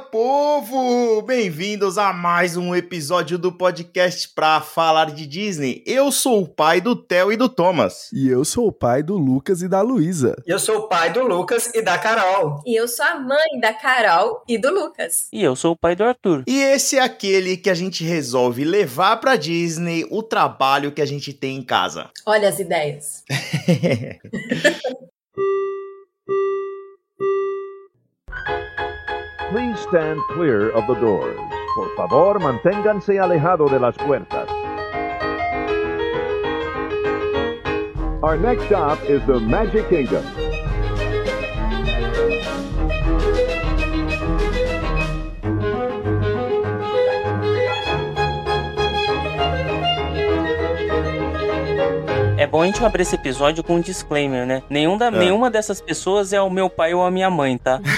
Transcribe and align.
povo! 0.00 1.20
Bem-vindos 1.22 1.98
a 1.98 2.12
mais 2.12 2.56
um 2.56 2.74
episódio 2.74 3.36
do 3.36 3.52
podcast 3.52 4.30
pra 4.30 4.60
falar 4.60 5.10
de 5.10 5.26
Disney. 5.26 5.82
Eu 5.86 6.10
sou 6.10 6.42
o 6.42 6.48
pai 6.48 6.80
do 6.80 6.96
Theo 6.96 7.30
e 7.30 7.36
do 7.36 7.48
Thomas. 7.48 8.08
E 8.12 8.28
eu 8.28 8.44
sou 8.44 8.68
o 8.68 8.72
pai 8.72 9.02
do 9.02 9.18
Lucas 9.18 9.60
e 9.60 9.68
da 9.68 9.82
Luísa. 9.82 10.36
Eu 10.46 10.58
sou 10.58 10.78
o 10.78 10.88
pai 10.88 11.12
do 11.12 11.22
Lucas 11.26 11.70
e 11.74 11.82
da 11.82 11.98
Carol. 11.98 12.62
E 12.64 12.74
eu 12.74 12.88
sou 12.88 13.04
a 13.04 13.20
mãe 13.20 13.60
da 13.60 13.74
Carol 13.74 14.42
e 14.48 14.56
do 14.56 14.72
Lucas. 14.72 15.28
E 15.32 15.42
eu 15.42 15.54
sou 15.54 15.72
o 15.72 15.76
pai 15.76 15.94
do 15.94 16.04
Arthur. 16.04 16.44
E 16.46 16.62
esse 16.62 16.96
é 16.96 17.02
aquele 17.02 17.58
que 17.58 17.68
a 17.68 17.74
gente 17.74 18.02
resolve 18.02 18.64
levar 18.64 19.18
pra 19.18 19.36
Disney 19.36 20.06
o 20.10 20.22
trabalho 20.22 20.92
que 20.92 21.02
a 21.02 21.06
gente 21.06 21.34
tem 21.34 21.58
em 21.58 21.62
casa. 21.62 22.08
Olha 22.24 22.48
as 22.48 22.58
ideias. 22.58 23.22
Please 29.50 29.80
stand 29.80 30.20
clear 30.30 30.70
of 30.70 30.86
the 30.86 30.94
doors. 30.94 31.36
Por 31.74 31.96
favor, 31.96 32.38
manténganse 32.38 33.18
alejado 33.18 33.68
de 33.68 33.80
las 33.80 33.96
puertas. 33.96 34.48
Our 38.22 38.36
next 38.36 38.66
stop 38.66 39.02
is 39.10 39.20
the 39.26 39.40
Magic 39.40 39.88
Kingdom. 39.88 40.39
Bom 52.50 52.62
a 52.62 52.66
gente 52.66 52.84
abrir 52.84 53.02
esse 53.02 53.14
episódio 53.14 53.62
com 53.62 53.76
um 53.76 53.80
disclaimer, 53.80 54.46
né? 54.46 54.62
Nenhum 54.68 54.98
da, 54.98 55.10
Nenhuma 55.10 55.50
dessas 55.50 55.80
pessoas 55.80 56.32
é 56.32 56.40
o 56.40 56.50
meu 56.50 56.68
pai 56.68 56.92
ou 56.94 57.04
a 57.04 57.10
minha 57.10 57.30
mãe, 57.30 57.56
tá? 57.56 57.80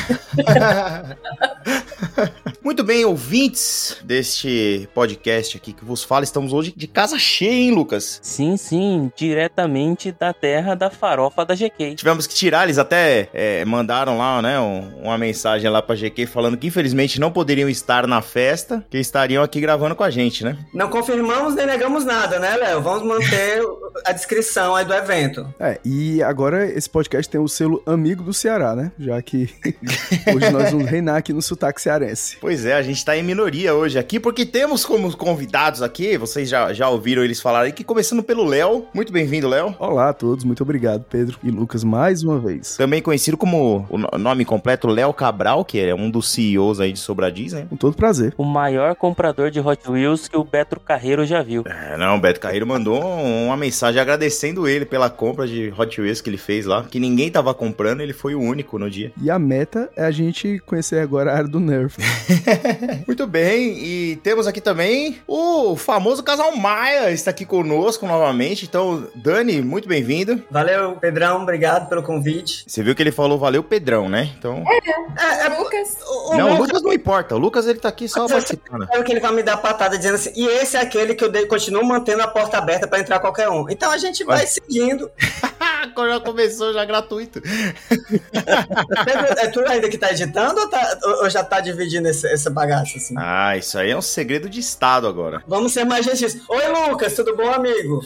Muito 2.65 2.85
bem, 2.85 3.05
ouvintes 3.05 3.97
deste 4.05 4.89
podcast 4.95 5.57
aqui 5.57 5.73
que 5.73 5.85
vos 5.85 6.05
fala, 6.05 6.23
estamos 6.23 6.53
hoje 6.53 6.73
de 6.77 6.87
casa 6.87 7.19
cheia, 7.19 7.51
hein, 7.51 7.73
Lucas? 7.73 8.21
Sim, 8.23 8.57
sim, 8.57 9.11
diretamente 9.17 10.13
da 10.13 10.33
terra 10.33 10.77
da 10.77 10.89
farofa 10.89 11.45
da 11.45 11.57
GK. 11.57 11.97
Tivemos 11.97 12.25
que 12.25 12.35
tirar, 12.35 12.63
eles 12.63 12.79
até 12.79 13.29
é, 13.35 13.65
mandaram 13.65 14.17
lá, 14.17 14.41
né, 14.41 14.61
um- 14.61 15.03
uma 15.03 15.19
mensagem 15.19 15.69
lá 15.69 15.83
pra 15.83 15.97
GK 15.97 16.25
falando 16.25 16.57
que 16.57 16.69
infelizmente 16.69 17.19
não 17.19 17.33
poderiam 17.33 17.69
estar 17.69 18.07
na 18.07 18.23
festa, 18.23 18.85
que 18.89 18.97
estariam 18.99 19.43
aqui 19.43 19.61
gravando 19.61 19.97
com 19.97 20.05
a 20.05 20.11
gente, 20.11 20.45
né? 20.45 20.57
Não 20.73 20.89
confirmamos 20.89 21.57
nem 21.57 21.67
negamos 21.67 22.05
nada, 22.05 22.39
né, 22.39 22.57
Léo? 22.57 22.81
Vamos 22.81 23.03
manter 23.03 23.61
a 24.07 24.13
descrição 24.13 24.77
aí 24.77 24.85
do 24.85 24.95
evento. 24.95 25.53
É, 25.59 25.81
e 25.85 26.23
agora 26.23 26.65
esse 26.65 26.89
podcast 26.89 27.29
tem 27.29 27.41
o 27.41 27.49
selo 27.49 27.83
amigo 27.85 28.23
do 28.23 28.33
Ceará, 28.33 28.77
né? 28.77 28.93
Já 29.01 29.21
que 29.21 29.51
hoje 30.33 30.49
nós 30.51 30.71
vamos 30.71 30.87
reinar 30.89 31.17
aqui 31.17 31.33
no 31.33 31.43
sotaque 31.43 31.83
cearense. 31.83 32.37
Pois 32.41 32.52
é, 32.53 32.75
a 32.75 32.83
gente 32.83 33.05
tá 33.05 33.17
em 33.17 33.23
minoria 33.23 33.75
hoje 33.75 33.99
aqui, 33.99 34.21
porque 34.21 34.45
temos 34.45 34.85
como 34.85 35.15
convidados 35.17 35.81
aqui, 35.83 36.17
vocês 36.19 36.49
já, 36.49 36.73
já 36.73 36.89
ouviram 36.89 37.25
eles 37.25 37.41
falarem 37.41 37.71
aqui, 37.71 37.83
começando 37.83 38.23
pelo 38.23 38.45
Léo. 38.45 38.85
Muito 38.93 39.13
bem-vindo, 39.13 39.49
Léo. 39.49 39.75
Olá 39.79 40.11
a 40.11 40.13
todos, 40.13 40.45
muito 40.45 40.63
obrigado, 40.63 41.05
Pedro 41.09 41.39
e 41.43 41.51
Lucas, 41.51 41.83
mais 41.83 42.23
uma 42.23 42.39
vez. 42.39 42.77
Também 42.77 43.01
conhecido 43.01 43.37
como 43.37 43.87
o 43.89 43.97
no- 43.99 44.09
nome 44.19 44.45
completo 44.45 44.87
Léo 44.89 45.13
Cabral, 45.13 45.65
que 45.65 45.81
é 45.81 45.95
um 45.95 46.11
dos 46.11 46.31
CEOs 46.31 46.79
aí 46.81 46.93
de 46.93 46.99
Sobradiz, 46.99 47.53
né? 47.55 47.67
Com 47.71 47.77
todo 47.77 47.97
prazer. 47.97 48.35
O 48.37 48.45
maior 48.45 48.95
comprador 48.95 49.51
de 49.51 49.59
Hot 49.61 49.91
Wheels 49.91 50.29
que 50.29 50.37
o 50.37 50.45
Betro 50.45 50.79
Carreiro 50.79 51.25
já 51.25 51.43
viu. 51.43 51.65
É, 51.67 51.97
não, 51.97 52.17
o 52.17 52.21
Beto 52.21 52.39
Carreiro 52.41 52.67
mandou 52.67 53.01
uma 53.03 53.57
mensagem 53.57 54.01
agradecendo 54.01 54.69
ele 54.69 54.85
pela 54.85 55.09
compra 55.09 55.47
de 55.47 55.73
Hot 55.77 56.01
Wheels 56.01 56.21
que 56.21 56.29
ele 56.31 56.37
fez 56.37 56.67
lá, 56.67 56.85
que 56.85 57.01
ninguém 57.01 57.31
tava 57.31 57.55
comprando, 57.55 58.01
ele 58.03 58.13
foi 58.13 58.35
o 58.35 58.41
único 58.41 58.79
no 58.79 58.91
dia. 58.91 59.13
E 59.21 59.31
a 59.31 59.39
meta 59.39 59.89
é 59.97 60.05
a 60.05 60.11
gente 60.11 60.59
conhecer 60.67 60.99
agora 61.01 61.33
a 61.33 61.37
área 61.37 61.49
do 61.49 61.61
Nerf. 61.61 61.97
Muito 63.07 63.27
bem, 63.27 63.79
e 63.79 64.17
temos 64.17 64.47
aqui 64.47 64.61
também 64.61 65.19
o 65.27 65.77
famoso 65.77 66.23
casal 66.23 66.55
Maia, 66.57 67.11
está 67.11 67.31
aqui 67.31 67.45
conosco 67.45 68.07
novamente. 68.07 68.65
Então, 68.65 69.07
Dani, 69.15 69.61
muito 69.63 69.89
bem-vindo. 69.89 70.43
Valeu, 70.51 70.97
Pedrão, 70.97 71.43
obrigado 71.43 71.89
pelo 71.89 72.03
convite. 72.03 72.65
Você 72.67 72.83
viu 72.83 72.95
que 72.95 73.03
ele 73.03 73.13
falou 73.13 73.39
valeu 73.39 73.63
Pedrão, 73.63 74.09
né? 74.09 74.31
Então, 74.39 74.63
É, 74.67 75.47
é, 75.47 75.49
Lucas. 75.49 75.97
o, 76.07 76.33
o 76.33 76.37
não, 76.37 76.47
o 76.47 76.51
Lucas 76.53 76.69
Lucas 76.69 76.83
não 76.83 76.93
importa, 76.93 77.35
o 77.35 77.39
Lucas 77.39 77.67
ele 77.67 77.79
tá 77.79 77.89
aqui 77.89 78.09
só 78.09 78.23
Mas 78.29 78.31
eu 78.31 78.37
participando. 78.39 78.83
espero 78.85 79.05
que 79.05 79.13
ele 79.13 79.21
vai 79.21 79.33
me 79.33 79.43
dar 79.43 79.57
patada 79.57 79.97
dizendo 79.97 80.15
assim, 80.15 80.33
e 80.35 80.47
esse 80.47 80.77
é 80.77 80.81
aquele 80.81 81.15
que 81.15 81.25
eu 81.25 81.33
continuo 81.49 81.85
mantendo 81.85 82.23
a 82.23 82.29
porta 82.29 82.59
aberta 82.59 82.87
pra 82.87 82.99
entrar 83.01 83.19
qualquer 83.21 83.49
um. 83.49 83.69
Então 83.69 83.91
a 83.91 83.99
gente 83.99 84.25
vai 84.25 84.39
Vai. 84.39 84.47
seguindo. 84.47 85.11
já 86.09 86.21
começou, 86.21 86.73
já 86.73 86.85
gratuito. 86.85 87.41
Pedro, 87.41 89.27
é 89.39 89.47
tu 89.49 89.61
ainda 89.69 89.89
que 89.89 89.99
tá 89.99 90.11
editando 90.11 90.61
ou, 90.61 90.69
tá- 90.69 90.99
ou- 91.23 91.31
já 91.31 91.43
tá 91.43 91.61
dividindo 91.61 92.09
esse, 92.09 92.27
essa 92.27 92.51
bagaça 92.51 92.97
assim? 92.99 93.15
Ah, 93.19 93.57
isso 93.57 93.79
aí 93.79 93.91
é 93.91 93.97
um 93.97 94.03
segredo 94.03 94.49
de 94.49 94.61
estado 94.61 95.07
agora. 95.07 95.43
Vamos 95.47 95.73
ser 95.73 95.85
mais 95.85 96.05
gentis. 96.05 96.41
Oi, 96.49 96.69
Lucas, 96.89 97.15
tudo 97.15 97.37
bom, 97.37 97.51
amigo? 97.53 98.05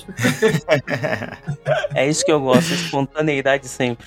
É 1.95 2.09
isso 2.09 2.25
que 2.25 2.33
eu 2.33 2.41
gosto, 2.41 2.73
espontaneidade 2.73 3.69
sempre. 3.69 4.07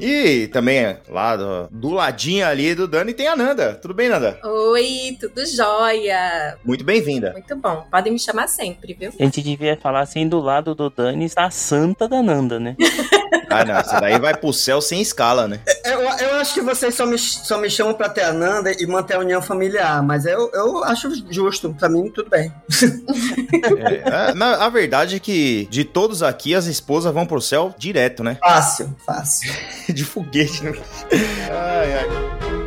E 0.00 0.48
também 0.48 0.96
lá 1.08 1.36
do, 1.36 1.68
do 1.70 1.90
ladinho 1.90 2.46
ali 2.46 2.74
do 2.74 2.86
Dani 2.88 3.12
tem 3.14 3.28
a 3.28 3.36
Nanda. 3.36 3.74
Tudo 3.74 3.94
bem, 3.94 4.08
Nanda? 4.08 4.38
Oi, 4.44 5.16
tudo 5.20 5.44
jóia? 5.46 6.56
Muito 6.64 6.84
bem-vinda. 6.84 7.32
Muito 7.32 7.56
bom. 7.56 7.86
Podem 7.90 8.12
me 8.12 8.18
chamar 8.18 8.48
sempre, 8.48 8.94
viu? 8.94 9.12
A 9.18 9.22
gente 9.24 9.42
devia 9.42 9.76
falar 9.76 10.00
assim, 10.00 10.28
do 10.28 10.40
lado 10.40 10.74
do 10.74 10.90
Dani 10.90 11.24
está 11.24 11.44
a 11.46 11.50
santa 11.50 12.08
da 12.08 12.22
Nanda, 12.22 12.58
né? 12.60 12.76
Ah, 13.54 13.66
não, 13.66 13.76
essa 13.76 14.00
daí 14.00 14.18
vai 14.18 14.34
pro 14.34 14.50
céu 14.50 14.80
sem 14.80 15.02
escala, 15.02 15.46
né? 15.46 15.60
Eu, 15.84 16.00
eu 16.00 16.34
acho 16.36 16.54
que 16.54 16.62
vocês 16.62 16.94
só 16.94 17.04
me, 17.04 17.18
só 17.18 17.58
me 17.58 17.68
chamam 17.68 17.92
pra 17.92 18.08
ter 18.08 18.22
a 18.22 18.32
Nanda 18.32 18.72
e 18.72 18.86
manter 18.86 19.14
a 19.16 19.18
união 19.18 19.42
familiar, 19.42 20.02
mas 20.02 20.24
eu, 20.24 20.50
eu 20.54 20.82
acho 20.84 21.10
justo. 21.30 21.74
Pra 21.78 21.86
mim, 21.88 22.10
tudo 22.10 22.30
bem. 22.30 22.50
É, 23.78 24.30
a- 24.30 24.34
na, 24.34 24.64
a 24.64 24.68
verdade 24.70 25.16
é 25.16 25.18
que 25.18 25.66
de 25.70 25.84
todos 25.84 26.22
aqui, 26.22 26.54
as 26.54 26.64
esposas 26.66 27.12
vão 27.12 27.26
pro 27.26 27.40
céu 27.42 27.74
direto, 27.76 28.24
né? 28.24 28.38
Fácil, 28.40 28.96
fácil. 29.04 29.52
De 29.92 30.02
foguete, 30.04 30.64
né? 30.64 30.72
Ai, 31.50 31.92
ai. 31.94 32.61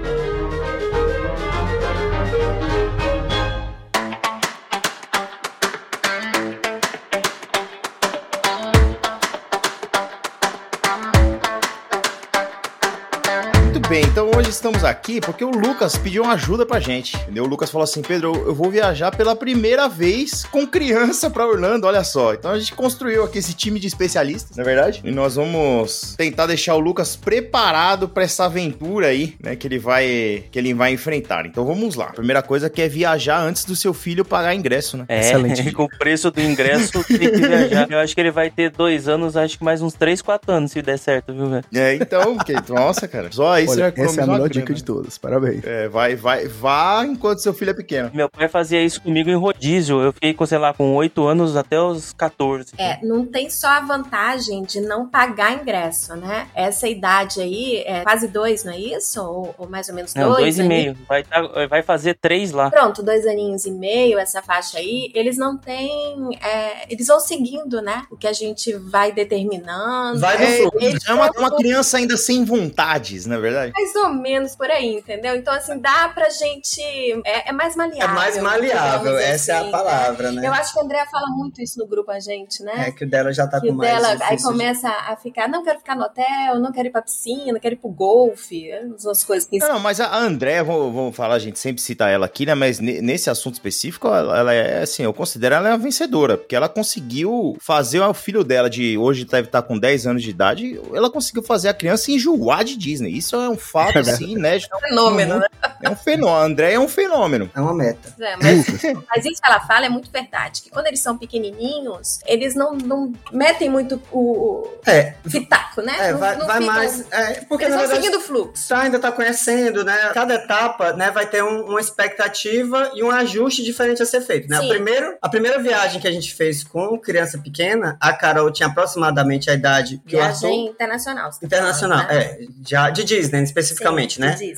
Bem, 13.95 14.03
então 14.07 14.24
hoje 14.45 14.53
estamos 14.53 14.83
aqui 14.83 15.19
porque 15.19 15.43
o 15.43 15.49
Lucas 15.49 15.97
pediu 15.97 16.21
uma 16.21 16.33
ajuda 16.33 16.67
pra 16.67 16.79
gente. 16.79 17.17
Entendeu? 17.17 17.45
O 17.45 17.47
Lucas 17.47 17.71
falou 17.71 17.83
assim: 17.83 18.03
Pedro, 18.03 18.31
eu 18.45 18.53
vou 18.53 18.69
viajar 18.69 19.09
pela 19.15 19.35
primeira 19.35 19.87
vez 19.89 20.43
com 20.45 20.67
criança 20.67 21.31
pra 21.31 21.47
Orlando, 21.47 21.87
olha 21.87 22.03
só. 22.03 22.33
Então 22.33 22.51
a 22.51 22.59
gente 22.59 22.73
construiu 22.73 23.23
aqui 23.23 23.39
esse 23.39 23.55
time 23.55 23.79
de 23.79 23.87
especialistas, 23.87 24.55
não 24.55 24.61
é 24.61 24.65
verdade? 24.65 25.01
E 25.03 25.11
nós 25.11 25.35
vamos 25.35 26.13
tentar 26.15 26.45
deixar 26.45 26.75
o 26.75 26.79
Lucas 26.79 27.15
preparado 27.15 28.07
pra 28.07 28.23
essa 28.23 28.45
aventura 28.45 29.07
aí, 29.07 29.33
né? 29.41 29.55
Que 29.55 29.67
ele 29.67 29.79
vai 29.79 30.43
que 30.51 30.59
ele 30.59 30.75
vai 30.75 30.93
enfrentar. 30.93 31.47
Então 31.47 31.65
vamos 31.65 31.95
lá. 31.95 32.05
A 32.05 32.13
primeira 32.13 32.43
coisa 32.43 32.69
que 32.69 32.83
é 32.83 32.87
viajar 32.87 33.39
antes 33.39 33.65
do 33.65 33.75
seu 33.75 33.95
filho 33.95 34.23
pagar 34.23 34.53
ingresso, 34.53 34.95
né? 34.95 35.05
É, 35.07 35.21
Excelente. 35.21 35.71
com 35.73 35.85
o 35.85 35.89
preço 35.89 36.29
do 36.29 36.39
ingresso 36.39 37.03
tem 37.03 37.31
que 37.31 37.37
viajar. 37.37 37.87
Eu 37.89 37.97
acho 37.97 38.13
que 38.13 38.21
ele 38.21 38.31
vai 38.31 38.51
ter 38.51 38.69
dois 38.69 39.07
anos, 39.07 39.35
acho 39.35 39.57
que 39.57 39.63
mais 39.63 39.81
uns 39.81 39.93
três, 39.93 40.21
quatro 40.21 40.51
anos, 40.51 40.71
se 40.71 40.83
der 40.83 40.99
certo, 40.99 41.33
viu, 41.33 41.49
velho? 41.49 41.65
É, 41.73 41.95
então, 41.95 42.37
que, 42.37 42.53
nossa, 42.71 43.07
cara. 43.07 43.31
Só 43.31 43.51
aí 43.51 43.65
você 43.65 43.79
já 43.79 43.85
é 43.85 43.89
economiza 43.89 44.34
melhor 44.35 44.49
grana. 44.49 44.61
dica 44.65 44.73
de 44.73 44.83
todas. 44.83 45.17
Parabéns. 45.17 45.63
É, 45.63 45.87
vai, 45.87 46.15
vai, 46.15 46.47
vá 46.47 47.03
enquanto 47.05 47.39
seu 47.39 47.53
filho 47.53 47.71
é 47.71 47.73
pequeno. 47.73 48.11
Meu 48.13 48.29
pai 48.29 48.47
fazia 48.47 48.81
isso 48.83 49.01
comigo 49.01 49.29
em 49.29 49.35
rodízio. 49.35 50.01
Eu 50.01 50.13
fiquei 50.13 50.33
com, 50.33 50.45
sei 50.45 50.57
lá, 50.57 50.73
com 50.73 50.93
oito 50.95 51.25
anos 51.25 51.55
até 51.55 51.79
os 51.79 52.13
14. 52.13 52.73
É, 52.77 52.99
não 53.05 53.25
tem 53.25 53.49
só 53.49 53.67
a 53.67 53.79
vantagem 53.81 54.63
de 54.63 54.79
não 54.81 55.07
pagar 55.07 55.53
ingresso, 55.53 56.15
né? 56.15 56.47
Essa 56.53 56.87
idade 56.87 57.41
aí 57.41 57.83
é 57.85 58.01
quase 58.03 58.27
dois, 58.27 58.63
não 58.63 58.73
é 58.73 58.79
isso? 58.79 59.21
Ou, 59.21 59.55
ou 59.57 59.69
mais 59.69 59.89
ou 59.89 59.95
menos 59.95 60.13
Não, 60.13 60.29
dois? 60.29 60.39
dois 60.41 60.59
e 60.59 60.63
meio. 60.63 60.97
Vai, 61.07 61.23
tá- 61.23 61.67
vai 61.69 61.81
fazer 61.83 62.15
três 62.15 62.51
lá. 62.51 62.69
Pronto, 62.69 63.01
dois 63.03 63.25
aninhos 63.25 63.65
e 63.65 63.71
meio, 63.71 64.17
essa 64.19 64.41
faixa 64.41 64.77
aí, 64.77 65.11
eles 65.13 65.37
não 65.37 65.57
têm. 65.57 66.37
é, 66.41 66.91
eles 66.91 67.07
vão 67.07 67.19
seguindo, 67.19 67.81
né? 67.81 68.03
O 68.11 68.17
que 68.17 68.27
a 68.27 68.33
gente 68.33 68.73
vai 68.73 69.11
determinando. 69.11 70.19
Vai 70.19 70.37
no 70.37 70.43
É, 70.43 70.57
fluxo. 70.57 71.09
é 71.09 71.13
uma, 71.13 71.29
uma 71.37 71.55
criança 71.55 71.97
ainda 71.97 72.17
sem 72.17 72.43
vontades, 72.45 73.25
não 73.25 73.35
é 73.35 73.39
verdade? 73.39 73.71
Mais 73.73 73.95
ou 73.95 74.09
menos 74.25 74.55
por 74.55 74.69
aí, 74.71 74.95
entendeu? 74.95 75.35
Então, 75.35 75.53
assim, 75.53 75.77
dá 75.79 76.09
pra 76.09 76.27
gente. 76.29 76.81
É, 77.25 77.49
é 77.49 77.51
mais 77.51 77.75
É 77.75 77.77
maleável. 77.77 78.15
mais 78.15 78.37
maleável, 78.41 79.17
essa 79.19 79.51
é 79.51 79.55
assim, 79.57 79.67
a 79.67 79.71
palavra, 79.71 80.31
né? 80.31 80.41
né? 80.41 80.47
Eu 80.47 80.53
acho 80.53 80.73
que 80.73 80.79
a 80.79 80.83
Andrea 80.83 81.05
fala 81.05 81.27
muito 81.29 81.61
isso 81.61 81.77
no 81.79 81.85
grupo, 81.87 82.09
a 82.11 82.19
gente, 82.19 82.63
né? 82.63 82.85
É 82.87 82.91
que 82.91 83.03
o 83.05 83.09
dela 83.09 83.31
já 83.31 83.47
tá 83.47 83.61
que 83.61 83.67
com 83.67 83.73
o 83.73 83.77
mais. 83.77 83.91
dela 83.91 84.07
aí 84.09 84.17
difícil 84.17 84.37
de- 84.37 84.43
começa 84.57 84.89
a 84.89 85.15
ficar, 85.15 85.47
não 85.47 85.63
quero 85.63 85.77
ficar 85.79 85.95
no 85.95 86.03
hotel, 86.03 86.59
não 86.59 86.71
quero 86.71 86.87
ir 86.87 86.91
pra 86.91 87.01
piscina, 87.01 87.59
quero 87.59 87.75
ir 87.75 87.77
pro 87.77 87.89
golfe, 87.89 88.69
umas 89.03 89.23
coisas 89.23 89.47
que 89.47 89.57
Não, 89.59 89.73
não, 89.73 89.79
mas 89.79 89.99
a 90.01 90.15
André, 90.17 90.63
vamos, 90.63 91.15
falar, 91.15 91.35
a 91.35 91.39
gente 91.39 91.59
sempre 91.59 91.81
cita 91.81 92.09
ela 92.09 92.25
aqui, 92.25 92.45
né? 92.45 92.55
Mas 92.55 92.79
ne- 92.79 93.01
nesse 93.01 93.29
assunto 93.29 93.53
específico, 93.55 94.07
ela, 94.07 94.37
ela 94.39 94.53
é 94.53 94.81
assim, 94.83 95.03
eu 95.03 95.13
considero 95.13 95.55
ela 95.55 95.73
a 95.73 95.77
vencedora, 95.77 96.37
porque 96.37 96.55
ela 96.55 96.67
conseguiu 96.69 97.55
fazer 97.61 97.99
o 97.99 98.13
filho 98.13 98.43
dela, 98.43 98.69
de 98.69 98.97
hoje 98.97 99.25
deve 99.25 99.47
estar 99.47 99.61
com 99.61 99.77
10 99.77 100.07
anos 100.07 100.23
de 100.23 100.29
idade, 100.29 100.79
ela 100.93 101.09
conseguiu 101.09 101.43
fazer 101.43 101.69
a 101.69 101.73
criança 101.73 102.11
enjoar 102.11 102.63
de 102.63 102.75
Disney. 102.77 103.11
Isso 103.17 103.35
é 103.35 103.49
um 103.49 103.57
fato, 103.57 103.99
assim, 104.15 104.31
inédito. 104.33 104.77
fenômeno, 104.79 105.39
né? 105.39 105.47
É 105.83 105.89
um 105.89 105.95
fenômeno. 105.95 106.37
André 106.45 106.73
é 106.73 106.79
um 106.79 106.87
fenômeno. 106.87 107.49
É 107.55 107.59
uma 107.61 107.73
meta. 107.73 108.13
É, 108.19 108.35
mas, 108.37 108.65
mas 109.09 109.25
isso 109.25 109.41
que 109.41 109.47
ela 109.47 109.59
fala 109.61 109.85
é 109.85 109.89
muito 109.89 110.09
verdade. 110.11 110.61
Que 110.63 110.69
quando 110.69 110.87
eles 110.87 110.99
são 111.01 111.17
pequenininhos, 111.17 112.19
eles 112.25 112.55
não, 112.55 112.73
não 112.73 113.13
metem 113.31 113.69
muito 113.69 114.01
o, 114.11 114.67
É, 114.85 115.13
pitaco, 115.29 115.81
né? 115.81 115.93
é 115.99 116.11
Não- 116.11 116.19
vai, 116.19 116.35
não 116.37 116.47
vai 116.47 116.59
ficam- 116.61 116.73
mais. 116.75 117.11
É, 117.11 117.33
porque 117.47 117.65
Eles 117.65 117.75
na 117.75 117.81
verdade. 117.81 118.01
seguindo 118.01 118.17
o 118.19 118.21
fluxo. 118.21 118.67
Tá, 118.69 118.81
ainda 118.81 118.99
tá 118.99 119.11
conhecendo, 119.11 119.83
né? 119.83 119.95
Cada 120.13 120.35
etapa, 120.35 120.93
né, 120.93 121.11
vai 121.11 121.25
ter 121.25 121.43
um- 121.43 121.65
uma 121.65 121.79
expectativa 121.79 122.91
e 122.95 123.03
um 123.03 123.11
ajuste 123.11 123.63
diferente 123.63 124.01
a 124.01 124.05
ser 124.05 124.21
feito, 124.21 124.47
né? 124.49 124.57
A, 124.57 124.67
primeiro, 124.67 125.17
a 125.21 125.29
primeira 125.29 125.59
viagem 125.59 125.99
que 126.01 126.07
a 126.07 126.11
gente 126.11 126.33
fez 126.33 126.63
com 126.63 126.97
criança 126.97 127.37
pequena, 127.37 127.97
a 127.99 128.13
Carol 128.13 128.51
tinha 128.51 128.67
aproximadamente 128.67 129.49
a 129.49 129.53
idade 129.53 130.01
que 130.05 130.15
o 130.15 130.19
Viagem 130.19 130.49
Arthur... 130.49 130.71
internacional. 130.71 131.31
você 131.31 131.39
tá 131.41 131.45
Internacional, 131.45 131.99
falando, 132.07 132.13
né? 132.17 132.23
é, 132.23 132.39
já 132.65 132.89
de 132.89 133.03
Disney 133.03 133.43
especificamente, 133.43 134.04
Sim, 134.04 134.04
né? 134.19 134.35
sim. 134.37 134.53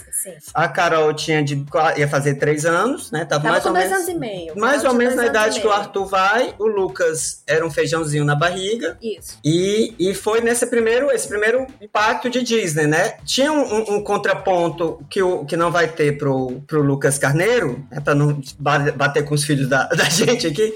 A 0.53 0.67
Carol 0.67 1.13
tinha 1.13 1.43
de, 1.43 1.63
ia 1.97 2.07
fazer 2.07 2.35
três 2.35 2.65
anos, 2.65 3.11
né? 3.11 3.25
Tava, 3.25 3.43
Tava 3.43 3.51
mais 3.53 3.65
ou 3.65 3.71
dois 3.73 3.83
menos, 3.85 3.97
anos 3.99 4.09
e 4.09 4.19
meio. 4.19 4.57
mais 4.57 4.83
ou 4.83 4.93
menos 4.93 5.15
na 5.15 5.25
idade 5.25 5.59
que 5.61 5.67
o. 5.67 5.71
Arthur 5.71 6.05
vai. 6.05 6.53
O 6.59 6.65
Lucas 6.67 7.43
era 7.47 7.65
um 7.65 7.71
feijãozinho 7.71 8.25
na 8.25 8.35
barriga. 8.35 8.97
Isso. 9.01 9.37
E, 9.45 9.93
e 9.99 10.13
foi 10.13 10.41
nesse 10.41 10.65
primeiro, 10.67 11.09
esse 11.11 11.27
primeiro 11.27 11.65
impacto 11.81 12.29
de 12.29 12.41
Disney, 12.43 12.87
né? 12.87 13.15
Tinha 13.25 13.51
um, 13.51 13.95
um- 13.97 14.03
contraponto 14.03 14.99
que, 15.09 15.21
o, 15.21 15.45
que 15.45 15.55
não 15.55 15.71
vai 15.71 15.87
ter 15.87 16.17
pro, 16.17 16.61
pro 16.67 16.81
Lucas 16.81 17.17
Carneiro, 17.17 17.85
né, 17.91 17.99
para 17.99 18.13
não 18.15 18.41
ba- 18.59 18.91
bater 18.91 19.23
com 19.23 19.33
os 19.35 19.43
filhos 19.43 19.67
da, 19.69 19.83
da 19.95 20.05
gente 20.05 20.47
aqui, 20.47 20.73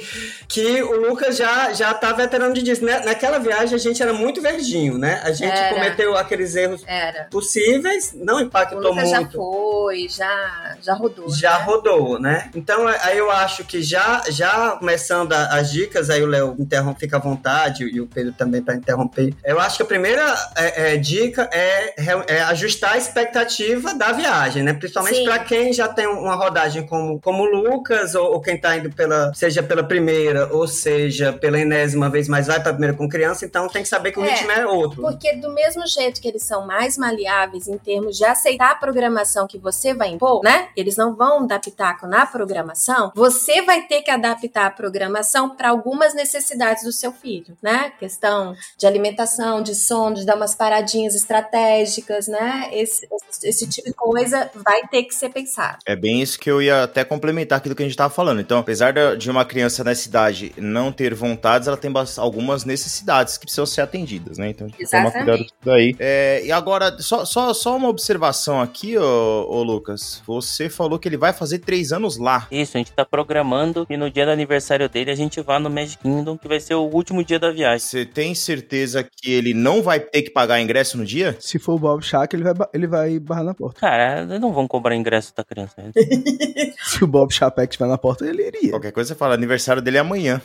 que 0.51 0.81
o 0.83 0.95
Lucas 1.07 1.37
já, 1.37 1.71
já 1.73 1.93
tá 1.93 2.11
veterano 2.13 2.53
de 2.53 2.61
Disney. 2.61 2.91
Na- 2.91 3.05
Naquela 3.05 3.39
viagem 3.39 3.75
a 3.75 3.77
gente 3.79 4.01
era 4.01 4.13
muito 4.13 4.41
verdinho, 4.41 4.97
né? 4.97 5.21
A 5.23 5.31
gente 5.31 5.51
Era. 5.51 5.73
cometeu 5.73 6.15
aqueles 6.17 6.55
erros 6.55 6.81
Era. 6.85 7.27
possíveis, 7.31 8.13
não 8.15 8.37
O 8.37 8.41
impactou 8.41 8.79
Lucas 8.91 9.09
já 9.09 9.17
muito. 9.21 9.37
foi, 9.37 10.07
já, 10.09 10.75
já 10.81 10.93
rodou. 10.93 11.29
Já 11.29 11.57
né? 11.59 11.63
rodou, 11.65 12.19
né? 12.19 12.49
Então 12.55 12.87
aí 12.87 13.17
eu 13.17 13.29
acho 13.31 13.63
que 13.65 13.81
já, 13.81 14.23
já 14.29 14.71
começando 14.71 15.33
a- 15.33 15.47
as 15.57 15.71
dicas, 15.71 16.09
aí 16.09 16.21
o 16.23 16.27
Léo 16.27 16.55
interrompe, 16.59 16.99
fica 16.99 17.17
à 17.17 17.19
vontade, 17.19 17.83
e 17.85 17.99
o 18.01 18.07
Pedro 18.07 18.33
também 18.33 18.61
para 18.61 18.75
interromper. 18.75 19.33
Eu 19.43 19.59
acho 19.59 19.77
que 19.77 19.83
a 19.83 19.85
primeira 19.85 20.23
é, 20.55 20.93
é, 20.93 20.97
dica 20.97 21.49
é, 21.51 21.93
re- 21.97 22.23
é 22.27 22.41
ajustar 22.43 22.93
a 22.93 22.97
expectativa 22.97 23.93
da 23.93 24.11
viagem, 24.11 24.63
né? 24.63 24.73
Principalmente 24.73 25.23
para 25.23 25.39
quem 25.39 25.71
já 25.73 25.87
tem 25.87 26.07
uma 26.07 26.35
rodagem 26.35 26.85
como, 26.85 27.19
como 27.19 27.43
o 27.43 27.45
Lucas, 27.45 28.15
ou, 28.15 28.33
ou 28.33 28.41
quem 28.41 28.59
tá 28.59 28.75
indo 28.77 28.89
pela, 28.91 29.33
seja 29.33 29.61
pela 29.63 29.83
primeira, 29.83 30.40
ou 30.51 30.67
seja, 30.67 31.33
pela 31.33 31.59
enésima 31.59 32.09
vez, 32.09 32.27
mas 32.27 32.47
vai 32.47 32.61
pra 32.61 32.71
primeira 32.71 32.95
com 32.95 33.07
criança, 33.07 33.45
então 33.45 33.67
tem 33.67 33.83
que 33.83 33.89
saber 33.89 34.11
que 34.11 34.19
o 34.19 34.25
É, 34.25 34.33
ritmo 34.33 34.51
é 34.51 34.65
outro. 34.65 35.01
Porque 35.01 35.35
do 35.35 35.53
mesmo 35.53 35.85
jeito 35.87 36.21
que 36.21 36.27
eles 36.27 36.43
são 36.43 36.65
mais 36.65 36.97
maleáveis 36.97 37.67
em 37.67 37.77
termos 37.77 38.17
de 38.17 38.25
aceitar 38.25 38.71
a 38.71 38.75
programação 38.75 39.47
que 39.47 39.57
você 39.57 39.93
vai 39.93 40.09
impor, 40.09 40.41
né? 40.43 40.69
Eles 40.75 40.95
não 40.95 41.15
vão 41.15 41.45
dar 41.45 41.59
pitaco 41.59 42.07
na 42.07 42.25
programação. 42.25 43.11
Você 43.15 43.61
vai 43.61 43.83
ter 43.83 44.01
que 44.01 44.11
adaptar 44.11 44.67
a 44.67 44.71
programação 44.71 45.55
para 45.55 45.69
algumas 45.69 46.13
necessidades 46.13 46.83
do 46.83 46.91
seu 46.91 47.11
filho, 47.11 47.57
né? 47.61 47.91
Questão 47.99 48.55
de 48.77 48.87
alimentação, 48.87 49.61
de 49.61 49.75
sono, 49.75 50.15
de 50.15 50.25
dar 50.25 50.35
umas 50.35 50.55
paradinhas 50.55 51.15
estratégicas, 51.15 52.27
né? 52.27 52.69
Esse, 52.71 53.07
esse, 53.29 53.47
esse 53.47 53.67
tipo 53.67 53.87
de 53.87 53.93
coisa 53.93 54.49
vai 54.55 54.81
ter 54.87 55.03
que 55.03 55.13
ser 55.13 55.29
pensado. 55.29 55.77
É 55.85 55.95
bem 55.95 56.21
isso 56.21 56.39
que 56.39 56.49
eu 56.49 56.61
ia 56.61 56.83
até 56.83 57.03
complementar 57.03 57.57
aquilo 57.57 57.75
que 57.75 57.83
a 57.83 57.85
gente 57.85 57.97
tava 57.97 58.13
falando. 58.13 58.41
Então, 58.41 58.59
apesar 58.59 58.93
de 59.17 59.29
uma 59.29 59.45
criança 59.45 59.83
nessa 59.83 60.07
idade 60.07 60.30
não 60.57 60.91
ter 60.91 61.13
vontades, 61.13 61.67
ela 61.67 61.77
tem 61.77 61.91
algumas 62.17 62.65
necessidades 62.65 63.37
que 63.37 63.45
precisam 63.45 63.65
ser 63.65 63.81
atendidas, 63.81 64.37
né? 64.37 64.49
Então, 64.49 64.65
a 64.65 64.69
gente 64.69 64.77
tem 64.77 64.85
que 64.85 64.91
tomar 64.91 65.03
Exatamente. 65.03 65.25
cuidado 65.25 65.37
com 65.37 65.45
isso 65.45 65.53
daí. 65.63 65.95
É, 65.99 66.45
e 66.45 66.51
agora, 66.51 66.97
só, 66.99 67.25
só, 67.25 67.53
só 67.53 67.75
uma 67.75 67.89
observação 67.89 68.61
aqui, 68.61 68.97
ô, 68.97 69.47
ô 69.49 69.63
Lucas. 69.63 70.21
Você 70.25 70.69
falou 70.69 70.99
que 70.99 71.07
ele 71.07 71.17
vai 71.17 71.33
fazer 71.33 71.59
três 71.59 71.91
anos 71.91 72.17
lá. 72.17 72.47
Isso, 72.51 72.77
a 72.77 72.79
gente 72.79 72.91
tá 72.91 73.05
programando 73.05 73.85
e 73.89 73.97
no 73.97 74.09
dia 74.09 74.25
do 74.25 74.31
aniversário 74.31 74.87
dele 74.89 75.11
a 75.11 75.15
gente 75.15 75.41
vá 75.41 75.59
no 75.59 75.69
Magic 75.69 76.01
Kingdom, 76.01 76.37
que 76.37 76.47
vai 76.47 76.59
ser 76.59 76.75
o 76.75 76.83
último 76.83 77.23
dia 77.23 77.39
da 77.39 77.51
viagem. 77.51 77.79
Você 77.79 78.05
tem 78.05 78.33
certeza 78.33 79.03
que 79.03 79.31
ele 79.31 79.53
não 79.53 79.81
vai 79.81 79.99
ter 79.99 80.21
que 80.21 80.29
pagar 80.31 80.61
ingresso 80.61 80.97
no 80.97 81.05
dia? 81.05 81.35
Se 81.39 81.59
for 81.59 81.73
o 81.73 81.79
Bob 81.79 82.03
Shack, 82.03 82.35
ele 82.35 82.43
vai, 82.43 82.53
ele 82.73 82.87
vai 82.87 83.19
barrar 83.19 83.43
na 83.43 83.53
porta. 83.53 83.79
Cara, 83.79 84.21
eles 84.21 84.39
não 84.39 84.53
vão 84.53 84.67
cobrar 84.67 84.95
ingresso 84.95 85.33
da 85.35 85.43
criança. 85.43 85.75
Se 86.83 87.03
o 87.03 87.07
Bob 87.07 87.31
Chapek 87.31 87.69
estiver 87.69 87.87
na 87.87 87.97
porta, 87.97 88.25
ele 88.25 88.45
iria. 88.45 88.71
Qualquer 88.71 88.91
coisa 88.91 89.09
você 89.09 89.15
fala, 89.15 89.33
aniversário 89.33 89.81
dele 89.81 89.97
é 89.97 89.99
amanhã. 89.99 90.20
amanhã. 90.21 90.41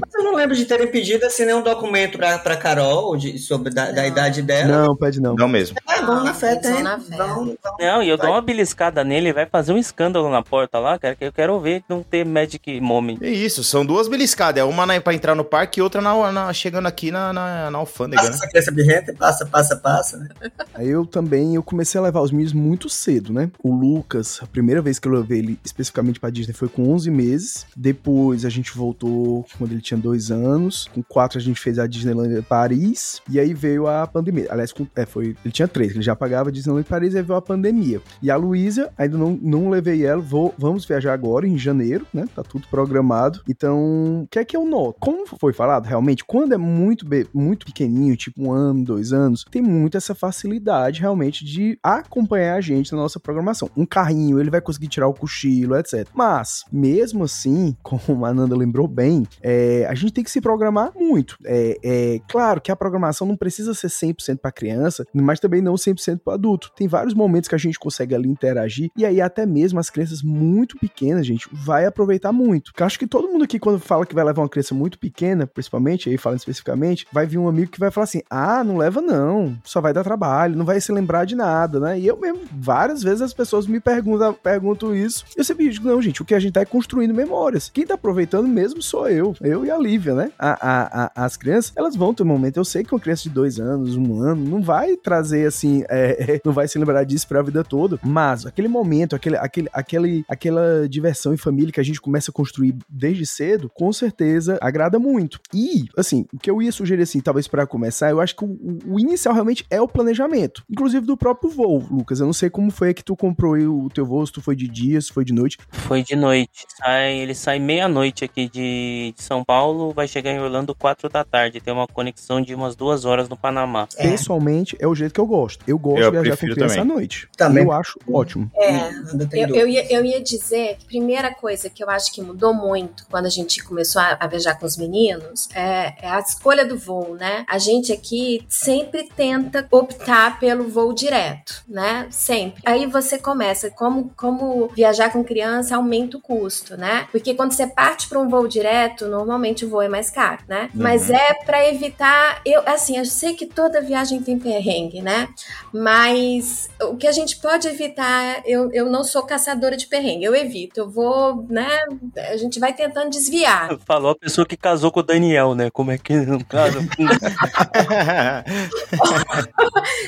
Mas 0.00 0.14
eu 0.14 0.24
não 0.24 0.34
lembro 0.34 0.54
de 0.56 0.64
terem 0.64 0.86
pedido 0.86 1.24
assim 1.24 1.44
nenhum 1.44 1.62
documento 1.62 2.16
pra, 2.18 2.38
pra 2.38 2.56
Carol 2.56 3.16
de, 3.16 3.38
sobre 3.38 3.72
da, 3.72 3.90
da 3.90 4.06
idade 4.06 4.42
dela. 4.42 4.86
Não, 4.86 4.96
pede 4.96 5.20
não. 5.20 5.34
Não 5.34 5.48
mesmo. 5.48 5.76
É, 5.88 6.00
vamos 6.02 6.24
na 6.24 6.34
fé, 6.34 6.52
Eles 6.52 6.62
vão 6.66 6.74
tem. 6.74 6.82
na 6.82 6.98
fé. 6.98 7.16
Vão, 7.16 7.34
vão. 7.46 7.56
Não, 7.78 8.02
e 8.02 8.08
eu 8.08 8.16
Vai. 8.16 8.26
dou 8.26 8.34
uma 8.36 8.42
beliscada 8.42 9.02
nele, 9.04 9.28
ele 9.28 9.32
vai 9.32 9.46
fazer 9.46 9.72
um 9.72 9.78
escândalo 9.78 10.30
na 10.30 10.42
porta 10.42 10.78
lá, 10.78 10.98
cara, 10.98 11.14
que 11.14 11.24
eu 11.24 11.32
quero 11.32 11.58
ver 11.60 11.82
não 11.88 12.02
ter 12.02 12.24
Magic 12.24 12.80
Moment. 12.80 13.18
É 13.22 13.30
isso, 13.30 13.62
são 13.64 13.84
duas 13.84 14.08
beliscadas. 14.08 14.60
É 14.60 14.64
uma 14.64 14.84
na, 14.86 15.00
pra 15.00 15.14
entrar 15.14 15.34
no 15.34 15.44
parque 15.44 15.80
e 15.80 15.82
outra 15.82 16.00
na, 16.00 16.32
na- 16.32 16.52
chegando 16.52 16.86
aqui 16.86 17.10
na, 17.10 17.32
na, 17.32 17.70
na 17.70 17.78
alfândega, 17.78 18.22
Passa 18.22 18.30
né? 18.32 18.36
essa 18.38 18.48
criança 18.48 18.70
birrenta, 18.70 19.14
passa, 19.14 19.46
passa, 19.46 19.76
passa, 19.76 20.16
né? 20.18 20.28
Aí 20.74 20.88
eu 20.88 21.04
também, 21.06 21.54
eu 21.54 21.62
comecei 21.62 21.98
a 22.00 22.02
levar 22.02 22.20
os 22.20 22.30
meninos 22.30 22.52
muito 22.52 22.88
cedo, 22.88 23.32
né? 23.32 23.50
O 23.62 23.72
Lucas, 23.74 24.40
a 24.42 24.46
primeira 24.46 24.80
vez 24.82 24.98
que 24.98 25.06
eu 25.08 25.12
levei 25.12 25.38
ele 25.38 25.58
especificamente 25.64 26.18
pra 26.20 26.30
Disney 26.30 26.52
foi 26.54 26.68
com 26.68 26.90
11 26.92 27.10
meses. 27.10 27.66
Depois 27.76 28.44
a 28.44 28.48
gente 28.50 28.76
voltou 28.76 29.44
quando 29.58 29.69
ele 29.72 29.80
tinha 29.80 29.98
dois 29.98 30.30
anos. 30.30 30.88
Com 30.94 31.02
quatro 31.02 31.38
a 31.38 31.40
gente 31.40 31.60
fez 31.60 31.78
a 31.78 31.86
Disneyland 31.86 32.42
Paris. 32.42 33.20
E 33.28 33.38
aí 33.38 33.54
veio 33.54 33.86
a 33.86 34.06
pandemia. 34.06 34.48
Aliás, 34.50 34.72
com, 34.72 34.86
é, 34.96 35.06
foi, 35.06 35.36
ele 35.44 35.52
tinha 35.52 35.68
três, 35.68 35.92
ele 35.92 36.02
já 36.02 36.16
pagava 36.16 36.52
Disneyland 36.52 36.86
Paris 36.86 37.14
e 37.14 37.18
aí 37.18 37.22
veio 37.22 37.38
a 37.38 37.42
pandemia. 37.42 38.00
E 38.22 38.30
a 38.30 38.36
Luísa, 38.36 38.92
ainda 38.96 39.16
não, 39.16 39.38
não 39.40 39.70
levei 39.70 40.04
ela. 40.04 40.20
Vou, 40.20 40.54
vamos 40.58 40.84
viajar 40.84 41.12
agora, 41.12 41.46
em 41.46 41.58
janeiro, 41.58 42.06
né? 42.12 42.26
Tá 42.34 42.42
tudo 42.42 42.66
programado. 42.68 43.42
Então, 43.48 44.22
o 44.22 44.28
que 44.30 44.38
é 44.38 44.44
que 44.44 44.56
eu 44.56 44.64
noto? 44.64 44.98
Como 45.00 45.26
foi 45.26 45.52
falado, 45.52 45.86
realmente, 45.86 46.24
quando 46.24 46.52
é 46.52 46.58
muito, 46.58 47.06
muito 47.32 47.66
pequenininho, 47.66 48.16
tipo 48.16 48.42
um 48.42 48.52
ano, 48.52 48.84
dois 48.84 49.12
anos, 49.12 49.44
tem 49.50 49.62
muito 49.62 49.96
essa 49.96 50.14
facilidade 50.14 51.00
realmente 51.00 51.44
de 51.44 51.78
acompanhar 51.82 52.56
a 52.56 52.60
gente 52.60 52.92
na 52.92 52.98
nossa 52.98 53.20
programação. 53.20 53.70
Um 53.76 53.86
carrinho, 53.86 54.40
ele 54.40 54.50
vai 54.50 54.60
conseguir 54.60 54.88
tirar 54.88 55.08
o 55.08 55.14
cochilo, 55.14 55.76
etc. 55.76 56.06
Mas, 56.14 56.64
mesmo 56.72 57.24
assim, 57.24 57.76
como 57.82 58.24
a 58.24 58.32
Nanda 58.32 58.56
lembrou 58.56 58.86
bem, 58.86 59.26
é, 59.42 59.49
a 59.88 59.94
gente 59.94 60.12
tem 60.12 60.24
que 60.24 60.30
se 60.30 60.40
programar 60.40 60.92
muito. 60.94 61.36
É, 61.44 61.78
é 61.82 62.20
claro 62.28 62.60
que 62.60 62.70
a 62.70 62.76
programação 62.76 63.26
não 63.26 63.36
precisa 63.36 63.74
ser 63.74 63.88
100% 63.88 64.38
para 64.38 64.52
criança, 64.52 65.06
mas 65.14 65.40
também 65.40 65.60
não 65.60 65.74
100% 65.74 66.20
para 66.24 66.34
adulto. 66.34 66.70
Tem 66.76 66.88
vários 66.88 67.14
momentos 67.14 67.48
que 67.48 67.54
a 67.54 67.58
gente 67.58 67.78
consegue 67.78 68.14
ali 68.14 68.28
interagir 68.28 68.90
e 68.96 69.04
aí 69.04 69.20
até 69.20 69.46
mesmo 69.46 69.78
as 69.78 69.90
crianças 69.90 70.22
muito 70.22 70.78
pequenas, 70.78 71.26
gente, 71.26 71.48
vai 71.52 71.86
aproveitar 71.86 72.32
muito. 72.32 72.72
Eu 72.78 72.86
acho 72.86 72.98
que 72.98 73.06
todo 73.06 73.28
mundo 73.28 73.44
aqui 73.44 73.58
quando 73.58 73.78
fala 73.78 74.06
que 74.06 74.14
vai 74.14 74.24
levar 74.24 74.42
uma 74.42 74.48
criança 74.48 74.74
muito 74.74 74.98
pequena, 74.98 75.46
principalmente, 75.46 76.08
aí 76.08 76.16
falando 76.16 76.38
especificamente, 76.38 77.06
vai 77.12 77.26
vir 77.26 77.38
um 77.38 77.48
amigo 77.48 77.70
que 77.70 77.80
vai 77.80 77.90
falar 77.90 78.04
assim: 78.04 78.22
"Ah, 78.30 78.64
não 78.64 78.76
leva 78.76 79.00
não, 79.00 79.56
só 79.64 79.80
vai 79.80 79.92
dar 79.92 80.04
trabalho, 80.04 80.56
não 80.56 80.64
vai 80.64 80.80
se 80.80 80.92
lembrar 80.92 81.24
de 81.24 81.34
nada", 81.34 81.80
né? 81.80 81.98
E 81.98 82.06
eu 82.06 82.16
mesmo 82.16 82.40
várias 82.52 83.02
vezes 83.02 83.22
as 83.22 83.34
pessoas 83.34 83.66
me 83.66 83.80
perguntam, 83.80 84.32
perguntam 84.32 84.94
isso. 84.94 85.24
Eu 85.36 85.44
sempre 85.44 85.68
digo: 85.68 85.88
"Não, 85.88 86.00
gente, 86.00 86.22
o 86.22 86.24
que 86.24 86.34
a 86.34 86.40
gente 86.40 86.54
tá 86.54 86.60
é 86.60 86.64
construindo 86.64 87.14
memórias. 87.14 87.68
Quem 87.68 87.86
tá 87.86 87.94
aproveitando 87.94 88.48
mesmo 88.48 88.82
sou 88.82 89.08
eu, 89.08 89.34
eu 89.40 89.64
e 89.64 89.70
a 89.70 89.78
Lívia, 89.78 90.14
né? 90.14 90.30
A, 90.38 90.50
a, 90.50 91.04
a- 91.04 91.24
as 91.26 91.36
crianças, 91.36 91.72
elas 91.76 91.96
vão 91.96 92.12
ter 92.14 92.22
um 92.22 92.26
momento. 92.26 92.56
Eu 92.58 92.64
sei 92.64 92.84
que 92.84 92.92
uma 92.94 93.00
criança 93.00 93.22
de 93.24 93.30
dois 93.30 93.58
anos, 93.58 93.96
um 93.96 94.20
ano, 94.22 94.44
não 94.44 94.60
vai 94.62 94.96
trazer 94.96 95.46
assim, 95.46 95.82
é, 95.90 96.40
não 96.44 96.52
vai 96.52 96.68
se 96.68 96.78
lembrar 96.78 97.04
disso 97.04 97.26
pra 97.26 97.42
vida 97.42 97.62
toda. 97.64 97.98
Mas 98.02 98.46
aquele 98.46 98.68
momento, 98.68 99.14
aquele, 99.16 99.36
aquele, 99.36 99.68
aquele, 99.72 100.24
aquela 100.28 100.88
diversão 100.88 101.32
em 101.32 101.36
família 101.36 101.72
que 101.72 101.80
a 101.80 101.84
gente 101.84 102.00
começa 102.00 102.30
a 102.30 102.34
construir 102.34 102.74
desde 102.88 103.26
cedo, 103.26 103.70
com 103.74 103.92
certeza 103.92 104.58
agrada 104.60 104.98
muito. 104.98 105.40
E, 105.54 105.86
assim, 105.96 106.26
o 106.32 106.38
que 106.38 106.50
eu 106.50 106.60
ia 106.62 106.72
sugerir, 106.72 107.02
assim, 107.02 107.20
talvez 107.20 107.46
pra 107.48 107.66
começar, 107.66 108.10
eu 108.10 108.20
acho 108.20 108.36
que 108.36 108.44
o, 108.44 108.78
o- 108.86 109.00
inicial 109.00 109.34
realmente 109.34 109.64
é 109.70 109.80
o 109.80 109.88
planejamento. 109.88 110.62
Inclusive 110.70 111.06
do 111.06 111.16
próprio 111.16 111.50
voo, 111.50 111.84
Lucas. 111.90 112.20
Eu 112.20 112.26
não 112.26 112.32
sei 112.32 112.50
como 112.50 112.70
foi 112.70 112.92
que 112.94 113.02
tu 113.04 113.16
comprou 113.16 113.56
o 113.56 113.88
teu 113.90 114.04
voo, 114.04 114.26
se 114.26 114.32
tu 114.32 114.40
foi 114.42 114.54
de 114.54 114.68
dia, 114.68 115.00
se 115.00 115.12
foi 115.12 115.24
de 115.24 115.32
noite. 115.32 115.56
Foi 115.70 116.02
de 116.02 116.14
noite. 116.14 116.66
Sai, 116.76 117.18
ele 117.18 117.34
sai 117.34 117.58
meia-noite 117.58 118.24
aqui 118.24 118.48
de, 118.48 119.14
de 119.16 119.22
São 119.30 119.44
Paulo, 119.44 119.92
vai 119.92 120.08
chegar 120.08 120.32
em 120.32 120.40
Orlando 120.40 120.74
quatro 120.74 121.08
da 121.08 121.22
tarde. 121.22 121.60
Tem 121.60 121.72
uma 121.72 121.86
conexão 121.86 122.40
de 122.40 122.52
umas 122.52 122.74
duas 122.74 123.04
horas 123.04 123.28
no 123.28 123.36
Panamá. 123.36 123.86
É. 123.96 124.10
Pessoalmente, 124.10 124.76
é 124.80 124.88
o 124.88 124.94
jeito 124.94 125.14
que 125.14 125.20
eu 125.20 125.26
gosto. 125.26 125.64
Eu 125.68 125.78
gosto 125.78 126.00
Eu 126.00 126.10
de 126.10 126.20
viajar 126.20 126.36
com 126.36 126.46
criança 126.46 126.74
também. 126.74 126.90
à 126.90 126.94
noite. 126.96 127.28
Também. 127.36 127.62
Eu 127.62 127.70
acho 127.70 127.96
ótimo. 128.12 128.50
É, 128.56 128.90
Eu, 129.32 129.54
eu, 129.54 129.68
ia, 129.68 129.92
eu 129.92 130.04
ia 130.04 130.20
dizer 130.20 130.78
que 130.78 130.84
a 130.84 130.88
primeira 130.88 131.32
coisa 131.32 131.70
que 131.70 131.84
eu 131.84 131.88
acho 131.88 132.12
que 132.12 132.20
mudou 132.20 132.52
muito 132.52 133.06
quando 133.08 133.26
a 133.26 133.28
gente 133.28 133.62
começou 133.62 134.02
a, 134.02 134.16
a 134.18 134.26
viajar 134.26 134.58
com 134.58 134.66
os 134.66 134.76
meninos 134.76 135.48
é, 135.54 135.94
é 136.02 136.08
a 136.08 136.18
escolha 136.18 136.66
do 136.66 136.76
voo, 136.76 137.14
né? 137.14 137.44
A 137.48 137.58
gente 137.58 137.92
aqui 137.92 138.44
sempre 138.48 139.08
tenta 139.14 139.64
optar 139.70 140.40
pelo 140.40 140.68
voo 140.68 140.92
direto, 140.92 141.62
né? 141.68 142.08
Sempre. 142.10 142.60
Aí 142.66 142.84
você 142.86 143.16
começa, 143.16 143.70
como, 143.70 144.10
como 144.16 144.66
viajar 144.74 145.12
com 145.12 145.22
criança 145.22 145.76
aumenta 145.76 146.16
o 146.16 146.20
custo, 146.20 146.76
né? 146.76 147.06
Porque 147.12 147.32
quando 147.32 147.52
você 147.52 147.68
parte 147.68 148.08
para 148.08 148.18
um 148.18 148.28
voo 148.28 148.48
direto, 148.48 149.06
normalmente 149.20 149.64
o 149.64 149.68
voo 149.68 149.82
é 149.82 149.88
mais 149.88 150.10
caro, 150.10 150.42
né? 150.48 150.70
Uhum. 150.74 150.82
Mas 150.82 151.10
é 151.10 151.34
para 151.44 151.68
evitar, 151.68 152.40
eu 152.44 152.62
assim, 152.66 152.96
eu 152.96 153.04
sei 153.04 153.34
que 153.34 153.46
toda 153.46 153.80
viagem 153.80 154.22
tem 154.22 154.38
perrengue, 154.38 155.02
né? 155.02 155.28
Mas 155.72 156.68
o 156.82 156.96
que 156.96 157.06
a 157.06 157.12
gente 157.12 157.36
pode 157.36 157.68
evitar, 157.68 158.42
eu, 158.44 158.70
eu 158.72 158.86
não 158.86 159.04
sou 159.04 159.22
caçadora 159.22 159.76
de 159.76 159.86
perrengue, 159.86 160.24
eu 160.24 160.34
evito, 160.34 160.80
eu 160.80 160.90
vou, 160.90 161.46
né? 161.48 161.68
A 162.16 162.36
gente 162.36 162.58
vai 162.58 162.72
tentando 162.72 163.10
desviar. 163.10 163.70
Falou 163.86 164.12
a 164.12 164.16
pessoa 164.16 164.46
que 164.46 164.56
casou 164.56 164.90
com 164.90 165.00
o 165.00 165.02
Daniel, 165.02 165.54
né? 165.54 165.70
Como 165.70 165.90
é 165.90 165.98
que 165.98 166.14
não 166.14 166.40
casa? 166.40 166.80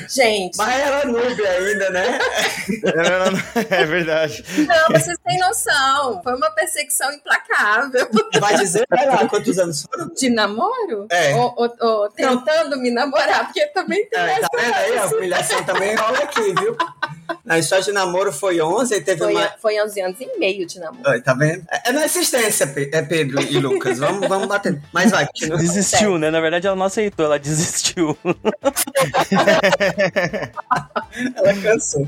gente. 0.09 0.57
Mas 0.57 0.79
era 0.79 1.05
noob 1.05 1.47
ainda, 1.47 1.89
né? 1.89 2.19
é 3.69 3.85
verdade. 3.85 4.43
Não, 4.67 4.99
vocês 4.99 5.17
têm 5.25 5.39
noção. 5.39 6.21
Foi 6.23 6.35
uma 6.35 6.51
perseguição 6.51 7.11
implacável. 7.13 8.07
Vai 8.39 8.55
dizer, 8.57 8.85
vai 9.05 9.23
lá, 9.23 9.29
quantos 9.29 9.57
anos 9.57 9.83
foram? 9.83 10.09
De 10.09 10.29
namoro? 10.29 11.07
É. 11.09 11.35
Ou, 11.35 11.53
ou, 11.57 11.75
ou 11.79 12.09
tentando 12.09 12.77
me 12.77 12.91
namorar, 12.91 13.45
porque 13.45 13.65
também 13.67 14.07
tem 14.09 14.19
é, 14.19 14.39
essa 14.39 14.49
Tá 14.49 14.57
vendo 14.57 14.73
aí? 14.73 14.97
A 14.97 15.05
humilhação 15.07 15.63
também 15.63 15.95
rola 15.95 16.19
aqui, 16.19 16.53
viu? 16.59 16.77
Na 17.43 17.59
história 17.59 17.83
de 17.83 17.91
namoro 17.91 18.31
foi 18.31 18.61
11 18.61 18.95
e 18.95 19.01
teve 19.01 19.19
foi, 19.19 19.33
uma... 19.33 19.49
Foi 19.61 19.81
11 19.81 20.01
anos 20.01 20.21
e 20.21 20.39
meio 20.39 20.65
de 20.65 20.79
namoro. 20.79 21.09
Oi, 21.09 21.21
tá 21.21 21.33
vendo? 21.33 21.65
É, 21.69 21.89
é 21.89 21.91
na 21.91 22.05
existência, 22.05 22.63
é 22.91 23.01
Pedro 23.01 23.41
e 23.41 23.59
Lucas. 23.59 23.99
Vamos, 23.99 24.27
vamos 24.29 24.47
bater. 24.47 24.81
Mas 24.91 25.11
vai, 25.11 25.25
continua. 25.27 25.57
Desistiu, 25.57 26.17
né? 26.17 26.29
Na 26.29 26.39
verdade, 26.41 26.67
ela 26.67 26.75
não 26.75 26.85
aceitou, 26.85 27.25
ela 27.25 27.39
desistiu. 27.39 28.17
ela 31.35 31.53
cansou. 31.61 32.07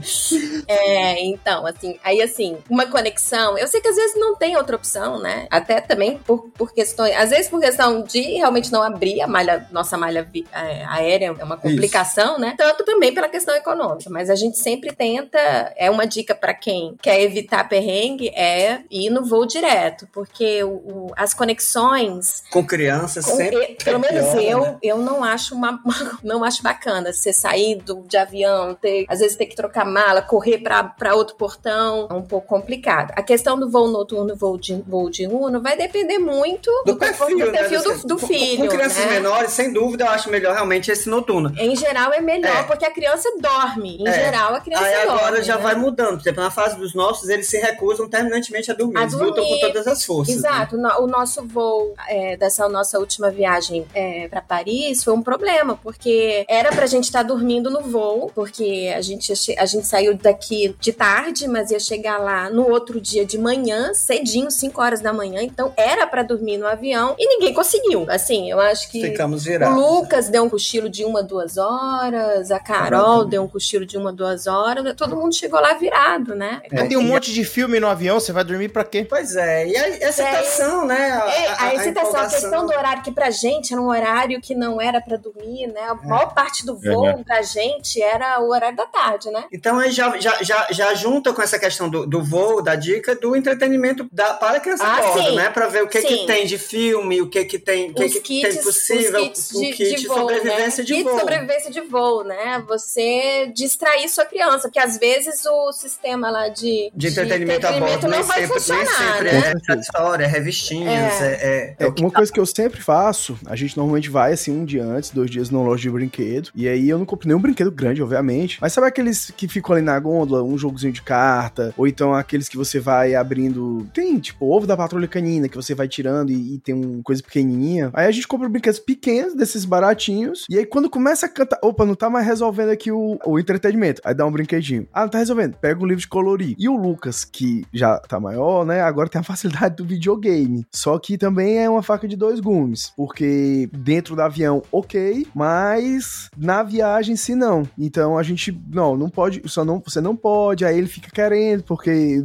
É, 0.68 1.24
então, 1.26 1.66
assim, 1.66 2.00
aí 2.04 2.22
assim, 2.22 2.58
uma 2.70 2.86
conexão. 2.88 3.58
Eu 3.58 3.68
sei 3.68 3.82
que 3.82 3.88
às 3.88 3.96
vezes 3.96 4.16
não 4.20 4.36
tem 4.36 4.56
outra 4.58 4.76
opção, 4.76 5.20
né? 5.20 5.48
Até 5.50 5.82
também 5.82 6.18
por, 6.20 6.50
por 6.58 6.74
questões. 6.74 7.16
Às 7.16 7.30
vezes 7.30 7.48
por 7.48 7.60
questão 7.60 8.04
de 8.04 8.22
realmente 8.38 8.72
não 8.72 8.82
abrir 8.82 9.22
a 9.22 9.28
malha, 9.28 9.68
nossa 9.72 9.98
malha 9.98 10.28
é, 10.52 10.86
aérea, 10.86 11.36
é 11.38 11.44
uma 11.44 11.58
complicação, 11.58 12.34
Isso. 12.34 12.42
né? 12.42 12.56
Tanto 12.58 12.84
também 12.84 13.14
pela 13.14 13.30
questão 13.30 13.56
econômica. 13.56 14.10
Mas 14.10 14.30
a 14.30 14.36
gente 14.36 14.58
sempre 14.58 14.92
tenta. 15.06 15.74
É 15.78 15.90
uma 15.90 16.08
dica 16.08 16.34
para 16.34 16.54
quem 16.54 16.96
quer 17.02 17.22
evitar 17.22 17.68
perrengue, 17.70 18.30
é 18.30 18.82
ir 18.90 19.10
no 19.10 19.24
voo 19.24 19.46
direto. 19.46 20.08
Porque 20.12 20.64
o, 20.64 20.70
o 20.70 21.12
as 21.16 21.34
conexões. 21.34 22.44
Com 22.50 22.66
crianças, 22.66 23.26
com, 23.26 23.36
sempre. 23.36 23.78
pelo 23.84 24.00
menos 24.00 24.34
pior, 24.34 24.42
eu, 24.42 24.60
né? 24.62 24.78
eu 24.82 24.98
não 24.98 25.24
acho 25.24 25.54
uma, 25.54 25.80
não 26.24 26.44
acho 26.44 26.64
bacana 26.64 27.14
você 27.14 27.32
sair 27.32 27.76
do, 27.76 28.04
de 28.08 28.18
avião, 28.18 28.74
ter, 28.76 29.06
às 29.08 29.20
vezes 29.20 29.38
ter 29.38 29.46
que 29.46 29.56
trocar 29.56 29.86
mala, 29.86 30.22
correr 30.22 30.58
para 30.60 31.16
outro 31.16 31.36
portão. 31.36 32.08
É 32.10 32.14
um 32.14 32.24
pouco 32.24 32.48
complicado. 32.48 33.14
A 33.16 33.22
questão 33.22 33.60
do 33.60 33.70
voo 33.70 33.88
noturno, 33.88 34.36
voo 34.36 34.58
de, 34.58 34.82
voo 34.88 35.10
de 35.10 35.28
Uno, 35.28 35.62
vai 35.62 35.78
depender 35.78 36.18
muito 36.18 36.72
do, 36.86 36.94
do 36.94 36.98
perfil, 36.98 37.38
do, 37.38 37.52
né, 37.52 37.60
perfil 37.60 37.84
do, 37.84 37.98
do, 38.00 38.08
do 38.08 38.18
filho. 38.18 38.66
Com 38.66 38.70
crianças 38.70 39.06
né? 39.06 39.12
menores, 39.12 39.52
sem 39.52 39.72
dúvida, 39.72 40.06
eu 40.06 40.10
acho 40.10 40.30
melhor 40.30 40.54
realmente 40.54 40.92
esse 40.92 41.10
noturno. 41.10 41.54
Em 41.58 41.76
geral 41.76 42.12
é 42.14 42.22
melhor, 42.22 42.58
é. 42.58 42.64
porque 42.64 42.86
a 42.86 42.92
criança 42.92 43.30
dorme. 43.40 43.98
Em 43.98 44.08
é. 44.08 44.14
geral, 44.14 44.56
a 44.56 44.60
criança 44.60 44.95
Aí 44.96 45.06
dorme. 45.06 45.22
agora 45.22 45.44
já 45.44 45.58
né? 45.58 45.62
vai 45.62 45.76
mudando. 45.76 46.18
Por 46.18 46.22
exemplo, 46.22 46.44
na 46.44 46.52
fase 46.52 46.78
dos 46.78 46.94
nossos, 46.94 47.30
eles 47.30 47.48
se 47.48 47.58
recusam 47.58 48.08
terminantemente 48.08 48.72
a 48.72 48.74
dormir. 48.74 48.98
A 48.98 49.02
eles 49.02 49.14
dormir. 49.14 49.30
lutam 49.30 49.46
com 49.46 49.60
todas 49.60 49.88
as 49.88 50.06
forças. 50.06 50.36
Exato. 50.36 50.78
Né? 50.78 50.90
O 51.00 51.08
nosso 51.08 51.46
voo 51.46 51.94
é, 52.08 52.38
dessa 52.38 52.68
nossa 52.70 53.00
última 53.00 53.30
viagem 53.30 53.86
é, 53.94 54.28
para 54.28 54.42
Paris 54.42 55.04
foi 55.04 55.14
um 55.14 55.22
problema, 55.22 55.78
porque 55.82 56.46
era 56.48 56.72
pra 56.72 56.86
gente 56.86 57.06
estar 57.06 57.20
tá 57.20 57.24
dormindo 57.24 57.70
no 57.70 57.82
voo, 57.82 58.32
porque 58.34 58.94
a 58.96 59.02
gente, 59.02 59.32
a 59.58 59.66
gente 59.66 59.88
saiu 59.88 60.16
daqui 60.16 60.76
de 60.80 60.92
tarde, 60.92 61.48
mas 61.48 61.72
ia 61.72 61.80
chegar 61.80 62.18
lá 62.18 62.50
no 62.50 62.70
outro 62.70 63.00
dia 63.00 63.26
de 63.26 63.38
manhã, 63.38 63.94
cedinho, 63.94 64.50
5 64.52 64.82
horas 64.82 65.02
da 65.02 65.14
manhã. 65.14 65.42
Então 65.42 65.74
era 65.76 66.08
para 66.08 66.24
dormir 66.24 66.58
no 66.58 66.68
avião 66.68 67.16
e 67.18 67.28
ninguém 67.28 67.54
conseguiu. 67.54 68.06
Assim, 68.10 68.50
eu 68.50 68.60
acho 68.60 68.90
que 68.92 69.02
Ficamos 69.02 69.44
virados. 69.44 69.78
o 69.78 70.00
Lucas 70.00 70.30
deu 70.30 70.44
um 70.44 70.50
cochilo 70.50 70.90
de 70.90 71.04
uma, 71.04 71.22
duas 71.22 71.58
horas, 71.58 72.52
a 72.52 72.60
Carol 72.60 73.26
deu 73.26 73.44
um 73.44 73.48
cochilo 73.48 73.86
de 73.86 73.98
uma, 73.98 74.12
duas 74.12 74.48
horas, 74.48 74.85
todo 74.94 75.16
mundo 75.16 75.36
chegou 75.36 75.60
lá 75.60 75.74
virado, 75.74 76.36
né? 76.36 76.62
É, 76.72 76.86
tem 76.86 76.98
um 76.98 77.04
monte 77.04 77.34
de 77.34 77.44
filme 77.44 77.80
no 77.80 77.88
avião, 77.88 78.20
você 78.20 78.32
vai 78.32 78.44
dormir 78.44 78.70
pra 78.70 78.84
quê? 78.84 79.06
Pois 79.08 79.36
é, 79.36 79.68
e 79.68 79.78
a 79.78 80.10
excitação, 80.10 80.86
né? 80.86 81.12
A, 81.12 81.30
é, 81.30 81.48
a, 81.48 81.54
a, 81.54 81.64
a 81.66 81.76
excitação, 81.76 82.20
a, 82.22 82.28
questão 82.28 82.66
do 82.66 82.74
horário, 82.74 83.04
que 83.04 83.12
pra 83.12 83.30
gente 83.30 83.74
era 83.74 83.82
um 83.82 83.88
horário 83.88 84.40
que 84.42 84.54
não 84.54 84.82
era 84.82 85.02
pra 85.02 85.18
dormir, 85.18 85.68
né? 85.68 85.82
A 85.82 85.96
maior 85.96 86.34
parte 86.34 86.66
do 86.66 86.76
voo 86.76 87.08
é. 87.08 87.24
pra 87.24 87.42
gente 87.42 88.02
era 88.02 88.40
o 88.42 88.50
horário 88.50 88.76
da 88.76 88.86
tarde, 88.86 89.30
né? 89.32 89.46
Então 89.52 89.80
aí 89.80 89.92
já, 89.92 90.18
já, 90.20 90.44
já, 90.44 90.68
já 90.70 90.94
junta 90.94 91.34
com 91.34 91.42
essa 91.42 91.58
questão 91.58 91.90
do, 91.90 92.06
do 92.06 92.24
voo, 92.24 92.62
da 92.62 92.76
dica, 92.76 93.16
do 93.16 93.36
entretenimento 93.36 94.08
da, 94.12 94.34
para 94.34 94.58
a 94.58 94.60
criança 94.60 94.86
ah, 94.86 95.02
bordo, 95.02 95.36
né? 95.36 95.50
Pra 95.50 95.68
ver 95.68 95.84
o 95.84 95.88
que, 95.88 96.02
que 96.02 96.26
tem 96.26 96.46
de 96.46 96.58
filme, 96.58 97.22
o 97.22 97.30
que, 97.30 97.46
que 97.46 97.60
tem, 97.60 97.92
o 97.92 97.94
que, 97.94 98.10
que 98.10 98.20
kits, 98.20 98.56
tem 98.56 98.64
possível, 98.64 99.24
o 99.24 99.26
um 99.26 99.32
kit 99.32 99.96
de, 99.96 100.08
voo, 100.08 100.18
sobrevivência 100.18 100.82
né? 100.82 100.86
de 100.86 100.94
kit 100.94 101.04
voo. 101.04 101.20
sobrevivência 101.20 101.72
de 101.72 101.82
voo, 101.82 102.24
né? 102.24 102.64
Você 102.68 103.52
distrair 103.54 104.10
sua 104.10 104.26
criança, 104.26 104.70
porque 104.76 104.80
às 104.80 104.98
vezes 104.98 105.46
o 105.46 105.72
sistema 105.72 106.30
lá 106.30 106.50
de, 106.50 106.92
de 106.94 107.08
entretenimento, 107.08 107.62
de 107.62 107.68
entretenimento 107.68 107.68
a 107.68 107.80
bordo 107.80 108.04
não 108.04 108.10
nem 108.10 108.24
vai 108.24 108.42
sempre, 108.42 108.54
funcionar, 108.54 109.24
nem 109.24 109.32
sempre 109.32 109.32
né? 109.32 109.54
é 109.70 109.76
história, 109.80 110.24
é 110.26 110.28
revistinhas, 110.28 111.22
é, 111.22 111.76
é, 111.80 111.86
é 111.86 111.88
uma 111.88 112.12
coisa 112.12 112.32
que 112.32 112.40
eu 112.40 112.46
sempre 112.46 112.82
faço, 112.82 113.40
a 113.46 113.56
gente 113.56 113.78
normalmente 113.78 114.10
vai 114.10 114.34
assim 114.34 114.52
um 114.52 114.66
dia 114.66 114.84
antes, 114.84 115.12
dois 115.12 115.32
dias 115.32 115.50
numa 115.50 115.64
loja 115.64 115.84
de 115.84 115.90
brinquedo, 115.90 116.50
e 116.54 116.68
aí 116.68 116.90
eu 116.90 116.98
não 116.98 117.06
compro 117.06 117.26
nenhum 117.26 117.40
brinquedo 117.40 117.72
grande, 117.72 118.04
obviamente, 118.04 118.58
mas 118.60 118.74
sabe 118.74 118.88
aqueles 118.88 119.32
que 119.32 119.48
ficam 119.48 119.76
ali 119.76 119.82
na 119.82 119.98
gôndola, 119.98 120.44
um 120.44 120.58
jogozinho 120.58 120.92
de 120.92 121.02
carta, 121.02 121.74
ou 121.78 121.88
então 121.88 122.14
aqueles 122.14 122.50
que 122.50 122.58
você 122.58 122.78
vai 122.78 123.16
abrindo, 123.16 123.88
tem 123.94 124.20
tipo 124.20 124.46
ovo 124.46 124.68
da 124.68 124.76
patrulha 124.76 125.08
canina, 125.08 125.48
que 125.48 125.56
você 125.56 125.74
vai 125.74 125.88
tirando 125.88 126.32
e, 126.32 126.56
e 126.56 126.60
tem 126.60 126.76
uma 126.76 127.02
coisa 127.02 127.24
pequenininha, 127.24 127.92
aí 127.94 128.08
a 128.08 128.12
gente 128.12 128.28
compra 128.28 128.50
brinquedos 128.50 128.80
pequenos, 128.80 129.36
desses 129.36 129.64
baratinhos, 129.64 130.46
e 130.50 130.58
aí 130.58 130.66
quando 130.66 130.90
começa 130.90 131.28
a 131.28 131.30
cantar, 131.30 131.60
opa, 131.62 131.86
não 131.86 131.96
tá 131.96 132.10
mais 132.10 132.26
resolvendo 132.26 132.72
aqui 132.72 132.92
o, 132.92 133.18
o 133.26 133.40
entretenimento, 133.40 134.02
aí 134.04 134.14
dá 134.14 134.26
um 134.26 134.32
brinquedinho, 134.66 134.88
ah, 134.92 135.08
tá 135.08 135.20
resolvendo, 135.20 135.56
pega 135.56 135.82
um 135.82 135.86
livro 135.86 136.02
de 136.02 136.08
colorir, 136.08 136.56
e 136.58 136.68
o 136.68 136.76
Lucas, 136.76 137.24
que 137.24 137.66
já 137.72 138.00
tá 138.00 138.20
maior, 138.20 138.66
né, 138.66 138.82
agora 138.82 139.10
tem 139.10 139.22
a 139.22 139.24
facilidade 139.24 139.76
do 139.76 139.86
videogame, 139.86 140.66
só 140.72 140.98
que 140.98 141.18
também 141.18 141.60
é 141.60 141.70
uma 141.70 141.84
faca 141.84 142.08
de 142.08 142.16
dois 142.16 142.40
gumes, 142.40 142.92
porque 142.98 143.70
dentro 143.72 144.16
do 144.16 144.22
avião, 144.22 144.64
ok, 144.72 145.28
mas 145.34 146.30
na 146.38 146.64
viagem, 146.64 147.16
se 147.16 147.36
não. 147.36 147.64
Então 147.78 148.18
a 148.18 148.24
gente, 148.24 148.58
não, 148.72 148.98
não 148.98 149.10
pode, 149.10 149.42
só 149.46 149.64
não, 149.64 149.82
você 149.86 150.02
não 150.02 150.16
pode, 150.16 150.66
aí 150.66 150.78
ele 150.78 150.88
fica 150.88 151.10
querendo, 151.12 151.64
porque 151.64 152.24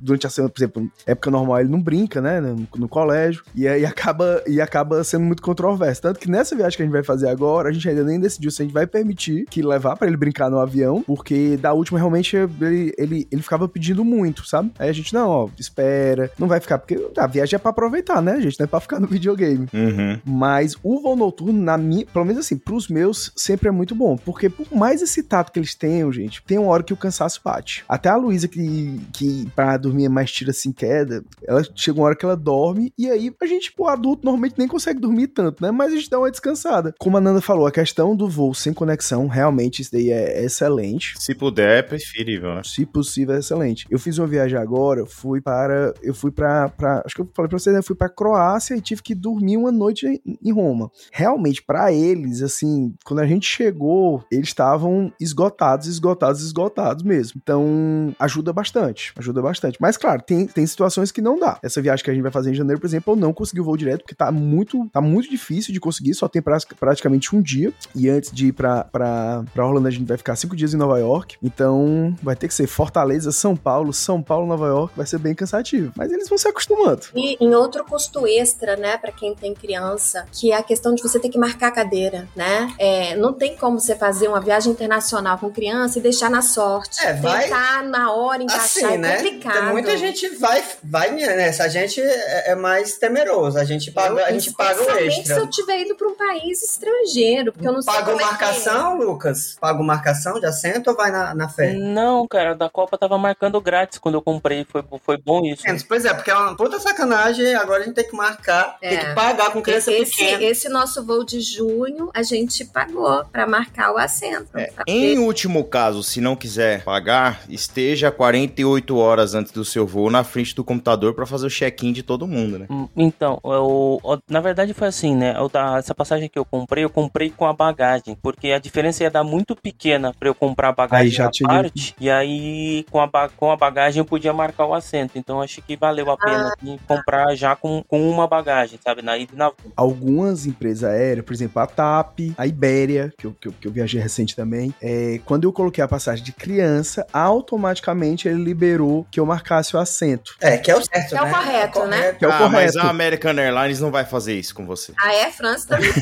durante 0.00 0.26
a 0.26 0.30
semana, 0.30 0.52
por 0.52 0.58
exemplo, 0.58 0.90
época 1.06 1.30
normal 1.30 1.60
ele 1.60 1.68
não 1.68 1.80
brinca, 1.80 2.20
né, 2.20 2.40
no, 2.40 2.66
no 2.76 2.88
colégio, 2.88 3.42
e 3.54 3.68
aí 3.68 3.84
acaba, 3.84 4.42
e 4.46 4.60
acaba 4.60 5.04
sendo 5.04 5.24
muito 5.24 5.42
controverso. 5.42 6.02
Tanto 6.02 6.18
que 6.18 6.30
nessa 6.30 6.56
viagem 6.56 6.76
que 6.76 6.82
a 6.82 6.86
gente 6.86 6.92
vai 6.92 7.02
fazer 7.02 7.28
agora, 7.28 7.68
a 7.68 7.72
gente 7.72 7.88
ainda 7.88 8.02
nem 8.02 8.18
decidiu 8.18 8.50
se 8.50 8.62
a 8.62 8.64
gente 8.64 8.74
vai 8.74 8.86
permitir 8.86 9.44
que 9.46 9.62
levar 9.62 9.96
para 9.96 10.06
ele 10.06 10.16
brincar 10.16 10.50
no 10.50 10.58
avião, 10.58 11.02
porque 11.02 11.58
da 11.68 11.72
última 11.74 11.98
realmente 11.98 12.34
ele, 12.36 12.94
ele, 12.96 13.28
ele 13.30 13.42
ficava 13.42 13.68
pedindo 13.68 14.04
muito, 14.04 14.46
sabe? 14.46 14.72
Aí 14.78 14.88
a 14.88 14.92
gente, 14.92 15.12
não, 15.12 15.28
ó, 15.28 15.48
espera, 15.58 16.30
não 16.38 16.48
vai 16.48 16.60
ficar, 16.60 16.78
porque 16.78 16.98
a 17.16 17.26
viagem 17.26 17.56
é 17.56 17.58
pra 17.58 17.70
aproveitar, 17.70 18.22
né, 18.22 18.40
gente? 18.40 18.58
Não 18.58 18.64
é 18.64 18.66
pra 18.66 18.80
ficar 18.80 18.98
no 18.98 19.06
videogame. 19.08 19.68
Uhum. 19.72 20.18
Mas 20.24 20.76
o 20.82 21.00
voo 21.00 21.16
noturno, 21.16 21.60
na 21.60 21.76
minha, 21.76 22.06
pelo 22.06 22.24
menos 22.24 22.46
assim, 22.46 22.56
pros 22.56 22.88
meus, 22.88 23.32
sempre 23.36 23.68
é 23.68 23.70
muito 23.70 23.94
bom. 23.94 24.16
Porque 24.16 24.48
por 24.48 24.66
mais 24.74 25.02
excitado 25.02 25.52
que 25.52 25.58
eles 25.58 25.74
tenham, 25.74 26.10
gente, 26.10 26.42
tem 26.42 26.58
uma 26.58 26.68
hora 26.68 26.82
que 26.82 26.92
o 26.92 26.96
cansaço 26.96 27.40
bate. 27.44 27.84
Até 27.88 28.08
a 28.08 28.16
Luísa, 28.16 28.48
que, 28.48 29.00
que 29.12 29.48
pra 29.54 29.76
dormir 29.76 30.06
é 30.06 30.08
mais 30.08 30.32
tira 30.32 30.50
assim 30.50 30.72
queda, 30.72 31.22
ela 31.46 31.62
chega 31.74 31.98
uma 31.98 32.06
hora 32.06 32.16
que 32.16 32.24
ela 32.24 32.36
dorme, 32.36 32.92
e 32.96 33.10
aí 33.10 33.32
a 33.40 33.46
gente, 33.46 33.72
o 33.76 33.86
adulto, 33.86 34.24
normalmente 34.24 34.54
nem 34.56 34.68
consegue 34.68 35.00
dormir 35.00 35.28
tanto, 35.28 35.62
né? 35.62 35.70
Mas 35.70 35.92
a 35.92 35.96
gente 35.96 36.08
dá 36.08 36.18
uma 36.18 36.30
descansada. 36.30 36.94
Como 36.98 37.16
a 37.16 37.20
Nanda 37.20 37.40
falou, 37.40 37.66
a 37.66 37.72
questão 37.72 38.16
do 38.16 38.28
voo 38.28 38.54
sem 38.54 38.72
conexão, 38.72 39.26
realmente, 39.26 39.82
isso 39.82 39.92
daí 39.92 40.10
é 40.10 40.44
excelente. 40.44 41.14
Se 41.18 41.34
puder, 41.34 41.57
é 41.58 41.82
preferível, 41.82 42.54
né? 42.54 42.62
Se 42.64 42.84
possível, 42.86 43.34
é 43.34 43.38
excelente. 43.38 43.86
Eu 43.90 43.98
fiz 43.98 44.18
uma 44.18 44.26
viagem 44.26 44.58
agora, 44.58 45.04
fui 45.06 45.40
para. 45.40 45.92
Eu 46.02 46.14
fui 46.14 46.30
pra 46.30 46.72
acho 47.04 47.14
que 47.14 47.20
eu 47.20 47.28
falei 47.34 47.48
pra 47.48 47.58
vocês, 47.58 47.72
né? 47.72 47.80
Eu 47.80 47.84
fui 47.84 47.96
pra 47.96 48.08
Croácia 48.08 48.74
e 48.74 48.80
tive 48.80 49.02
que 49.02 49.14
dormir 49.14 49.56
uma 49.56 49.72
noite 49.72 50.20
em 50.42 50.52
Roma. 50.52 50.90
Realmente, 51.12 51.62
para 51.62 51.92
eles, 51.92 52.42
assim, 52.42 52.94
quando 53.04 53.20
a 53.20 53.26
gente 53.26 53.46
chegou, 53.46 54.24
eles 54.30 54.48
estavam 54.48 55.12
esgotados, 55.20 55.86
esgotados, 55.86 56.42
esgotados 56.42 57.02
mesmo. 57.02 57.40
Então, 57.42 58.14
ajuda 58.18 58.52
bastante. 58.52 59.12
Ajuda 59.16 59.42
bastante. 59.42 59.78
Mas, 59.80 59.96
claro, 59.96 60.22
tem, 60.22 60.46
tem 60.46 60.66
situações 60.66 61.10
que 61.10 61.20
não 61.20 61.38
dá. 61.38 61.58
Essa 61.62 61.80
viagem 61.80 62.04
que 62.04 62.10
a 62.10 62.14
gente 62.14 62.22
vai 62.22 62.32
fazer 62.32 62.50
em 62.50 62.54
janeiro, 62.54 62.80
por 62.80 62.86
exemplo, 62.86 63.12
eu 63.12 63.16
não 63.16 63.32
consegui 63.32 63.60
o 63.60 63.64
voo 63.64 63.76
direto, 63.76 64.02
porque 64.02 64.14
tá 64.14 64.30
muito, 64.30 64.88
tá 64.90 65.00
muito 65.00 65.30
difícil 65.30 65.72
de 65.72 65.80
conseguir, 65.80 66.14
só 66.14 66.28
tem 66.28 66.42
pra, 66.42 66.58
praticamente 66.78 67.34
um 67.34 67.42
dia. 67.42 67.72
E 67.94 68.08
antes 68.08 68.30
de 68.30 68.48
ir 68.48 68.52
pra, 68.52 68.84
pra, 68.84 69.44
pra 69.52 69.66
Orlando, 69.66 69.88
a 69.88 69.90
gente 69.90 70.06
vai 70.06 70.16
ficar 70.16 70.36
cinco 70.36 70.56
dias 70.56 70.74
em 70.74 70.76
Nova 70.76 70.98
York. 70.98 71.36
Então, 71.52 72.14
vai 72.22 72.36
ter 72.36 72.46
que 72.46 72.54
ser 72.54 72.66
Fortaleza, 72.66 73.32
São 73.32 73.56
Paulo, 73.56 73.92
São 73.92 74.22
Paulo, 74.22 74.46
Nova 74.46 74.66
York, 74.66 74.94
vai 74.96 75.06
ser 75.06 75.18
bem 75.18 75.34
cansativo. 75.34 75.92
Mas 75.96 76.12
eles 76.12 76.28
vão 76.28 76.36
se 76.38 76.46
acostumando. 76.46 77.02
E 77.14 77.36
em 77.44 77.54
outro 77.54 77.84
custo 77.84 78.26
extra, 78.26 78.76
né, 78.76 78.96
para 78.98 79.10
quem 79.10 79.34
tem 79.34 79.54
criança, 79.54 80.26
que 80.32 80.52
é 80.52 80.56
a 80.56 80.62
questão 80.62 80.94
de 80.94 81.02
você 81.02 81.18
ter 81.18 81.28
que 81.30 81.38
marcar 81.38 81.68
a 81.68 81.72
cadeira, 81.72 82.28
né? 82.36 82.72
É, 82.78 83.16
não 83.16 83.32
tem 83.32 83.56
como 83.56 83.80
você 83.80 83.94
fazer 83.96 84.28
uma 84.28 84.40
viagem 84.40 84.70
internacional 84.72 85.38
com 85.38 85.50
criança 85.50 85.98
e 85.98 86.02
deixar 86.02 86.30
na 86.30 86.42
sorte. 86.42 87.04
É, 87.04 87.14
vai- 87.14 87.44
Tentar 87.44 87.82
na 87.84 88.12
hora 88.12 88.42
encaixar 88.42 88.64
Assim, 88.64 88.84
é 88.94 88.98
né? 88.98 89.16
complicado. 89.16 89.54
Tem 89.54 89.62
muita 89.72 89.96
gente 89.96 90.28
vai, 90.36 90.62
vai 90.84 91.10
nessa. 91.10 91.64
A 91.64 91.68
gente 91.68 92.00
é 92.00 92.50
é 92.52 92.54
mais 92.54 92.96
temeroso. 92.98 93.58
A 93.58 93.64
gente 93.64 93.90
paga, 93.90 94.24
a 94.26 94.32
gente 94.32 94.52
paga 94.52 94.78
o 94.78 94.82
Especialmente 94.82 95.14
se 95.14 95.20
extra. 95.20 95.38
eu 95.38 95.46
tiver 95.50 95.80
ido 95.80 95.94
para 95.96 96.08
um 96.08 96.14
país 96.14 96.62
estrangeiro, 96.62 97.52
porque 97.52 97.66
eu 97.66 97.72
não 97.72 97.82
sei 97.82 97.92
Pagou 97.92 98.14
como 98.14 98.20
é 98.20 98.24
que 98.24 98.28
é. 98.28 98.46
marcação, 98.46 98.98
Lucas? 98.98 99.56
Pagou 99.60 99.84
marcação 99.84 100.38
de 100.40 100.46
assento 100.46 100.90
ou 100.90 100.96
vai 100.96 101.10
na, 101.10 101.27
na 101.34 101.48
fé? 101.48 101.72
Não, 101.74 102.26
cara, 102.26 102.54
da 102.54 102.68
Copa 102.68 102.96
tava 102.98 103.16
marcando 103.18 103.60
grátis 103.60 103.98
quando 103.98 104.14
eu 104.16 104.22
comprei. 104.22 104.64
Foi, 104.64 104.82
foi 105.02 105.16
bom 105.18 105.44
isso. 105.44 105.62
Pois 105.86 106.04
é, 106.04 106.12
porque 106.14 106.30
é 106.30 106.34
uma 106.34 106.56
puta 106.56 106.78
sacanagem. 106.78 107.54
Agora 107.54 107.82
a 107.82 107.84
gente 107.86 107.94
tem 107.94 108.08
que 108.08 108.16
marcar, 108.16 108.76
É. 108.80 108.88
tem 108.90 108.98
que 108.98 109.14
pagar 109.14 109.52
com 109.52 109.60
criança 109.62 109.92
Esse, 109.92 110.16
pequena. 110.16 110.42
esse 110.44 110.68
nosso 110.68 111.04
voo 111.04 111.24
de 111.24 111.40
junho, 111.40 112.10
a 112.14 112.22
gente 112.22 112.64
pagou 112.64 113.24
para 113.26 113.46
marcar 113.46 113.92
o 113.92 113.98
assento. 113.98 114.48
É, 114.56 114.68
Pra 114.70 114.84
Em 114.86 115.18
último 115.18 115.64
caso, 115.64 116.02
se 116.02 116.20
não 116.20 116.36
quiser 116.36 116.82
pagar, 116.84 117.40
esteja 117.48 118.10
48 118.10 118.96
horas 118.96 119.34
antes 119.34 119.52
do 119.52 119.64
seu 119.64 119.86
voo 119.86 120.10
na 120.10 120.22
frente 120.24 120.54
do 120.54 120.62
computador 120.64 121.14
pra 121.14 121.26
fazer 121.26 121.46
o 121.46 121.50
check-in 121.50 121.92
de 121.92 122.02
todo 122.02 122.26
mundo, 122.26 122.58
né? 122.58 122.66
Hum, 122.70 122.88
Então, 122.96 123.40
eu, 123.44 124.00
eu- 124.04 124.22
na 124.28 124.40
verdade 124.40 124.72
foi 124.74 124.88
assim, 124.88 125.14
né? 125.16 125.34
Eu 125.36 125.48
essa 125.78 125.94
passagem 125.94 126.28
que 126.28 126.38
eu 126.38 126.44
comprei, 126.44 126.84
eu 126.84 126.90
comprei 126.90 127.30
com 127.30 127.44
a 127.46 127.52
bagagem, 127.52 128.16
porque 128.22 128.52
a 128.52 128.58
diferença 128.58 129.02
ia 129.02 129.10
dar 129.10 129.24
muito 129.24 129.56
pequena 129.56 130.14
pra 130.18 130.28
eu 130.28 130.34
comprar 130.34 130.68
a 130.68 130.72
bagagem 130.72 131.06
Aí 131.06 131.10
já 131.24 131.30
tinha- 131.30 131.48
parte, 131.48 131.94
e 132.00 132.10
aí 132.10 132.84
com 132.90 133.00
a, 133.00 133.28
com 133.36 133.50
a 133.50 133.56
bagagem 133.56 134.00
eu 134.00 134.04
podia 134.04 134.32
marcar 134.32 134.66
o 134.66 134.74
assento. 134.74 135.18
Então 135.18 135.40
acho 135.42 135.60
que 135.62 135.76
valeu 135.76 136.10
a 136.10 136.16
pena 136.16 136.54
assim, 136.58 136.78
comprar 136.86 137.34
já 137.34 137.54
com, 137.56 137.82
com 137.86 138.08
uma 138.10 138.26
bagagem, 138.26 138.78
sabe? 138.82 139.02
Na 139.02 139.16
ida 139.18 139.32
e 139.34 139.36
na 139.36 139.46
volta. 139.46 139.62
Algumas 139.76 140.46
empresas 140.46 140.84
aéreas, 140.84 141.24
por 141.24 141.32
exemplo, 141.32 141.60
a 141.60 141.66
TAP, 141.66 142.18
a 142.36 142.46
Ibéria, 142.46 143.12
que 143.18 143.26
eu, 143.26 143.36
que 143.40 143.48
eu, 143.48 143.52
que 143.60 143.68
eu 143.68 143.72
viajei 143.72 144.00
recente 144.00 144.34
também, 144.36 144.74
é, 144.80 145.20
quando 145.24 145.44
eu 145.44 145.52
coloquei 145.52 145.82
a 145.82 145.88
passagem 145.88 146.24
de 146.24 146.32
criança, 146.32 147.06
automaticamente 147.12 148.28
ele 148.28 148.42
liberou 148.42 149.06
que 149.10 149.18
eu 149.20 149.26
marcasse 149.26 149.74
o 149.74 149.78
assento. 149.78 150.34
É, 150.40 150.56
que 150.58 150.70
é 150.70 150.76
o 150.76 150.82
certo, 150.84 151.08
Que 151.10 151.16
é 151.16 151.22
o 151.22 151.24
né? 151.24 151.32
correto, 151.32 151.86
né? 151.86 152.12
Que 152.12 152.24
é 152.24 152.28
o 152.28 152.32
ah, 152.32 152.48
mas 152.48 152.76
a 152.76 152.88
American 152.88 153.32
Airlines 153.36 153.80
não 153.80 153.90
vai 153.90 154.04
fazer 154.04 154.34
isso 154.38 154.54
com 154.54 154.64
você. 154.66 154.92
A 154.98 155.08
Air 155.08 155.32
France 155.32 155.66
também. 155.66 155.90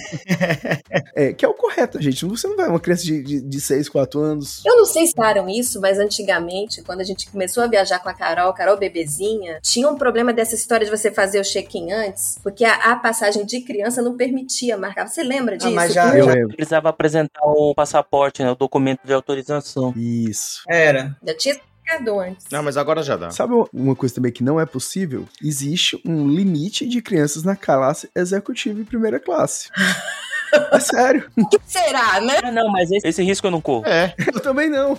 É, 1.15 1.33
que 1.33 1.45
é 1.45 1.49
o 1.49 1.55
correto, 1.55 2.01
gente. 2.01 2.25
Você 2.27 2.47
não 2.47 2.57
vai 2.57 2.69
uma 2.69 2.79
criança 2.81 3.03
de, 3.05 3.23
de, 3.23 3.41
de 3.41 3.61
6, 3.61 3.89
4 3.89 4.21
anos. 4.21 4.63
Eu 4.67 4.77
não 4.77 4.85
sei 4.85 5.06
se 5.07 5.15
falaram 5.15 5.49
isso, 5.49 5.81
mas 5.81 5.99
antigamente, 5.99 6.83
quando 6.83 7.01
a 7.01 7.05
gente 7.05 7.31
começou 7.31 7.63
a 7.63 7.67
viajar 7.67 7.99
com 8.01 8.09
a 8.09 8.15
Carol, 8.15 8.53
Carol 8.53 8.77
bebezinha, 8.77 9.59
tinha 9.63 9.89
um 9.89 9.97
problema 9.97 10.33
dessa 10.33 10.55
história 10.55 10.85
de 10.85 10.91
você 10.91 11.11
fazer 11.11 11.41
o 11.41 11.45
check-in 11.45 11.93
antes, 11.93 12.39
porque 12.43 12.65
a, 12.65 12.75
a 12.93 12.97
passagem 12.97 13.45
de 13.45 13.61
criança 13.61 14.01
não 14.03 14.17
permitia 14.17 14.77
marcar. 14.77 15.07
Você 15.09 15.23
lembra 15.23 15.57
disso? 15.57 15.71
mas 15.73 15.93
já- 15.93 16.17
Eu 16.17 16.27
lembro. 16.27 16.57
Precisava 16.57 16.89
apresentar 16.89 17.41
o 17.45 17.75
passaporte, 17.75 18.43
né? 18.43 18.51
O 18.51 18.55
documento 18.57 19.01
de 19.05 19.13
autorização. 19.13 19.93
Isso. 19.97 20.63
Era. 20.69 21.17
Já 21.27 21.35
tinha 21.37 21.55
explicado 21.55 22.21
antes. 22.21 22.47
Não, 22.51 22.63
mas 22.63 22.77
agora 22.77 23.03
já 23.03 23.17
dá. 23.17 23.31
Sabe 23.31 23.55
uma- 23.55 23.69
uma 23.73 23.97
coisa 23.97 24.15
também 24.15 24.33
que 24.33 24.43
não 24.43 24.59
é 24.61 24.67
possível? 24.67 25.27
Existe 25.43 26.01
um 26.05 26.27
limite 26.29 26.87
de 26.87 27.01
crianças 27.03 27.43
na 27.43 27.55
classe 27.57 28.09
executiva 28.15 28.81
e 28.81 28.85
primeira 28.85 29.19
classe. 29.21 29.69
É 30.73 30.81
sério. 30.81 31.31
O 31.37 31.49
que 31.49 31.59
será, 31.67 32.21
né? 32.21 32.35
Ah, 32.43 32.51
não, 32.51 32.71
mas 32.71 32.91
esse, 32.91 33.07
esse 33.07 33.23
risco 33.23 33.47
eu 33.47 33.51
não 33.51 33.61
corro. 33.61 33.87
É, 33.87 34.15
Eu 34.35 34.41
também 34.41 34.69
não. 34.71 34.99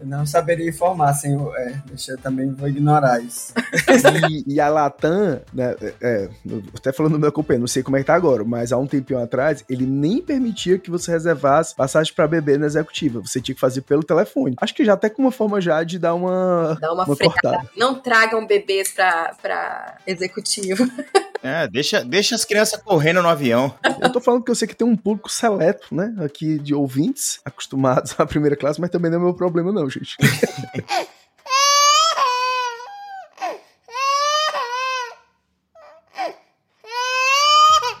Eu 0.00 0.06
não 0.06 0.26
saberia 0.26 0.68
informar, 0.68 1.10
assim, 1.10 1.34
eu- 1.34 1.54
é, 1.56 1.80
deixa 1.86 2.12
eu 2.12 2.18
também 2.18 2.52
vou 2.52 2.68
ignorar 2.68 3.20
isso. 3.20 3.52
E, 4.30 4.54
e 4.54 4.60
a 4.60 4.68
Latam, 4.68 5.40
né, 5.52 5.74
é, 5.80 5.94
é, 6.00 6.28
até 6.76 6.92
falando 6.92 7.12
do 7.12 7.18
meu 7.18 7.32
companheiro, 7.32 7.60
não 7.62 7.66
sei 7.68 7.82
como 7.82 7.96
é 7.96 8.00
que 8.00 8.06
tá 8.06 8.14
agora, 8.14 8.44
mas 8.44 8.72
há 8.72 8.76
um 8.78 8.86
tempinho 8.86 9.20
atrás, 9.22 9.64
ele 9.68 9.86
nem 9.86 10.20
permitia 10.22 10.78
que 10.78 10.90
você 10.90 11.10
reservasse 11.10 11.74
passagem 11.74 12.12
pra 12.14 12.26
bebê 12.28 12.56
na 12.58 12.66
executiva. 12.66 13.20
Você 13.20 13.40
tinha 13.40 13.54
que 13.54 13.60
fazer 13.60 13.82
pelo 13.82 14.02
telefone. 14.02 14.54
Acho 14.60 14.74
que 14.74 14.84
já 14.84 14.92
até 14.94 15.08
com 15.08 15.22
uma 15.22 15.32
forma 15.32 15.60
já 15.60 15.82
de 15.82 15.98
dar 15.98 16.14
uma, 16.14 16.76
Dá 16.80 16.92
uma, 16.92 17.04
uma. 17.04 17.16
Não 17.76 17.94
tragam 17.94 18.46
bebês 18.46 18.90
pra, 18.92 19.34
pra 19.40 19.96
executivo. 20.06 20.88
É 21.42 21.66
deixa, 21.68 22.04
deixa 22.04 22.34
as 22.34 22.44
crianças 22.44 22.80
correndo 22.82 23.22
no 23.22 23.28
avião. 23.28 23.74
Eu 24.00 24.10
tô 24.12 24.20
falando 24.20 24.42
que 24.42 24.50
eu 24.50 24.54
sei 24.54 24.68
que 24.68 24.74
tem 24.74 24.86
um 24.86 24.96
público 24.96 25.30
seleto, 25.30 25.94
né, 25.94 26.14
aqui 26.18 26.58
de 26.58 26.74
ouvintes 26.74 27.40
acostumados 27.44 28.14
à 28.18 28.26
primeira 28.26 28.56
classe, 28.56 28.80
mas 28.80 28.90
também 28.90 29.10
não 29.10 29.18
é 29.18 29.22
meu 29.22 29.34
problema 29.34 29.72
não, 29.72 29.88
gente. 29.88 30.16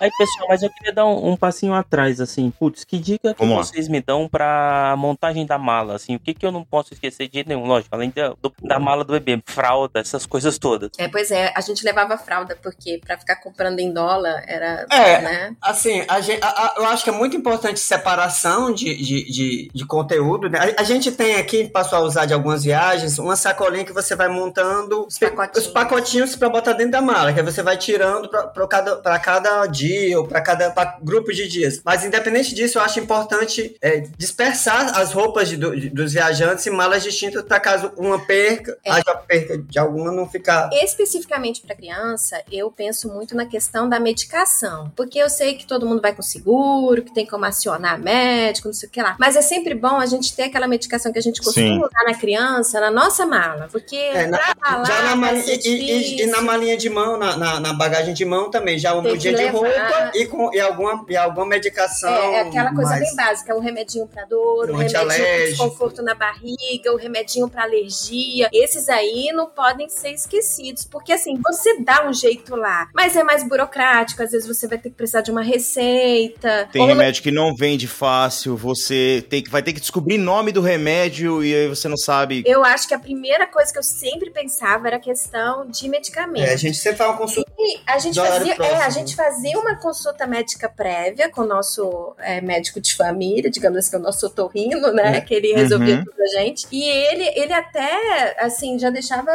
Aí, 0.00 0.10
pessoal, 0.16 0.48
mas 0.48 0.62
eu 0.62 0.70
queria 0.70 0.92
dar 0.92 1.06
um, 1.06 1.30
um 1.32 1.36
passinho 1.36 1.74
atrás, 1.74 2.20
assim. 2.20 2.50
Putz, 2.58 2.84
que 2.84 2.98
dica 2.98 3.34
que 3.34 3.40
Vamos 3.40 3.56
lá. 3.56 3.64
vocês 3.64 3.88
me 3.88 4.00
dão 4.00 4.28
pra 4.28 4.94
montagem 4.96 5.44
da 5.46 5.58
mala, 5.58 5.94
assim? 5.96 6.14
O 6.16 6.20
que 6.20 6.34
que 6.34 6.44
eu 6.46 6.52
não 6.52 6.64
posso 6.64 6.94
esquecer 6.94 7.28
de 7.28 7.34
jeito 7.34 7.48
nenhum? 7.48 7.66
Lógico, 7.66 7.94
além 7.94 8.10
da, 8.10 8.28
do- 8.40 8.52
da 8.62 8.78
mala 8.78 9.04
do 9.04 9.12
bebê, 9.12 9.42
fralda, 9.46 10.00
essas 10.00 10.24
coisas 10.26 10.58
todas. 10.58 10.90
É, 10.98 11.08
pois 11.08 11.30
é, 11.30 11.52
a 11.54 11.60
gente 11.60 11.84
levava 11.84 12.16
fralda, 12.16 12.56
porque 12.62 13.00
pra 13.04 13.18
ficar 13.18 13.36
comprando 13.36 13.78
em 13.80 13.92
dólar 13.92 14.42
era, 14.46 14.86
É. 14.90 15.20
né? 15.20 15.56
Assim, 15.60 16.04
a 16.08 16.20
gen- 16.20 16.38
a- 16.40 16.48
a- 16.48 16.74
eu 16.78 16.86
acho 16.86 17.04
que 17.04 17.10
é 17.10 17.12
muito 17.12 17.36
importante 17.36 17.80
separação 17.80 18.72
de, 18.72 18.94
de, 18.96 19.24
de, 19.30 19.70
de 19.74 19.86
conteúdo. 19.86 20.48
né? 20.48 20.58
A, 20.76 20.82
a 20.82 20.84
gente 20.84 21.10
tem 21.12 21.36
aqui, 21.36 21.68
passou 21.68 21.98
a 21.98 22.02
usar 22.02 22.26
de 22.26 22.34
algumas 22.34 22.64
viagens, 22.64 23.18
uma 23.18 23.36
sacolinha 23.36 23.84
que 23.84 23.92
você 23.92 24.14
vai 24.16 24.28
montando 24.28 25.06
os, 25.06 25.18
pacotinhos. 25.18 25.66
os 25.66 25.72
pacotinhos 25.72 26.36
para 26.36 26.48
botar 26.48 26.72
dentro 26.72 26.92
da 26.92 27.00
mala, 27.02 27.32
que 27.32 27.40
aí 27.40 27.44
você 27.44 27.62
vai 27.62 27.76
tirando 27.76 28.28
para 28.28 28.66
cada, 28.68 28.96
pra 28.96 29.18
cada 29.18 29.66
dia 29.66 29.87
ou 30.16 30.26
para 30.26 30.40
cada 30.40 30.70
pra 30.70 30.98
grupo 31.02 31.32
de 31.32 31.46
dias. 31.48 31.80
Mas 31.84 32.04
independente 32.04 32.54
disso, 32.54 32.78
eu 32.78 32.82
acho 32.82 32.98
importante 33.00 33.76
é, 33.80 34.02
dispersar 34.16 34.98
as 34.98 35.12
roupas 35.12 35.48
de- 35.48 35.56
de- 35.56 35.90
dos 35.90 36.12
viajantes 36.12 36.66
em 36.66 36.70
malas 36.70 37.02
distintas 37.02 37.42
para 37.42 37.58
caso 37.60 37.92
uma 37.96 38.18
perca, 38.24 38.76
É. 38.84 38.90
haja 38.90 39.14
perca 39.26 39.58
de 39.58 39.78
alguma 39.78 40.10
não 40.12 40.28
ficar. 40.28 40.70
Especificamente 40.72 41.60
para 41.62 41.74
criança, 41.74 42.42
eu 42.50 42.70
penso 42.70 43.08
muito 43.08 43.34
na 43.34 43.46
questão 43.46 43.88
da 43.88 43.98
medicação, 44.00 44.90
porque 44.96 45.18
eu 45.18 45.28
sei 45.28 45.54
que 45.54 45.66
todo 45.66 45.86
mundo 45.86 46.00
vai 46.02 46.14
com 46.14 46.22
seguro, 46.22 47.02
que 47.02 47.12
tem 47.14 47.26
como 47.26 47.44
acionar 47.44 47.98
médico, 47.98 48.68
não 48.68 48.74
sei 48.74 48.88
o 48.88 48.92
que 48.92 49.00
lá. 49.02 49.16
Mas 49.18 49.36
é 49.36 49.42
sempre 49.42 49.74
bom 49.74 49.96
a 49.96 50.06
gente 50.06 50.34
ter 50.34 50.44
aquela 50.44 50.66
medicação 50.68 51.12
que 51.12 51.18
a 51.18 51.22
gente 51.22 51.40
costuma 51.42 51.66
Sim. 51.66 51.78
usar 51.78 52.04
na 52.06 52.14
criança, 52.14 52.80
na 52.80 52.90
nossa 52.90 53.24
mala, 53.26 53.68
porque 53.70 53.96
É, 53.96 54.26
na- 54.26 54.54
pra 54.54 54.76
lá 54.78 54.84
Já 54.84 55.02
na 55.02 55.16
malinha, 55.16 55.54
e, 55.54 55.68
e- 55.68 56.22
e 56.22 56.26
na 56.26 56.40
malinha 56.40 56.76
de 56.76 56.88
mão, 56.90 57.16
na, 57.16 57.36
na, 57.36 57.60
na 57.60 57.72
bagagem 57.72 58.14
de 58.14 58.24
mão 58.24 58.50
também, 58.50 58.78
já 58.78 58.92
uma 58.94 59.02
Tem 59.02 59.12
mudinha 59.12 59.32
que 59.34 59.38
de 59.38 59.44
levar. 59.44 59.58
Roupa 59.78 60.12
e, 60.14 60.26
com, 60.26 60.54
e, 60.54 60.60
alguma, 60.60 61.04
e 61.08 61.16
alguma 61.16 61.46
medicação. 61.46 62.10
É, 62.10 62.34
é 62.36 62.40
aquela 62.40 62.74
coisa 62.74 62.90
mais- 62.90 63.02
bem 63.02 63.16
básica, 63.16 63.54
o 63.54 63.60
remedinho 63.60 64.06
pra 64.06 64.24
dor, 64.24 64.70
o 64.70 64.74
Um 64.74 64.76
remedinho 64.76 65.00
para 65.00 65.14
antialérgico. 65.14 65.48
desconforto 65.50 66.02
na 66.02 66.14
barriga, 66.14 66.92
o 66.92 66.96
remedinho 66.96 67.48
pra 67.48 67.62
alergia. 67.64 68.48
Esses 68.52 68.88
aí 68.88 69.30
não 69.32 69.46
podem 69.46 69.88
ser 69.88 70.10
esquecidos, 70.10 70.84
porque 70.84 71.12
assim, 71.12 71.38
você 71.42 71.80
dá 71.80 72.06
um 72.08 72.12
jeito 72.12 72.54
lá, 72.56 72.88
mas 72.94 73.16
é 73.16 73.22
mais 73.22 73.42
burocrático, 73.46 74.22
às 74.22 74.30
vezes 74.30 74.46
você 74.46 74.66
vai 74.66 74.78
ter 74.78 74.90
que 74.90 74.96
precisar 74.96 75.20
de 75.20 75.30
uma 75.30 75.42
receita. 75.42 76.68
Tem 76.72 76.82
Ou 76.82 76.88
remédio 76.88 77.22
que 77.22 77.30
não 77.30 77.54
vende 77.54 77.86
fácil, 77.86 78.56
você 78.56 79.24
tem 79.28 79.42
que, 79.42 79.50
vai 79.50 79.62
ter 79.62 79.72
que 79.72 79.80
descobrir 79.80 80.18
nome 80.18 80.52
do 80.52 80.60
remédio 80.60 81.42
e 81.44 81.54
aí 81.54 81.68
você 81.68 81.88
não 81.88 81.96
sabe. 81.96 82.42
Eu 82.46 82.64
acho 82.64 82.86
que 82.88 82.94
a 82.94 82.98
primeira 82.98 83.46
coisa 83.46 83.72
que 83.72 83.78
eu 83.78 83.82
sempre 83.82 84.30
pensava 84.30 84.86
era 84.88 84.96
a 84.96 85.00
questão 85.00 85.66
de 85.66 85.88
medicamento. 85.88 86.44
É, 86.44 86.52
a 86.52 86.56
gente 86.56 86.76
sempre 86.76 86.98
faz 86.98 87.10
uma 87.10 87.16
consulta. 87.18 87.50
E 87.58 87.78
a 87.86 87.98
gente 87.98 88.14
fazia, 88.20 88.54
é, 88.54 88.74
a 88.82 88.90
gente 88.90 89.16
fazia 89.16 89.58
uma 89.58 89.67
consulta 89.76 90.26
médica 90.26 90.68
prévia 90.68 91.28
com 91.30 91.42
o 91.42 91.46
nosso 91.46 92.14
é, 92.18 92.40
médico 92.40 92.80
de 92.80 92.94
família, 92.96 93.50
digamos 93.50 93.78
assim, 93.78 93.90
que 93.90 93.96
o 93.96 94.00
nosso 94.00 94.28
torrino, 94.30 94.92
né? 94.92 95.18
É. 95.18 95.20
Que 95.20 95.34
ele 95.34 95.52
resolvia 95.52 95.96
Uhum. 95.96 96.04
tudo 96.04 96.14
pra 96.16 96.26
gente. 96.26 96.66
E 96.72 96.82
ele, 96.88 97.24
ele 97.40 97.52
até, 97.52 98.36
assim, 98.40 98.78
já 98.78 98.90
deixava, 98.90 99.32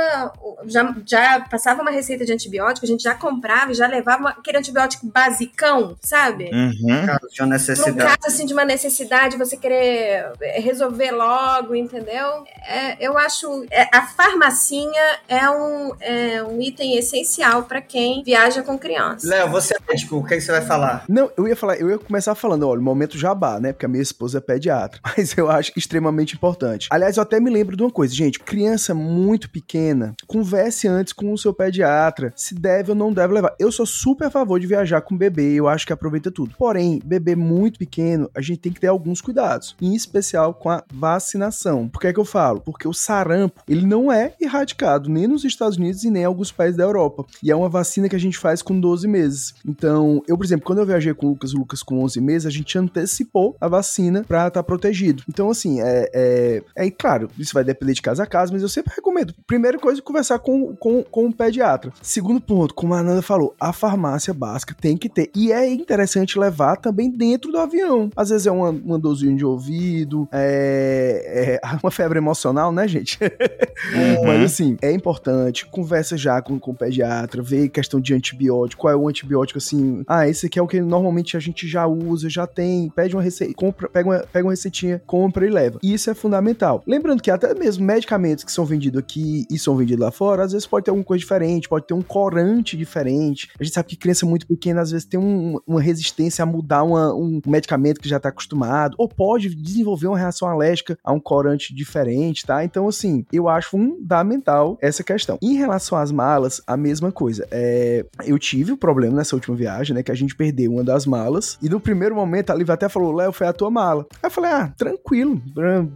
já, 0.66 0.96
já 1.06 1.42
passava 1.42 1.82
uma 1.82 1.92
receita 1.92 2.26
de 2.26 2.34
antibiótico, 2.34 2.86
a 2.86 2.90
gente 2.90 3.04
já 3.04 3.14
comprava 3.16 3.72
e 3.72 3.76
já 3.76 3.88
levava 3.88 4.20
uma- 4.20 4.30
aquele 4.32 4.58
antibiótico 4.58 5.06
basicão, 5.08 5.96
sabe? 6.02 6.50
Uhum. 6.54 7.06
Caso 7.06 7.28
de 7.32 7.42
uma 7.42 7.48
um 7.48 7.50
necessidade. 7.52 7.98
caso 7.98 8.18
assim 8.28 8.46
de 8.46 8.54
uma 8.54 8.66
necessidade, 8.66 9.38
você 9.38 9.58
querer 9.58 10.32
é, 10.42 10.60
resolver 10.60 11.12
logo, 11.12 11.76
entendeu? 11.76 12.44
É, 12.68 12.98
eu 13.00 13.18
acho 13.18 13.66
é, 13.72 13.88
a 13.94 14.04
farmacinha 14.08 15.02
é 15.28 15.50
um, 15.50 15.92
é 16.00 16.44
um 16.44 16.62
item 16.62 16.98
essencial 16.98 17.64
para 17.64 17.82
quem 17.82 18.24
viaja 18.24 18.62
com 18.64 18.78
criança. 18.78 19.28
Léo, 19.28 19.50
você 19.50 19.74
é 19.76 19.78
médico 19.88 20.20
o 20.24 20.28
que, 20.28 20.36
que 20.36 20.42
você 20.42 20.52
vai 20.52 20.62
falar? 20.62 21.04
Não, 21.08 21.30
eu 21.38 21.48
ia 21.48 21.56
falar, 21.56 21.76
eu 21.76 21.90
ia 21.90 21.98
começar 21.98 22.34
falando, 22.34 22.68
olha, 22.68 22.82
momento 22.82 23.18
jabá, 23.18 23.60
né? 23.60 23.74
Porque 23.74 23.86
a 23.86 23.90
minha 23.90 24.02
esposa 24.02 24.38
é 24.38 24.42
pediatra. 24.42 25.00
Mas 25.18 25.38
eu 25.38 25.50
acho 25.50 25.72
extremamente 25.76 26.36
importante. 26.36 26.88
Aliás, 26.90 27.18
eu 27.18 27.24
até 27.24 27.40
me 27.40 27.50
lembro 27.50 27.76
de 27.76 27.84
uma 27.84 27.92
coisa, 27.92 28.14
gente. 28.14 28.40
Criança 28.40 28.94
muito 28.94 29.50
pequena, 29.50 30.16
converse 30.26 30.88
antes 30.88 31.14
com 31.14 31.32
o 31.32 31.38
seu 31.38 31.54
pediatra 31.54 32.34
se 32.36 32.56
deve 32.56 32.92
ou 32.92 32.96
não 32.96 33.12
deve 33.12 33.34
levar. 33.34 33.54
Eu 33.60 33.72
sou 33.72 33.86
super 33.86 34.28
a 34.28 34.32
favor 34.32 34.60
de 34.60 34.68
viajar 34.68 35.02
com 35.02 35.18
bebê, 35.18 35.54
eu 35.54 35.68
acho 35.68 35.86
que 35.86 35.94
aproveita 35.94 36.32
tudo. 36.32 36.56
Porém, 36.58 37.02
bebê 37.04 37.36
muito 37.36 37.78
pequeno, 37.78 38.30
a 38.36 38.42
gente 38.42 38.60
tem 38.60 38.72
que 38.72 38.80
ter 38.80 38.88
alguns 38.88 39.22
cuidados, 39.22 39.76
em 39.82 39.94
especial 39.94 40.54
com 40.54 40.70
a 40.70 40.84
vacinação. 40.94 41.90
Por 41.90 42.00
que 42.00 42.08
é 42.08 42.14
que 42.14 42.20
eu 42.20 42.26
falo? 42.26 42.62
Porque 42.62 42.88
o 42.88 42.94
sarampo, 42.94 43.62
ele 43.68 43.86
não 43.86 44.12
é 44.12 44.34
erradicado 44.40 45.10
nem 45.10 45.28
nos 45.28 45.44
Estados 45.44 45.78
Unidos 45.78 46.04
e 46.04 46.10
nem 46.10 46.24
em 46.24 46.26
alguns 46.26 46.52
países 46.52 46.78
da 46.78 46.84
Europa. 46.84 47.26
E 47.42 47.52
é 47.52 47.56
uma 47.56 47.70
vacina 47.70 48.08
que 48.08 48.16
a 48.16 48.20
gente 48.20 48.38
faz 48.38 48.62
com 48.62 48.80
12 48.80 49.08
meses. 49.08 49.54
Então, 49.68 50.13
eu, 50.28 50.38
por 50.38 50.46
exemplo, 50.46 50.66
quando 50.66 50.80
eu 50.80 50.86
viajei 50.86 51.14
com 51.14 51.28
o 51.28 51.30
Lucas, 51.30 51.54
o 51.54 51.58
Lucas 51.58 51.84
com 51.84 52.04
11 52.04 52.22
meses, 52.22 52.46
a 52.46 52.50
gente 52.50 52.78
antecipou 52.78 53.56
a 53.60 53.68
vacina 53.68 54.24
para 54.28 54.48
estar 54.48 54.62
tá 54.62 54.64
protegido. 54.64 55.24
Então, 55.28 55.50
assim, 55.50 55.82
é, 55.82 56.10
é, 56.14 56.64
é, 56.76 56.92
claro, 56.92 57.30
isso 57.38 57.54
vai 57.54 57.64
depender 57.64 57.94
de 57.94 58.02
casa 58.02 58.24
a 58.24 58.28
casa, 58.28 58.52
mas 58.52 58.62
eu 58.62 58.70
sempre 58.70 58.94
recomendo. 58.96 59.34
Primeira 59.48 59.78
coisa, 59.78 60.02
conversar 60.02 60.40
com, 60.40 60.76
com, 60.76 61.04
com 61.04 61.28
o 61.28 61.34
pediatra. 61.34 61.92
Segundo 62.02 62.42
ponto, 62.42 62.74
como 62.74 62.94
a 62.94 63.00
Ananda 63.00 63.22
falou, 63.22 63.56
a 63.60 63.74
farmácia 63.74 64.34
básica 64.34 64.76
tem 64.80 64.98
que 64.98 65.10
ter. 65.10 65.32
E 65.36 65.52
é 65.52 65.68
interessante 65.70 66.40
levar 66.40 66.78
também 66.78 67.10
dentro 67.10 67.52
do 67.52 67.58
avião. 67.58 68.10
Às 68.16 68.30
vezes 68.30 68.48
é 68.48 68.52
uma, 68.52 68.70
uma 68.70 69.00
dosinha 69.00 69.36
de 69.36 69.46
ouvido, 69.46 70.28
é, 70.32 71.60
é 71.64 71.68
uma 71.82 71.92
febre 71.92 72.18
emocional, 72.18 72.72
né, 72.72 72.88
gente? 72.88 73.20
Uhum. 73.24 74.26
Mas 74.26 74.44
assim, 74.44 74.78
é 74.82 74.92
importante, 74.92 75.66
conversa 75.66 76.18
já 76.18 76.42
com, 76.42 76.60
com 76.60 76.72
o 76.72 76.76
pediatra, 76.76 77.42
vê 77.42 77.68
questão 77.70 78.00
de 78.00 78.14
antibiótico, 78.14 78.82
qual 78.82 78.94
é 78.94 78.96
o 78.96 79.08
antibiótico 79.08 79.58
assim. 79.58 80.03
Ah, 80.08 80.28
esse 80.28 80.46
aqui 80.46 80.60
é 80.60 80.62
o 80.62 80.68
que 80.68 80.82
normalmente 80.82 81.38
a 81.38 81.40
gente 81.40 81.68
já 81.68 81.86
usa, 81.88 82.30
já 82.30 82.48
tem, 82.48 82.90
pede 82.90 83.16
uma 83.16 83.22
receita, 83.22 83.54
compra, 83.54 83.90
pega 83.90 84.10
uma, 84.10 84.20
pega 84.20 84.46
uma 84.46 84.54
receitinha, 84.54 85.02
compra 85.06 85.46
e 85.46 85.50
leva. 85.50 85.80
Isso 85.84 86.10
é 86.10 86.14
fundamental. 86.14 86.84
Lembrando 86.88 87.22
que 87.22 87.32
até 87.32 87.54
mesmo 87.54 87.86
medicamentos 87.86 88.44
que 88.44 88.52
são 88.52 88.66
vendidos 88.66 89.00
aqui 89.00 89.46
e 89.50 89.58
são 89.58 89.76
vendidos 89.76 90.04
lá 90.04 90.12
fora, 90.12 90.44
às 90.44 90.52
vezes 90.52 90.68
pode 90.68 90.86
ter 90.86 90.92
alguma 90.92 91.06
coisa 91.06 91.20
diferente, 91.20 91.70
pode 91.70 91.88
ter 91.88 91.94
um 91.94 92.02
corante 92.02 92.78
diferente. 92.78 93.50
A 93.60 93.64
gente 93.64 93.74
sabe 93.74 93.90
que 93.90 93.96
criança 93.96 94.26
muito 94.26 94.48
pequena 94.48 94.82
às 94.82 94.92
vezes 94.92 95.06
tem 95.06 95.20
um, 95.20 95.60
uma 95.66 95.82
resistência 95.82 96.44
a 96.44 96.46
mudar 96.46 96.84
uma, 96.84 97.14
um 97.14 97.42
medicamento 97.46 98.00
que 98.00 98.10
já 98.10 98.18
está 98.18 98.30
acostumado, 98.30 98.96
ou 98.98 99.08
pode 99.08 99.54
desenvolver 99.56 100.08
uma 100.08 100.18
reação 100.18 100.48
alérgica 100.48 100.98
a 101.04 101.12
um 101.12 101.20
corante 101.20 101.74
diferente, 101.74 102.46
tá? 102.46 102.64
Então, 102.64 102.88
assim, 102.88 103.26
eu 103.32 103.48
acho 103.48 103.70
fundamental 103.72 104.78
essa 104.82 105.04
questão. 105.04 105.38
Em 105.42 105.56
relação 105.56 105.98
às 105.98 106.12
malas, 106.12 106.62
a 106.68 106.78
mesma 106.78 107.12
coisa. 107.12 107.48
É, 107.52 108.06
eu 108.26 108.38
tive 108.38 108.72
o 108.72 108.76
um 108.76 108.78
problema 108.78 109.18
nessa 109.18 109.36
última 109.36 109.56
viagem, 109.56 109.83
né? 109.92 110.04
Que 110.04 110.12
a 110.12 110.16
gente 110.16 110.36
perdeu 110.36 110.72
uma 110.72 110.84
das 110.84 111.06
malas. 111.06 111.58
E 111.62 111.68
no 111.68 111.80
primeiro 111.80 112.16
momento 112.16 112.52
a 112.52 112.56
Liv 112.56 112.70
até 112.70 112.88
falou: 112.88 113.12
Léo, 113.12 113.32
foi 113.32 113.48
a 113.48 113.54
tua 113.54 113.72
mala. 113.72 114.06
Aí 114.22 114.28
eu 114.28 114.32
falei: 114.32 114.52
ah, 114.52 114.74
tranquilo, 114.78 115.42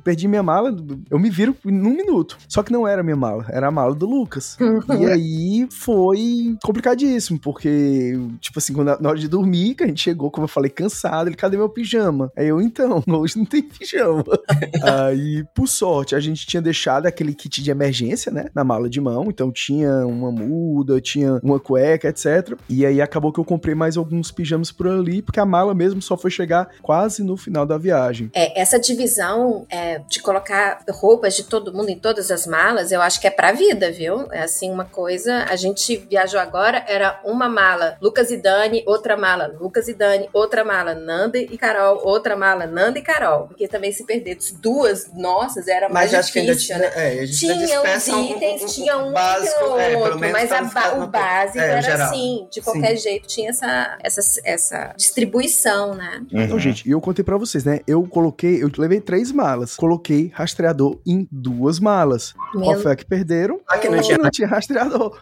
perdi 0.03 0.27
minha 0.27 0.43
mala, 0.43 0.75
eu 1.09 1.19
me 1.19 1.29
viro 1.29 1.55
num 1.63 1.95
minuto. 1.95 2.37
Só 2.47 2.63
que 2.63 2.71
não 2.71 2.87
era 2.87 3.03
minha 3.03 3.15
mala, 3.15 3.45
era 3.49 3.67
a 3.67 3.71
mala 3.71 3.93
do 3.93 4.05
Lucas. 4.05 4.57
e 4.99 5.05
aí 5.05 5.67
foi 5.69 6.57
complicadíssimo, 6.63 7.39
porque, 7.39 8.13
tipo 8.39 8.59
assim, 8.59 8.73
quando, 8.73 8.99
na 8.99 9.09
hora 9.09 9.17
de 9.17 9.27
dormir, 9.27 9.75
que 9.75 9.83
a 9.83 9.87
gente 9.87 10.01
chegou, 10.01 10.31
como 10.31 10.45
eu 10.45 10.49
falei, 10.49 10.69
cansado, 10.69 11.29
ele, 11.29 11.35
cadê 11.35 11.57
meu 11.57 11.69
pijama? 11.69 12.31
Aí 12.35 12.47
eu, 12.47 12.61
então, 12.61 13.03
hoje 13.07 13.37
não 13.37 13.45
tem 13.45 13.61
pijama. 13.61 14.23
aí, 14.83 15.45
por 15.53 15.67
sorte, 15.67 16.15
a 16.15 16.19
gente 16.19 16.45
tinha 16.45 16.61
deixado 16.61 17.05
aquele 17.05 17.33
kit 17.33 17.61
de 17.61 17.71
emergência, 17.71 18.31
né, 18.31 18.47
na 18.53 18.63
mala 18.63 18.89
de 18.89 18.99
mão, 18.99 19.25
então 19.27 19.51
tinha 19.51 20.05
uma 20.05 20.31
muda, 20.31 21.01
tinha 21.01 21.39
uma 21.43 21.59
cueca, 21.59 22.09
etc. 22.09 22.57
E 22.69 22.85
aí 22.85 23.01
acabou 23.01 23.31
que 23.31 23.39
eu 23.39 23.45
comprei 23.45 23.75
mais 23.77 23.97
alguns 23.97 24.31
pijamas 24.31 24.71
por 24.71 24.87
ali, 24.87 25.21
porque 25.21 25.39
a 25.39 25.45
mala 25.45 25.73
mesmo 25.73 26.01
só 26.01 26.17
foi 26.17 26.31
chegar 26.31 26.69
quase 26.81 27.23
no 27.23 27.37
final 27.37 27.65
da 27.65 27.77
viagem. 27.77 28.29
É, 28.33 28.59
essa 28.59 28.79
divisão 28.79 29.65
é, 29.69 29.99
de 30.09 30.21
colocar 30.21 30.83
roupas 30.89 31.35
de 31.35 31.43
todo 31.43 31.73
mundo 31.73 31.89
em 31.89 31.99
todas 31.99 32.31
as 32.31 32.45
malas, 32.47 32.91
eu 32.91 33.01
acho 33.01 33.21
que 33.21 33.27
é 33.27 33.31
pra 33.31 33.51
vida, 33.51 33.91
viu? 33.91 34.27
É 34.31 34.41
assim, 34.41 34.71
uma 34.71 34.85
coisa. 34.85 35.45
A 35.49 35.55
gente 35.55 35.97
viajou 36.09 36.39
agora, 36.39 36.83
era 36.87 37.19
uma 37.23 37.47
mala 37.47 37.97
Lucas 38.01 38.31
e 38.31 38.37
Dani, 38.37 38.83
outra 38.85 39.15
mala 39.15 39.47
Lucas 39.59 39.87
e 39.87 39.93
Dani, 39.93 40.29
outra 40.33 40.63
mala 40.63 40.95
Nanda 40.95 41.37
e 41.37 41.57
Carol, 41.57 42.01
outra 42.03 42.35
mala 42.35 42.65
Nanda 42.65 42.99
e 42.99 43.01
Carol. 43.01 43.47
Porque 43.47 43.67
também 43.67 43.91
se 43.91 44.03
perder 44.03 44.37
duas 44.61 45.13
nossas 45.13 45.67
era 45.67 45.89
mais 45.89 46.11
mas 46.11 46.11
difícil, 46.11 46.19
acho 46.19 46.33
que 46.33 46.39
ainda 46.39 46.55
tinha, 46.55 46.77
né? 46.77 46.91
É, 46.95 47.25
tinha 47.27 47.81
os 47.81 48.07
itens, 48.07 48.61
um, 48.61 48.65
um, 48.65 48.67
tinha 48.67 48.97
um 48.97 49.11
básico, 49.11 49.77
é, 49.77 49.97
outro, 49.97 50.25
é, 50.25 50.31
mas 50.31 50.51
a, 50.51 50.93
o 50.97 51.07
básico 51.07 51.59
é, 51.59 51.69
era 51.69 51.81
geral. 51.81 52.07
assim, 52.07 52.47
de 52.51 52.61
qualquer 52.61 52.95
Sim. 52.97 53.03
jeito 53.03 53.27
tinha 53.27 53.49
essa, 53.49 53.66
essa, 54.01 54.41
essa 54.43 54.93
distribuição, 54.97 55.95
né? 55.95 56.25
Uhum. 56.31 56.41
Então, 56.41 56.59
gente, 56.59 56.87
e 56.87 56.91
eu 56.91 57.01
contei 57.01 57.23
pra 57.23 57.37
vocês, 57.37 57.63
né? 57.63 57.81
Eu 57.87 58.03
coloquei, 58.03 58.63
eu 58.63 58.71
levei 58.77 58.99
três 58.99 59.31
malas, 59.31 59.75
coloquei 59.75 60.31
rastreador 60.33 60.99
em 61.05 61.27
duas 61.31 61.79
malas. 61.79 62.33
Meu... 62.53 62.63
Qual 62.63 62.79
foi 62.79 62.91
a 62.91 62.95
que 62.95 63.05
perderam? 63.05 63.59
A 63.67 63.77
que 63.77 63.89
não, 63.89 64.01
tinha, 64.01 64.17
não 64.17 64.29
tinha 64.29 64.47
rastreador. 64.47 65.21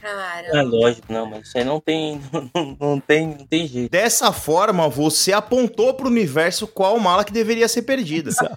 Cara. 0.00 0.46
É 0.48 0.62
lógico, 0.62 1.12
não, 1.12 1.26
mas 1.26 1.48
isso 1.48 1.58
aí 1.58 1.64
não 1.64 1.80
tem, 1.80 2.20
não, 2.54 2.76
não 2.78 3.00
tem, 3.00 3.26
não 3.28 3.46
tem 3.46 3.66
jeito. 3.66 3.90
Dessa 3.90 4.32
forma, 4.32 4.88
você 4.88 5.32
apontou 5.32 5.94
pro 5.94 6.08
universo 6.08 6.66
qual 6.66 6.98
mala 6.98 7.24
que 7.24 7.32
deveria 7.32 7.68
ser 7.68 7.82
perdida. 7.82 8.30
Exato. 8.30 8.56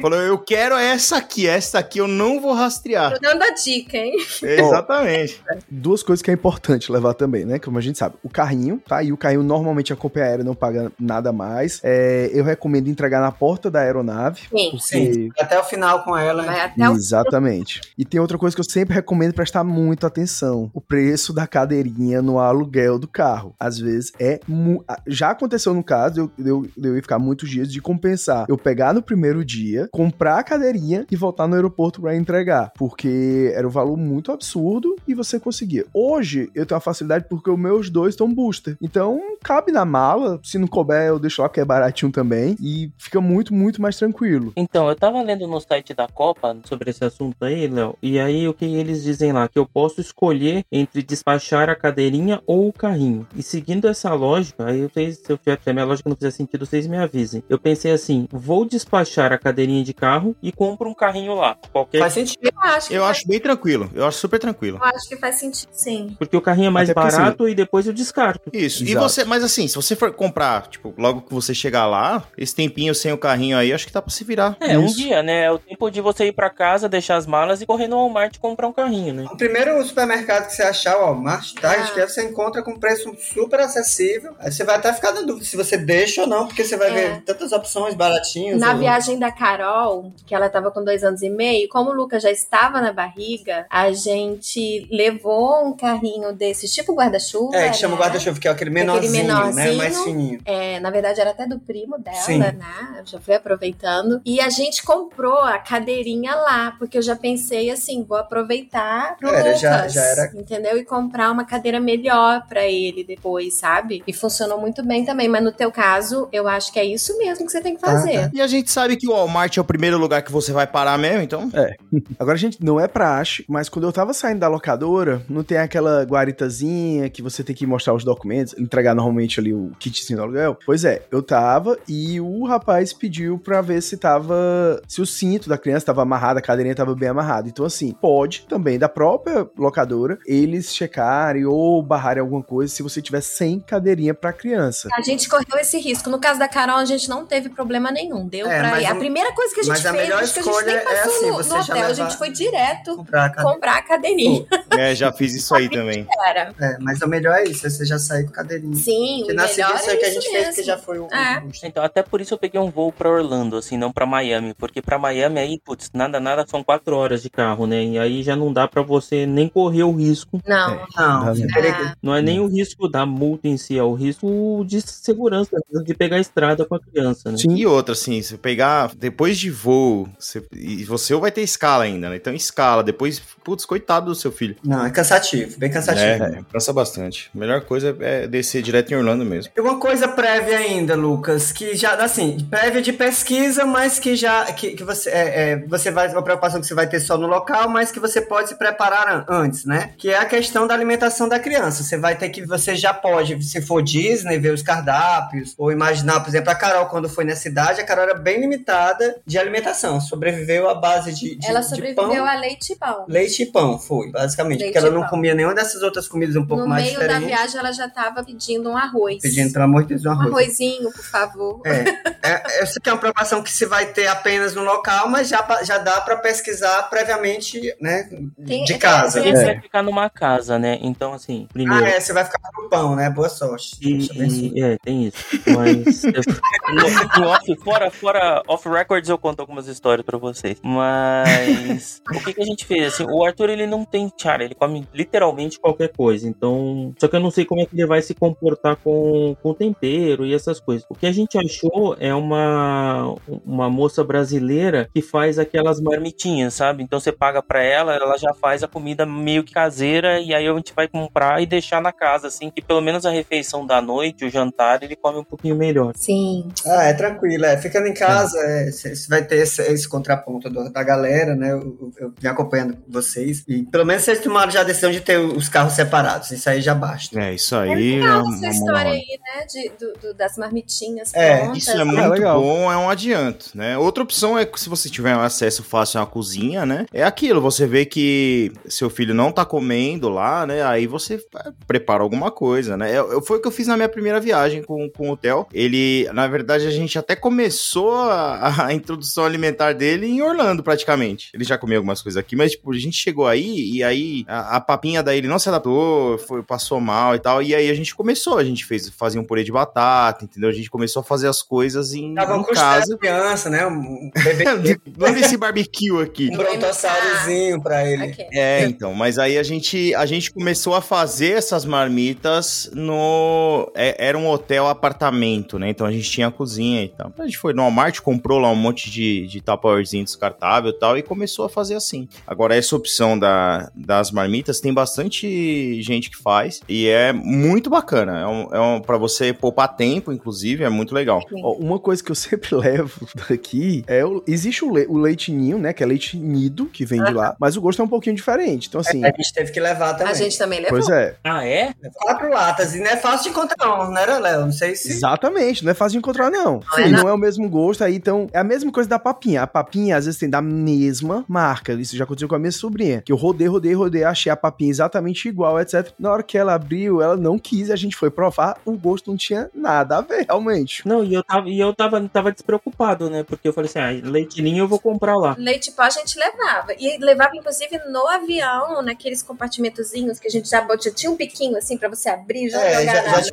Falou, 0.00 0.20
eu 0.20 0.38
quero 0.38 0.74
essa 0.76 1.16
aqui, 1.16 1.46
essa 1.46 1.78
aqui 1.78 1.98
eu 1.98 2.08
não 2.08 2.40
vou 2.40 2.52
rastrear. 2.52 3.12
Tô 3.12 3.20
dando 3.20 3.42
a 3.42 3.50
dica, 3.50 3.96
hein? 3.96 4.16
Exatamente. 4.42 5.40
Duas 5.70 6.02
coisas 6.02 6.22
que 6.22 6.30
é 6.30 6.34
importante 6.34 6.90
levar 6.90 7.14
também, 7.14 7.44
né? 7.44 7.58
Como 7.58 7.78
a 7.78 7.80
gente 7.80 7.98
sabe, 7.98 8.16
o 8.22 8.28
carrinho, 8.28 8.80
tá? 8.86 9.02
E 9.02 9.12
o 9.12 9.16
carrinho 9.16 9.42
normalmente 9.42 9.92
a 9.92 9.96
companhia 9.96 10.30
aérea 10.30 10.44
não 10.44 10.54
paga 10.54 10.90
nada 10.98 11.32
mais. 11.32 11.80
É, 11.82 12.30
eu 12.32 12.44
recomendo 12.44 12.88
entregar 12.88 13.20
na 13.20 13.30
porta 13.32 13.70
da 13.70 13.80
aeronave. 13.80 14.42
Sim, 14.42 14.70
porque... 14.70 14.78
sim. 14.80 15.28
Até 15.38 15.58
o 15.58 15.64
final 15.64 16.02
com 16.04 16.16
ela. 16.16 16.42
Vai 16.44 16.60
até 16.60 16.88
o... 16.88 16.94
Exatamente. 16.94 17.80
E 17.96 18.04
tem 18.04 18.20
outra 18.20 18.38
coisa 18.38 18.54
que 18.54 18.60
eu 18.60 18.68
sempre 18.68 18.94
recomendo 18.94 19.34
prestar 19.34 19.64
muita 19.64 20.06
atenção: 20.06 20.70
o 20.74 20.80
preço 20.80 21.32
da 21.32 21.46
cadeirinha 21.46 22.22
no 22.22 22.38
aluguel 22.38 22.98
do 22.98 23.08
carro. 23.08 23.54
Às 23.58 23.78
vezes 23.78 24.12
é. 24.18 24.40
Mu... 24.46 24.84
Já 25.06 25.30
aconteceu 25.30 25.74
no 25.74 25.82
caso, 25.82 26.20
eu, 26.38 26.46
eu, 26.46 26.66
eu 26.82 26.96
ia 26.96 27.02
ficar 27.02 27.18
muitos 27.18 27.48
dias 27.48 27.70
de 27.70 27.80
compensar. 27.80 28.46
Eu 28.48 28.56
pegar 28.56 28.92
no 28.92 29.02
primeiro 29.02 29.44
dia, 29.44 29.51
comprar 29.90 30.38
a 30.38 30.44
cadeirinha 30.44 31.06
e 31.10 31.16
voltar 31.16 31.46
no 31.46 31.54
aeroporto 31.54 32.00
para 32.00 32.16
entregar. 32.16 32.72
Porque 32.76 33.52
era 33.54 33.66
um 33.66 33.70
valor 33.70 33.96
muito 33.96 34.32
absurdo 34.32 34.96
e 35.06 35.14
você 35.14 35.38
conseguia. 35.38 35.84
Hoje 35.92 36.50
eu 36.54 36.66
tenho 36.66 36.78
a 36.78 36.80
facilidade 36.80 37.26
porque 37.28 37.50
os 37.50 37.58
meus 37.58 37.90
dois 37.90 38.14
estão 38.14 38.32
booster. 38.32 38.76
Então 38.80 39.20
cabe 39.42 39.72
na 39.72 39.84
mala. 39.84 40.40
Se 40.42 40.58
não 40.58 40.66
couber, 40.66 41.08
eu 41.08 41.18
deixo 41.18 41.42
lá 41.42 41.48
que 41.48 41.60
é 41.60 41.64
baratinho 41.64 42.12
também. 42.12 42.56
E 42.60 42.90
fica 42.96 43.20
muito, 43.20 43.54
muito 43.54 43.80
mais 43.80 43.96
tranquilo. 43.96 44.52
Então, 44.56 44.88
eu 44.88 44.96
tava 44.96 45.20
lendo 45.22 45.46
no 45.46 45.60
site 45.60 45.94
da 45.94 46.08
Copa 46.08 46.56
sobre 46.64 46.90
esse 46.90 47.04
assunto 47.04 47.44
aí, 47.44 47.66
Léo. 47.66 47.96
E 48.02 48.18
aí 48.18 48.48
o 48.48 48.54
que 48.54 48.64
eles 48.64 49.02
dizem 49.02 49.32
lá? 49.32 49.48
Que 49.48 49.58
eu 49.58 49.66
posso 49.66 50.00
escolher 50.00 50.64
entre 50.70 51.02
despachar 51.02 51.68
a 51.68 51.74
cadeirinha 51.74 52.40
ou 52.46 52.68
o 52.68 52.72
carrinho. 52.72 53.26
E 53.36 53.42
seguindo 53.42 53.88
essa 53.88 54.12
lógica, 54.14 54.66
aí 54.66 54.80
eu 54.80 54.88
fiz, 54.88 55.18
se 55.18 55.32
eu 55.32 55.38
se 55.42 55.70
a 55.70 55.72
minha 55.72 55.84
lógica 55.84 56.08
não 56.08 56.16
fizer 56.16 56.30
sentido, 56.30 56.64
vocês 56.64 56.86
me 56.86 56.96
avisem. 56.96 57.42
Eu 57.48 57.58
pensei 57.58 57.92
assim: 57.92 58.26
vou 58.30 58.64
despachar 58.64 59.32
a 59.32 59.38
cadeirinha 59.42 59.84
de 59.84 59.92
carro 59.92 60.36
e 60.42 60.52
compro 60.52 60.88
um 60.88 60.94
carrinho 60.94 61.34
lá. 61.34 61.56
Qualquer... 61.72 61.98
Faz 61.98 62.14
sentido. 62.14 62.38
Eu 62.42 62.52
acho, 62.60 62.92
eu 62.92 63.02
faz... 63.02 63.18
acho 63.18 63.28
bem 63.28 63.40
tranquilo. 63.40 63.90
Eu 63.94 64.06
acho 64.06 64.18
super 64.18 64.38
tranquilo. 64.38 64.78
Eu 64.78 64.84
acho 64.84 65.08
que 65.08 65.16
faz 65.16 65.36
sentido, 65.36 65.70
sim. 65.72 66.14
Porque 66.18 66.36
o 66.36 66.40
carrinho 66.40 66.68
é 66.68 66.70
mais 66.70 66.90
Até 66.90 67.00
barato 67.00 67.48
e 67.48 67.54
depois 67.54 67.86
eu 67.86 67.92
descarto. 67.92 68.50
Isso. 68.52 68.82
Exato. 68.82 68.90
E 68.90 68.94
você, 68.94 69.24
mas 69.24 69.44
assim, 69.44 69.66
se 69.68 69.74
você 69.74 69.96
for 69.96 70.12
comprar, 70.12 70.66
tipo, 70.68 70.94
logo 70.96 71.22
que 71.22 71.34
você 71.34 71.54
chegar 71.54 71.86
lá, 71.86 72.24
esse 72.36 72.54
tempinho 72.54 72.94
sem 72.94 73.12
o 73.12 73.18
carrinho 73.18 73.56
aí, 73.56 73.72
acho 73.72 73.86
que 73.86 73.92
dá 73.92 74.00
pra 74.00 74.10
se 74.10 74.24
virar. 74.24 74.56
É, 74.60 74.72
Isso. 74.72 74.80
um 74.80 74.86
dia, 74.86 75.22
né? 75.22 75.44
É 75.44 75.50
o 75.50 75.58
tempo 75.58 75.90
de 75.90 76.00
você 76.00 76.26
ir 76.26 76.32
pra 76.32 76.50
casa, 76.50 76.88
deixar 76.88 77.16
as 77.16 77.26
malas 77.26 77.60
e 77.60 77.66
correr 77.66 77.88
no 77.88 77.96
Walmart 77.96 78.36
e 78.36 78.38
comprar 78.38 78.68
um 78.68 78.72
carrinho, 78.72 79.14
né? 79.14 79.24
O 79.30 79.36
primeiro 79.36 79.82
supermercado 79.84 80.46
que 80.46 80.54
você 80.54 80.62
achar, 80.62 80.96
o 80.98 81.00
Walmart, 81.00 81.54
tá? 81.54 81.72
Ah. 81.72 82.06
Você 82.06 82.22
encontra 82.22 82.62
com 82.62 82.78
preço 82.78 83.14
super 83.32 83.60
acessível. 83.60 84.34
Aí 84.38 84.52
você 84.52 84.64
vai 84.64 84.76
até 84.76 84.92
ficar 84.92 85.12
na 85.12 85.22
dúvida 85.22 85.44
se 85.44 85.56
você 85.56 85.76
deixa 85.76 86.22
ou 86.22 86.26
não, 86.26 86.46
porque 86.46 86.64
você 86.64 86.76
vai 86.76 86.90
é. 86.90 86.92
ver 86.92 87.22
tantas 87.22 87.52
opções 87.52 87.94
baratinhas. 87.94 88.60
Na 88.60 88.72
ou... 88.72 88.78
viagem 88.78 89.18
da 89.18 89.31
Carol, 89.32 90.12
que 90.26 90.34
ela 90.34 90.48
tava 90.48 90.70
com 90.70 90.84
dois 90.84 91.02
anos 91.02 91.22
e 91.22 91.30
meio, 91.30 91.68
como 91.68 91.90
o 91.90 91.92
Lucas 91.92 92.22
já 92.22 92.30
estava 92.30 92.80
na 92.80 92.92
barriga, 92.92 93.66
a 93.68 93.90
gente 93.92 94.86
levou 94.90 95.66
um 95.66 95.76
carrinho 95.76 96.32
desses, 96.32 96.72
tipo 96.72 96.94
guarda-chuva. 96.94 97.56
É, 97.56 97.70
que 97.70 97.76
chama 97.76 97.96
né? 97.96 98.02
guarda-chuva, 98.02 98.38
que 98.38 98.48
é 98.48 98.50
aquele 98.50 98.70
menorzinho, 98.70 99.12
aquele 99.12 99.26
menorzinho, 99.26 99.54
né? 99.54 99.74
Mais 99.74 100.00
fininho. 100.02 100.40
É, 100.44 100.80
na 100.80 100.90
verdade 100.90 101.20
era 101.20 101.30
até 101.30 101.46
do 101.46 101.58
primo 101.58 101.98
dela, 101.98 102.16
Sim. 102.16 102.38
né? 102.38 102.54
Eu 102.98 103.06
já 103.06 103.20
fui 103.20 103.34
aproveitando. 103.34 104.20
E 104.24 104.40
a 104.40 104.48
gente 104.48 104.82
comprou 104.82 105.38
a 105.38 105.58
cadeirinha 105.58 106.34
lá, 106.34 106.74
porque 106.78 106.98
eu 106.98 107.02
já 107.02 107.16
pensei 107.16 107.70
assim, 107.70 108.04
vou 108.04 108.16
aproveitar 108.16 109.16
pro 109.16 109.28
era, 109.28 109.38
Lucas, 109.38 109.60
já, 109.60 109.88
já 109.88 110.02
era... 110.02 110.32
entendeu? 110.34 110.78
E 110.78 110.84
comprar 110.84 111.30
uma 111.30 111.44
cadeira 111.44 111.80
melhor 111.80 112.46
para 112.46 112.66
ele 112.66 113.04
depois, 113.04 113.54
sabe? 113.54 114.02
E 114.06 114.12
funcionou 114.12 114.58
muito 114.58 114.84
bem 114.84 115.04
também, 115.04 115.28
mas 115.28 115.42
no 115.42 115.52
teu 115.52 115.70
caso, 115.70 116.28
eu 116.32 116.46
acho 116.48 116.72
que 116.72 116.78
é 116.78 116.84
isso 116.84 117.16
mesmo 117.18 117.46
que 117.46 117.52
você 117.52 117.60
tem 117.60 117.74
que 117.74 117.80
fazer. 117.80 118.16
Ah, 118.16 118.22
tá. 118.22 118.30
E 118.32 118.40
a 118.40 118.46
gente 118.46 118.70
sabe 118.70 118.96
que 118.96 119.08
o 119.08 119.12
Walmart 119.22 119.56
é 119.56 119.60
o 119.60 119.64
primeiro 119.64 119.98
lugar 119.98 120.22
que 120.22 120.32
você 120.32 120.52
vai 120.52 120.66
parar 120.66 120.98
mesmo, 120.98 121.22
então. 121.22 121.50
Agora, 122.18 122.36
gente, 122.36 122.62
não 122.64 122.78
é 122.80 122.86
praxe, 122.88 123.44
mas 123.48 123.68
quando 123.68 123.84
eu 123.86 123.92
tava 123.92 124.12
saindo 124.12 124.40
da 124.40 124.48
locadora, 124.48 125.22
não 125.28 125.42
tem 125.42 125.58
aquela 125.58 126.02
guaritazinha 126.04 127.08
que 127.08 127.22
você 127.22 127.42
tem 127.44 127.54
que 127.54 127.66
mostrar 127.66 127.94
os 127.94 128.04
documentos, 128.04 128.54
entregar 128.58 128.94
normalmente 128.94 129.38
ali 129.40 129.52
o 129.54 129.72
kitzinho 129.78 130.18
do 130.18 130.22
aluguel? 130.24 130.58
Pois 130.64 130.84
é, 130.84 131.02
eu 131.10 131.22
tava 131.22 131.78
e 131.88 132.20
o 132.20 132.44
rapaz 132.44 132.92
pediu 132.92 133.38
pra 133.38 133.60
ver 133.60 133.80
se 133.82 133.96
tava. 133.96 134.80
se 134.88 135.00
o 135.00 135.06
cinto 135.06 135.48
da 135.48 135.58
criança 135.58 135.86
tava 135.86 136.02
amarrado, 136.02 136.38
a 136.38 136.42
cadeirinha 136.42 136.74
tava 136.74 136.94
bem 136.94 137.08
amarrada. 137.08 137.48
Então, 137.48 137.64
assim, 137.64 137.92
pode 137.92 138.46
também 138.48 138.78
da 138.78 138.88
própria 138.88 139.46
locadora 139.56 140.18
eles 140.26 140.74
checarem 140.74 141.44
ou 141.44 141.82
barrarem 141.82 142.20
alguma 142.20 142.42
coisa 142.42 142.72
se 142.72 142.82
você 142.82 143.00
tiver 143.00 143.20
sem 143.20 143.60
cadeirinha 143.60 144.14
pra 144.14 144.32
criança. 144.32 144.88
A 144.92 145.02
gente 145.02 145.28
correu 145.28 145.58
esse 145.60 145.78
risco. 145.78 146.10
No 146.10 146.18
caso 146.18 146.38
da 146.38 146.48
Carol, 146.48 146.76
a 146.76 146.84
gente 146.84 147.08
não 147.08 147.24
teve 147.26 147.48
problema 147.48 147.90
nenhum. 147.90 148.26
Deu 148.26 148.46
É, 148.48 148.58
pra 148.58 148.80
ir. 148.80 148.86
A 148.86 148.94
o- 148.94 148.98
primeira 149.12 149.32
coisa 149.34 149.54
que 149.54 149.60
a 149.60 149.62
gente 149.62 149.72
mas 149.72 149.86
a 149.86 149.92
fez, 149.92 150.02
melhor 150.04 150.22
acho 150.22 150.32
que 150.34 150.40
a 150.40 150.42
gente 150.42 150.64
nem 150.64 150.74
é 150.74 150.80
passou 150.80 151.12
assim, 151.12 151.26
no, 151.30 151.36
você 151.36 151.48
no 151.54 151.60
hotel, 151.60 151.84
a 151.84 151.92
gente 151.92 152.16
foi 152.16 152.30
direto 152.30 152.96
Comprar 152.96 153.24
a 153.24 153.30
cadeirinha. 153.30 153.54
comprar 153.54 153.76
a 153.76 153.82
cadeirinha. 153.82 154.46
É, 154.78 154.94
já 154.94 155.12
fiz 155.12 155.34
isso 155.34 155.54
aí 155.54 155.68
também. 155.68 156.06
Cara. 156.16 156.54
É, 156.60 156.78
mas 156.80 157.00
o 157.02 157.08
melhor 157.08 157.36
é 157.38 157.44
isso, 157.44 157.68
você 157.68 157.84
já 157.84 157.98
sair 157.98 158.24
com 158.24 158.32
cadeirinha. 158.32 158.74
Sim, 158.74 159.18
Porque 159.20 159.32
o 159.32 159.36
na 159.36 159.46
melhor 159.46 159.76
é 159.76 159.90
é 159.92 159.96
que 159.96 160.04
a 160.04 160.08
isso 160.08 160.20
gente 160.20 160.30
fez, 160.30 160.42
que 160.48 160.56
mesmo. 160.56 160.64
já 160.64 160.78
foi 160.78 160.98
o. 160.98 161.06
É. 161.12 161.38
o- 161.40 161.50
Então, 161.64 161.84
até 161.84 162.02
por 162.02 162.20
isso 162.20 162.32
eu 162.34 162.38
peguei 162.38 162.60
um 162.60 162.70
voo 162.70 162.90
pra 162.92 163.10
Orlando, 163.10 163.56
assim, 163.56 163.76
não 163.76 163.92
pra 163.92 164.06
Miami. 164.06 164.54
Porque 164.54 164.80
pra 164.80 164.98
Miami 164.98 165.38
aí, 165.40 165.60
putz, 165.62 165.90
nada, 165.92 166.18
nada, 166.18 166.44
são 166.48 166.62
quatro 166.64 166.96
horas 166.96 167.22
de 167.22 167.28
carro, 167.30 167.66
né? 167.66 167.84
E 167.84 167.98
aí 167.98 168.22
já 168.22 168.34
não 168.36 168.52
dá 168.52 168.66
pra 168.66 168.82
você 168.82 169.26
nem 169.26 169.48
correr 169.48 169.82
o 169.84 169.92
risco. 169.92 170.40
Não. 170.46 170.80
Não, 170.96 171.34
vendo? 171.34 171.52
teria 171.52 171.72
que- 171.74 171.82
Ah, 171.82 171.96
Não 172.02 172.14
é 172.14 172.22
nem 172.22 172.40
o 172.40 172.46
risco 172.46 172.88
da 172.88 173.04
multa 173.04 173.48
em 173.48 173.56
si, 173.56 173.76
é 173.78 173.82
o 173.82 173.94
risco 173.94 174.64
de 174.66 174.80
segurança, 174.80 175.56
de 175.84 175.94
pegar 175.94 176.16
a 176.16 176.20
estrada 176.20 176.64
com 176.64 176.74
a 176.74 176.80
criança, 176.80 177.30
né? 177.30 177.38
Sim. 177.38 177.54
E 177.54 177.66
outra, 177.66 177.92
assim, 177.92 178.20
se 178.22 178.36
pegar 178.38 178.90
depois 179.02 179.36
de 179.36 179.50
voo, 179.50 180.08
você, 180.16 180.40
e 180.52 180.84
você 180.84 181.12
vai 181.16 181.32
ter 181.32 181.42
escala 181.42 181.82
ainda, 181.82 182.08
né? 182.08 182.14
Então 182.14 182.32
escala, 182.32 182.84
depois, 182.84 183.20
putz, 183.42 183.64
coitado 183.64 184.06
do 184.06 184.14
seu 184.14 184.30
filho. 184.30 184.54
Não, 184.64 184.86
é 184.86 184.90
cansativo, 184.90 185.58
bem 185.58 185.68
cansativo. 185.68 186.06
É, 186.24 186.38
cansa 186.52 186.72
bastante. 186.72 187.28
A 187.34 187.38
melhor 187.38 187.62
coisa 187.62 187.96
é 188.00 188.28
descer 188.28 188.62
direto 188.62 188.92
em 188.92 188.96
Orlando 188.96 189.24
mesmo. 189.24 189.50
E 189.56 189.60
uma 189.60 189.80
coisa 189.80 190.06
prévia 190.06 190.56
ainda, 190.56 190.94
Lucas, 190.94 191.50
que 191.50 191.74
já, 191.74 191.94
assim, 191.96 192.46
prévia 192.48 192.80
de 192.80 192.92
pesquisa, 192.92 193.66
mas 193.66 193.98
que 193.98 194.14
já, 194.14 194.44
que, 194.52 194.70
que 194.76 194.84
você, 194.84 195.10
é, 195.10 195.50
é, 195.52 195.56
você 195.66 195.90
vai, 195.90 196.08
uma 196.12 196.22
preocupação 196.22 196.60
que 196.60 196.66
você 196.68 196.74
vai 196.74 196.86
ter 196.86 197.00
só 197.00 197.18
no 197.18 197.26
local, 197.26 197.68
mas 197.68 197.90
que 197.90 197.98
você 197.98 198.20
pode 198.20 198.50
se 198.50 198.54
preparar 198.54 199.08
an- 199.08 199.24
antes, 199.28 199.64
né? 199.64 199.90
Que 199.98 200.10
é 200.10 200.18
a 200.18 200.24
questão 200.24 200.64
da 200.64 200.74
alimentação 200.74 201.28
da 201.28 201.40
criança. 201.40 201.82
Você 201.82 201.98
vai 201.98 202.14
ter 202.16 202.28
que, 202.28 202.46
você 202.46 202.76
já 202.76 202.94
pode, 202.94 203.42
se 203.42 203.60
for 203.60 203.82
Disney, 203.82 204.38
ver 204.38 204.54
os 204.54 204.62
cardápios, 204.62 205.54
ou 205.58 205.72
imaginar, 205.72 206.20
por 206.20 206.28
exemplo, 206.28 206.50
a 206.50 206.54
Carol, 206.54 206.86
quando 206.86 207.08
foi 207.08 207.24
na 207.24 207.34
cidade, 207.34 207.80
a 207.80 207.84
Carol 207.84 208.04
era 208.04 208.14
bem 208.14 208.40
limitada 208.40 208.91
de 209.26 209.38
alimentação, 209.38 210.00
sobreviveu 210.00 210.68
à 210.68 210.74
base 210.74 211.12
de, 211.12 211.36
de 211.36 211.46
Ela 211.46 211.60
de 211.60 211.68
sobreviveu 211.68 212.04
pão, 212.08 212.26
a 212.26 212.34
leite 212.34 212.72
e 212.72 212.76
pão. 212.76 213.04
leite 213.08 213.42
e 213.42 213.46
pão, 213.46 213.78
foi, 213.78 214.10
basicamente, 214.10 214.60
Leite 214.60 214.72
porque 214.72 214.78
ela 214.86 214.90
não 214.94 215.02
pão. 215.02 215.10
comia 215.10 215.34
nenhuma 215.34 215.54
dessas 215.54 215.82
outras 215.82 216.06
comidas 216.08 216.36
um 216.36 216.46
pouco 216.46 216.62
no 216.64 216.68
mais 216.68 216.84
meio 216.84 216.96
da 216.98 217.06
diferentes. 217.06 217.28
viagem, 217.28 217.58
ela 217.58 217.72
já 217.72 217.88
tava 217.88 218.24
pedindo 218.24 218.68
um 218.70 218.76
arroz. 218.76 219.18
Pedindo, 219.22 219.52
pelo 219.52 219.64
amor 219.64 219.82
de 219.82 219.88
Deus, 219.90 220.04
um 220.04 220.08
Um 220.08 220.12
arroz. 220.12 220.34
arrozinho, 220.46 220.90
por 220.92 221.04
favor. 221.04 221.60
É, 221.64 222.30
é, 222.30 222.62
eu 222.62 222.66
sei 222.66 222.80
que 222.82 222.88
é 222.88 222.92
uma 222.92 222.98
preocupação 222.98 223.42
que 223.42 223.50
se 223.50 223.66
vai 223.66 223.86
ter 223.86 224.06
apenas 224.06 224.54
no 224.54 224.62
local, 224.62 225.08
mas 225.08 225.28
já, 225.28 225.44
já 225.64 225.78
dá 225.78 226.00
para 226.00 226.16
pesquisar 226.16 226.82
previamente, 226.90 227.74
né? 227.80 228.08
Tem- 228.46 228.64
de 228.64 228.72
é, 228.74 228.78
casa. 228.78 229.20
Tem- 229.22 229.32
É. 229.32 229.44
vai 229.44 229.60
ficar 229.60 229.82
numa 229.82 230.08
casa, 230.10 230.58
né? 230.58 230.78
Então, 230.80 231.12
assim, 231.12 231.46
primeiro. 231.52 231.84
Ah, 231.84 231.88
é, 231.88 232.00
você 232.00 232.12
vai 232.12 232.24
ficar 232.24 232.38
com 232.54 232.66
o 232.66 232.68
pão, 232.68 232.94
né? 232.96 233.10
Boa 233.10 233.28
sorte. 233.28 233.76
E, 233.80 234.08
e- 234.56 234.62
é, 234.62 234.76
tem 234.82 235.04
isso. 235.06 235.18
Mas 235.56 236.04
eu- 236.04 236.12
no, 237.18 237.20
no 237.24 237.28
off, 237.28 237.56
fora, 237.62 237.90
fora 237.90 238.42
off 238.48 238.68
records 238.72 239.08
eu 239.08 239.18
conto 239.18 239.40
algumas 239.40 239.66
histórias 239.66 240.04
pra 240.04 240.18
vocês. 240.18 240.58
Mas 240.62 242.02
o 242.10 242.20
que, 242.24 242.34
que 242.34 242.42
a 242.42 242.44
gente 242.44 242.64
fez? 242.64 242.94
Assim, 242.94 243.06
o 243.08 243.24
Arthur 243.24 243.50
ele 243.50 243.66
não 243.66 243.84
tem 243.84 244.10
chara, 244.16 244.44
ele 244.44 244.54
come 244.54 244.86
literalmente 244.92 245.58
qualquer 245.58 245.88
coisa. 245.88 246.28
Então, 246.28 246.94
só 246.98 247.08
que 247.08 247.16
eu 247.16 247.20
não 247.20 247.30
sei 247.30 247.44
como 247.44 247.60
é 247.60 247.66
que 247.66 247.74
ele 247.74 247.86
vai 247.86 248.02
se 248.02 248.14
comportar 248.14 248.76
com, 248.76 249.36
com 249.42 249.54
tempero 249.54 250.26
e 250.26 250.34
essas 250.34 250.60
coisas. 250.60 250.86
O 250.88 250.94
que 250.94 251.06
a 251.06 251.12
gente 251.12 251.38
achou 251.38 251.96
é 251.98 252.14
uma 252.14 253.16
uma 253.44 253.68
moça 253.68 254.02
brasileira 254.04 254.88
que 254.94 255.02
faz 255.02 255.38
aquelas 255.38 255.80
marmitinhas, 255.80 256.54
sabe? 256.54 256.82
Então 256.82 256.98
você 256.98 257.12
paga 257.12 257.42
pra 257.42 257.62
ela, 257.62 257.94
ela 257.94 258.16
já 258.16 258.32
faz 258.34 258.62
a 258.62 258.68
comida 258.68 259.04
meio 259.04 259.44
que 259.44 259.52
caseira 259.52 260.20
e 260.20 260.34
aí 260.34 260.46
a 260.46 260.54
gente 260.54 260.72
vai 260.74 260.88
comprar 260.88 261.42
e 261.42 261.46
deixar 261.46 261.80
na 261.80 261.92
casa, 261.92 262.28
assim, 262.28 262.50
que 262.50 262.62
pelo 262.62 262.80
menos 262.80 263.04
a 263.06 263.10
refeição 263.10 263.66
da 263.66 263.80
noite, 263.80 264.24
o 264.24 264.30
jantar, 264.30 264.82
ele 264.82 264.96
come 264.96 265.18
um 265.18 265.24
pouquinho 265.24 265.56
melhor. 265.56 265.92
Sim. 265.96 266.48
Ah, 266.66 266.84
é 266.84 266.92
tranquilo, 266.92 267.44
é. 267.44 267.56
Ficando 267.56 267.86
em 267.86 267.94
casa, 267.94 268.38
é, 268.38 268.61
você 268.70 268.94
você 268.94 269.08
vai 269.08 269.24
ter 269.24 269.36
esse, 269.36 269.60
esse 269.62 269.88
contraponto 269.88 270.48
do- 270.50 270.70
da 270.70 270.82
galera, 270.82 271.34
né? 271.34 271.52
Eu, 271.52 271.58
eu, 271.60 271.92
eu 271.98 272.12
vim 272.18 272.28
acompanhando 272.28 272.78
vocês. 272.88 273.42
E 273.48 273.62
pelo 273.64 273.84
menos 273.84 274.02
vocês 274.04 274.20
tomaram 274.20 274.50
já 274.50 274.60
a 274.60 274.64
decisão 274.64 274.90
de 274.90 275.00
ter 275.00 275.18
os 275.18 275.48
carros 275.48 275.72
separados. 275.72 276.30
Isso 276.30 276.48
aí 276.48 276.60
já 276.60 276.74
basta. 276.74 277.18
É, 277.20 277.34
isso 277.34 277.54
É 277.56 277.60
aí. 277.74 277.94
legal 277.96 278.22
uma- 278.22 278.34
essa 278.34 278.44
uma 278.44 278.50
história 278.52 278.90
aí, 278.92 279.18
né? 279.20 279.46
De, 279.46 279.68
do- 279.78 279.92
do- 280.00 280.14
das 280.14 280.36
marmitinhas 280.36 281.12
É, 281.14 281.38
prontas. 281.38 281.58
Isso 281.58 281.70
é 281.70 281.80
Ah, 281.80 281.84
muito 281.84 282.08
legal. 282.10 282.40
bom, 282.40 282.70
é 282.72 282.76
um 282.76 282.88
adianto, 282.90 283.50
né? 283.54 283.76
Outra 283.78 284.02
opção 284.02 284.38
é 284.38 284.44
que 284.44 284.60
se 284.60 284.68
você 284.68 284.88
tiver 284.88 285.16
um 285.16 285.20
acesso 285.20 285.62
fácil 285.64 286.00
à 286.00 286.06
cozinha, 286.06 286.64
né? 286.66 286.86
É 286.92 287.02
aquilo, 287.02 287.40
você 287.40 287.66
vê 287.66 287.84
que 287.84 288.52
seu 288.68 288.88
filho 288.90 289.14
não 289.14 289.32
tá 289.32 289.44
comendo 289.44 290.08
lá, 290.08 290.46
né? 290.46 290.62
Aí 290.62 290.86
você 290.86 291.14
é, 291.14 291.50
prepara 291.66 292.02
alguma 292.02 292.30
coisa, 292.30 292.76
né? 292.76 292.90
Eu, 292.90 293.12
eu- 293.12 293.22
foi 293.22 293.38
o 293.38 293.40
que 293.40 293.48
eu 293.48 293.52
fiz 293.52 293.66
na 293.66 293.76
minha 293.76 293.88
primeira 293.88 294.20
viagem 294.20 294.62
com, 294.62 294.88
com 294.90 295.10
o 295.10 295.16
Theo. 295.16 295.46
Ele, 295.52 296.08
na 296.12 296.26
verdade, 296.26 296.66
a 296.66 296.70
gente 296.70 296.98
até 296.98 297.14
começou 297.16 297.94
a, 298.02 298.36
a 298.36 298.48
introdução 298.72 299.24
alimentar 299.24 299.72
dele 299.72 300.06
em 300.06 300.22
Orlando, 300.22 300.62
praticamente. 300.62 301.30
Ele 301.34 301.44
já 301.44 301.56
comeu 301.58 301.78
algumas 301.78 302.02
coisas 302.02 302.18
aqui, 302.18 302.34
mas, 302.36 302.52
tipo, 302.52 302.72
a 302.72 302.78
gente 302.78 302.96
chegou 302.96 303.26
aí 303.26 303.70
e 303.72 303.82
aí 303.82 304.24
a, 304.28 304.56
a 304.56 304.60
papinha 304.60 305.02
daí 305.02 305.18
ele 305.18 305.28
não 305.28 305.38
se 305.38 305.48
adaptou, 305.48 306.18
foi, 306.18 306.42
passou 306.42 306.80
mal 306.80 307.14
e 307.14 307.18
tal. 307.18 307.42
E 307.42 307.54
aí 307.54 307.70
a 307.70 307.74
gente 307.74 307.94
começou, 307.94 308.38
a 308.38 308.44
gente 308.44 308.64
fez, 308.64 308.88
fazia 308.90 309.20
um 309.20 309.24
purê 309.24 309.44
de 309.44 309.52
batata, 309.52 310.24
entendeu? 310.24 310.48
A 310.50 310.52
gente 310.52 310.70
começou 310.70 311.00
a 311.00 311.04
fazer 311.04 311.28
as 311.28 311.42
coisas 311.42 311.94
em, 311.94 312.14
Tava 312.14 312.36
em 312.36 312.42
com 312.42 312.52
casa. 312.52 312.96
criança, 312.98 313.48
né? 313.50 313.66
Um 313.66 314.10
bebê, 314.22 314.78
Vamos 314.96 315.20
esse 315.20 315.36
barbecue 315.36 316.00
aqui. 316.02 316.30
um 316.32 316.36
brontossaurozinho 316.36 317.60
pra 317.62 317.86
ele. 317.88 318.04
Ok. 318.06 318.26
É, 318.32 318.64
então, 318.64 318.94
mas 318.94 319.18
aí 319.18 319.38
a 319.38 319.42
gente, 319.42 319.94
a 319.94 320.06
gente 320.06 320.30
começou 320.32 320.74
a 320.74 320.80
fazer 320.80 321.32
essas 321.32 321.64
marmitas 321.64 322.70
no. 322.74 323.70
é- 323.74 323.96
era 323.98 324.18
um 324.18 324.28
hotel 324.28 324.66
apartamento, 324.68 325.58
né? 325.58 325.68
Então 325.70 325.86
a 325.86 325.92
gente 325.92 326.10
tinha 326.10 326.26
a 326.28 326.30
cozinha 326.30 326.82
e 326.84 326.88
tal. 326.88 327.12
A 327.18 327.24
gente 327.24 327.38
foi 327.38 327.52
no 327.52 327.62
Walmart, 327.62 328.00
comprou 328.00 328.38
lá 328.42 328.50
um 328.50 328.56
monte 328.56 328.90
de, 328.90 329.26
de 329.26 329.40
tupperwarezinho 329.40 330.04
descartável 330.04 330.70
e 330.70 330.78
tal, 330.78 330.96
e 330.98 331.02
começou 331.02 331.44
a 331.44 331.48
fazer 331.48 331.74
assim. 331.74 332.08
Agora, 332.26 332.54
essa 332.56 332.74
opção 332.76 333.18
da, 333.18 333.70
das 333.74 334.10
marmitas, 334.10 334.60
tem 334.60 334.72
bastante 334.72 335.80
gente 335.82 336.10
que 336.10 336.16
faz, 336.16 336.60
e 336.68 336.88
é 336.88 337.12
muito 337.12 337.70
bacana. 337.70 338.20
É, 338.20 338.26
um, 338.26 338.54
é 338.54 338.60
um, 338.60 338.80
pra 338.80 338.96
você 338.98 339.32
poupar 339.32 339.76
tempo, 339.76 340.12
inclusive, 340.12 340.64
é 340.64 340.68
muito 340.68 340.94
legal. 340.94 341.22
Ó, 341.42 341.52
uma 341.54 341.78
coisa 341.78 342.02
que 342.02 342.10
eu 342.10 342.14
sempre 342.16 342.54
levo 342.54 343.06
daqui 343.28 343.84
é 343.86 344.04
o, 344.04 344.22
existe 344.26 344.64
o, 344.64 344.72
le- 344.72 344.86
o 344.88 344.98
leite 344.98 345.32
ninho, 345.32 345.58
né? 345.58 345.72
Que 345.72 345.82
é 345.82 345.86
leite 345.86 346.16
nido 346.16 346.66
que 346.66 346.84
vem 346.84 347.02
de 347.02 347.12
lá, 347.12 347.36
mas 347.40 347.56
o 347.56 347.60
gosto 347.60 347.80
é 347.80 347.84
um 347.84 347.88
pouquinho 347.88 348.16
diferente. 348.16 348.68
Então, 348.68 348.80
assim, 348.80 349.04
A 349.04 349.08
gente 349.08 349.32
teve 349.32 349.52
que 349.52 349.60
levar 349.60 349.94
também. 349.94 350.12
A 350.12 350.16
gente 350.16 350.36
também 350.38 350.60
levou. 350.60 350.78
pois 350.78 350.88
é, 350.90 351.16
Ah, 351.24 351.46
é? 351.46 351.72
Quatro 351.94 352.30
latas. 352.30 352.74
E 352.74 352.78
não 352.80 352.86
é 352.90 352.96
fácil 352.96 353.24
de 353.24 353.28
encontrar, 353.30 353.56
não, 353.66 353.90
não 353.90 353.96
era, 353.98 354.18
Léo? 354.18 354.40
Não 354.42 354.52
sei 354.52 354.74
se. 354.74 354.90
exatamente, 354.90 355.64
não 355.64 355.70
é 355.70 355.74
fácil 355.74 355.92
de 355.92 355.98
encontrar, 355.98 356.30
não. 356.30 356.60
é 356.78 356.82
Sim, 356.84 356.90
não. 356.90 357.02
não 357.02 357.08
é 357.08 357.12
o 357.12 357.18
mesmo 357.18 357.48
gosto, 357.48 357.82
aí 357.84 357.94
então 357.96 358.28
é 358.32 358.38
a 358.38 358.44
mesma 358.44 358.70
coisa 358.72 358.88
da 358.88 358.98
papinha. 358.98 359.42
A 359.42 359.46
papinha 359.46 359.96
às 359.96 360.04
vezes 360.06 360.18
tem 360.20 360.28
da 360.30 360.40
mesma 360.42 361.24
marca. 361.28 361.72
Isso 361.74 361.96
já 361.96 362.04
aconteceu 362.04 362.28
com 362.28 362.34
a 362.34 362.38
minha 362.38 362.52
sobrinha, 362.52 363.02
que 363.02 363.12
eu 363.12 363.16
rodei, 363.16 363.46
rodei, 363.46 363.74
rodei, 363.74 364.04
achei 364.04 364.30
a 364.32 364.36
papinha 364.36 364.70
exatamente 364.70 365.28
igual, 365.28 365.60
etc. 365.60 365.90
Na 365.98 366.10
hora 366.12 366.22
que 366.22 366.36
ela 366.38 366.54
abriu, 366.54 367.00
ela 367.02 367.16
não 367.16 367.38
quis, 367.38 367.70
a 367.70 367.76
gente 367.76 367.96
foi 367.96 368.10
provar, 368.10 368.58
o 368.64 368.72
gosto 368.72 369.10
não 369.10 369.16
tinha 369.16 369.50
nada 369.54 369.98
a 369.98 370.00
ver, 370.00 370.24
realmente. 370.26 370.86
Não, 370.86 371.04
e 371.04 371.14
eu 371.14 371.22
tava, 371.22 371.48
e 371.48 371.58
eu 371.58 371.74
tava, 371.74 372.08
tava 372.08 372.32
despreocupado, 372.32 373.08
né? 373.10 373.22
Porque 373.22 373.46
eu 373.48 373.52
falei 373.52 373.68
assim, 373.70 373.78
ah, 373.78 374.08
leitinho 374.10 374.58
eu 374.58 374.68
vou 374.68 374.78
comprar 374.78 375.16
lá. 375.16 375.34
Leite 375.38 375.70
pó 375.72 375.82
a 375.82 375.90
gente 375.90 376.18
levava. 376.18 376.72
E 376.78 376.98
levava, 376.98 377.36
inclusive, 377.36 377.78
no 377.90 378.06
avião, 378.08 378.82
naqueles 378.82 379.22
compartimentozinhos 379.22 380.18
que 380.18 380.26
a 380.26 380.30
gente 380.30 380.48
já 380.48 380.60
botou. 380.62 380.92
Tinha 380.92 381.10
um 381.10 381.16
piquinho 381.16 381.56
assim 381.56 381.76
pra 381.76 381.88
você 381.88 382.08
abrir 382.08 382.48
já 382.50 382.60
É, 382.60 382.80
jogar 382.80 382.84
já- 382.84 383.02
na, 383.02 383.22
já- 383.22 383.30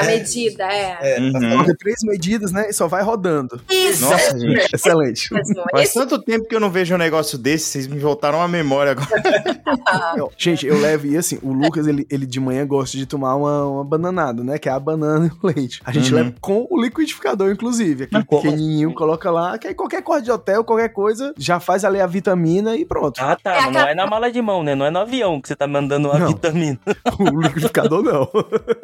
na 0.00 0.06
medida. 0.06 0.64
É. 0.64 1.16
É, 1.16 1.20
Uhum. 1.20 1.64
Três 1.78 1.98
medidas, 2.02 2.52
né? 2.52 2.68
E 2.68 2.72
só 2.72 2.86
vai 2.88 3.02
rodando. 3.02 3.60
Isso. 3.70 4.07
Nossa, 4.10 4.38
gente. 4.38 4.74
Excelente. 4.74 5.28
Faz 5.70 5.92
tanto 5.92 6.20
tempo 6.22 6.46
que 6.48 6.54
eu 6.54 6.60
não 6.60 6.70
vejo 6.70 6.94
um 6.94 6.98
negócio 6.98 7.36
desse, 7.38 7.66
vocês 7.66 7.86
me 7.86 7.98
voltaram 7.98 8.40
à 8.42 8.48
memória 8.48 8.92
agora. 8.92 9.08
Eu- 10.16 10.30
gente, 10.36 10.66
eu 10.66 10.78
levo, 10.80 11.06
e 11.06 11.16
assim, 11.16 11.38
o 11.42 11.52
Lucas, 11.52 11.86
ele, 11.86 12.06
ele 12.10 12.26
de 12.26 12.40
manhã 12.40 12.66
gosta 12.66 12.96
de 12.96 13.06
tomar 13.06 13.34
uma, 13.36 13.64
uma 13.66 13.84
bananada, 13.84 14.42
né? 14.42 14.58
Que 14.58 14.68
é 14.68 14.72
a 14.72 14.78
banana 14.80 15.26
e 15.26 15.30
o 15.30 15.46
leite. 15.46 15.80
A 15.84 15.92
gente 15.92 16.10
Uhum. 16.12 16.18
leva 16.18 16.34
com 16.40 16.66
o 16.70 16.80
liquidificador, 16.80 17.50
inclusive. 17.50 18.04
Aquele 18.04 18.24
pequenininho, 18.24 18.92
coloca 18.94 19.30
lá, 19.30 19.56
que 19.58 19.68
aí 19.68 19.74
qualquer 19.74 20.02
corte 20.02 20.24
de 20.24 20.30
hotel, 20.30 20.64
qualquer 20.64 20.88
coisa, 20.90 21.32
já 21.36 21.60
faz 21.60 21.84
ali 21.84 22.00
a 22.00 22.06
vitamina 22.06 22.76
e 22.76 22.84
pronto. 22.84 23.18
Ah, 23.22 23.36
tá. 23.42 23.66
É 23.66 23.70
não 23.70 23.80
é 23.80 23.94
na 23.94 24.06
mala 24.06 24.30
de 24.30 24.40
mão, 24.42 24.62
né? 24.62 24.74
Não 24.74 24.86
é 24.86 24.90
no 24.90 24.98
avião 25.00 25.40
que 25.40 25.48
você 25.48 25.56
tá 25.56 25.66
mandando 25.66 26.08
uma 26.08 26.18
Não. 26.18 26.28
vitamina. 26.28 26.78
o 27.18 27.40
liquidificador 27.40 28.02
não. 28.02 28.28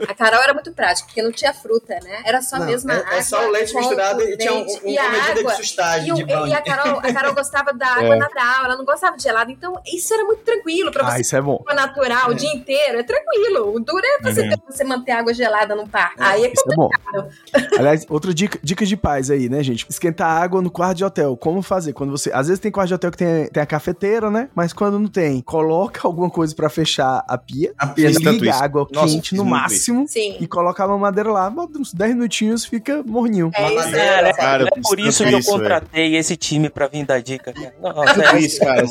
A 0.09 0.15
Carol 0.15 0.43
era 0.43 0.53
muito 0.55 0.73
prática, 0.73 1.07
porque 1.07 1.23
não 1.23 1.33
tinha 1.33 1.53
fruta, 1.55 1.95
né? 2.03 2.23
Era 2.25 2.41
só 2.43 2.59
Não, 2.59 2.67
mesmo 2.67 2.91
a 2.91 2.95
é- 2.95 2.99
água. 2.99 3.15
é 3.15 3.23
só 3.23 3.47
o 3.47 3.51
leite 3.51 3.75
misturado 3.75 4.23
e 4.23 4.37
tinha 4.37 4.53
um- 4.53 4.65
leite 4.65 4.81
um- 4.85 4.89
e 5.17 5.21
água. 5.39 5.51
de 5.53 5.57
sustagem 5.57 6.09
E, 6.09 6.13
o- 6.13 6.47
e 6.47 6.55
a, 6.55 6.61
Carol, 6.63 6.99
a 6.99 7.13
Carol 7.13 7.35
gostava 7.35 7.73
da 7.73 7.87
água 7.95 8.17
natural, 8.17 8.65
ela 8.65 8.77
não 8.77 8.85
gostava 8.85 9.17
de 9.17 9.23
gelada. 9.23 9.51
Então, 9.51 9.75
isso 9.87 10.13
era 10.15 10.25
muito 10.25 10.43
tranquilo 10.43 10.91
pra 10.93 11.07
Ah, 11.07 11.11
você. 11.13 11.21
isso 11.23 11.37
é 11.37 11.41
bom. 11.43 11.63
Natural 11.75 12.31
o 12.31 12.35
dia 12.35 12.53
inteiro, 12.55 12.99
é 12.99 13.03
tranquilo. 13.03 13.75
O 13.75 13.81
duro 13.81 14.03
é 14.05 14.23
você, 14.23 14.43
Uhum. 14.43 14.49
ter- 14.51 14.59
você 14.69 14.85
manter 14.85 15.13
água 15.13 15.35
gelada 15.35 15.75
no 15.75 15.87
parque. 15.89 16.17
Aí 16.23 16.45
é 16.45 16.49
é 16.49 16.77
bom. 16.77 16.89
Aliás, 17.79 18.07
outra 18.09 18.33
dica, 18.33 18.59
dica 18.63 18.85
de 18.87 18.97
paz 18.97 19.31
aí, 19.31 19.49
né, 19.49 19.63
gente? 19.63 19.87
Esquentar 19.89 20.31
água 20.43 20.61
no 20.63 20.71
quarto 20.71 20.97
de 20.99 21.05
hotel. 21.05 21.37
Como 21.37 21.63
fazer? 21.63 21.93
Quando 21.93 22.11
você. 22.11 22.31
Às 22.33 22.47
vezes 22.49 22.61
tem 22.61 22.71
quarto 22.71 22.89
de 22.89 22.95
hotel 22.95 23.11
que 23.11 23.19
tem, 23.19 23.47
tem 23.49 23.63
a 23.63 23.67
cafeteira, 23.67 24.31
né? 24.31 24.49
Mas 24.55 24.73
quando 24.73 24.99
não 24.99 25.09
tem, 25.09 25.41
coloca 25.41 26.01
alguma 26.07 26.31
coisa 26.31 26.55
pra 26.55 26.69
fechar 26.69 27.25
a 27.29 27.37
pia. 27.39 27.73
A 27.79 27.87
pia 27.89 28.09
Fiz 28.09 28.19
tanto 28.19 28.39
liga 28.41 28.51
isso. 28.51 28.61
a 28.61 28.65
água 28.65 28.87
Nossa, 28.93 29.07
quente 29.15 29.35
no 29.35 29.45
máximo. 29.45 30.07
Sim. 30.09 30.37
E 30.41 30.47
coloca 30.47 30.83
a 30.85 30.89
mamadeira 30.89 31.31
lá, 31.31 31.53
uns 31.79 31.93
10 31.93 32.15
minutinhos, 32.15 32.65
fica 32.65 33.03
morninho. 33.05 33.51
É 33.55 33.73
isso. 33.75 33.91
Cara, 33.91 34.29
É, 34.29 34.33
Cara, 34.33 34.65
é 34.65 34.67
eu 34.79 34.83
por 34.83 34.99
isso 35.09 35.25
que 35.25 35.33
eu 35.33 35.43
contratei 35.43 36.17
esse 36.17 36.37
time 36.37 36.69
pra 36.69 36.87
vir 36.89 37.05
dar 37.05 37.21
dica. 37.21 37.53
cara. 37.53 37.75
Nossa, 37.81 38.15
Tudo 38.15 38.23
é 38.27 38.41
isso, 38.41 38.61
cara. 38.61 38.85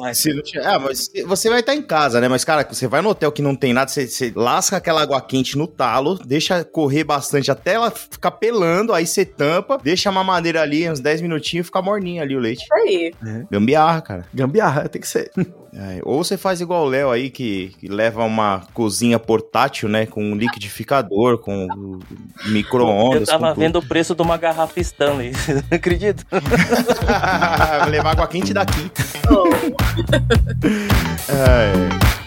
Ah, 0.63 0.79
mas 0.79 1.09
você 1.25 1.49
vai 1.49 1.59
estar 1.59 1.73
em 1.75 1.81
casa, 1.81 2.19
né? 2.19 2.27
Mas, 2.27 2.43
cara, 2.43 2.67
você 2.69 2.87
vai 2.87 3.01
no 3.01 3.09
hotel 3.09 3.31
que 3.31 3.41
não 3.41 3.55
tem 3.55 3.73
nada, 3.73 3.89
você, 3.89 4.07
você 4.07 4.31
lasca 4.35 4.77
aquela 4.77 5.01
água 5.01 5.21
quente 5.21 5.57
no 5.57 5.67
talo, 5.67 6.19
deixa 6.25 6.63
correr 6.63 7.03
bastante 7.03 7.51
até 7.51 7.73
ela 7.73 7.91
ficar 7.91 8.31
pelando, 8.31 8.93
aí 8.93 9.05
você 9.05 9.25
tampa, 9.25 9.77
deixa 9.81 10.09
a 10.09 10.11
mamadeira 10.11 10.61
ali 10.61 10.89
uns 10.89 10.99
10 10.99 11.21
minutinhos 11.21 11.65
e 11.65 11.67
fica 11.67 11.81
morninho 11.81 12.21
ali 12.21 12.35
o 12.35 12.39
leite. 12.39 12.63
Isso 12.63 12.73
aí. 12.73 13.13
Gambiarra, 13.51 14.01
cara. 14.01 14.25
Gambiarra, 14.33 14.89
tem 14.89 15.01
que 15.01 15.07
ser. 15.07 15.31
É, 15.75 15.99
ou 16.03 16.23
você 16.23 16.37
faz 16.37 16.61
igual 16.61 16.85
o 16.85 16.89
Léo 16.89 17.09
aí, 17.09 17.31
que, 17.31 17.75
que 17.79 17.87
leva 17.87 18.23
uma 18.23 18.61
cozinha 18.73 19.17
portátil, 19.17 19.89
né? 19.89 20.05
Com 20.05 20.23
um 20.23 20.35
liquidificador, 20.35 21.39
com 21.39 21.65
o 21.65 21.99
Eu 22.45 22.51
micro-ondas. 22.51 23.27
tava 23.27 23.49
tudo. 23.49 23.59
vendo 23.59 23.79
o 23.79 23.87
preço 23.87 24.13
de 24.13 24.21
uma 24.21 24.37
garrafa 24.37 24.79
Stanley. 24.79 25.31
Acredito. 25.71 26.25
levar 27.89 28.11
água 28.11 28.27
quente 28.27 28.53
daqui. 28.53 28.91
Oh. 29.29 29.43
É. 31.29 32.22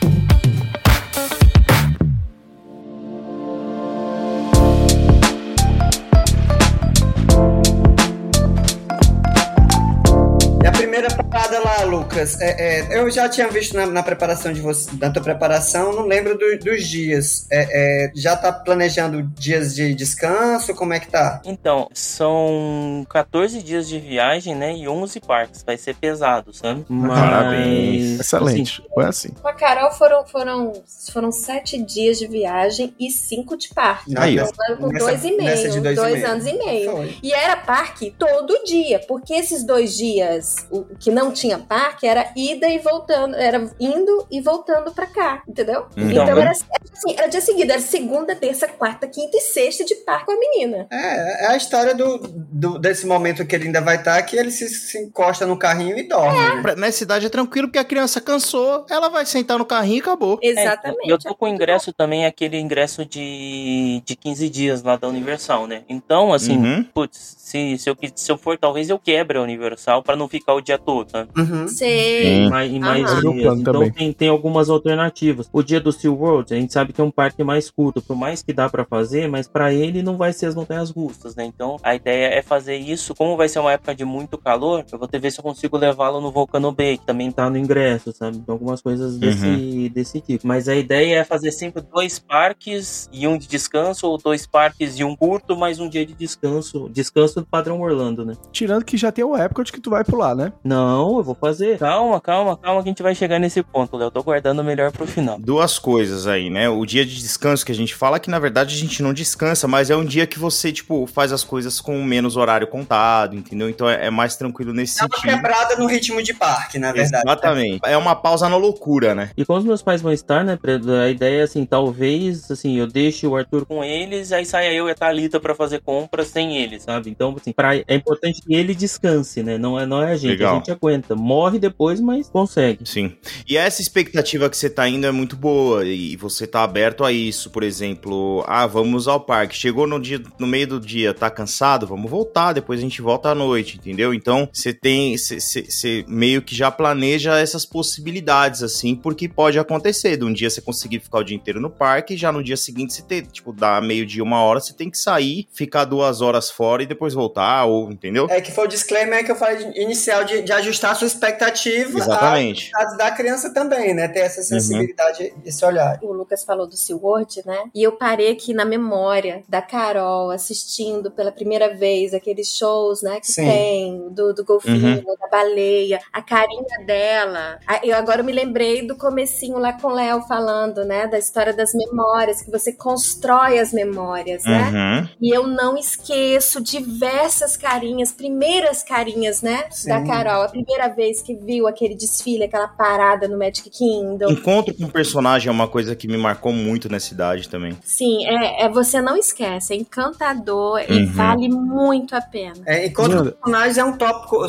parada 11.61 11.83
lá, 11.83 11.85
Lucas, 11.85 12.41
é, 12.41 12.81
é, 12.95 12.99
eu 13.01 13.11
já 13.11 13.29
tinha 13.29 13.49
visto 13.49 13.75
na, 13.77 13.87
na 13.87 14.03
preparação 14.03 14.53
de 14.53 14.61
você, 14.61 14.91
da 14.97 15.11
tua 15.11 15.23
preparação, 15.23 15.93
não 15.93 16.07
lembro 16.07 16.37
do- 16.37 16.59
dos 16.59 16.87
dias. 16.87 17.47
É, 17.51 18.07
é, 18.07 18.13
já 18.15 18.37
tá 18.37 18.53
planejando 18.53 19.23
dias 19.23 19.75
de 19.75 19.95
descanso? 19.95 20.75
Como 20.75 20.93
é 20.93 21.01
que 21.01 21.09
tá? 21.09 21.41
Então, 21.45 21.89
são 21.93 23.07
14 23.11 23.63
dias 23.63 23.89
de 23.89 23.99
viagem, 23.99 24.55
né? 24.55 24.75
E 24.77 24.89
11 24.89 25.21
parques. 25.21 25.63
Vai 25.65 25.77
ser 25.77 25.95
pesado, 25.95 26.53
sabe? 26.53 26.85
Mas, 26.89 27.19
Parabéns. 27.19 28.21
Excelente. 28.21 28.83
Foi 28.95 29.05
assim. 29.05 29.29
Com 29.41 29.49
a 29.49 29.53
Carol 29.53 29.91
foram, 29.93 30.27
foram, 30.27 30.73
foram 31.13 31.31
sete 31.33 31.81
dias 31.83 32.19
de 32.19 32.27
viagem 32.27 32.95
e 32.99 33.11
cinco 33.11 33.57
de 33.57 33.69
parque. 33.69 34.15
Aí, 34.17 34.39
ó. 34.41 34.47
Com 34.77 34.89
Nessa- 34.89 35.05
dois 35.07 35.25
e 35.25 35.31
nessa 35.37 35.63
meio, 35.63 35.71
de 35.73 35.81
dois, 35.81 35.97
dois 35.97 36.13
e 36.13 36.17
meio. 36.17 36.31
anos 36.31 36.47
e 36.47 36.53
meio. 36.53 36.91
Foi. 36.93 37.17
E 37.23 37.33
era 37.33 37.57
parque 37.57 38.15
todo 38.19 38.65
dia, 38.65 39.01
porque 39.07 39.35
esses 39.35 39.65
dois 39.65 39.97
dias, 39.97 40.57
o 40.71 40.85
que 40.99 41.11
não 41.11 41.31
tinha 41.31 41.46
parque 41.55 42.07
era 42.07 42.31
ida 42.37 42.67
e 42.69 42.79
voltando, 42.79 43.35
era 43.37 43.71
indo 43.79 44.27
e 44.31 44.41
voltando 44.41 44.93
pra 44.93 45.07
cá, 45.07 45.43
entendeu? 45.49 45.87
Uhum. 45.97 46.11
Então 46.11 46.23
era, 46.29 46.41
era 46.41 46.51
assim, 46.51 47.15
era 47.17 47.27
dia 47.29 47.41
seguido, 47.41 47.71
era 47.73 47.81
segunda, 47.81 48.35
terça, 48.35 48.67
quarta, 48.69 49.07
quinta 49.07 49.37
e 49.37 49.41
sexta 49.41 49.85
de 49.85 49.95
parque 49.97 50.27
com 50.27 50.33
a 50.33 50.39
menina. 50.39 50.87
É, 50.91 51.45
é 51.45 51.47
a 51.49 51.57
história 51.57 51.95
do, 51.95 52.19
do- 52.19 52.79
desse 52.79 53.07
momento 53.07 53.45
que 53.47 53.55
ele 53.55 53.67
ainda 53.67 53.81
vai 53.81 53.97
estar, 53.97 54.21
que 54.23 54.37
ele 54.37 54.51
se, 54.51 54.69
se 54.69 54.99
encosta 54.99 55.47
no 55.47 55.57
carrinho 55.59 55.97
e 55.99 56.03
dorme. 56.09 56.39
né? 56.39 56.63
Pra- 56.63 56.75
Nessa 56.77 57.05
idade 57.05 57.27
é 57.27 57.29
tranquilo, 57.29 57.69
porque 57.69 57.79
a 57.79 57.85
criança 57.85 58.21
cansou, 58.21 58.85
ela 58.91 59.09
vai 59.09 59.25
sentar 59.27 59.59
no 59.59 59.65
carrinho 59.65 59.97
e 59.97 60.01
acabou. 60.01 60.39
É, 60.43 60.49
Exatamente. 60.49 61.09
eu 61.09 61.19
tô 61.19 61.35
com 61.35 61.45
o 61.45 61.49
ingresso 61.49 61.93
também, 61.93 62.25
aquele 62.27 62.59
ingresso 62.59 63.05
de, 63.05 64.03
de 64.05 64.17
15 64.17 64.49
dias 64.49 64.83
lá 64.83 64.97
da 64.97 65.09
Universal, 65.09 65.67
né? 65.67 65.83
Então, 65.89 66.33
assim, 66.33 66.57
Uhum. 66.57 66.85
putz, 66.95 67.37
se, 67.39 67.77
se, 67.79 67.89
eu, 67.91 67.97
se 68.15 68.31
eu 68.33 68.39
for, 68.39 68.57
talvez 68.59 68.89
eu 68.89 68.99
quebre 68.99 69.39
a 69.39 69.43
Universal 69.43 70.03
pra 70.03 70.17
não 70.17 70.29
ficar 70.29 70.55
o 70.55 70.61
dia 70.61 70.79
todo, 70.79 71.11
né? 71.13 71.27
Uhum. 71.37 71.69
Sei. 71.69 72.49
Mais, 72.49 72.73
em 72.73 72.81
mais 72.81 73.05
Aham. 73.05 73.21
Dias. 73.33 73.43
plano 73.43 73.61
Então 73.61 73.91
tem, 73.91 74.13
tem 74.13 74.29
algumas 74.29 74.71
alternativas. 74.71 75.49
O 75.53 75.63
dia 75.63 75.81
do 75.81 75.93
Sea 75.93 76.11
World, 76.11 76.53
a 76.55 76.57
gente 76.57 76.73
sabe 76.73 76.93
que 76.93 77.01
é 77.01 77.05
um 77.05 77.11
parque 77.11 77.43
mais 77.45 77.71
curto, 77.71 78.01
por 78.01 78.17
mais 78.17 78.43
que 78.43 78.53
dá 78.53 78.69
pra 78.69 78.85
fazer, 78.85 79.29
mas 79.29 79.47
pra 79.49 79.73
ele 79.73 80.03
não 80.03 80.17
vai 80.17 80.33
ser 80.33 80.47
as 80.47 80.55
montanhas 80.55 80.91
russas, 80.91 81.35
né? 81.37 81.45
Então 81.45 81.77
a 81.83 81.95
ideia 81.95 82.27
é 82.29 82.43
fazer 82.43 82.77
isso. 82.77 83.15
Como 83.15 83.37
vai 83.37 83.49
ser 83.49 83.59
uma 83.59 83.73
época 83.73 83.95
de 83.95 84.05
muito 84.05 84.39
calor, 84.39 84.85
eu 84.91 84.99
vou 84.99 85.09
ter 85.09 85.19
ver 85.19 85.31
se 85.31 85.39
eu 85.41 85.45
consigo 85.45 85.77
levá-lo 85.77 86.21
no 86.21 86.31
Volcano 86.31 86.73
Bay, 86.73 86.99
que 86.99 87.07
também 87.07 87.31
tá 87.31 87.51
no 87.51 87.59
ingresso, 87.59 88.13
sabe? 88.13 88.39
Então, 88.39 88.55
algumas 88.55 88.81
coisas 88.81 89.19
desse, 89.19 89.89
desse 89.91 90.21
tipo. 90.21 90.47
Mas 90.47 90.69
a 90.69 90.75
ideia 90.75 91.17
é 91.19 91.25
fazer 91.25 91.51
sempre 91.53 91.83
dois 91.83 92.19
parques 92.19 93.09
e 93.13 93.27
um 93.27 93.37
de 93.37 93.47
descanso, 93.47 94.07
ou 94.09 94.19
dois 94.19 94.47
parques 94.47 94.99
e 94.99 95.05
um 95.05 95.15
curto, 95.15 95.57
mais 95.57 95.79
um 95.81 95.89
dia 95.89 96.07
de 96.07 96.15
descanso. 96.15 96.89
Descanso 96.91 97.41
do 97.41 97.47
padrão 97.47 97.81
Orlando, 97.81 98.25
né? 98.25 98.35
Tirando 98.53 98.85
que 98.85 98.97
já 98.97 99.13
tem 99.13 99.25
o 99.25 99.37
época 99.37 99.65
de 99.65 99.73
que 99.73 99.81
tu 99.81 99.91
vai 99.91 100.05
pular, 100.05 100.35
né? 100.35 100.53
Não, 100.65 101.19
eu 101.19 101.25
vou 101.27 101.35
fazer. 101.35 101.79
Calma, 101.79 102.21
calma, 102.21 102.57
calma, 102.57 102.83
que 102.83 102.89
a 102.89 102.91
gente 102.91 103.03
vai 103.03 103.15
chegar 103.15 103.39
nesse 103.39 103.63
ponto, 103.63 103.97
Léo. 103.97 104.11
Tô 104.11 104.23
guardando 104.23 104.61
o 104.61 104.65
melhor 104.65 104.91
pro 104.93 105.07
final. 105.07 105.39
Duas 105.39 105.79
coisas 105.79 106.27
aí, 106.27 106.49
né? 106.49 106.69
O 106.69 106.85
dia 106.87 107.05
de 107.05 107.17
descanso 107.17 107.67
que 107.67 107.73
a 107.73 107.75
gente 107.75 107.95
fala 107.95 108.19
que 108.19 108.31
na 108.31 108.39
verdade 108.39 108.75
a 108.75 108.79
gente 108.79 109.03
não 109.03 109.13
descansa, 109.13 109.67
mas 109.69 109.91
é 109.91 109.97
um 109.97 110.05
dia 110.05 110.27
que 110.27 110.39
você, 110.39 110.73
tipo, 110.73 111.07
faz 111.07 111.33
as 111.33 111.45
coisas 111.45 111.81
com 111.81 112.03
menos 112.03 112.37
horário 112.37 112.67
contado, 112.67 113.35
entendeu? 113.37 113.69
Então 113.69 113.89
é, 113.89 114.07
é 114.07 114.11
mais 114.11 114.37
tranquilo 114.37 114.73
nesse 114.73 115.01
É 115.01 115.05
uma 115.05 115.17
sentido. 115.17 115.35
quebrada 115.35 115.77
no 115.77 115.87
ritmo 115.87 116.23
de 116.23 116.33
parque, 116.33 116.79
na 116.79 116.93
verdade. 116.93 117.25
Exatamente. 117.27 117.81
É 117.85 117.97
uma 117.97 118.15
pausa 118.15 118.49
na 118.49 118.57
loucura, 118.57 119.15
né? 119.15 119.31
E 119.37 119.45
como 119.45 119.59
os 119.59 119.65
meus 119.65 119.83
pais 119.83 120.01
vão 120.01 120.13
estar, 120.13 120.45
né, 120.45 120.57
Pedro, 120.61 120.93
a 120.93 121.09
ideia 121.11 121.41
é 121.41 121.43
assim, 121.43 121.65
talvez, 121.65 122.51
assim, 122.51 122.77
eu 122.79 122.87
deixe 122.87 123.27
o 123.27 123.35
Arthur 123.37 123.67
com 123.67 123.83
eles, 123.83 124.33
aí 124.33 124.45
saia 124.47 124.73
eu 124.73 124.89
e 124.89 124.93
a 124.93 124.95
Thalita 124.95 125.41
pra 125.41 125.55
fazer 125.55 125.81
compras 125.81 126.29
sem 126.29 126.57
eles, 126.59 126.83
sabe? 126.85 127.11
Então, 127.11 127.35
assim, 127.41 127.53
pra, 127.53 127.75
é 127.77 127.95
importante 127.95 128.41
que 128.43 128.55
ele 128.55 128.75
descanse, 128.75 129.43
né? 129.43 129.59
Não 129.59 129.79
é, 129.79 129.87
não 129.87 130.03
é 130.03 130.13
a 130.13 130.17
gente, 130.17 130.31
Legal. 130.33 130.53
a 130.55 130.57
gente 130.59 130.71
aguenta. 130.71 131.16
Morre 131.17 131.59
depois, 131.59 132.01
mas 132.01 132.29
consegue. 132.29 132.87
Sim. 132.89 133.13
E 133.49 133.57
essa 133.57 133.81
expectativa 133.83 134.49
que 134.51 134.57
você 134.57 134.69
tá 134.71 134.89
indo 134.89 135.07
é 135.07 135.11
muito 135.11 135.37
boa 135.37 135.85
e 135.85 136.17
você 136.17 136.47
tá 136.47 136.63
aberto 136.63 137.05
a 137.05 137.13
isso, 137.13 137.51
por 137.51 137.63
exemplo, 137.63 138.45
ah, 138.47 138.67
vamos 138.67 139.09
ao 139.09 139.21
parque. 139.21 139.57
Chegou 139.57 139.87
no 139.87 140.01
dia 140.01 140.21
no 140.39 140.47
meio 140.47 140.67
do 140.67 140.81
dia, 140.81 141.13
tá 141.15 141.31
cansado, 141.31 141.87
vamos 141.87 142.11
voltar, 142.11 142.53
depois 142.53 142.79
a 142.79 142.83
gente 142.83 143.01
volta 143.03 143.31
à 143.31 143.35
noite, 143.35 143.77
entendeu? 143.77 144.13
Então, 144.15 144.49
você 144.53 144.73
tem 144.73 145.17
você- 145.17 146.05
meio 146.09 146.43
que 146.43 146.55
já 146.55 146.71
planeja 146.71 147.39
essas 147.39 147.65
possibilidades 147.65 148.63
assim, 148.63 148.95
porque 148.95 149.29
pode 149.29 149.59
acontecer, 149.59 150.17
de 150.17 150.25
um 150.25 150.33
dia 150.33 150.51
você 150.51 150.61
conseguir 150.61 151.01
ficar 151.01 151.19
o 151.19 151.25
dia 151.25 151.37
inteiro 151.37 151.61
no 151.61 151.71
parque, 151.71 152.15
e 152.15 152.17
já 152.17 152.31
no 152.31 152.43
dia 152.43 152.57
seguinte 152.57 152.93
você 152.93 153.03
ter, 153.03 153.23
tipo, 153.27 153.53
dá 153.53 153.81
meio-dia, 153.81 154.23
uma 154.23 154.41
hora, 154.43 154.61
você 154.61 154.73
tem 154.75 154.91
que 154.91 154.99
sair, 154.99 155.47
ficar 155.53 155.85
duas 155.85 156.21
horas 156.21 156.51
fora 156.51 156.83
e 156.83 156.87
depois 156.87 157.15
voltar, 157.15 157.65
ou, 157.65 157.91
entendeu? 157.91 158.27
É 158.31 158.41
que 158.41 158.53
foi 158.53 158.65
o 158.65 158.69
disclaimer 158.69 159.25
que 159.25 159.31
eu 159.33 159.37
falei 159.37 159.57
de- 159.65 159.81
inicial 159.81 160.25
de, 160.25 160.43
de 160.43 160.53
ajustar 160.53 160.93
a 160.93 160.95
sua 160.95 161.06
expectativa 161.07 161.99
Exatamente. 161.99 162.71
à- 162.75 162.83
à 162.83 162.85
da 162.97 163.11
criança 163.11 163.53
também, 163.53 163.95
né? 163.95 164.09
Ter 164.09 164.21
essa 164.21 164.43
sensibilidade, 164.43 165.33
esse 165.45 165.65
olhar. 165.65 165.99
O 166.03 166.13
Lucas 166.13 166.45
falou 166.45 166.67
do 166.67 166.77
SeaWorld, 166.77 167.43
né? 167.45 167.65
E 167.75 167.83
eu 167.83 167.93
parei 167.93 168.31
aqui 168.33 168.53
na 168.53 168.65
memória 168.65 169.43
da 169.49 169.63
Carol 169.63 170.31
assistindo 170.31 171.11
pela 171.11 171.33
primeira 171.33 171.75
vez 171.75 172.15
aqueles 172.15 172.49
shows, 172.57 173.03
né? 173.03 173.21
Que 173.21 173.27
Sim. 173.33 173.45
tem 173.47 174.09
do, 174.11 174.33
do 174.35 174.45
golfinho, 174.45 175.05
da 175.21 175.29
baleia, 175.29 176.01
a 176.13 176.23
carinha 176.23 176.85
dela. 176.87 177.59
Eu 177.83 177.97
agora 177.97 178.23
me 178.23 178.33
lembrei 178.33 178.87
do 178.87 178.97
comecinho 178.97 179.59
lá 179.59 179.73
com 179.73 179.89
o 179.89 179.93
Léo 179.95 180.23
falando, 180.23 180.85
né? 180.85 181.07
Da 181.07 181.19
história 181.19 181.53
das 181.53 181.73
memórias, 181.75 182.43
que 182.43 182.51
você 182.51 182.73
constrói 182.73 183.59
as 183.59 183.73
memórias, 183.73 184.45
né? 184.45 184.71
Uhum. 184.71 185.09
E 185.21 185.35
eu 185.37 185.47
não 185.47 185.77
esqueço 185.77 186.61
diversas 186.61 187.57
carinhas, 187.57 188.13
primeiras 188.13 188.83
carinhas, 188.83 189.43
né? 189.43 189.65
Sim. 189.71 189.89
Da 189.89 190.05
Carol. 190.05 190.43
A 190.43 190.49
primeira 190.49 190.89
vez 190.97 191.21
que 191.23 191.35
viu 191.35 191.69
aquele 191.69 191.95
desfile, 191.95 192.45
aquela 192.45 192.67
parada 192.69 193.29
no 193.29 193.39
Magic 193.39 193.69
Kingdom. 193.71 194.31
Encontro 194.31 194.75
com 194.75 194.85
um 194.85 194.89
personagem 194.91 195.49
é 195.49 195.53
uma 195.53 195.69
coisa 195.69 195.95
que 195.95 196.09
me 196.09 196.17
marcou 196.17 196.53
muito 196.53 196.89
nessa 196.91 197.13
idade 197.13 197.49
também. 197.49 197.77
Sim, 197.85 198.27
é, 198.27 198.65
é- 198.65 198.69
você 198.69 199.01
não 199.01 199.17
esquece, 199.17 199.75
é 199.75 199.77
encantador 199.77 200.81
e 200.89 201.01
Uhum. 201.01 201.13
vale 201.13 201.49
muito 201.49 202.15
a 202.17 202.21
pena. 202.21 202.55
É, 202.67 202.87
enquanto 202.87 203.13
Nanda. 203.15 203.33
personagens 203.33 203.79
é 203.79 203.85
um 203.85 203.97
tópico, 203.97 204.47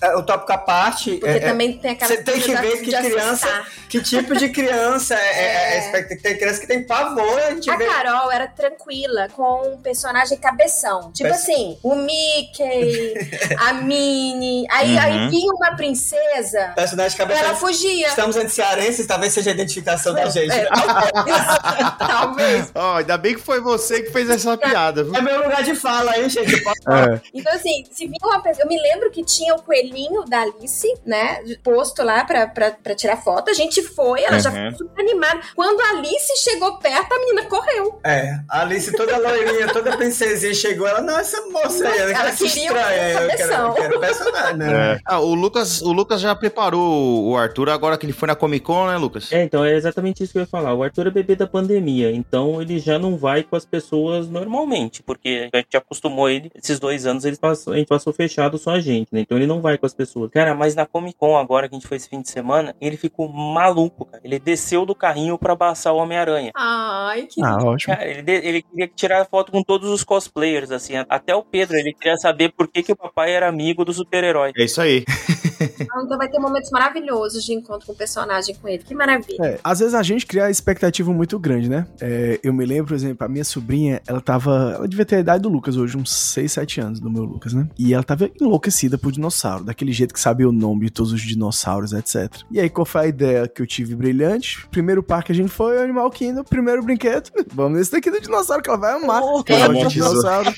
é, 0.00 0.16
um 0.16 0.22
tópico 0.22 0.52
à 0.52 0.58
parte. 0.58 1.10
Porque 1.16 1.26
é- 1.26 1.36
é- 1.38 1.40
também 1.40 1.76
tem 1.78 1.90
aquela 1.90 2.08
você 2.14 2.22
tem 2.22 2.40
que 2.40 2.54
ver 2.54 2.80
que 2.80 2.90
criança- 2.90 3.30
assustar. 3.46 3.68
que 3.88 4.00
tipo 4.02 4.36
de 4.36 4.48
criança 4.50 5.14
é, 5.14 5.18
é, 5.18 5.78
É. 5.78 5.90
é? 5.98 6.02
Tem 6.16 6.38
criança 6.38 6.60
que 6.60 6.66
tem 6.66 6.86
pavor, 6.86 7.38
a 7.40 7.50
gente 7.54 7.68
A 7.70 7.76
vê. 7.76 7.86
Carol 7.86 8.30
era 8.30 8.46
tranquila 8.46 9.28
com 9.34 9.72
um 9.74 9.78
personagem 9.78 10.38
cabeção. 10.38 11.10
Tipo 11.12 11.30
assim, 11.30 11.76
o 11.82 11.94
Mickey, 11.94 13.14
a 13.58 13.72
Minnie. 13.82 14.66
Aí, 14.70 14.92
Uhum. 14.94 15.00
aí 15.00 15.28
vinha 15.30 15.52
uma 15.52 15.70
princesa, 15.78 16.72
Personagem 16.76 17.16
cabeça. 17.16 17.40
ela 17.40 17.54
fugia. 17.54 18.08
Estamos 18.08 18.36
entre 18.36 18.50
cearenses, 18.50 19.06
talvez 19.06 19.32
seja 19.32 19.50
a 19.50 19.54
identificação 19.54 20.14
da 20.14 20.26
gente. 20.28 20.52
É, 20.52 20.68
talvez. 21.98 22.70
Ó, 22.74 22.96
ainda 22.96 23.16
bem 23.16 23.34
que 23.34 23.40
foi 23.40 23.60
você 23.60 24.02
que 24.02 24.10
fez 24.10 24.28
essa 24.30 24.56
piada, 24.56 25.04
viu? 25.04 25.14
É 25.14 25.20
meu 25.20 25.42
lugar 25.42 25.62
de 25.62 25.74
fala 25.74 26.12
aí, 26.12 26.28
gente. 26.28 26.54
É. 26.56 27.20
Então, 27.34 27.52
assim, 27.54 27.84
se 27.90 28.06
vinha 28.06 28.18
uma 28.22 28.40
pessoa. 28.42 28.64
Eu 28.64 28.68
me 28.68 28.80
lembro 28.80 29.10
que 29.10 29.24
tinha 29.24 29.54
o 29.54 29.62
coelhinho 29.62 30.24
da 30.24 30.42
Alice, 30.42 30.86
né? 31.06 31.40
Posto 31.62 32.02
lá 32.02 32.24
pra, 32.24 32.46
pra, 32.46 32.70
pra 32.72 32.94
tirar 32.94 33.16
foto. 33.18 33.50
A 33.50 33.54
gente 33.54 33.82
foi, 33.82 34.22
ela 34.24 34.38
já 34.38 34.48
Uhum. 34.50 34.72
ficou 34.72 34.88
super 34.88 35.02
animada. 35.02 35.40
Quando 35.54 35.80
a 35.80 35.90
Alice 35.90 36.36
chegou 36.42 36.78
perto, 36.78 37.12
a 37.12 37.18
menina 37.18 37.44
correu. 37.44 38.00
É, 38.04 38.38
a 38.48 38.62
Alice 38.62 38.90
toda 38.92 39.16
loirinha, 39.18 39.68
toda 39.72 39.96
princesinha 39.96 40.54
chegou. 40.54 40.86
Ela, 40.86 41.00
não, 41.02 41.18
essa 41.18 41.40
moça 41.48 41.86
aí, 41.88 41.98
ela, 41.98 42.10
Ela 42.12 42.30
que 42.32 42.48
queria 42.48 42.64
estranha. 42.64 43.18
o 43.18 43.22
Eu 43.22 43.36
quero, 43.36 43.52
eu 43.52 43.72
quero 43.74 44.00
personagem, 44.00 44.56
né? 44.56 44.92
É. 44.94 44.98
Ah, 45.04 45.20
o 45.20 45.34
Lucas, 45.34 45.67
o 45.82 45.92
Lucas 45.92 46.20
já 46.20 46.34
preparou 46.34 47.24
o 47.28 47.36
Arthur 47.36 47.68
agora 47.70 47.96
que 47.96 48.04
ele 48.06 48.12
foi 48.12 48.26
na 48.28 48.34
Comic 48.34 48.64
Con, 48.64 48.86
né, 48.88 48.96
Lucas? 48.96 49.32
É, 49.32 49.42
então 49.42 49.64
é 49.64 49.74
exatamente 49.74 50.22
isso 50.22 50.32
que 50.32 50.38
eu 50.38 50.42
ia 50.42 50.46
falar. 50.46 50.74
O 50.74 50.82
Arthur 50.82 51.06
é 51.06 51.10
bebê 51.10 51.34
da 51.36 51.46
pandemia, 51.46 52.10
então 52.12 52.60
ele 52.60 52.78
já 52.78 52.98
não 52.98 53.16
vai 53.16 53.42
com 53.42 53.56
as 53.56 53.64
pessoas 53.64 54.28
normalmente, 54.28 55.02
porque 55.02 55.48
a 55.52 55.56
gente 55.58 55.76
acostumou 55.76 56.28
ele, 56.28 56.50
esses 56.54 56.78
dois 56.80 57.06
anos 57.06 57.24
ele 57.24 57.36
passou, 57.36 57.72
a 57.72 57.76
gente 57.76 57.88
passou 57.88 58.12
fechado 58.12 58.58
só 58.58 58.70
a 58.72 58.80
gente, 58.80 59.08
né? 59.12 59.20
Então 59.20 59.36
ele 59.36 59.46
não 59.46 59.60
vai 59.60 59.76
com 59.78 59.86
as 59.86 59.94
pessoas. 59.94 60.30
Cara, 60.30 60.54
mas 60.54 60.74
na 60.74 60.86
Comic 60.86 61.16
Con 61.18 61.36
agora 61.36 61.68
que 61.68 61.74
a 61.74 61.78
gente 61.78 61.86
foi 61.88 61.96
esse 61.96 62.08
fim 62.08 62.20
de 62.20 62.30
semana, 62.30 62.74
ele 62.80 62.96
ficou 62.96 63.28
maluco, 63.28 64.04
cara. 64.06 64.20
Ele 64.24 64.38
desceu 64.38 64.84
do 64.86 64.94
carrinho 64.94 65.38
pra 65.38 65.52
abraçar 65.52 65.92
o 65.92 65.96
Homem-Aranha. 65.96 66.52
Ai, 66.56 67.26
que 67.26 67.42
Ah, 67.42 67.56
ótimo. 67.62 67.94
Cara, 67.94 68.08
ele, 68.08 68.22
de- 68.22 68.32
ele 68.46 68.62
queria 68.62 68.88
tirar 68.94 69.24
foto 69.26 69.52
com 69.52 69.62
todos 69.62 69.88
os 69.90 70.02
cosplayers, 70.04 70.70
assim. 70.70 70.94
Até 71.08 71.34
o 71.34 71.42
Pedro, 71.42 71.76
ele 71.76 71.92
queria 71.92 72.16
saber 72.16 72.52
por 72.52 72.68
que, 72.68 72.82
que 72.82 72.92
o 72.92 72.96
papai 72.96 73.32
era 73.32 73.48
amigo 73.48 73.84
do 73.84 73.92
super-herói. 73.92 74.52
É 74.56 74.64
isso 74.64 74.80
aí. 74.80 75.04
Então 76.08 76.16
vai 76.16 76.28
ter 76.28 76.38
momentos 76.38 76.70
maravilhosos 76.70 77.44
de 77.44 77.52
encontro 77.52 77.86
com 77.86 77.92
o 77.92 77.96
personagem 77.96 78.54
com 78.54 78.68
ele. 78.68 78.82
Que 78.82 78.94
maravilha. 78.94 79.36
É, 79.42 79.58
às 79.62 79.80
vezes 79.80 79.94
a 79.94 80.02
gente 80.02 80.24
cria 80.26 80.46
a 80.46 80.50
expectativa 80.50 81.12
muito 81.12 81.38
grande, 81.38 81.68
né? 81.68 81.86
É, 82.00 82.38
eu 82.42 82.52
me 82.52 82.64
lembro, 82.64 82.86
por 82.86 82.94
exemplo, 82.94 83.24
a 83.24 83.28
minha 83.28 83.44
sobrinha, 83.44 84.00
ela 84.06 84.20
tava. 84.20 84.74
Ela 84.76 84.88
devia 84.88 85.04
ter 85.04 85.16
a 85.16 85.20
idade 85.20 85.42
do 85.42 85.48
Lucas 85.48 85.76
hoje, 85.76 85.96
uns 85.96 86.10
6, 86.12 86.52
7 86.52 86.80
anos 86.80 87.00
do 87.00 87.10
meu 87.10 87.24
Lucas, 87.24 87.52
né? 87.52 87.68
E 87.78 87.92
ela 87.92 88.02
tava 88.02 88.30
enlouquecida 88.40 88.96
por 88.96 89.12
dinossauro, 89.12 89.64
daquele 89.64 89.92
jeito 89.92 90.14
que 90.14 90.20
sabia 90.20 90.48
o 90.48 90.52
nome 90.52 90.86
de 90.86 90.90
todos 90.90 91.12
os 91.12 91.20
dinossauros, 91.20 91.92
etc. 91.92 92.32
E 92.50 92.60
aí, 92.60 92.70
qual 92.70 92.84
foi 92.84 93.00
a 93.02 93.06
ideia 93.06 93.48
que 93.48 93.60
eu 93.60 93.66
tive 93.66 93.94
brilhante? 93.94 94.66
Primeiro 94.70 95.02
parque 95.02 95.26
que 95.26 95.32
a 95.32 95.34
gente 95.34 95.50
foi, 95.50 95.76
o 95.76 95.82
Animal 95.82 96.10
Kingdom, 96.10 96.44
primeiro 96.44 96.82
brinquedo. 96.82 97.30
Vamos 97.52 97.78
nesse 97.78 97.92
daqui 97.92 98.10
do 98.10 98.20
dinossauro, 98.20 98.62
que 98.62 98.70
ela 98.70 98.78
vai 98.78 98.92
amar. 98.94 99.22
Oh, 99.22 99.42
Ela 99.46 99.76
é, 99.78 99.86
tesouro. 99.86 99.88
dinossauro. 99.90 100.54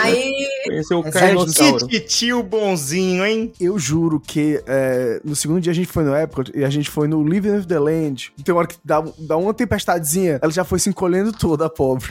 Aí, 0.00 0.46
o 0.92 1.00
É, 1.06 1.10
Carnossauro. 1.10 1.86
Que 1.86 2.00
tio 2.00 2.42
bonzinho, 2.42 3.24
hein? 3.24 3.52
Eu 3.60 3.78
juro 3.78 4.18
que 4.18 4.62
é, 4.66 5.20
no 5.24 5.36
segundo 5.36 5.60
dia 5.60 5.70
a 5.72 5.74
gente 5.74 5.88
foi 5.88 6.02
no 6.04 6.14
Epcot 6.16 6.50
e 6.54 6.64
a 6.64 6.70
gente 6.70 6.88
foi 6.90 7.06
no 7.06 7.22
Living 7.22 7.50
with 7.50 7.64
the 7.66 7.78
Land. 7.78 8.32
Tem 8.44 8.52
uma 8.54 8.60
hora 8.60 8.68
que 8.68 8.76
dá, 8.84 9.02
dá 9.18 9.36
uma 9.36 9.52
tempestadezinha, 9.52 10.38
ela 10.42 10.50
já 10.52 10.64
foi 10.64 10.78
se 10.78 10.88
encolhendo 10.88 11.32
toda, 11.32 11.66
a 11.66 11.70
pobre. 11.70 12.10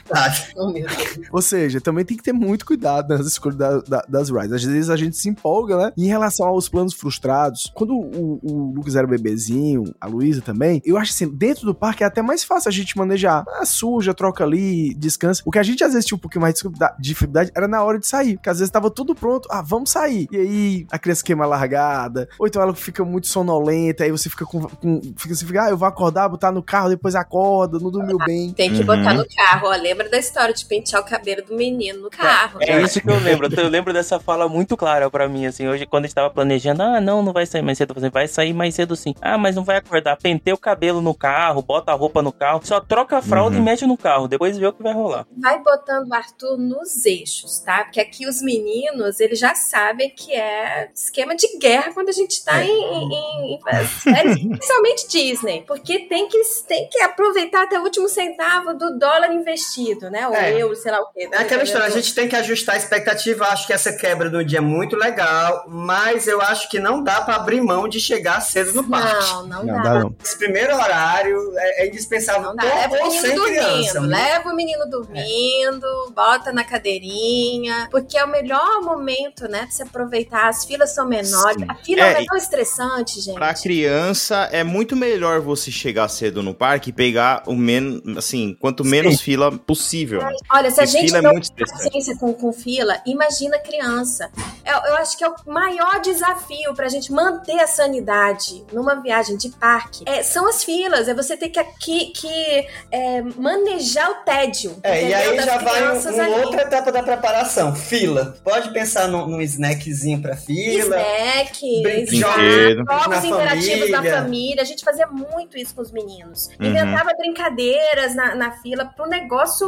Deus. 0.73 1.27
Ou 1.31 1.41
seja, 1.41 1.81
também 1.81 2.05
tem 2.05 2.15
que 2.15 2.23
ter 2.23 2.33
muito 2.33 2.65
cuidado 2.65 3.09
nas 3.17 3.25
escolhas 3.25 3.57
da- 3.57 3.79
da- 3.81 4.05
das 4.07 4.29
rides. 4.29 4.51
Às 4.53 4.63
vezes 4.63 4.89
a 4.89 4.95
gente 4.95 5.17
se 5.17 5.27
empolga, 5.29 5.77
né? 5.77 5.91
E 5.97 6.05
em 6.05 6.07
relação 6.07 6.47
aos 6.47 6.69
planos 6.69 6.93
frustrados, 6.93 7.71
quando 7.73 7.93
o, 7.95 8.39
o 8.43 8.73
Lucas 8.75 8.95
era 8.95 9.07
bebezinho, 9.07 9.83
a 9.99 10.07
Luísa 10.07 10.41
também, 10.41 10.81
eu 10.85 10.97
acho 10.97 11.11
assim, 11.13 11.27
dentro 11.27 11.65
do 11.65 11.73
parque 11.73 12.03
é 12.03 12.07
até 12.07 12.21
mais 12.21 12.43
fácil 12.43 12.69
a 12.69 12.71
gente 12.71 12.97
manejar. 12.97 13.43
Ah, 13.47 13.65
suja, 13.65 14.13
troca 14.13 14.43
ali, 14.43 14.93
descansa. 14.95 15.41
O 15.45 15.51
que 15.51 15.59
a 15.59 15.63
gente 15.63 15.83
às 15.83 15.93
vezes 15.93 16.05
tinha 16.05 16.15
um 16.15 16.19
pouquinho 16.19 16.41
mais 16.41 16.53
de 16.53 16.59
dificulda- 16.61 16.95
dificuldade 16.99 17.51
era 17.55 17.67
na 17.67 17.83
hora 17.83 17.97
de 17.99 18.05
sair. 18.07 18.35
Porque 18.35 18.49
às 18.49 18.59
vezes 18.59 18.71
tava 18.71 18.89
tudo 18.91 19.15
pronto, 19.15 19.47
ah, 19.51 19.61
vamos 19.61 19.89
sair. 19.89 20.27
E 20.31 20.37
aí 20.37 20.87
a 20.91 20.99
criança 20.99 21.23
queima 21.23 21.38
a 21.43 21.47
largada, 21.47 22.27
ou 22.39 22.47
então 22.47 22.61
ela 22.61 22.73
fica 22.75 23.03
muito 23.03 23.27
sonolenta, 23.27 24.03
aí 24.03 24.11
você 24.11 24.29
fica 24.29 24.45
com. 24.45 24.61
com 24.61 25.01
fica, 25.17 25.33
você 25.35 25.45
fica, 25.45 25.65
ah, 25.65 25.69
eu 25.69 25.77
vou 25.77 25.87
acordar, 25.87 26.27
botar 26.29 26.51
no 26.51 26.61
carro, 26.63 26.89
depois 26.89 27.15
acorda, 27.15 27.79
não 27.79 27.89
dormiu 27.91 28.17
bem. 28.25 28.51
Tem 28.53 28.71
que 28.71 28.79
Uhum. 28.79 28.85
botar 28.85 29.13
no 29.13 29.25
carro, 29.35 29.67
ó. 29.67 29.75
Lembra 29.75 30.09
da 30.09 30.17
história 30.17 30.53
de 30.53 30.65
pentear 30.65 31.01
o 31.01 31.05
cabelo 31.05 31.43
do 31.45 31.55
menino 31.55 32.01
no 32.01 32.09
carro. 32.09 32.59
É 32.61 32.81
isso 32.81 33.01
que 33.01 33.09
eu 33.09 33.19
lembro. 33.19 33.47
Eu 33.59 33.67
lembro 33.69 33.93
dessa 33.93 34.19
fala 34.19 34.47
muito 34.47 34.75
clara 34.77 35.09
pra 35.09 35.27
mim, 35.27 35.45
assim. 35.45 35.67
Hoje, 35.67 35.85
quando 35.85 36.05
a 36.05 36.07
gente 36.07 36.15
tava 36.15 36.29
planejando, 36.29 36.81
ah, 36.83 37.01
não, 37.01 37.21
não 37.23 37.33
vai 37.33 37.45
sair 37.45 37.61
mais 37.61 37.77
cedo. 37.77 37.93
Vai 38.11 38.27
sair 38.27 38.53
mais 38.53 38.75
cedo 38.75 38.95
sim. 38.95 39.13
Ah, 39.21 39.37
mas 39.37 39.55
não 39.55 39.63
vai 39.63 39.77
acordar. 39.77 40.17
Pentei 40.17 40.53
o 40.53 40.57
cabelo 40.57 41.01
no 41.01 41.13
carro, 41.13 41.61
bota 41.61 41.91
a 41.91 41.95
roupa 41.95 42.21
no 42.21 42.31
carro, 42.31 42.61
só 42.63 42.79
troca 42.79 43.17
a 43.17 43.21
fralda 43.21 43.55
Uhum. 43.55 43.61
e 43.61 43.65
mete 43.65 43.85
no 43.85 43.97
carro. 43.97 44.27
Depois 44.27 44.57
vê 44.57 44.67
o 44.67 44.73
que 44.73 44.83
vai 44.83 44.93
rolar. 44.93 45.25
Vai 45.37 45.59
botando 45.61 46.07
o 46.09 46.13
Arthur 46.13 46.57
nos 46.57 47.05
eixos, 47.05 47.59
tá? 47.59 47.83
Porque 47.83 47.99
aqui 47.99 48.27
os 48.27 48.41
meninos, 48.41 49.19
eles 49.19 49.39
já 49.39 49.55
sabem 49.55 50.09
que 50.09 50.33
é 50.33 50.89
esquema 50.93 51.28
de 51.35 51.57
guerra 51.57 51.91
quando 51.93 52.09
a 52.09 52.13
gente 52.13 52.43
tá 52.43 52.61
É. 52.61 52.65
em, 52.65 52.69
em, 52.71 53.53
em 53.55 53.59
séries, 53.87 54.35
especialmente 54.37 55.07
Disney. 55.07 55.63
Porque 55.67 55.99
tem 56.07 56.27
que, 56.27 56.39
tem 56.67 56.87
que 56.89 56.99
aproveitar 57.01 57.63
até 57.63 57.79
o 57.79 57.83
último 57.83 58.07
centavo 58.09 58.73
do 58.73 58.97
dólar 58.97 59.31
investido, 59.33 60.09
né? 60.09 60.27
Ou 60.27 60.35
É. 60.35 60.53
euro, 60.61 60.75
sei 60.75 60.91
lá 60.91 60.99
o 61.01 61.07
quê. 61.13 61.29
É 61.31 61.37
aquela 61.37 61.63
história, 61.63 61.87
a 61.87 61.91
gente 61.91 62.13
tem 62.13 62.27
que 62.27 62.35
ajustar 62.35 62.75
a 62.75 62.77
expectativa. 62.77 63.45
Eu 63.45 63.49
acho 63.51 63.67
que 63.67 63.73
essa 63.73 63.93
quebra 63.93 64.29
do 64.29 64.43
dia 64.43 64.59
é 64.59 64.61
muito 64.61 64.95
legal, 64.95 65.65
mas 65.67 66.27
eu 66.27 66.41
acho 66.41 66.69
que 66.69 66.79
não 66.79 67.03
dá 67.03 67.21
pra 67.21 67.35
abrir 67.35 67.61
mão 67.61 67.87
de 67.87 67.99
chegar 67.99 68.39
cedo 68.41 68.73
no 68.73 68.83
parque. 68.89 69.31
Não, 69.33 69.47
não, 69.47 69.63
Não 69.65 69.75
dá. 69.75 69.81
dá, 69.81 69.99
não. 69.99 70.15
Esse 70.23 70.37
primeiro 70.37 70.73
horário 70.75 71.53
é, 71.57 71.83
é 71.83 71.87
indispensável. 71.87 72.41
Não 72.43 72.55
dá. 72.55 72.63
com 72.63 72.69
Leva 72.69 72.95
o 72.95 73.09
menino 73.11 73.35
dormindo, 73.35 73.45
criança. 73.45 73.99
leva 74.01 74.49
o 74.49 74.55
menino 74.55 74.85
dormindo, 74.89 76.11
bota 76.13 76.51
na 76.51 76.63
cadeirinha, 76.63 77.87
porque 77.91 78.17
é 78.17 78.23
o 78.23 78.27
melhor 78.27 78.81
momento, 78.81 79.47
né, 79.47 79.65
de 79.65 79.73
se 79.75 79.83
aproveitar. 79.83 80.47
As 80.49 80.65
filas 80.65 80.93
são 80.93 81.07
menores. 81.21 81.57
Sim. 81.59 81.65
A 81.67 81.75
fila 81.75 82.01
É, 82.01 82.21
é, 82.21 82.25
tão 82.25 82.37
estressante, 82.37 83.21
gente. 83.21 83.35
Pra 83.35 83.53
criança, 83.53 84.49
é 84.51 84.63
muito 84.63 84.95
melhor 84.95 85.39
você 85.41 85.71
chegar 85.71 86.07
cedo 86.09 86.41
no 86.43 86.53
parque 86.53 86.89
e 86.89 86.93
pegar 86.93 87.43
o 87.45 87.55
menos, 87.55 88.01
assim, 88.17 88.55
quanto 88.59 88.83
menos 88.85 89.21
fila 89.21 89.51
possível. 89.51 90.21
né? 90.21 90.31
Olha, 90.53 90.69
se 90.71 90.81
a 90.81 90.85
gente 90.85 91.05
fila 91.05 91.17
é 91.17 91.21
não 91.21 91.31
muito 91.31 91.51
tem 91.51 91.65
paciência 91.65 92.17
com, 92.17 92.33
com 92.33 92.51
fila, 92.53 93.01
imagina 93.05 93.57
criança. 93.59 94.29
Eu, 94.65 94.91
eu 94.91 94.95
acho 94.97 95.17
que 95.17 95.23
é 95.23 95.29
o 95.29 95.35
maior 95.47 95.99
desafio 96.01 96.73
pra 96.75 96.87
gente 96.89 97.11
manter 97.11 97.59
a 97.59 97.67
sanidade 97.67 98.63
numa 98.71 98.95
viagem 98.95 99.37
de 99.37 99.49
parque. 99.49 100.03
É, 100.05 100.21
são 100.23 100.47
as 100.47 100.63
filas, 100.63 101.07
é 101.07 101.13
você 101.13 101.35
ter 101.35 101.49
que, 101.49 101.63
que, 101.79 102.05
que, 102.11 102.67
é, 102.91 103.21
manejar 103.37 104.09
o 104.11 104.15
tédio. 104.23 104.77
É, 104.83 105.09
e 105.09 105.13
aí 105.13 105.35
Das 105.35 105.45
já 105.45 105.57
vai 105.57 105.83
um- 105.97 105.99
uma 105.99 106.23
ali. 106.23 106.33
outra 106.45 106.61
etapa 106.61 106.91
da 106.91 107.01
preparação. 107.03 107.75
Fila. 107.75 108.35
Pode 108.43 108.71
pensar 108.71 109.07
num, 109.07 109.27
num 109.27 109.41
snackzinho 109.41 110.21
pra 110.21 110.35
fila. 110.35 110.83
Snack, 110.83 111.08
Brinquedo. 111.09 111.83
Brinquedo. 111.83 112.85
jogos 112.85 113.07
Na 113.09 113.25
interativos 113.25 113.89
da 113.91 113.97
família. 113.97 114.17
família. 114.21 114.61
A 114.61 114.65
gente 114.65 114.83
fazia 114.83 115.07
muito 115.07 115.57
isso 115.57 115.73
com 115.75 115.81
os 115.81 115.91
meninos. 115.91 116.47
Uhum. 116.59 116.67
Inventava 116.67 117.11
brincadeiras 117.17 118.15
na, 118.15 118.35
na 118.35 118.51
fila 118.51 118.85
pro 118.85 119.05
negócio 119.07 119.67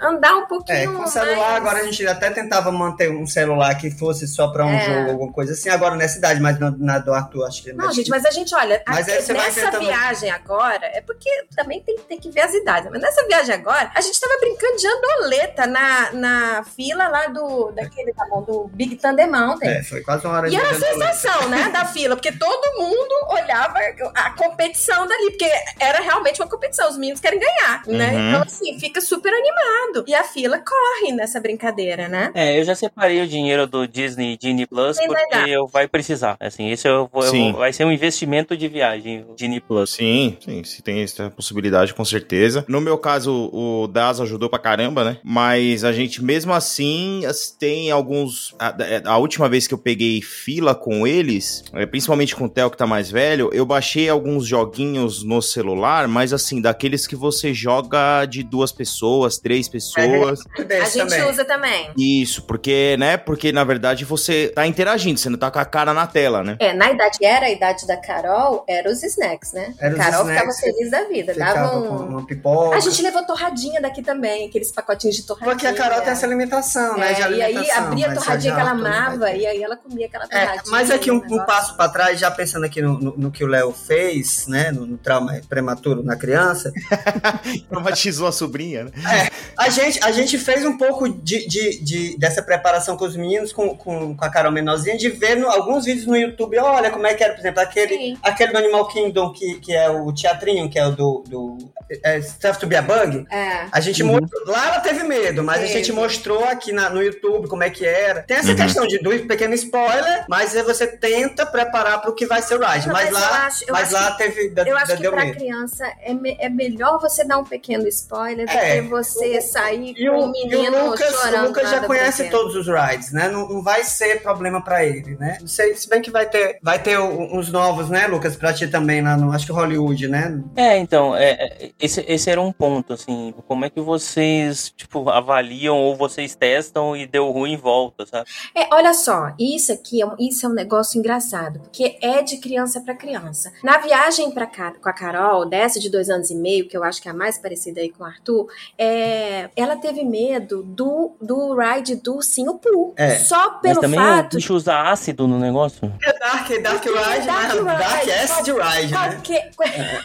andar 0.00 0.34
um 0.36 0.46
pouquinho 0.46 0.78
É, 0.78 0.86
com 0.86 1.02
o 1.02 1.06
celular, 1.08 1.36
mais. 1.36 1.56
agora 1.56 1.78
a 1.80 1.84
gente 1.84 2.06
até 2.06 2.30
tentava 2.30 2.70
manter 2.70 3.10
um 3.10 3.26
celular 3.26 3.74
que 3.76 3.90
fosse 3.90 4.26
só 4.26 4.48
pra 4.48 4.64
um 4.64 4.70
É. 4.74 4.80
jogo, 4.84 5.10
alguma 5.12 5.32
coisa 5.32 5.52
assim. 5.52 5.68
Agora 5.68 5.94
nessa 5.96 6.18
idade, 6.18 6.40
mas 6.40 6.58
na, 6.58 6.70
na 6.70 6.98
do 6.98 7.12
Arthur, 7.12 7.44
acho 7.46 7.62
que 7.62 7.72
Não, 7.72 7.92
gente, 7.92 8.10
mas 8.10 8.24
a 8.24 8.30
gente, 8.30 8.54
olha, 8.54 8.82
Mas 8.86 9.08
a- 9.08 9.12
aí 9.12 9.22
você 9.22 9.32
vai 9.34 9.46
nessa 9.46 9.78
viagem 9.78 10.30
agora, 10.30 10.86
é 10.86 11.00
porque 11.00 11.28
também 11.54 11.80
tem, 11.82 11.96
tem 11.98 12.18
que 12.18 12.30
ver 12.30 12.40
as 12.42 12.54
idades, 12.54 12.90
mas 12.90 13.00
nessa 13.00 13.26
viagem 13.26 13.54
agora, 13.54 13.90
a 13.94 14.00
gente 14.00 14.20
tava 14.20 14.38
brincando 14.40 14.76
de 14.76 14.86
andoleta 14.86 15.66
na, 15.66 16.12
na 16.12 16.64
fila 16.64 17.08
lá 17.08 17.26
do, 17.28 17.70
daquele, 17.72 18.12
tá 18.12 18.26
bom, 18.30 18.42
do 18.42 18.68
Big 18.72 18.96
Thunder 18.96 19.30
Mountain. 19.30 19.68
É, 19.70 19.82
foi 19.82 20.00
quase 20.02 20.26
uma 20.26 20.36
hora 20.36 20.46
E 20.48 20.50
de 20.50 20.56
era. 20.56 20.66
Sensação, 20.78 21.48
né, 21.48 21.68
da 21.70 21.84
fila, 21.84 22.16
porque 22.16 22.32
todo 22.32 22.78
mundo 22.78 23.14
olhava 23.30 23.78
a 24.14 24.30
competição 24.30 25.06
dali, 25.06 25.30
porque 25.30 25.50
era 25.78 26.00
realmente 26.00 26.40
uma 26.40 26.48
competição, 26.48 26.88
os 26.88 26.96
meninos 26.96 27.20
querem 27.20 27.38
ganhar, 27.38 27.82
né? 27.86 28.12
Uhum. 28.12 28.28
Então, 28.28 28.42
assim, 28.42 28.78
fica 28.78 29.00
super 29.00 29.32
animado. 29.32 30.04
E 30.06 30.14
a 30.14 30.24
fila 30.24 30.58
corre 30.58 31.12
nessa 31.12 31.40
brincadeira, 31.40 32.08
né? 32.08 32.30
É, 32.34 32.58
eu 32.58 32.64
já 32.64 32.74
separei 32.74 33.22
o 33.22 33.26
dinheiro 33.26 33.66
do 33.66 33.86
Disney 33.86 34.36
Disney 34.36 34.66
Plus 34.66 34.96
Sim, 34.96 35.08
vai 35.08 35.22
porque 35.26 35.50
eu 35.50 35.66
vai 35.66 35.88
precisar. 35.88 36.36
Assim, 36.40 36.70
esse 36.70 36.86
eu 36.88 37.08
vou, 37.12 37.24
eu 37.24 37.32
vou- 37.32 37.52
vai 37.54 37.72
ser 37.72 37.84
um 37.84 37.92
investimento 37.92 38.56
de 38.56 38.68
viagem, 38.68 39.24
o 39.28 39.34
Disney 39.34 39.60
Plus. 39.60 39.90
Sim, 39.90 40.36
sim, 40.44 40.64
se 40.64 40.82
tem 40.82 41.02
essa 41.02 41.30
possibilidade, 41.30 41.94
com 41.94 42.04
certeza. 42.04 42.64
No 42.68 42.80
meu 42.80 42.98
caso, 42.98 43.50
o 43.52 43.86
Das 43.86 44.20
ajudou 44.20 44.48
pra 44.48 44.58
caramba, 44.58 45.04
né? 45.04 45.18
Mas 45.22 45.84
a 45.84 45.92
gente, 45.92 46.22
mesmo 46.22 46.52
assim, 46.52 47.24
as- 47.26 47.50
tem 47.50 47.90
alguns. 47.90 48.54
A, 48.58 48.74
a 49.12 49.18
última 49.18 49.48
vez 49.48 49.66
que 49.66 49.74
eu 49.74 49.78
peguei 49.78 50.20
fila 50.22 50.55
com 50.74 51.06
eles, 51.06 51.64
é, 51.72 51.86
principalmente 51.86 52.34
com 52.34 52.44
o 52.44 52.48
Theo 52.48 52.70
que 52.70 52.76
tá 52.76 52.86
mais 52.86 53.10
velho, 53.10 53.50
eu 53.52 53.64
baixei 53.64 54.08
alguns 54.08 54.46
joguinhos 54.46 55.22
no 55.22 55.40
celular, 55.40 56.08
mas 56.08 56.32
assim, 56.32 56.60
daqueles 56.60 57.06
que 57.06 57.16
você 57.16 57.52
joga 57.54 58.24
de 58.26 58.42
duas 58.42 58.72
pessoas, 58.72 59.38
três 59.38 59.68
pessoas. 59.68 60.40
A 60.58 60.62
Desse 60.62 60.98
gente 60.98 61.10
também. 61.10 61.30
usa 61.30 61.44
também. 61.44 61.90
Isso, 61.96 62.42
porque, 62.42 62.96
né? 62.98 63.16
Porque 63.16 63.52
na 63.52 63.64
verdade 63.64 64.04
você 64.04 64.48
tá 64.54 64.66
interagindo, 64.66 65.18
você 65.18 65.28
não 65.28 65.38
tá 65.38 65.50
com 65.50 65.58
a 65.58 65.64
cara 65.64 65.92
na 65.92 66.06
tela, 66.06 66.42
né? 66.42 66.56
É, 66.58 66.72
na 66.72 66.90
idade 66.90 67.18
que 67.18 67.24
era 67.24 67.46
a 67.46 67.50
idade 67.50 67.86
da 67.86 67.96
Carol, 67.96 68.64
eram 68.68 68.90
os 68.90 69.02
snacks, 69.02 69.52
né? 69.52 69.74
Era 69.78 69.94
os 69.94 69.98
Carol 69.98 70.22
snacks, 70.22 70.56
ficava 70.56 70.76
feliz 70.76 70.90
da 70.90 71.04
vida. 71.04 71.34
Dava 71.34 71.76
um... 71.76 72.08
uma 72.08 72.26
pipoca. 72.26 72.76
A 72.76 72.80
gente 72.80 73.02
levou 73.02 73.24
torradinha 73.24 73.80
daqui 73.80 74.02
também, 74.02 74.48
aqueles 74.48 74.72
pacotinhos 74.72 75.16
de 75.16 75.26
torradinha. 75.26 75.54
Porque 75.54 75.66
a 75.66 75.74
Carol 75.74 76.00
tem 76.00 76.12
essa 76.12 76.26
alimentação, 76.26 76.96
né? 76.96 77.12
É, 77.12 77.30
e 77.30 77.42
aí 77.42 77.70
abria 77.70 78.10
a 78.10 78.14
torradinha 78.14 78.52
a 78.52 78.56
que 78.56 78.60
ela 78.60 78.70
amava 78.70 79.30
e 79.32 79.46
aí 79.46 79.62
ela 79.62 79.76
comia 79.76 80.06
aquela 80.06 80.26
É, 80.54 80.60
mas 80.68 80.90
aqui 80.90 81.10
um, 81.10 81.16
um 81.16 81.44
passo 81.44 81.76
para 81.76 81.88
trás, 81.88 82.18
já 82.20 82.30
pensando 82.30 82.64
aqui 82.64 82.80
no, 82.82 82.98
no- 82.98 83.14
no 83.16 83.30
que 83.30 83.44
o 83.44 83.46
Léo 83.46 83.72
fez, 83.72 84.46
né, 84.46 84.70
no, 84.72 84.86
no 84.86 84.96
trauma 84.98 85.40
prematuro 85.48 86.02
na 86.02 86.16
criança, 86.16 86.72
Traumatizou 87.68 88.26
a 88.28 88.32
sobrinha, 88.32 88.84
né? 88.84 89.28
a 89.58 89.68
gente, 89.70 90.02
a 90.02 90.10
gente 90.12 90.38
fez 90.38 90.64
um 90.64 90.76
pouco 90.76 91.08
de, 91.08 91.46
de- 91.46 91.82
de- 91.82 92.18
dessa 92.18 92.42
preparação 92.42 92.96
com 92.96 93.04
os 93.04 93.16
meninos, 93.16 93.52
com, 93.52 93.76
com, 93.76 94.16
com 94.16 94.24
a 94.24 94.28
Carol 94.30 94.52
menorzinha, 94.52 94.96
de 94.96 95.08
ver 95.08 95.36
no- 95.36 95.48
alguns 95.50 95.84
vídeos 95.84 96.06
no 96.06 96.16
YouTube, 96.16 96.58
olha 96.58 96.90
como 96.90 97.06
é 97.06 97.14
que 97.14 97.22
era, 97.24 97.32
por 97.34 97.40
exemplo, 97.40 97.60
aquele, 97.60 97.94
Sim. 97.96 98.18
aquele 98.22 98.52
do 98.52 98.58
Animal 98.58 98.86
Kingdom, 98.88 99.32
que, 99.32 99.54
que 99.60 99.72
é 99.74 99.88
o 99.90 100.12
teatrinho, 100.12 100.68
que 100.70 100.78
é 100.78 100.86
o 100.86 100.90
do, 100.92 101.24
do 101.28 101.58
é, 102.04 102.20
Stuff 102.20 102.58
to 102.58 102.66
be 102.66 102.76
a 102.76 102.82
Bug, 102.82 103.24
É. 103.30 103.66
A 103.70 103.80
gente 103.80 104.02
Uhum. 104.02 104.12
mostrou, 104.20 104.46
lá 104.46 104.66
ela 104.68 104.80
teve 104.80 105.02
medo, 105.04 105.42
mas 105.42 105.62
a 105.62 105.66
gente 105.66 105.92
mostrou 105.92 106.44
aqui 106.44 106.72
na- 106.72 106.90
no 106.90 107.02
YouTube 107.02 107.48
como 107.48 107.62
é 107.62 107.70
que 107.70 107.84
era. 107.84 108.22
Tem 108.22 108.36
essa 108.36 108.50
Uhum. 108.50 108.56
questão 108.56 108.86
de 108.86 108.98
do 108.98 109.10
pequeno 109.26 109.54
spoiler, 109.54 110.24
mas 110.36 110.54
aí 110.54 110.62
você 110.62 110.86
tenta 110.86 111.46
preparar 111.46 112.00
para 112.00 112.10
o 112.10 112.14
que 112.14 112.26
vai 112.26 112.42
ser 112.42 112.60
o 112.60 112.64
ride. 112.66 112.86
Não, 112.86 112.92
mas, 112.92 113.10
mas 113.10 113.22
lá, 113.22 113.46
acho- 113.46 113.64
mas 113.70 113.90
lá 113.90 114.12
que- 114.12 114.18
teve 114.18 114.50
da, 114.50 114.62
Eu 114.64 114.76
acho 114.76 114.88
da- 114.88 114.96
que 114.96 115.10
medo. 115.10 115.34
criança 115.38 115.86
é, 116.02 116.12
me- 116.12 116.36
é 116.38 116.48
melhor 116.48 117.00
você 117.00 117.24
dar 117.24 117.38
um 117.38 117.44
pequeno 117.44 117.86
spoiler 117.88 118.46
do 118.46 118.52
É. 118.52 118.76
que 118.82 118.88
você 118.88 119.40
sair 119.40 119.94
E 119.96 120.06
com 120.08 120.12
o, 120.16 120.26
o 120.26 120.28
e 120.28 120.32
menino 120.48 120.76
o 120.76 120.90
Lucas, 120.90 121.10
chorando. 121.14 121.44
o 121.44 121.48
Lucas 121.48 121.70
já 121.70 121.80
conhece 121.86 122.28
todos 122.30 122.54
os 122.54 122.66
rides, 122.66 123.12
né? 123.12 123.28
Não, 123.28 123.48
não 123.48 123.62
vai 123.62 123.82
ser 123.84 124.22
problema 124.22 124.62
para 124.62 124.84
ele, 124.84 125.16
né? 125.16 125.38
Não 125.40 125.48
sei, 125.48 125.74
se 125.74 125.88
bem 125.88 126.02
que 126.02 126.10
vai 126.10 126.26
ter, 126.26 126.58
vai 126.62 126.78
ter 126.78 126.98
um- 126.98 127.36
uns 127.38 127.50
novos, 127.50 127.88
né, 127.88 128.06
Lucas, 128.06 128.36
pra 128.36 128.52
ti 128.52 128.66
também 128.68 129.00
lá 129.02 129.16
no, 129.16 129.32
acho 129.32 129.46
que 129.46 129.52
Hollywood, 129.52 130.08
né? 130.08 130.38
É, 130.56 130.76
então, 130.76 131.16
é, 131.16 131.30
é, 131.30 131.70
esse, 131.80 132.04
esse 132.06 132.28
era 132.30 132.40
um 132.40 132.52
ponto, 132.52 132.92
assim, 132.92 133.32
como 133.48 133.64
é 133.64 133.70
que 133.70 133.80
vocês, 133.80 134.70
tipo, 134.76 135.08
avaliam 135.08 135.76
ou 135.76 135.96
vocês 135.96 136.34
testam 136.34 136.96
e 136.96 137.06
deu 137.06 137.30
ruim 137.30 137.52
e 137.52 137.56
volta, 137.56 138.04
sabe? 138.06 138.28
É, 138.54 138.66
olha 138.74 138.92
só, 138.94 139.32
isso 139.38 139.72
aqui 139.72 140.00
é 140.02 140.06
um, 140.06 140.16
isso 140.28 140.46
é 140.46 140.48
um 140.48 140.52
negócio 140.52 140.98
engraçado, 140.98 141.60
porque 141.60 141.98
é 142.00 142.22
de 142.22 142.38
criança 142.38 142.80
pra 142.80 142.94
criança. 142.94 143.52
Na 143.62 143.78
viagem 143.78 144.30
pra 144.30 144.46
cá, 144.46 144.72
com 144.80 144.88
a 144.88 144.92
Carol, 144.92 145.46
dessa 145.46 145.78
de 145.80 145.90
dois 145.90 146.08
anos 146.10 146.30
e 146.30 146.34
meio, 146.34 146.68
que 146.68 146.76
eu 146.76 146.82
acho 146.84 147.00
que 147.00 147.08
é 147.08 147.10
a 147.10 147.14
mais 147.14 147.38
parecida 147.38 147.80
aí 147.80 147.90
com 147.90 148.02
o 148.04 148.06
Arthur, 148.06 148.46
é, 148.78 149.48
ela 149.56 149.76
teve 149.76 150.04
medo 150.04 150.62
do, 150.62 151.16
do 151.20 151.54
ride 151.56 151.96
do 151.96 152.16
Ursinho 152.16 152.54
Pooh. 152.58 152.94
É. 152.96 153.16
Só 153.18 153.52
Mas 153.52 153.60
pelo 153.62 153.80
também 153.80 153.98
o 153.98 154.02
fato 154.02 154.36
bicho 154.36 154.54
usa 154.54 154.82
ácido 154.90 155.26
no 155.26 155.38
negócio. 155.38 155.92
É 156.02 156.18
Dark, 156.18 156.48
Dark 156.62 156.86
é 156.86 156.90
Ride, 157.14 157.26
Dark 157.26 157.54
né? 157.62 157.72
Ride, 157.76 158.06
Dark 158.10 158.30
Acid 158.30 158.48
Ride, 158.48 158.92
né? 158.92 159.12
qualquer, 159.14 159.50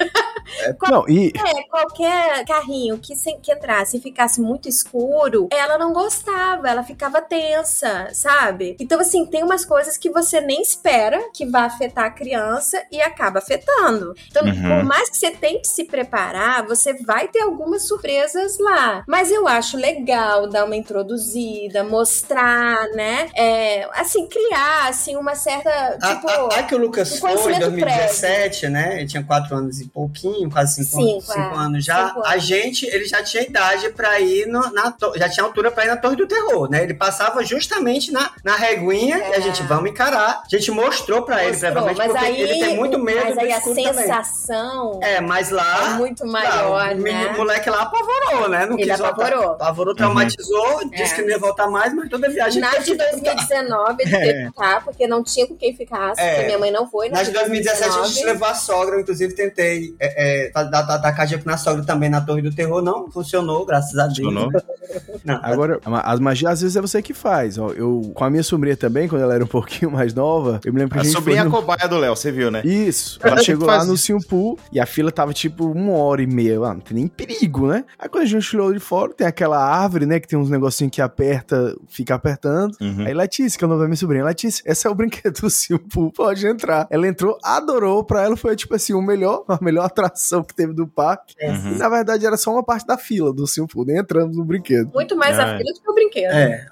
Não, 0.91 1.07
e 1.07 1.29
É, 1.29 1.63
qualquer 1.69 2.45
carrinho 2.45 2.97
que, 2.97 3.15
se- 3.15 3.37
que 3.41 3.51
entrasse 3.53 3.97
e 3.97 4.01
ficasse 4.01 4.41
muito 4.41 4.67
escuro, 4.67 5.47
ela 5.51 5.77
não 5.77 5.93
gostava, 5.93 6.67
ela 6.69 6.83
ficava 6.83 7.21
tensa, 7.21 8.09
sabe? 8.13 8.75
Então, 8.79 8.99
assim, 8.99 9.25
tem 9.25 9.43
umas 9.43 9.63
coisas 9.63 9.97
que 9.97 10.09
você 10.11 10.41
nem 10.41 10.61
espera 10.61 11.19
que 11.33 11.45
vá 11.45 11.63
afetar 11.63 12.05
a 12.05 12.09
criança 12.11 12.81
e 12.91 13.01
acaba 13.01 13.39
afetando. 13.39 14.13
Então, 14.29 14.43
Uhum. 14.45 14.61
por 14.77 14.83
mais 14.83 15.09
que 15.09 15.17
você 15.17 15.31
tente 15.31 15.67
se 15.67 15.83
preparar, 15.85 16.65
você 16.65 16.93
vai 17.03 17.27
ter 17.27 17.41
algumas 17.41 17.87
surpresas 17.87 18.57
lá. 18.59 19.03
Mas 19.07 19.31
eu 19.31 19.47
acho 19.47 19.77
legal 19.77 20.47
dar 20.47 20.65
uma 20.65 20.75
introduzida, 20.75 21.83
mostrar, 21.83 22.87
né? 22.89 23.29
É, 23.35 23.87
assim, 23.93 24.27
criar, 24.27 24.87
assim, 24.89 25.15
uma 25.15 25.35
certa, 25.35 25.69
A, 26.01 26.15
tipo... 26.15 26.27
a, 26.27 26.59
a 26.59 26.63
que 26.63 26.75
o 26.75 26.77
Lucas 26.77 27.11
um 27.13 27.17
foi 27.17 27.31
em 27.31 27.35
conhecimento 27.37 27.69
2017, 27.71 28.69
né? 28.69 28.97
Ele 28.97 29.07
tinha 29.07 29.23
quatro 29.23 29.55
anos 29.55 29.79
e 29.79 29.87
pouquinho, 29.87 30.49
quase 30.49 30.83
cinco, 30.83 30.91
Cinco, 30.91 31.03
anos, 31.11 31.25
cinco 31.25 31.55
é. 31.55 31.57
anos 31.65 31.85
já. 31.85 32.07
Cinco 32.09 32.25
A 32.25 32.31
anos. 32.33 32.43
gente, 32.43 32.85
ele 32.85 33.05
já 33.05 33.23
tinha 33.23 33.43
idade 33.43 33.89
pra 33.91 34.19
ir 34.19 34.45
no- 34.47 34.71
na 34.71 34.93
já 35.15 35.29
tinha 35.29 35.45
altura 35.45 35.71
pra 35.71 35.85
ir 35.85 35.87
na 35.87 35.97
Torre 35.97 36.15
do 36.15 36.27
Terror, 36.27 36.69
né? 36.69 36.83
Ele 36.83 36.93
passava 36.93 37.43
justamente 37.43 38.11
na, 38.11 38.31
na 38.43 38.55
reguinha 38.55 39.17
e 39.17 39.21
a 39.33 39.37
É. 39.37 39.41
gente 39.41 39.63
vamos 39.63 39.89
encarar. 40.01 40.41
A 40.45 40.49
gente 40.49 40.71
mostrou 40.71 41.21
pra 41.23 41.43
ele, 41.45 41.57
provavelmente, 41.57 41.97
mas 41.97 42.11
porque 42.11 42.25
aí, 42.25 42.41
ele 42.41 42.59
tem 42.65 42.75
muito 42.75 42.99
medo 42.99 43.21
mas 43.23 43.33
do 43.35 43.39
aí 43.41 43.51
a 43.51 43.57
escuro 43.57 43.75
também. 43.75 43.93
sensação 43.93 44.99
É, 45.01 45.21
mas 45.21 45.49
lá 45.49 45.93
é 45.95 45.97
muito 45.97 46.25
maior, 46.25 46.91
o 46.93 46.95
menino- 46.97 47.23
né? 47.25 47.33
o 47.33 47.37
moleque 47.37 47.69
lá 47.69 47.81
apavorou, 47.83 48.49
né? 48.49 48.65
Não 48.65 48.77
Ele 48.77 48.89
quis 48.89 48.99
voltar. 48.99 49.13
apavorou. 49.13 49.51
Apavorou, 49.53 49.95
traumatizou, 49.95 50.89
disse 50.89 51.13
É. 51.13 51.15
que 51.15 51.21
não 51.21 51.29
ia 51.29 51.37
voltar 51.39 51.67
mais, 51.67 51.93
mas 51.93 52.09
toda 52.09 52.29
viagem 52.29 52.61
Na 52.61 52.69
de 52.77 52.83
que 52.83 52.89
voltar. 52.95 53.11
2019 53.11 54.03
ele 54.03 54.11
teve 54.11 54.33
que 54.41 54.45
ficar, 54.47 54.83
porque 54.83 55.07
não 55.07 55.23
tinha 55.23 55.47
com 55.47 55.55
quem 55.55 55.75
ficasse, 55.75 56.21
É. 56.21 56.31
porque 56.33 56.45
minha 56.47 56.59
mãe 56.59 56.71
não 56.71 56.87
foi. 56.89 57.09
Na 57.09 57.23
de 57.23 57.31
2017 57.31 57.97
a 57.99 58.03
gente 58.05 58.25
levou 58.25 58.47
a 58.47 58.53
sogra, 58.53 58.95
eu, 58.95 59.01
inclusive 59.01 59.33
tentei 59.35 59.95
é, 59.99 60.45
é, 60.47 60.51
dar, 60.51 60.63
dar, 60.63 60.97
dar 60.97 61.11
cardíaco 61.13 61.45
na 61.47 61.57
sogra 61.57 61.83
também 61.83 62.09
na 62.09 62.21
Torre 62.21 62.41
do 62.41 62.53
Terror, 62.53 62.81
não 62.81 63.09
funcionou, 63.11 63.65
graças 63.65 63.97
a 63.97 64.07
Deus. 64.07 64.17
Funcionou? 64.19 64.49
Não, 65.23 65.39
agora, 65.43 65.79
as 66.03 66.19
magias 66.19 66.51
às 66.53 66.61
vezes 66.61 66.75
é 66.75 66.81
você 66.81 67.01
que 67.01 67.13
faz. 67.13 67.57
Ó, 67.57 67.69
eu, 67.71 68.11
com 68.13 68.23
a 68.25 68.29
minha 68.29 68.43
sobrinha 68.43 68.75
também, 68.75 69.07
quando 69.07 69.21
ela 69.21 69.33
era 69.35 69.43
um 69.43 69.47
pouquinho 69.47 69.90
mais 69.97 70.13
nova, 70.13 70.59
eu 70.65 70.73
me 70.73 70.79
lembro 70.79 70.93
que 70.93 70.99
a, 70.99 71.01
A 71.01 71.03
gente 71.03 71.13
sobrinha 71.13 71.41
é 71.41 71.41
foi 71.41 71.47
a 71.47 71.51
no... 71.51 71.57
cobaia 71.57 71.87
do 71.87 71.97
Léo, 71.97 72.15
você 72.15 72.31
viu, 72.31 72.49
né? 72.49 72.61
Isso. 72.63 73.19
Ela 73.21 73.37
chegou 73.43 73.67
lá 73.67 73.85
no. 73.85 73.97
Simpu 73.97 74.57
e 74.71 74.79
a 74.79 74.85
fila 74.85 75.11
tava 75.11 75.33
tipo 75.33 75.65
uma 75.71 75.93
hora 75.93 76.21
e 76.21 76.27
meia. 76.27 76.57
Ah, 76.61 76.73
não 76.73 76.79
tem 76.81 76.95
nem 76.97 77.07
perigo, 77.07 77.67
né? 77.67 77.83
Aí 77.99 78.09
quando 78.09 78.23
a 78.23 78.27
gente 78.27 78.55
olhou 78.55 78.73
de 78.73 78.79
fora, 78.79 79.13
tem 79.13 79.27
aquela 79.27 79.57
árvore, 79.63 80.05
né? 80.05 80.19
Que 80.19 80.27
tem 80.27 80.37
uns 80.39 80.49
negocinhos 80.49 80.91
que 80.91 81.01
aperta, 81.01 81.75
fica 81.87 82.15
apertando. 82.15 82.75
Uhum. 82.81 83.05
Aí 83.05 83.13
Letícia, 83.13 83.57
que 83.57 83.63
é 83.63 83.67
o 83.67 83.69
nome 83.69 83.81
da 83.81 83.87
minha 83.87 83.97
sobrinha, 83.97 84.23
Letícia, 84.25 84.63
esse 84.65 84.87
é 84.87 84.89
o 84.89 84.95
brinquedo 84.95 85.39
do 85.41 85.49
Simpu, 85.49 86.11
pode 86.11 86.45
entrar. 86.47 86.87
Ela 86.89 87.07
entrou, 87.07 87.37
adorou, 87.43 88.03
pra 88.03 88.23
ela 88.23 88.35
foi 88.35 88.55
tipo 88.55 88.73
assim, 88.75 88.93
o 88.93 89.01
melhor, 89.01 89.43
a 89.47 89.59
melhor 89.61 89.85
atração 89.85 90.43
que 90.43 90.53
teve 90.55 90.73
do 90.73 90.87
parque. 90.87 91.35
Uhum. 91.41 91.73
E 91.73 91.77
na 91.77 91.89
verdade 91.89 92.25
era 92.25 92.37
só 92.37 92.51
uma 92.51 92.63
parte 92.63 92.85
da 92.87 92.97
fila 92.97 93.31
do 93.33 93.45
Simpu, 93.45 93.85
nem 93.85 93.97
entramos 93.97 94.35
no 94.35 94.43
brinquedo. 94.43 94.91
Muito 94.93 95.15
mais 95.15 95.37
Ah, 95.37 95.43
a 95.45 95.47
é. 95.49 95.57
fila 95.57 95.73
do 95.73 95.81
que 95.81 95.89
o 95.89 95.93
brinquedo. 95.93 96.31
É, 96.31 96.67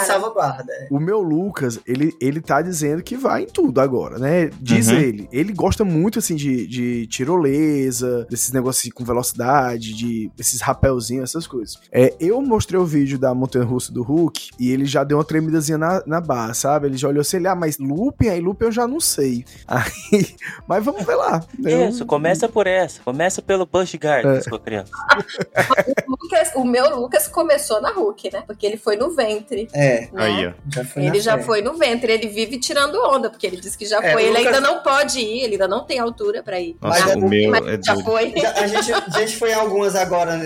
salvaguarda. 0.00 0.72
é. 0.72 0.88
O 0.90 0.98
meu 1.00 1.20
Lucas, 1.20 1.78
ele, 1.86 2.14
ele 2.20 2.40
tá 2.40 2.60
dizendo 2.62 3.02
que 3.02 3.16
vai 3.16 3.42
em 3.44 3.46
tudo 3.46 3.80
agora, 3.80 4.18
né? 4.18 4.50
Diz 4.60 4.88
Uhum. 4.88 4.94
ele. 4.98 5.28
Ele 5.32 5.52
gosta 5.52 5.84
muito, 5.84 6.18
assim, 6.18 6.34
de, 6.34 6.66
de 6.66 7.06
tirolesa, 7.06 8.26
desses 8.30 8.52
negócios 8.52 8.92
com 8.92 9.04
velocidade, 9.04 9.94
de 9.94 10.30
esses 10.38 10.60
rapelzinhos, 10.60 11.30
essas 11.30 11.46
coisas. 11.46 11.78
É, 11.90 12.14
eu 12.20 12.40
mostrei 12.42 12.78
o 12.80 12.84
vídeo 12.86 13.18
da 13.18 13.34
montanha 13.34 13.64
russa 13.64 13.92
do 13.92 14.02
Hulk 14.02 14.50
e 14.58 14.70
ele 14.70 14.84
já 14.84 15.02
deu 15.04 15.18
uma 15.18 15.24
tremidazinha 15.24 15.78
na, 15.78 16.02
na 16.06 16.20
barra, 16.20 16.54
sabe? 16.54 16.86
Ele 16.86 16.96
já 16.96 17.08
olhou 17.08 17.20
assim, 17.20 17.36
ele, 17.38 17.48
ah, 17.48 17.54
mas 17.54 17.78
looping? 17.78 18.28
Aí 18.28 18.40
looping 18.40 18.64
eu 18.66 18.72
já 18.72 18.86
não 18.86 19.00
sei. 19.00 19.44
Aí, 19.66 20.34
mas 20.66 20.84
vamos 20.84 21.04
ver 21.04 21.14
lá. 21.16 21.44
Eu- 21.64 21.88
Isso, 21.88 22.04
começa 22.06 22.48
por 22.48 22.66
essa. 22.66 23.00
Começa 23.02 23.40
pelo 23.42 23.66
Bush 23.66 23.94
Gardens, 23.96 24.44
sua 24.44 24.58
criança. 24.58 24.90
O, 26.08 26.10
Lucas- 26.22 26.52
o 26.54 26.64
meu 26.64 26.96
Lucas 26.98 27.28
começou 27.28 27.80
na 27.80 27.90
Hulk, 27.90 28.30
né? 28.32 28.42
Porque 28.46 28.64
ele 28.66 28.76
foi 28.76 28.96
no 28.96 29.05
ventre. 29.14 29.68
É, 29.72 30.00
né? 30.02 30.08
Aí, 30.16 30.46
ó. 30.46 30.52
já 30.72 30.84
foi 30.84 31.04
Ele 31.06 31.20
já 31.20 31.36
fé. 31.38 31.42
foi 31.44 31.62
no 31.62 31.74
ventre, 31.74 32.12
ele 32.12 32.28
vive 32.28 32.58
tirando 32.58 32.96
onda, 32.96 33.30
porque 33.30 33.46
ele 33.46 33.56
disse 33.60 33.76
que 33.76 33.86
já 33.86 33.98
É, 34.02 34.12
foi. 34.12 34.22
Ele 34.24 34.30
Lucas- 34.38 34.46
ainda 34.46 34.60
não 34.60 34.82
pode 34.82 35.18
ir, 35.20 35.42
ele 35.44 35.52
ainda 35.54 35.68
não 35.68 35.84
tem 35.84 35.98
altura 35.98 36.42
pra 36.42 36.58
ir. 36.60 36.76
Nossa, 36.80 37.04
Mas 37.06 37.14
o 37.16 37.28
meu 37.28 37.50
Mas 37.50 37.66
é 37.66 37.78
já 37.82 37.94
doido. 37.94 38.04
foi. 38.04 38.32
Já- 38.40 38.52
A 38.52 38.66
gente, 38.66 38.92
a 38.92 39.18
gente 39.20 39.36
foi 39.36 39.50
em 39.50 39.54
algumas 39.54 39.94
agora 39.94 40.36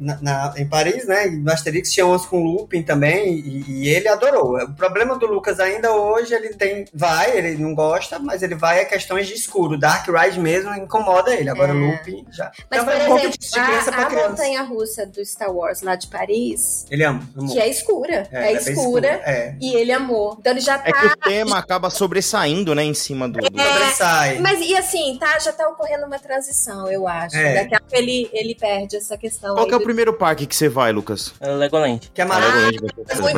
na- 0.00 0.18
na- 0.20 0.54
em 0.56 0.66
Paris, 0.68 1.06
né? 1.06 1.26
No 1.26 1.52
Asterix 1.52 1.92
tinha 1.92 2.06
umas 2.06 2.24
com 2.26 2.42
looping 2.42 2.82
também, 2.82 3.34
e, 3.38 3.64
e 3.84 3.88
ele 3.88 4.08
adorou. 4.08 4.56
O 4.56 4.72
problema 4.74 5.16
do 5.18 5.26
Lucas 5.26 5.60
ainda 5.60 5.92
hoje, 5.92 6.34
ele 6.34 6.50
tem. 6.50 6.84
Vai, 6.94 7.36
ele 7.36 7.56
não 7.56 7.74
gosta, 7.74 8.18
mas 8.18 8.42
ele 8.42 8.54
vai 8.54 8.80
a 8.80 8.84
questões 8.84 9.26
de 9.26 9.34
escuro. 9.34 9.78
Dark 9.78 10.06
Ride 10.08 10.38
mesmo 10.40 10.72
incomoda 10.74 11.34
ele. 11.34 11.50
Agora 11.50 11.72
É. 11.72 11.74
looping 11.74 12.24
já. 12.30 12.50
Mas, 12.70 12.82
Então, 12.82 12.84
por 12.84 12.94
é 12.94 13.08
um 13.08 13.18
exemplo, 13.18 13.38
de 13.38 13.50
criança 13.50 13.90
a, 13.90 14.06
a 14.06 14.28
montanha 14.28 14.62
russa 14.62 15.06
do 15.06 15.24
Star 15.24 15.52
Wars 15.54 15.82
lá 15.82 15.96
de 15.96 16.06
Paris, 16.08 16.86
Ele 16.90 17.04
ama. 17.04 17.22
amor. 17.36 17.52
que 17.52 17.58
é 17.60 17.68
escura. 18.06 18.28
É, 18.32 18.36
ela 18.52 18.60
bem 18.64 18.72
escura. 18.74 19.08
É. 19.24 19.54
E 19.60 19.74
ele 19.76 19.92
amou. 19.92 20.36
Então 20.38 20.52
ele 20.52 20.60
já 20.60 20.74
É 20.74 20.92
tá. 20.92 21.00
que 21.00 21.06
o 21.06 21.16
tema 21.16 21.58
acaba 21.58 21.90
sobressaindo, 21.90 22.74
né, 22.74 22.84
em 22.84 22.94
cima 22.94 23.28
do. 23.28 23.38
do- 23.40 23.60
É, 23.60 23.72
Sobressai. 23.72 24.38
Mas 24.40 24.60
e 24.60 24.76
assim, 24.76 25.16
tá, 25.18 25.38
já 25.38 25.52
tá 25.52 25.68
ocorrendo 25.68 26.06
uma 26.06 26.18
transição, 26.18 26.90
eu 26.90 27.06
acho. 27.06 27.36
É. 27.36 27.54
Daqui 27.62 27.74
a 27.74 27.80
pouco 27.80 27.96
ele, 27.96 28.28
ele 28.32 28.54
perde 28.54 28.96
essa 28.96 29.16
questão. 29.16 29.54
Qual 29.54 29.64
aí 29.64 29.68
que 29.68 29.74
é 29.74 29.76
o 29.76 29.80
do- 29.80 29.84
primeiro 29.84 30.12
parque 30.14 30.46
que 30.46 30.54
você 30.56 30.68
vai, 30.68 30.92
Lucas? 30.92 31.34
É 31.40 31.50
Legoland. 31.50 32.10
Que 32.14 32.20
é 32.20 32.24
Ah, 32.24 32.28
maravilhoso. 32.28 32.86
Ser 33.06 33.20
Muito 33.22 33.36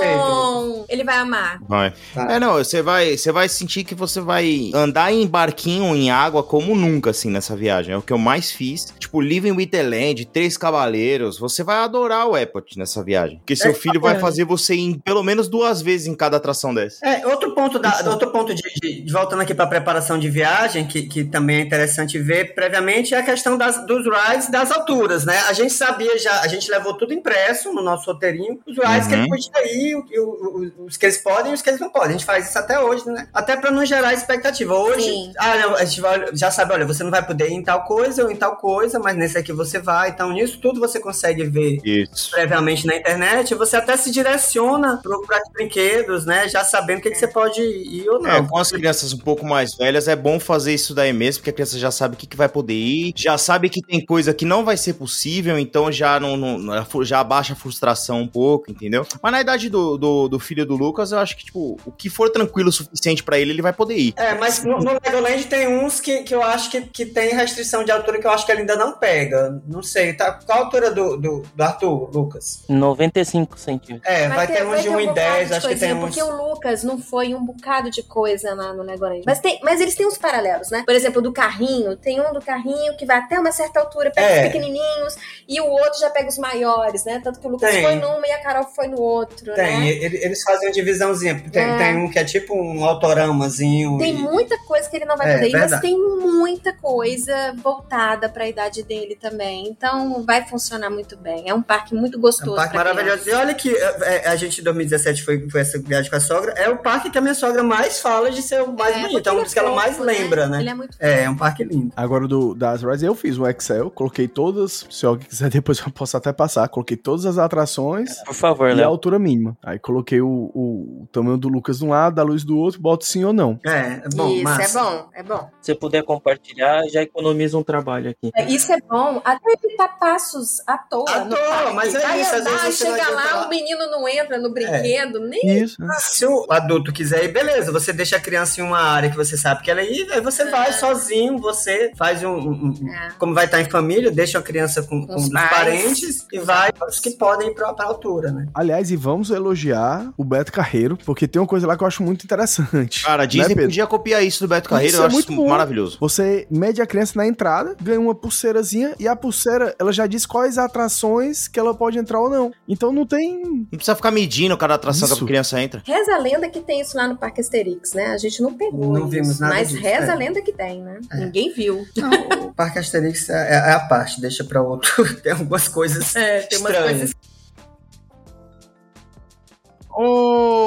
bom! 0.00 0.84
Ele 0.88 1.04
vai 1.04 1.16
amar. 1.18 1.58
Vai. 1.68 1.92
Vai. 2.14 2.36
É, 2.36 2.40
não, 2.40 2.54
você 2.54 2.82
vai, 2.82 3.16
você 3.16 3.32
vai 3.32 3.48
sentir 3.48 3.84
que 3.84 3.94
você 3.94 4.20
vai 4.20 4.70
andar 4.74 5.12
em 5.12 5.26
barquinho 5.26 5.94
em 5.94 6.10
água 6.10 6.42
como 6.42 6.74
nunca, 6.74 7.10
assim, 7.10 7.30
nessa 7.30 7.54
viagem. 7.56 7.94
É 7.94 7.96
o 7.96 8.02
que 8.02 8.12
eu 8.12 8.18
mais 8.18 8.50
fiz. 8.50 8.92
Tipo, 8.98 9.20
Living 9.20 9.52
with 9.52 9.66
the 9.66 9.82
Land, 9.82 10.26
Três 10.26 10.56
Cavaleiros. 10.56 11.38
Você 11.38 11.62
vai 11.62 11.76
adorar 11.76 12.26
o 12.26 12.36
Epcot 12.36 12.78
nessa 12.78 13.02
viagem. 13.02 13.38
Porque 13.38 13.56
seu 13.56 13.70
É, 13.72 13.74
filho 13.92 14.02
vai 14.02 14.16
é. 14.16 14.18
fazer 14.18 14.44
você 14.44 14.74
ir 14.74 14.98
pelo 15.04 15.22
menos 15.22 15.48
duas 15.48 15.80
vezes 15.80 16.06
em 16.06 16.14
cada 16.14 16.36
atração 16.36 16.74
dessa. 16.74 17.04
É, 17.06 17.26
outro 17.26 17.54
ponto, 17.54 17.78
da, 17.78 18.02
outro 18.10 18.30
ponto 18.30 18.54
de, 18.54 18.62
de- 18.80 19.02
de 19.02 19.12
voltando 19.12 19.40
aqui 19.42 19.54
para 19.54 19.66
preparação 19.66 20.18
de 20.18 20.28
viagem, 20.28 20.86
que, 20.86 21.02
que 21.02 21.24
também 21.24 21.56
é 21.56 21.60
interessante 21.60 22.18
ver 22.18 22.54
previamente, 22.54 23.14
é 23.14 23.18
a 23.18 23.22
questão 23.22 23.56
das, 23.56 23.86
dos 23.86 24.04
rides 24.04 24.50
das 24.50 24.70
alturas, 24.70 25.24
né? 25.24 25.38
A 25.48 25.52
gente 25.52 25.72
sabia 25.72 26.18
já, 26.18 26.40
a 26.40 26.48
gente 26.48 26.70
levou 26.70 26.94
tudo 26.94 27.14
impresso 27.14 27.72
no 27.72 27.82
nosso 27.82 28.10
roteirinho, 28.12 28.60
os 28.66 28.76
rides 28.76 29.06
que 29.08 29.14
ele 29.14 29.22
Uhum. 29.22 29.28
podia 29.28 29.74
ir, 29.74 29.94
o- 29.96 30.04
o- 30.20 30.82
o- 30.82 30.84
os 30.86 30.96
que 30.96 31.06
eles 31.06 31.18
podem 31.18 31.52
e 31.52 31.54
os 31.54 31.62
que 31.62 31.70
eles 31.70 31.80
não 31.80 31.88
podem. 31.90 32.08
A 32.10 32.12
gente 32.12 32.24
faz 32.26 32.48
isso 32.48 32.58
até 32.58 32.78
hoje, 32.78 33.06
né? 33.08 33.26
Até 33.32 33.56
para 33.56 33.70
não 33.70 33.84
gerar 33.86 34.12
expectativa. 34.12 34.74
Hoje, 34.74 35.02
Sim. 35.04 35.32
ah, 35.38 35.52
a 35.78 35.84
gente 35.84 36.00
vai, 36.00 36.26
já 36.34 36.50
sabe, 36.50 36.72
olha, 36.74 36.84
você 36.84 37.02
não 37.02 37.10
vai 37.10 37.22
vai 37.22 37.26
poder 37.28 37.50
ir 37.50 37.54
em 37.54 37.62
tal 37.62 37.84
coisa 37.84 38.24
ou 38.24 38.30
em 38.32 38.34
tal 38.36 38.56
coisa, 38.56 38.98
mas 38.98 39.16
nesse 39.16 39.38
aqui 39.38 39.52
você 39.52 39.78
vai. 39.78 40.08
Então, 40.10 40.32
nisso 40.32 40.58
tudo 40.60 40.80
você 40.80 40.98
consegue 40.98 41.44
ver 41.44 41.78
Isso. 41.84 42.30
previamente 42.32 42.84
na 42.86 42.96
internet. 42.96 43.54
Você 43.54 43.76
até 43.82 43.96
se 43.96 44.10
direciona 44.10 45.00
para 45.02 45.18
os 45.18 45.52
brinquedos, 45.52 46.24
né? 46.24 46.48
Já 46.48 46.64
sabendo 46.64 46.98
o 46.98 47.02
que, 47.02 47.10
que 47.10 47.18
você 47.18 47.28
pode 47.28 47.60
ir 47.60 48.08
ou 48.08 48.20
não. 48.20 48.30
É, 48.30 48.42
com 48.46 48.58
as 48.58 48.70
crianças 48.70 49.12
um 49.12 49.18
pouco 49.18 49.44
mais 49.44 49.74
velhas 49.74 50.08
é 50.08 50.16
bom 50.16 50.38
fazer 50.40 50.74
isso 50.74 50.94
daí 50.94 51.12
mesmo, 51.12 51.40
porque 51.40 51.50
a 51.50 51.52
criança 51.52 51.78
já 51.78 51.90
sabe 51.90 52.14
o 52.14 52.18
que, 52.18 52.26
que 52.26 52.36
vai 52.36 52.48
poder 52.48 52.74
ir, 52.74 53.12
já 53.16 53.36
sabe 53.38 53.68
que 53.68 53.82
tem 53.82 54.04
coisa 54.04 54.32
que 54.34 54.44
não 54.44 54.64
vai 54.64 54.76
ser 54.76 54.94
possível, 54.94 55.58
então 55.58 55.90
já 55.90 56.18
não, 56.18 56.36
não- 56.36 57.04
já 57.04 57.20
abaixa 57.20 57.52
a 57.52 57.56
frustração 57.56 58.20
um 58.20 58.28
pouco, 58.28 58.70
entendeu? 58.70 59.06
Mas 59.22 59.32
na 59.32 59.40
idade 59.40 59.68
do, 59.68 59.96
do, 59.96 60.28
do 60.28 60.38
filho 60.38 60.64
do 60.66 60.76
Lucas, 60.76 61.12
eu 61.12 61.18
acho 61.18 61.36
que, 61.36 61.44
tipo, 61.44 61.78
o 61.84 61.92
que 61.92 62.08
for 62.08 62.30
tranquilo 62.30 62.68
o 62.68 62.72
suficiente 62.72 63.22
pra 63.22 63.38
ele, 63.38 63.50
ele 63.52 63.62
vai 63.62 63.72
poder 63.72 63.96
ir. 63.96 64.14
É, 64.16 64.34
mas 64.34 64.64
no, 64.64 64.78
no 64.78 64.92
Legoland 64.92 65.44
tem 65.46 65.68
uns 65.68 66.00
que, 66.00 66.22
que 66.22 66.34
eu 66.34 66.42
acho 66.42 66.70
que, 66.70 66.80
que 66.82 67.06
tem 67.06 67.34
restrição 67.34 67.84
de 67.84 67.90
altura 67.90 68.20
que 68.20 68.26
eu 68.26 68.30
acho 68.30 68.44
que 68.46 68.52
ele 68.52 68.60
ainda 68.60 68.76
não 68.76 68.92
pega. 68.98 69.60
Não 69.66 69.82
sei, 69.82 70.12
tá? 70.12 70.32
Qual 70.44 70.58
a 70.58 70.64
altura 70.64 70.90
do, 70.90 71.16
do, 71.16 71.42
do 71.54 71.62
Arthur, 71.62 72.10
Lucas? 72.14 72.62
95 72.68 73.58
centímetros. 73.58 73.71
É, 74.04 74.28
vai, 74.28 74.46
ter, 74.46 74.66
uns 74.66 74.82
de 74.82 74.88
um 74.88 74.96
1,10, 74.96 75.06
bocado 75.06 75.44
de 75.46 75.54
acho 75.54 75.68
que 75.68 75.76
tem 75.76 75.94
uns. 75.94 76.00
Porque 76.00 76.22
o 76.22 76.36
Lucas 76.36 76.82
não 76.84 76.98
foi 76.98 77.34
um 77.34 77.44
bocado 77.44 77.90
de 77.90 78.02
coisa 78.02 78.54
lá 78.54 78.72
no 78.72 78.82
Legoland. 78.82 79.22
Mas, 79.26 79.38
tem, 79.38 79.60
mas 79.62 79.80
eles 79.80 79.94
têm 79.94 80.06
uns 80.06 80.18
paralelos, 80.18 80.70
né? 80.70 80.82
Por 80.86 80.94
exemplo, 80.94 81.20
do 81.22 81.32
carrinho, 81.32 81.96
tem 81.96 82.20
um 82.20 82.32
do 82.32 82.40
carrinho 82.40 82.96
que 82.96 83.04
vai 83.06 83.18
até 83.18 83.38
uma 83.38 83.52
certa 83.52 83.80
altura, 83.80 84.10
pega 84.10 84.26
É. 84.26 84.36
os 84.42 84.46
pequenininhos, 84.48 85.16
e 85.48 85.60
o 85.60 85.66
outro 85.66 85.98
já 86.00 86.10
pega 86.10 86.28
os 86.28 86.38
maiores, 86.38 87.04
né? 87.04 87.20
Tanto 87.22 87.40
que 87.40 87.46
o 87.46 87.50
Lucas 87.50 87.70
Tem. 87.70 87.82
foi 87.82 87.94
numa 87.96 88.26
e 88.26 88.30
a 88.32 88.42
Carol 88.42 88.64
foi 88.74 88.86
no 88.88 89.00
outro, 89.00 89.54
Tem, 89.54 89.80
né? 89.80 89.88
ele- 89.88 90.18
eles 90.24 90.42
fazem 90.42 90.68
uma 90.68 90.72
divisãozinha. 90.74 91.42
Tem, 91.50 91.62
É. 91.62 91.76
tem 91.78 91.96
um 91.96 92.10
que 92.10 92.18
é 92.18 92.24
tipo 92.24 92.54
um 92.54 92.84
autoramazinho. 92.84 93.98
Tem 93.98 94.10
e- 94.14 94.18
muita 94.18 94.56
coisa 94.64 94.88
que 94.88 94.96
ele 94.96 95.04
não 95.04 95.16
vai 95.16 95.30
É, 95.30 95.34
poder 95.34 95.48
ir, 95.48 95.52
mas 95.52 95.80
tem 95.80 95.96
muita 95.98 96.72
coisa 96.74 97.54
voltada 97.62 98.28
para 98.28 98.44
a 98.44 98.48
idade 98.48 98.82
dele 98.82 99.16
também. 99.20 99.68
Então 99.68 100.22
vai 100.24 100.44
funcionar 100.44 100.90
muito 100.90 101.16
bem. 101.16 101.48
É 101.48 101.54
um 101.54 101.62
parque 101.62 101.94
muito 101.94 102.18
É 102.18 102.20
gostoso. 102.20 102.52
um 102.52 102.56
parque 102.56 102.76
maravilhoso. 102.76 103.28
E 103.28 103.32
olha 103.32 103.51
que 103.54 103.70
é, 103.74 104.24
é, 104.24 104.28
a 104.28 104.36
gente 104.36 104.60
em 104.60 104.64
2017 104.64 105.22
foi, 105.24 105.48
foi 105.48 105.60
essa 105.60 105.78
viagem 105.78 106.10
com 106.10 106.16
a 106.16 106.20
sogra. 106.20 106.52
É 106.52 106.68
o 106.68 106.78
parque 106.78 107.10
que 107.10 107.18
a 107.18 107.20
minha 107.20 107.34
sogra 107.34 107.62
mais 107.62 108.00
fala 108.00 108.30
de 108.30 108.42
ser 108.42 108.62
o 108.62 108.72
mais 108.72 108.92
criança. 108.94 109.08
bonito. 109.10 109.28
É 109.28 109.32
um 109.32 109.42
dos 109.42 109.52
que 109.52 109.58
ela 109.58 109.68
ele 109.68 109.76
mais 109.76 109.96
fofo, 109.96 110.04
lembra, 110.04 110.46
né? 110.48 110.60
Ele 110.60 110.68
é 110.70 110.74
muito 110.74 110.96
É, 111.00 111.24
é 111.24 111.30
um 111.30 111.36
parque 111.36 111.64
lindo. 111.64 111.92
Agora 111.96 112.26
do 112.28 112.54
das 112.54 112.82
Rise 112.82 113.06
eu 113.06 113.14
fiz 113.14 113.38
um 113.38 113.46
Excel, 113.46 113.90
coloquei 113.90 114.28
todas, 114.28 114.86
se 114.90 115.04
alguém 115.06 115.26
quiser 115.26 115.48
depois 115.50 115.78
eu 115.78 115.90
posso 115.90 116.16
até 116.16 116.32
passar, 116.32 116.68
coloquei 116.68 116.96
todas 116.96 117.26
as 117.26 117.38
atrações 117.38 118.16
Por 118.24 118.34
favor, 118.34 118.68
e 118.68 118.72
a 118.72 118.74
Léo. 118.76 118.88
altura 118.88 119.18
mínima. 119.18 119.56
Aí 119.62 119.78
coloquei 119.78 120.20
o, 120.20 120.28
o, 120.54 121.02
o 121.02 121.08
tamanho 121.12 121.36
do 121.36 121.48
Lucas 121.48 121.78
de 121.78 121.84
um 121.84 121.90
lado, 121.90 122.14
da 122.14 122.22
luz 122.22 122.44
do 122.44 122.56
outro, 122.58 122.80
boto 122.80 123.04
sim 123.04 123.24
ou 123.24 123.32
não. 123.32 123.58
É, 123.64 124.02
é 124.04 124.08
bom, 124.14 124.28
Isso, 124.28 124.44
massa. 124.44 124.78
é 124.78 124.82
bom, 124.82 125.08
é 125.14 125.22
bom. 125.22 125.50
Se 125.60 125.72
você 125.72 125.74
puder 125.74 126.02
compartilhar, 126.02 126.82
já 126.88 127.02
economiza 127.02 127.56
um 127.58 127.62
trabalho 127.62 128.10
aqui. 128.10 128.30
É, 128.34 128.44
Isso 128.46 128.72
é 128.72 128.78
bom, 128.80 129.20
até 129.24 129.52
evitar 129.52 129.88
passos 129.98 130.60
à 130.66 130.76
toa. 130.78 131.04
À 131.10 131.20
toa, 131.26 131.72
mas 131.74 131.94
é 131.94 132.00
Vai 132.00 132.20
isso, 132.20 132.34
às 132.34 132.44
vezes 132.44 132.60
você 132.62 132.72
chega 132.84 133.08
lá. 133.10 133.41
O 133.46 133.48
menino 133.48 133.90
não 133.90 134.08
entra 134.08 134.38
no 134.38 134.52
brinquedo, 134.52 135.20
nem 135.20 135.62
Isso. 135.62 135.76
né? 135.80 135.94
Se 136.00 136.24
o 136.26 136.46
adulto 136.50 136.92
quiser 136.92 137.24
ir, 137.24 137.28
beleza, 137.32 137.70
você 137.72 137.92
deixa 137.92 138.16
a 138.16 138.20
criança 138.20 138.60
em 138.60 138.64
uma 138.64 138.78
área 138.80 139.10
que 139.10 139.16
você 139.16 139.36
sabe 139.36 139.62
que 139.62 139.70
ela 139.70 139.82
ir, 139.82 140.10
aí 140.12 140.20
você 140.20 140.44
vai 140.50 140.72
sozinho, 140.72 141.38
você 141.38 141.92
faz 141.96 142.22
um. 142.22 142.34
um- 142.36 142.74
É. 142.88 143.10
Como 143.18 143.34
vai 143.34 143.44
estar 143.46 143.60
em 143.60 143.68
família, 143.70 144.10
deixa 144.10 144.38
a 144.38 144.42
criança 144.42 144.82
com, 144.82 145.00
Com 145.02 145.06
com 145.06 145.16
os 145.16 145.24
os 145.26 145.30
parentes 145.32 146.26
e 146.32 146.38
vai 146.38 146.70
os 146.88 146.98
que 147.00 147.10
podem 147.10 147.48
ir 147.48 147.54
pra, 147.54 147.72
pra 147.74 147.86
altura, 147.86 148.30
né? 148.32 148.46
Aliás, 148.54 148.90
e 148.90 148.96
vamos 148.96 149.30
elogiar 149.30 150.12
o 150.16 150.24
Beto 150.24 150.52
Carreiro, 150.52 150.96
porque 151.04 151.26
tem 151.28 151.40
uma 151.40 151.48
coisa 151.48 151.66
lá 151.66 151.76
que 151.76 151.82
eu 151.82 151.86
acho 151.86 152.02
muito 152.02 152.24
interessante. 152.24 153.02
Cara, 153.04 153.22
a 153.22 153.26
Né, 153.26 153.26
Disney 153.26 153.48
Pedro? 153.54 153.64
podia 153.64 153.86
copiar 153.86 154.22
isso 154.24 154.40
do 154.44 154.48
Beto 154.48 154.68
Carreiro, 154.68 154.92
Isso 154.92 155.00
eu 155.00 155.04
é 155.04 155.06
acho 155.06 155.14
muito 155.14 155.34
bom. 155.34 155.48
maravilhoso. 155.48 155.96
Você 156.00 156.46
mede 156.50 156.80
a 156.82 156.86
criança 156.86 157.12
na 157.16 157.26
entrada, 157.26 157.76
ganha 157.80 158.00
uma 158.00 158.14
pulseirazinha 158.14 158.94
e 158.98 159.06
a 159.08 159.14
pulseira, 159.16 159.74
ela 159.78 159.92
já 159.92 160.06
diz 160.06 160.26
quais 160.26 160.58
atrações 160.58 161.48
que 161.48 161.58
ela 161.58 161.74
pode 161.74 161.98
entrar 161.98 162.20
ou 162.20 162.28
não. 162.30 162.52
Então 162.68 162.92
não 162.92 163.06
tem. 163.06 163.31
Não 163.40 163.66
precisa 163.78 163.94
ficar 163.96 164.10
medindo 164.10 164.56
cada 164.56 164.74
atração 164.74 165.06
Isso. 165.06 165.16
que 165.16 165.24
a 165.24 165.26
criança 165.26 165.60
entra. 165.62 165.82
Reza 165.84 166.14
a 166.14 166.18
lenda 166.18 166.48
que 166.48 166.60
tem 166.60 166.80
isso 166.80 166.96
lá 166.96 167.06
no 167.08 167.16
Parque 167.16 167.40
Asterix, 167.40 167.92
né? 167.94 168.06
A 168.08 168.18
gente 168.18 168.42
não 168.42 168.54
pegou 168.54 168.92
Não 168.92 169.00
isso, 169.00 169.08
vimos 169.08 169.40
nada 169.40 169.54
mas 169.54 169.68
disso, 169.70 169.82
reza 169.82 170.06
é. 170.06 170.10
a 170.10 170.14
lenda 170.14 170.42
que 170.42 170.52
tem, 170.52 170.82
né? 170.82 171.00
É. 171.10 171.16
Ninguém 171.18 171.52
viu. 171.52 171.86
Não, 171.96 172.46
o 172.48 172.54
Parque 172.54 172.78
Asterix 172.78 173.28
é, 173.28 173.54
é 173.54 173.72
a 173.72 173.80
parte, 173.80 174.20
deixa 174.20 174.44
pra 174.44 174.62
outro. 174.62 174.90
tem 175.22 175.32
algumas 175.32 175.68
coisas 175.68 176.14
É, 176.16 176.40
tem 176.42 176.58
umas 176.58 176.72
estranhas. 176.72 176.98
coisas 176.98 177.14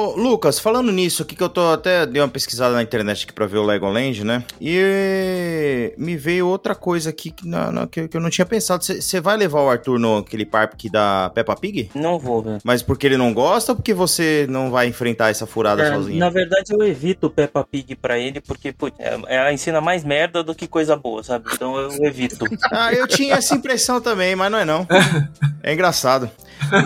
Ô, 0.06 0.16
Lucas, 0.16 0.60
falando 0.60 0.92
nisso 0.92 1.24
aqui, 1.24 1.36
que 1.36 1.42
eu 1.44 1.50
tô 1.50 1.62
até 1.72 2.06
dei 2.06 2.22
uma 2.22 2.28
pesquisada 2.28 2.74
na 2.76 2.84
internet 2.84 3.24
aqui 3.24 3.34
pra 3.34 3.46
ver 3.48 3.58
o 3.58 3.64
Legoland, 3.64 4.24
né? 4.24 4.44
E 4.62 5.94
me 5.98 6.16
veio 6.16 6.48
outra 6.48 6.76
coisa 6.76 7.10
aqui 7.10 7.32
que, 7.32 7.48
na- 7.48 7.72
na- 7.72 7.88
que- 7.88 8.08
que 8.08 8.16
eu 8.18 8.22
não 8.22 8.30
tinha 8.30 8.46
pensado. 8.46 8.84
Você 8.84 9.20
vai 9.22 9.36
levar 9.38 9.62
o 9.62 9.70
Arthur 9.70 10.00
no 10.00 10.18
aquele 10.18 10.46
parque 10.46 10.90
da 10.90 11.32
Peppa 11.34 11.56
Pig? 11.56 11.90
Não 11.96 12.20
vou, 12.20 12.42
velho. 12.42 12.60
Mas 12.64 12.82
porque 12.82 13.06
ele 13.08 13.18
não 13.18 13.34
gosta 13.34 13.72
ou 13.72 13.76
porque 13.76 13.94
você 13.94 14.46
não 14.50 14.70
vai 14.70 14.88
enfrentar 14.88 15.30
essa 15.30 15.46
furada 15.46 15.82
É, 15.84 15.94
sozinho? 15.94 16.20
na 16.20 16.30
verdade, 16.30 16.72
eu 16.72 16.84
evito 16.86 17.30
Peppa 17.30 17.64
Pig 17.64 17.96
pra 17.96 18.18
ele, 18.18 18.42
porque 18.42 18.72
putz, 18.72 18.96
é- 19.00 19.18
ela 19.28 19.52
ensina 19.54 19.82
mais 19.82 20.04
merda 20.04 20.44
do 20.44 20.54
que 20.54 20.68
coisa 20.68 20.96
boa, 20.96 21.24
sabe? 21.24 21.46
Então 21.54 21.78
eu 21.78 21.90
evito. 22.06 22.46
Ah, 22.72 22.94
eu 22.94 23.08
tinha 23.08 23.36
essa 23.36 23.56
impressão 23.56 24.02
também, 24.02 24.36
mas 24.36 24.52
não 24.52 24.60
é 24.60 24.66
não. 24.66 24.86
É 25.64 25.74
engraçado. 25.74 26.30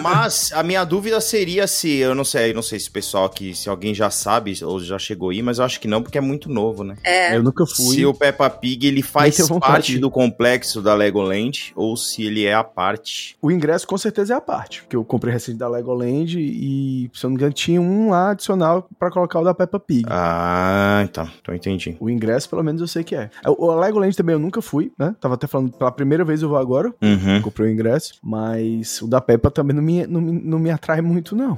Mas 0.02 0.52
a 0.54 0.64
minha 0.64 0.84
dúvida 0.86 1.20
seria 1.20 1.68
se, 1.68 1.98
eu 1.98 2.16
não 2.16 2.24
sei, 2.24 2.52
eu 2.52 2.56
não 2.56 2.62
sei 2.62 2.80
se 2.80 2.88
o 2.90 2.92
pessoal 2.92 3.09
aqui, 3.18 3.56
se 3.56 3.70
alguém 3.70 3.94
já 3.94 4.10
sabe 4.10 4.54
ou 4.64 4.80
já 4.80 5.00
chegou 5.00 5.30
aí, 5.30 5.42
mas 5.42 5.60
eu 5.60 5.66
acho 5.66 5.80
que 5.80 5.88
não, 5.88 6.02
porque 6.02 6.18
é 6.18 6.22
muito 6.22 6.50
novo, 6.50 6.84
né? 6.84 6.96
É. 7.04 7.36
Eu 7.36 7.44
nunca 7.44 7.66
fui. 7.66 7.96
Se 7.96 8.06
o 8.06 8.14
Peppa 8.14 8.50
Pig 8.50 8.86
ele 8.86 9.02
faz 9.02 9.38
parte 9.60 9.98
do 9.98 10.12
complexo 10.12 10.82
da 10.82 10.94
Legoland 10.94 11.72
ou 11.76 11.96
se 11.96 12.24
ele 12.24 12.46
é 12.46 12.54
a 12.54 12.64
parte. 12.64 13.38
O 13.42 13.52
ingresso 13.52 13.88
com 13.88 13.98
certeza 13.98 14.34
é 14.34 14.38
a 14.38 14.42
parte, 14.42 14.82
porque 14.82 14.96
eu 14.96 15.04
comprei 15.04 15.34
recente 15.34 15.58
da 15.58 15.70
Legoland 15.70 16.40
e, 16.40 17.10
se 17.14 17.26
eu 17.26 17.30
não 17.30 17.36
me 17.36 17.36
engano, 17.36 17.54
tinha 17.54 17.82
um 17.82 18.10
lá 18.10 18.32
adicional 18.32 18.88
pra 18.98 19.10
colocar 19.10 19.40
o 19.40 19.44
da 19.44 19.54
Peppa 19.54 19.80
Pig. 19.80 20.06
Ah, 20.10 21.02
então, 21.04 21.30
então 21.42 21.56
entendi. 21.56 21.96
O 22.00 22.10
ingresso, 22.10 22.50
pelo 22.50 22.64
menos, 22.64 22.82
eu 22.82 22.88
sei 22.88 23.04
que 23.04 23.16
é. 23.16 23.30
O 23.46 23.70
o 23.70 23.80
Legoland 23.80 24.16
também 24.16 24.34
eu 24.34 24.40
nunca 24.40 24.62
fui, 24.62 24.92
né? 24.98 25.16
Tava 25.20 25.36
até 25.36 25.48
falando, 25.48 25.72
pela 25.72 25.92
primeira 25.92 26.24
vez 26.24 26.42
eu 26.42 26.50
vou 26.50 26.58
agora. 26.58 26.94
Uhum. 27.02 27.42
Comprei 27.42 27.70
o 27.70 27.72
ingresso, 27.72 28.14
mas 28.24 29.02
o 29.02 29.08
da 29.08 29.22
Peppa 29.22 29.52
também 29.52 29.76
não 29.76 29.84
me, 29.84 30.08
não 30.08 30.22
me, 30.22 30.32
não 30.32 30.60
me 30.60 30.72
atrai 30.72 31.02
muito, 31.02 31.36
não. 31.36 31.58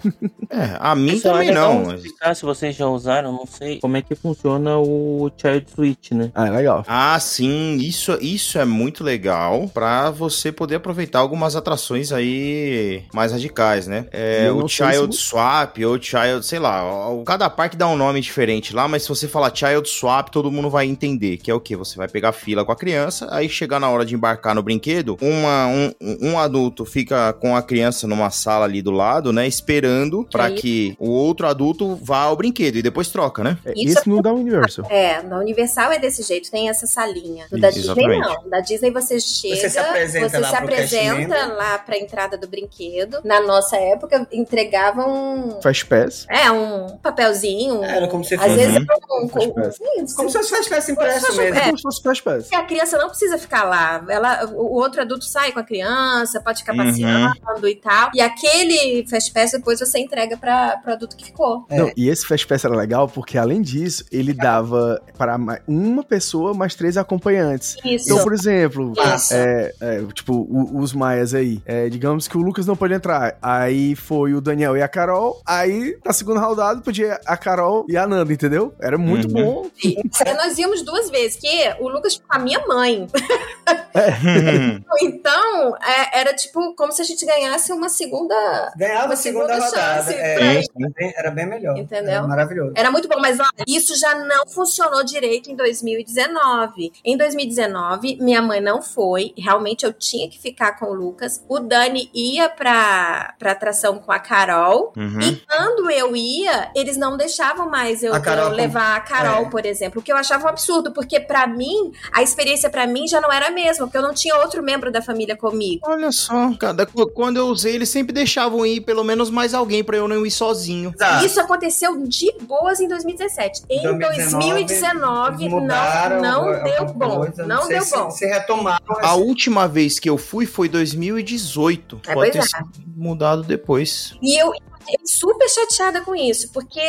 É, 0.49 0.77
a 0.79 0.95
mim 0.95 1.11
Pessoal, 1.11 1.40
também 1.45 1.49
é 1.49 1.53
não. 1.67 1.85
mas- 1.85 1.95
explicar, 1.95 2.35
se 2.35 2.43
vocês 2.43 2.75
já 2.75 2.87
usaram, 2.87 3.31
não 3.31 3.45
sei 3.45 3.79
como 3.79 3.97
é 3.97 4.01
que 4.01 4.15
funciona 4.15 4.77
o 4.77 5.29
Child 5.37 5.65
Switch, 5.73 6.11
né? 6.11 6.31
Ah, 6.35 6.47
é 6.47 6.51
legal. 6.51 6.83
Ah, 6.87 7.19
sim, 7.19 7.77
isso, 7.77 8.17
isso 8.21 8.57
é 8.59 8.65
muito 8.65 9.03
legal 9.03 9.69
pra 9.73 10.09
você 10.11 10.51
poder 10.51 10.75
aproveitar 10.75 11.19
algumas 11.19 11.55
atrações 11.55 12.11
aí 12.11 13.03
mais 13.13 13.31
radicais, 13.31 13.87
né? 13.87 14.05
É, 14.11 14.51
o 14.51 14.67
Child 14.67 15.15
se- 15.15 15.21
Swap 15.21 15.77
ou 15.85 16.01
Child, 16.01 16.43
sei 16.45 16.59
lá, 16.59 16.83
cada 17.25 17.49
parque 17.49 17.75
dá 17.77 17.87
um 17.87 17.95
nome 17.97 18.21
diferente 18.21 18.73
lá, 18.75 18.87
mas 18.87 19.03
se 19.03 19.09
você 19.09 19.27
falar 19.27 19.51
Child 19.55 19.87
Swap, 19.89 20.29
todo 20.29 20.51
mundo 20.51 20.69
vai 20.69 20.85
entender, 20.87 21.37
que 21.37 21.49
é 21.49 21.53
o 21.53 21.59
que? 21.59 21.75
Você 21.75 21.97
vai 21.97 22.07
pegar 22.07 22.31
fila 22.31 22.63
com 22.65 22.71
a 22.71 22.75
criança, 22.75 23.27
aí 23.31 23.47
chegar 23.49 23.79
na 23.79 23.89
hora 23.89 24.05
de 24.05 24.15
embarcar 24.15 24.55
no 24.55 24.63
brinquedo, 24.63 25.17
uma, 25.21 25.67
um, 25.67 25.91
um 26.21 26.39
adulto 26.39 26.85
fica 26.85 27.33
com 27.33 27.55
a 27.55 27.61
criança 27.61 28.07
numa 28.07 28.29
sala 28.29 28.65
ali 28.65 28.81
do 28.81 28.91
lado, 28.91 29.31
né, 29.33 29.47
esperando 29.47 30.27
pra 30.31 30.45
aí- 30.45 30.55
que 30.55 30.95
o 30.99 31.09
outro 31.32 31.47
adulto 31.47 31.97
vá 32.01 32.23
ao 32.23 32.36
brinquedo 32.36 32.75
e 32.77 32.82
depois 32.82 33.09
troca, 33.09 33.43
né? 33.43 33.57
É, 33.65 33.73
Isso 33.75 34.07
não 34.09 34.21
dá 34.21 34.32
Universal. 34.34 34.86
É, 34.89 35.21
na 35.23 35.39
Universal 35.39 35.91
é 35.91 35.99
desse 35.99 36.23
jeito, 36.23 36.49
tem 36.51 36.69
essa 36.69 36.86
salinha. 36.88 37.45
No 37.51 37.59
da 37.59 37.69
Isso, 37.69 37.79
Disney 37.79 38.05
exatamente. 38.05 38.43
não. 38.43 38.49
Da 38.49 38.59
Disney 38.59 38.91
você 38.91 39.19
chega, 39.19 39.55
Você 39.55 39.69
se 39.69 39.79
apresenta 39.79 40.29
você 40.29 40.38
lá 40.38 40.49
se 40.49 40.55
apresenta 40.55 41.45
lá 41.47 41.77
pra 41.79 41.97
entrada 41.97 42.38
do 42.38 42.47
brinquedo. 42.47 43.19
Na 43.23 43.41
nossa 43.41 43.75
época, 43.77 44.27
entregavam 44.32 45.59
Fast 45.61 45.86
Pass. 45.86 46.25
é, 46.29 46.51
um 46.51 46.97
papelzinho. 46.97 47.84
Era 47.84 48.07
como 48.07 48.23
se 48.23 48.36
Às 48.36 48.41
fosse. 48.41 48.55
vezes 48.55 48.75
Uhum. 48.77 48.86
é 48.89 49.23
um, 49.23 49.29
Fast 49.29 49.47
um, 49.49 49.53
Pass. 49.53 49.77
um- 49.82 50.15
Como 50.15 50.29
se 50.29 50.38
fosse 50.38 50.61
tivesse 50.63 50.91
impresso 50.91 51.21
Como 51.21 51.34
se 51.34 51.38
mesmo. 51.39 51.53
fosse- 51.55 51.61
É 51.61 51.65
como 51.65 51.77
se 51.77 51.82
fosse 51.84 52.01
Fast 52.03 52.23
Pass. 52.23 52.49
E 52.51 52.55
a 52.55 52.63
criança 52.63 52.97
não 52.97 53.07
precisa 53.09 53.38
ficar 53.38 53.63
lá. 53.63 54.03
Ela, 54.09 54.45
o 54.53 54.75
outro 54.75 55.01
adulto 55.01 55.25
sai 55.25 55.51
com 55.51 55.59
a 55.59 55.63
criança, 55.63 56.39
pode 56.41 56.59
ficar 56.59 56.73
Uhum. 56.75 56.86
passeando 56.86 57.67
e 57.67 57.75
tal. 57.75 58.09
E 58.13 58.21
aquele 58.21 59.05
Fast 59.09 59.32
Pass 59.34 59.51
depois 59.51 59.79
você 59.79 59.99
entrega 59.99 60.38
pra, 60.38 60.77
pro 60.77 60.93
adulto 60.93 61.11
que 61.16 61.26
ficou. 61.26 61.66
É. 61.70 61.78
Não, 61.78 61.91
e 61.95 62.09
esse 62.09 62.26
Fast 62.28 62.45
Pass 62.47 62.66
era 62.66 62.76
legal 62.76 63.07
porque, 63.07 63.38
além 63.38 63.62
disso, 63.62 64.03
ele 64.12 64.34
dava 64.34 65.01
para 65.18 65.38
ma- 65.38 65.59
uma 65.68 66.03
pessoa 66.03 66.53
mais 66.53 66.76
três 66.76 66.97
acompanhantes. 66.97 67.76
Isso. 67.84 68.05
Então, 68.12 68.24
por 68.24 68.34
exemplo, 68.34 68.93
é, 69.32 69.74
é, 69.82 70.01
tipo, 70.14 70.34
o- 70.34 70.80
os 70.80 70.93
Maias 70.93 71.34
aí, 71.34 71.62
é, 71.66 71.89
digamos 71.89 72.28
que 72.28 72.38
o 72.38 72.41
Lucas 72.41 72.66
não 72.66 72.76
pode 72.76 72.93
entrar. 72.93 73.38
Aí 73.41 73.95
foi 73.95 74.34
o 74.34 74.41
Daniel 74.41 74.76
e 74.78 74.82
a 74.82 74.88
Carol. 74.88 75.41
Aí, 75.45 75.97
na 76.05 76.14
segunda 76.14 76.39
rodada, 76.39 76.82
podia 76.82 77.20
a 77.26 77.38
Carol 77.38 77.86
e 77.88 77.95
a 77.97 78.05
Nanda, 78.07 78.32
entendeu? 78.34 78.74
Era 78.80 78.97
muito 78.97 79.28
Uhum. 79.28 79.34
bom. 79.64 79.68
E 79.84 79.97
nós 80.34 80.57
íamos 80.57 80.82
duas 80.84 81.09
vezes, 81.09 81.38
que 81.38 81.47
o 81.80 81.88
Lucas 81.89 82.16
ficou 82.16 82.30
com 82.30 82.36
a 82.36 82.39
minha 82.39 82.59
mãe. 82.68 83.07
Então, 85.01 85.76
é, 85.78 86.20
era 86.22 86.34
tipo 86.34 86.74
como 86.76 86.91
se 86.91 87.01
a 87.01 87.05
gente 87.05 87.26
ganhasse 87.26 87.72
uma 87.72 87.89
segunda. 87.89 88.36
Ganhava 88.78 89.05
Uma 89.07 89.14
a 89.14 89.18
segunda, 89.18 89.47
segunda 89.53 89.66
rodada. 89.66 90.03
chance 90.03 90.14
é, 90.14 90.62
era, 91.01 91.11
bem, 91.11 91.13
era 91.17 91.31
bem 91.31 91.45
melhor. 91.45 91.77
Entendeu? 91.77 92.13
Era 92.13 92.27
maravilhoso. 92.27 92.73
Era 92.75 92.91
muito 92.91 93.07
bom, 93.07 93.19
mas 93.19 93.39
olha, 93.39 93.49
isso 93.67 93.97
já 93.97 94.15
não 94.15 94.47
funcionou 94.47 95.03
direito 95.03 95.49
em 95.49 95.55
2019. 95.55 96.93
Em 97.03 97.17
2019, 97.17 98.17
minha 98.21 98.41
mãe 98.41 98.61
não 98.61 98.81
foi. 98.81 99.33
Realmente 99.37 99.85
eu 99.85 99.93
tinha 99.93 100.29
que 100.29 100.39
ficar 100.39 100.73
com 100.77 100.87
o 100.87 100.93
Lucas. 100.93 101.43
O 101.47 101.59
Dani 101.59 102.09
ia 102.13 102.49
pra, 102.49 103.33
pra 103.39 103.51
atração 103.51 103.99
com 103.99 104.11
a 104.11 104.19
Carol. 104.19 104.93
Uhum. 104.95 105.19
E 105.21 105.35
quando 105.47 105.89
eu 105.89 106.15
ia, 106.15 106.71
eles 106.75 106.97
não 106.97 107.17
deixavam 107.17 107.69
mais 107.69 108.03
eu, 108.03 108.13
A 108.13 108.19
Carol 108.19 108.49
eu 108.49 108.55
levar 108.55 108.95
a 108.95 108.99
Carol, 108.99 109.45
é. 109.45 109.49
por 109.49 109.65
exemplo. 109.65 109.99
O 109.99 110.03
que 110.03 110.11
eu 110.11 110.17
achava 110.17 110.45
um 110.45 110.49
absurdo, 110.49 110.91
porque 110.91 111.19
pra 111.19 111.47
mim, 111.47 111.91
a 112.13 112.21
experiência 112.21 112.69
pra 112.69 112.85
mim 112.85 113.07
já 113.07 113.19
não 113.19 113.31
era 113.31 113.47
a 113.47 113.51
mesma, 113.51 113.85
porque 113.85 113.97
eu 113.97 114.01
não 114.01 114.13
tinha 114.13 114.35
outro 114.37 114.61
membro 114.61 114.91
da 114.91 115.01
família 115.01 115.35
comigo. 115.35 115.81
Olha 115.85 116.11
só, 116.11 116.53
cada, 116.59 116.85
quando 116.85 117.37
eu 117.37 117.47
usei, 117.47 117.75
eles 117.75 117.89
sempre 117.89 118.13
deixavam 118.13 118.65
ir 118.65 118.81
pelo 118.81 119.03
menos 119.03 119.29
mais 119.29 119.53
alguém 119.53 119.83
pra 119.83 119.97
eu 119.97 120.07
não 120.07 120.25
ir 120.25 120.31
sozinho. 120.31 120.90
Exato. 120.93 121.25
Isso 121.25 121.39
aconteceu 121.39 121.97
de 122.07 122.31
boas 122.43 122.79
em 122.79 122.87
2017. 122.87 123.63
Em 123.69 123.81
2019, 123.97 125.43
eles 125.43 125.53
mudaram 125.53 126.21
não, 126.21 126.45
não 126.51 126.63
deu 126.63 126.85
bom. 126.93 127.15
coisa, 127.17 127.45
não 127.45 127.67
deu 127.67 127.81
se- 127.81 127.95
bom. 127.95 128.11
Se 128.11 128.25
retomaram. 128.25 128.81
A 129.01 129.15
última 129.15 129.67
vez 129.67 129.99
que 129.99 130.09
eu 130.09 130.17
fui 130.17 130.45
foi 130.45 130.67
2018. 130.69 132.01
É, 132.07 132.13
Pode 132.13 132.31
ter 132.31 132.39
é. 132.39 132.41
sido 132.41 132.69
mudado 132.95 133.43
depois. 133.43 134.15
E 134.21 134.41
eu 134.41 134.51
fiquei 134.82 134.97
super 135.05 135.47
chateada 135.49 136.01
com 136.01 136.15
isso, 136.15 136.51
porque 136.51 136.82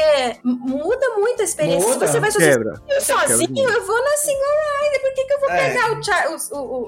muda 0.45 1.07
muito 1.19 1.41
a 1.41 1.45
experiência. 1.45 1.89
Muda. 1.89 2.07
Você 2.07 2.21
vai 2.21 2.31
sozinho, 2.31 2.53
Quebra. 2.53 2.75
sozinho 3.01 3.69
eu 3.71 3.87
vou 3.87 4.03
na 4.03 4.17
single 4.17 4.43
ride. 4.83 5.03
Por 5.03 5.15
que, 5.15 5.25
que 5.25 5.33
eu 5.35 5.41
vou 5.41 5.51
É. 5.51 5.69
pegar 5.69 5.93
o, 5.99 6.03
char, 6.03 6.27
o, 6.29 6.57
o, 6.57 6.59
o, 6.59 6.83
o- 6.83 6.87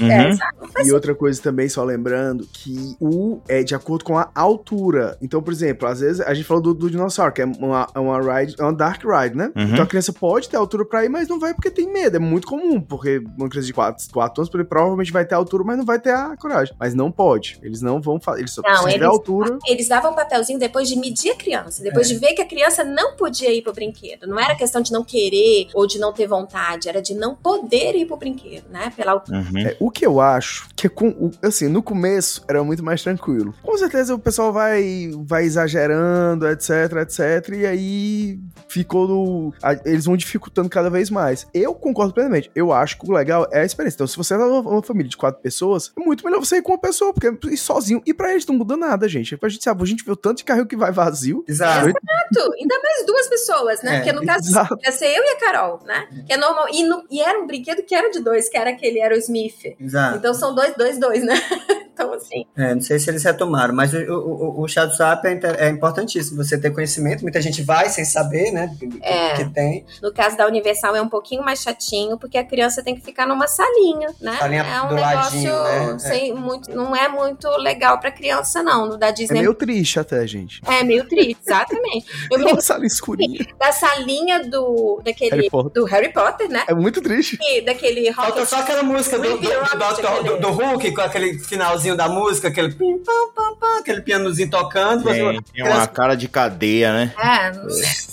Uhum. 0.00 0.10
é, 0.10 0.82
E 0.84 0.92
outra 0.92 1.14
coisa 1.14 1.40
também, 1.42 1.68
só 1.68 1.82
lembrando, 1.84 2.46
que 2.52 2.96
o 3.00 3.40
é 3.48 3.62
de 3.62 3.74
acordo 3.74 4.04
com 4.04 4.18
a 4.18 4.30
altura. 4.34 5.16
Então, 5.22 5.42
por 5.42 5.52
exemplo, 5.52 5.88
às 5.88 6.00
vezes 6.00 6.20
a 6.20 6.32
gente 6.34 6.46
falou 6.46 6.62
do, 6.62 6.74
do 6.74 6.90
dinossauro, 6.90 7.32
que 7.32 7.42
é 7.42 7.44
uma, 7.44 7.86
é 7.94 7.98
uma 7.98 8.20
ride, 8.20 8.54
é 8.58 8.62
uma 8.62 8.72
dark 8.72 9.02
ride, 9.04 9.36
né? 9.36 9.50
Uhum. 9.56 9.62
Então 9.72 9.84
a 9.84 9.86
criança 9.86 10.12
pode 10.12 10.48
ter 10.48 10.56
altura 10.56 10.84
pra 10.84 11.04
ir, 11.04 11.08
mas 11.08 11.28
não 11.28 11.38
vai 11.38 11.54
porque 11.54 11.70
tem 11.70 11.90
medo. 11.90 12.16
É 12.16 12.20
muito 12.20 12.46
comum, 12.46 12.80
porque 12.80 13.22
uma 13.38 13.48
criança 13.48 13.66
de 13.66 13.72
4, 13.74 14.06
4 14.12 14.42
anos 14.42 14.54
ele 14.54 14.64
provavelmente 14.64 15.12
vai 15.12 15.24
ter 15.24 15.34
altura, 15.34 15.64
mas 15.64 15.76
não 15.78 15.84
vai 15.84 15.98
ter 15.98 16.10
a 16.10 16.36
coragem. 16.36 16.74
Mas 16.78 16.94
não 16.94 17.10
pode. 17.10 17.58
Eles 17.62 17.80
não 17.82 18.00
vão 18.00 18.20
fazer. 18.20 18.40
Eles 18.40 18.52
só 18.52 18.62
Não, 18.62 18.74
se 18.76 18.82
tiver 18.84 18.94
eles- 18.96 19.06
altura. 19.08 19.58
Eles 19.66 19.88
davam 19.88 20.12
um 20.12 20.14
papelzinho 20.26 20.58
depois 20.58 20.88
de 20.88 20.96
medir 20.96 21.30
a 21.30 21.36
criança, 21.36 21.82
depois 21.82 22.10
É. 22.10 22.14
de 22.14 22.20
ver 22.20 22.34
que 22.34 22.42
a 22.42 22.46
criança 22.46 22.82
não 22.84 23.16
podia 23.16 23.52
ir 23.52 23.62
pro 23.62 23.72
brinquedo. 23.72 24.26
Não 24.26 24.38
era 24.38 24.54
questão 24.54 24.80
de 24.82 24.92
não 24.92 25.04
querer 25.04 25.68
ou 25.74 25.86
de 25.86 25.98
não 25.98 26.12
ter 26.12 26.26
vontade, 26.26 26.88
era 26.88 27.00
de 27.00 27.14
não 27.14 27.34
poder 27.34 27.94
ir 27.94 28.06
pro 28.06 28.16
brinquedo, 28.16 28.68
né? 28.70 28.92
Pela 28.96 29.12
altura. 29.12 29.38
Uhum. 29.38 29.58
É, 29.66 29.76
o 29.80 29.90
que 29.90 30.04
eu 30.06 30.20
acho 30.20 30.68
que 30.76 30.86
é 30.86 30.90
com, 30.90 31.30
assim, 31.42 31.68
no 31.68 31.82
começo 31.82 32.44
era 32.48 32.62
muito 32.62 32.82
mais 32.84 33.02
tranquilo. 33.02 33.54
Com 33.62 33.76
certeza 33.78 34.14
o 34.14 34.18
pessoal 34.18 34.52
vai, 34.52 35.10
vai 35.24 35.44
exagerando, 35.44 36.48
etc, 36.48 36.70
etc, 37.02 37.54
e 37.56 37.66
aí 37.66 38.38
ficou 38.68 39.06
no, 39.08 39.54
a- 39.62 39.74
eles 39.84 40.04
vão 40.04 40.16
dificultando 40.16 40.68
cada 40.68 40.90
vez 40.90 41.10
mais. 41.10 41.46
Eu 41.54 41.74
concordo 41.74 42.12
plenamente. 42.12 42.50
Eu 42.54 42.72
acho 42.72 42.98
que 42.98 43.08
o 43.08 43.12
legal 43.14 43.46
é 43.52 43.60
a 43.60 43.64
experiência. 43.64 43.96
Então, 43.96 44.06
se 44.06 44.16
você 44.16 44.34
é 44.34 44.36
uma, 44.38 44.60
uma 44.60 44.82
família 44.82 45.08
de 45.08 45.16
quatro 45.16 45.40
pessoas, 45.42 45.92
é 45.98 46.00
muito 46.04 46.24
melhor 46.24 46.38
você 46.40 46.56
ir 46.56 46.62
com 46.62 46.72
uma 46.72 46.78
pessoa, 46.80 47.12
porque 47.12 47.28
ir 47.52 47.56
sozinho. 47.56 48.02
E 48.06 48.12
pra 48.14 48.32
eles 48.32 48.46
não 48.46 48.56
muda 48.56 48.76
nada, 48.76 49.08
gente. 49.08 49.38
A 49.40 49.48
gente 49.48 49.62
sabe, 49.62 49.82
a 49.82 49.86
gente 49.86 50.04
vê 50.04 50.15
o 50.16 50.18
tanto 50.18 50.38
de 50.38 50.44
carro 50.44 50.66
que 50.66 50.76
vai 50.76 50.90
vazio. 50.90 51.44
Exato. 51.46 51.88
Exato, 51.88 52.52
ainda 52.58 52.80
mais 52.82 53.06
duas 53.06 53.28
pessoas, 53.28 53.82
né? 53.82 53.96
É, 53.96 53.96
Porque 53.98 54.12
no 54.12 54.24
caso 54.26 54.48
exato. 54.48 54.76
ia 54.84 54.90
ser 54.92 55.06
eu 55.16 55.22
e 55.22 55.28
a 55.28 55.38
Carol, 55.38 55.80
né? 55.84 56.08
Que 56.26 56.32
é 56.32 56.36
normal. 56.36 56.66
E, 56.72 56.82
no- 56.82 57.04
e 57.10 57.20
era 57.20 57.38
um 57.38 57.46
brinquedo 57.46 57.82
que 57.82 57.94
era 57.94 58.10
de 58.10 58.20
dois, 58.20 58.48
que 58.48 58.56
era 58.56 58.70
aquele 58.70 59.00
Aerosmith. 59.00 59.76
Exato. 59.78 60.16
Então 60.18 60.34
são 60.34 60.54
dois, 60.54 60.74
dois, 60.76 60.98
dois, 60.98 61.22
né? 61.24 61.34
Então, 61.96 62.12
assim. 62.12 62.44
É, 62.54 62.74
não 62.74 62.80
sei 62.82 62.98
se 62.98 63.08
eles 63.08 63.24
retomaram, 63.24 63.74
mas 63.74 63.94
o, 63.94 63.96
o, 64.12 64.62
o, 64.64 64.68
swap 64.68 65.24
é, 65.24 65.32
inter- 65.32 65.56
é 65.58 65.70
importantíssimo. 65.70 66.44
Você 66.44 66.58
ter 66.60 66.70
conhecimento, 66.70 67.22
muita 67.22 67.40
gente 67.40 67.62
vai 67.62 67.88
sem 67.88 68.04
saber, 68.04 68.50
né? 68.50 68.70
que- 68.78 68.98
É. 69.02 69.32
que 69.36 69.44
tem. 69.46 69.86
No 70.02 70.12
caso 70.12 70.36
da 70.36 70.46
Universal 70.46 70.94
é 70.94 71.00
um 71.00 71.08
pouquinho 71.08 71.42
mais 71.42 71.62
chatinho, 71.62 72.18
porque 72.18 72.36
a 72.36 72.44
criança 72.44 72.82
tem 72.82 72.94
que 72.94 73.00
ficar 73.00 73.26
numa 73.26 73.46
salinha, 73.48 74.08
né? 74.20 74.36
Salinha 74.38 74.62
é 74.62 74.82
um 74.82 74.88
do 74.88 74.94
negócio 74.94 75.50
ladinho, 75.50 75.92
né? 75.94 75.98
sem 75.98 76.34
muito, 76.34 76.70
não 76.76 76.94
é 76.94 77.08
muito 77.08 77.48
legal 77.56 77.98
pra 77.98 78.10
criança, 78.10 78.62
não. 78.62 78.86
No 78.86 78.98
da 78.98 79.08
É 79.08 79.12
Disney 79.12 79.40
meio 79.40 79.54
triste 79.54 79.98
até, 79.98 80.26
gente. 80.26 80.60
é 80.66 80.84
meio 80.84 81.08
triste, 81.08 81.38
exatamente. 81.46 82.06
Eu 82.30 82.36
me 82.38 82.44
É 82.44 82.46
uma 82.46 82.46
lembro 82.48 82.62
sala 82.62 82.84
escurinha. 82.84 83.46
da 83.58 83.72
salinha 83.72 84.44
do 84.44 85.00
daquele 85.02 85.30
Harry 85.30 85.48
Potter. 85.50 85.72
do 85.72 85.84
Harry 85.88 86.12
Potter, 86.12 86.48
né? 86.50 86.62
É 86.68 86.74
muito 86.74 87.00
triste. 87.00 87.38
E 87.40 87.62
daquele 87.62 88.12
Falta 88.12 88.44
só 88.44 88.60
aquela 88.60 88.82
música 88.82 89.18
do, 89.18 89.38
do, 89.38 89.48
do, 89.48 90.22
do, 90.24 90.40
do 90.40 90.50
Hulk, 90.50 90.92
com 90.92 91.00
aquele 91.00 91.38
finalzinho 91.38 91.85
da 91.94 92.08
música, 92.08 92.48
aquele 92.48 92.72
pim, 92.72 92.98
pam, 92.98 93.12
pam, 93.34 93.54
pam, 93.56 93.78
aquele 93.80 94.00
pianozinho 94.00 94.50
tocando. 94.50 95.02
você- 95.02 95.18
Tem, 95.20 95.42
tem 95.42 95.64
uma 95.64 95.86
cara 95.86 96.14
de 96.16 96.26
cadeia, 96.26 96.92
né? 96.92 97.12
É, 97.18 97.52
não. 97.52 97.66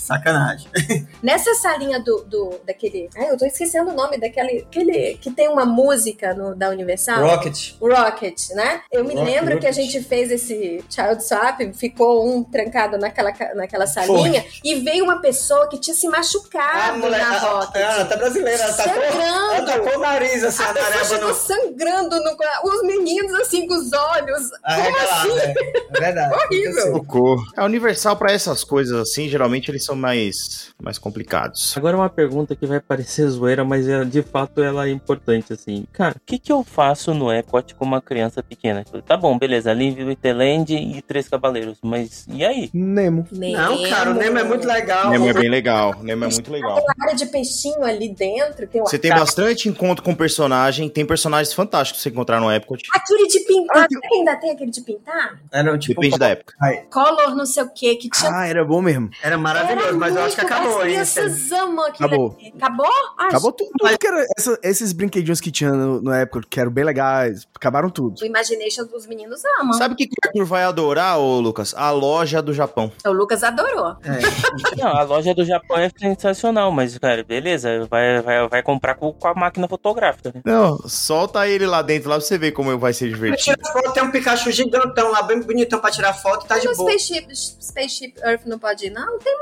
Sacanagem. 0.04 0.68
Nessa 1.22 1.54
salinha 1.54 1.98
do, 1.98 2.24
do 2.24 2.60
daquele. 2.66 3.08
Ai, 3.16 3.30
eu 3.30 3.38
tô 3.38 3.46
esquecendo 3.46 3.90
o 3.90 3.94
nome 3.94 4.18
daquele. 4.18 4.58
Aquele, 4.68 5.14
que 5.20 5.30
tem 5.30 5.48
uma 5.48 5.64
música 5.64 6.34
no, 6.34 6.54
da 6.54 6.68
Universal. 6.68 7.26
Rocket. 7.26 7.72
O 7.80 7.88
Rocket, 7.88 8.50
né? 8.50 8.82
Eu 8.92 9.02
me 9.04 9.14
Rock- 9.14 9.30
lembro 9.30 9.58
que 9.58 9.66
a 9.66 9.70
Rocket. 9.70 9.84
gente 9.92 10.04
fez 10.04 10.30
esse 10.30 10.84
Child 10.90 11.24
Swap, 11.26 11.60
ficou 11.74 12.28
um 12.28 12.44
trancado 12.44 12.98
naquela, 12.98 13.32
naquela 13.54 13.86
salinha, 13.86 14.44
e 14.62 14.74
veio 14.76 15.04
uma 15.04 15.20
pessoa 15.22 15.68
que 15.68 15.78
tinha 15.78 15.96
se 15.96 16.06
machucado 16.08 16.98
mulher, 16.98 17.18
na 17.18 17.36
a- 17.36 17.38
Rocket. 17.38 17.76
ela 17.80 18.04
tá 18.04 18.16
brasileira, 18.16 18.62
ela 18.62 18.72
tacou, 18.74 19.02
ela 19.02 19.12
Sangrando. 19.12 19.66
tacou 19.66 19.96
o 19.96 20.00
nariz 20.02 20.44
assim, 20.44 20.62
A 20.62 20.70
a 20.70 20.74
pessoa 20.74 21.34
sangrando, 21.34 22.16
no, 22.22 22.36
os 22.64 22.82
meninos 22.86 23.32
assim 23.40 23.63
com 23.66 23.74
os 23.74 23.92
olhos. 23.92 24.50
Arregalado, 24.62 25.32
assim? 25.32 25.40
é. 25.40 25.54
É 25.94 26.00
verdade. 26.00 26.34
Horrível. 26.44 26.92
Socorro. 26.92 27.44
A 27.56 27.64
Universal, 27.64 28.16
pra 28.16 28.32
essas 28.32 28.64
coisas 28.64 28.98
assim, 28.98 29.28
geralmente 29.28 29.70
eles 29.70 29.84
são 29.84 29.96
mais, 29.96 30.70
mais 30.82 30.98
complicados. 30.98 31.76
Agora 31.76 31.96
uma 31.96 32.08
pergunta 32.08 32.54
que 32.56 32.66
vai 32.66 32.80
parecer 32.80 33.26
zoeira, 33.28 33.64
mas 33.64 33.88
é, 33.88 34.04
de 34.04 34.22
fato 34.22 34.62
ela 34.62 34.86
é 34.86 34.90
importante, 34.90 35.52
assim. 35.52 35.84
Cara, 35.92 36.16
o 36.16 36.20
que 36.24 36.38
que 36.38 36.52
eu 36.52 36.62
faço 36.64 37.14
no 37.14 37.32
Epcot 37.32 37.74
com 37.74 37.84
uma 37.84 38.00
criança 38.00 38.42
pequena? 38.42 38.84
Tá 39.06 39.16
bom, 39.16 39.38
beleza, 39.38 39.72
Live 39.72 40.04
Wonderland 40.04 40.74
e 40.74 41.02
Três 41.02 41.28
Cavaleiros, 41.28 41.78
mas 41.82 42.26
e 42.28 42.44
aí? 42.44 42.70
Nemo. 42.72 43.26
Não, 43.32 43.82
cara, 43.88 44.10
o 44.10 44.14
Nemo 44.14 44.38
é 44.38 44.44
muito 44.44 44.66
legal. 44.66 45.10
Nemo 45.10 45.28
é 45.28 45.32
bem 45.32 45.48
legal. 45.48 46.02
Nemo 46.02 46.24
é 46.24 46.28
muito 46.28 46.50
legal. 46.50 46.78
Aquela 46.78 46.94
área 47.02 47.16
de 47.16 47.26
peixinho 47.26 47.84
ali 47.84 48.08
dentro, 48.14 48.66
tem 48.66 48.80
Você 48.82 48.98
tem 48.98 49.10
bastante 49.10 49.68
encontro 49.68 50.04
com 50.04 50.14
personagem, 50.14 50.88
tem 50.88 51.04
personagens 51.04 51.52
fantásticos 51.52 52.00
pra 52.00 52.02
você 52.02 52.14
encontrar 52.14 52.40
no 52.40 52.52
Epcot. 52.52 52.82
Aquele 52.92 53.26
de 53.28 53.40
pintar, 53.62 53.86
Ah, 53.90 54.14
ainda 54.14 54.36
tem 54.36 54.50
aquele 54.50 54.70
de 54.70 54.80
pintar? 54.80 55.38
Era, 55.52 55.78
tipo, 55.78 56.00
Depende 56.00 56.18
da 56.18 56.28
época. 56.28 56.54
Color 56.90 57.34
não 57.34 57.46
sei 57.46 57.62
o 57.62 57.70
que, 57.72 57.96
que 57.96 58.10
tinha 58.10 58.30
Ah, 58.32 58.46
era 58.46 58.64
bom 58.64 58.80
mesmo. 58.82 59.10
Era 59.22 59.36
maravilhoso, 59.38 59.88
Era 59.88 59.96
mas 59.96 60.14
eu 60.16 60.22
acho 60.24 60.34
que 60.36 60.40
acabou 60.42 60.80
aí. 60.80 60.90
crianças 60.92 61.52
amam 61.52 61.84
aquilo 61.86 62.06
Acabou. 62.08 62.36
ali. 62.38 62.52
Acabou? 62.56 62.86
Ah, 63.18 63.26
Acabou 63.26 63.52
tudo. 63.52 63.70
tudo 63.78 63.98
que 63.98 64.06
era 64.06 64.24
essa- 64.38 64.58
esses 64.62 64.92
brinquedinhos 64.92 65.40
que 65.40 65.50
tinha 65.50 65.72
no, 65.72 66.00
na 66.02 66.18
época, 66.20 66.46
que 66.48 66.60
eram 66.60 66.70
bem 66.70 66.84
legais, 66.84 67.46
acabaram 67.54 67.88
tudo. 67.90 68.20
O 68.20 68.24
Imagination 68.24 68.84
dos 68.86 69.06
meninos 69.06 69.42
amam. 69.60 69.72
Sabe 69.74 69.94
o 69.94 69.96
que 69.96 70.04
o 70.04 70.08
Arthur 70.28 70.44
vai 70.44 70.64
adorar, 70.64 71.18
ô 71.18 71.40
Lucas? 71.40 71.74
A 71.76 71.90
loja 71.90 72.40
do 72.42 72.52
Japão. 72.52 72.90
O 73.06 73.10
Lucas 73.12 73.42
adorou. 73.42 73.96
É. 74.02 74.18
Não, 74.82 74.88
a 74.96 75.02
loja 75.02 75.34
do 75.34 75.44
Japão 75.44 75.78
é 75.78 75.90
sensacional, 75.96 76.70
mas, 76.70 76.96
cara, 76.98 77.22
beleza, 77.24 77.86
vai, 77.90 78.20
vai, 78.22 78.48
vai 78.48 78.62
comprar 78.62 78.94
com, 78.94 79.12
com 79.12 79.28
a 79.28 79.34
máquina 79.34 79.68
fotográfica, 79.68 80.32
né? 80.34 80.40
Não, 80.44 80.78
solta 80.88 81.46
ele 81.48 81.66
lá 81.66 81.82
dentro 81.82 82.08
lá 82.10 82.16
pra 82.16 82.24
você 82.24 82.36
ver 82.38 82.52
como 82.52 82.76
vai 82.78 82.92
ser 82.92 83.08
divertido. 83.08 83.43
Tira 83.44 83.58
foto, 83.72 83.92
tem 83.92 84.02
um 84.02 84.10
Pikachu 84.10 84.50
gigantão 84.50 85.10
lá, 85.10 85.22
bem 85.22 85.40
bonitão 85.40 85.80
pra 85.80 85.90
tirar 85.90 86.12
foto 86.12 86.44
e 86.44 86.48
tá 86.48 86.58
de 86.58 86.66
boa. 86.74 86.90
Spaceship, 86.90 87.26
Spaceship 87.60 88.14
Earth 88.22 88.46
não 88.46 88.58
pode 88.58 88.86
ir, 88.86 88.90
não? 88.90 89.18
Tem 89.18 89.34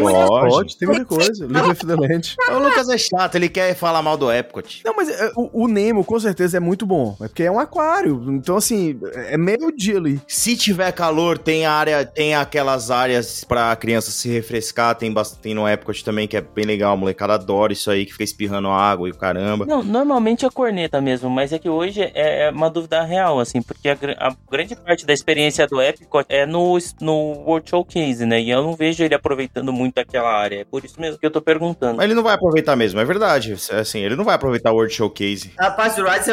Pode, 0.00 0.78
tem 0.78 0.88
muita 0.88 1.04
coisa. 1.04 1.46
Live 1.46 1.70
of 1.70 1.86
the 1.86 1.94
Land. 1.94 2.36
O 2.50 2.58
Lucas 2.58 2.88
é 2.88 2.96
chato, 2.96 3.34
ele 3.34 3.48
quer 3.48 3.74
falar 3.74 4.00
mal 4.00 4.16
do 4.16 4.32
Epcot. 4.32 4.82
Não, 4.84 4.94
mas 4.96 5.08
é, 5.08 5.32
o, 5.36 5.64
o 5.64 5.68
Nemo 5.68 6.04
com 6.04 6.18
certeza 6.18 6.56
é 6.56 6.60
muito 6.60 6.86
bom. 6.86 7.16
É 7.20 7.28
porque 7.28 7.42
é 7.42 7.50
um 7.50 7.58
aquário. 7.58 8.24
Então, 8.28 8.56
assim, 8.56 8.98
é 9.14 9.36
meio 9.36 9.70
dia 9.70 9.98
ali. 9.98 10.20
Se 10.26 10.56
tiver 10.56 10.90
calor, 10.92 11.36
tem 11.36 11.66
área, 11.66 12.06
tem 12.06 12.34
aquelas 12.34 12.90
áreas 12.90 13.44
pra 13.44 13.76
criança 13.76 14.10
se 14.10 14.28
refrescar, 14.28 14.94
tem, 14.94 15.12
tem 15.42 15.54
no 15.54 15.68
Epcot 15.68 16.04
também 16.04 16.26
que 16.26 16.36
é 16.36 16.40
bem 16.40 16.64
legal, 16.64 16.94
a 16.94 16.96
molecada 16.96 17.34
adora 17.34 17.72
isso 17.72 17.90
aí, 17.90 18.06
que 18.06 18.12
fica 18.12 18.24
espirrando 18.24 18.68
água 18.68 19.08
e 19.08 19.12
o 19.12 19.16
caramba. 19.16 19.66
Não, 19.66 19.82
normalmente 19.82 20.46
é 20.46 20.50
corneta 20.50 21.00
mesmo, 21.00 21.28
mas 21.28 21.52
é 21.52 21.58
que 21.58 21.68
hoje 21.68 22.00
é 22.14 22.36
é 22.36 22.50
uma 22.50 22.70
dúvida 22.70 23.02
real. 23.02 23.25
Legal, 23.26 23.40
assim, 23.40 23.60
porque 23.60 23.88
a, 23.88 23.96
a 24.18 24.36
grande 24.50 24.76
parte 24.76 25.04
da 25.04 25.12
experiência 25.12 25.66
do 25.66 25.80
Epcot 25.82 26.24
é 26.28 26.46
no, 26.46 26.78
no 27.00 27.14
World 27.44 27.68
Showcase, 27.68 28.24
né? 28.24 28.40
E 28.40 28.50
eu 28.50 28.62
não 28.62 28.74
vejo 28.74 29.02
ele 29.02 29.14
aproveitando 29.14 29.72
muito 29.72 29.98
aquela 29.98 30.32
área. 30.32 30.60
É 30.60 30.64
por 30.64 30.84
isso 30.84 31.00
mesmo 31.00 31.18
que 31.18 31.26
eu 31.26 31.30
tô 31.30 31.40
perguntando. 31.40 31.96
Mas 31.96 32.04
ele 32.04 32.14
não 32.14 32.22
vai 32.22 32.34
aproveitar 32.34 32.76
mesmo, 32.76 33.00
é 33.00 33.04
verdade. 33.04 33.54
Assim, 33.72 34.00
ele 34.00 34.16
não 34.16 34.24
vai 34.24 34.34
aproveitar 34.34 34.70
o 34.70 34.74
World 34.74 34.92
Showcase. 34.92 35.52
A 35.58 35.70
parte 35.70 35.96
do 36.00 36.06
rides, 36.08 36.28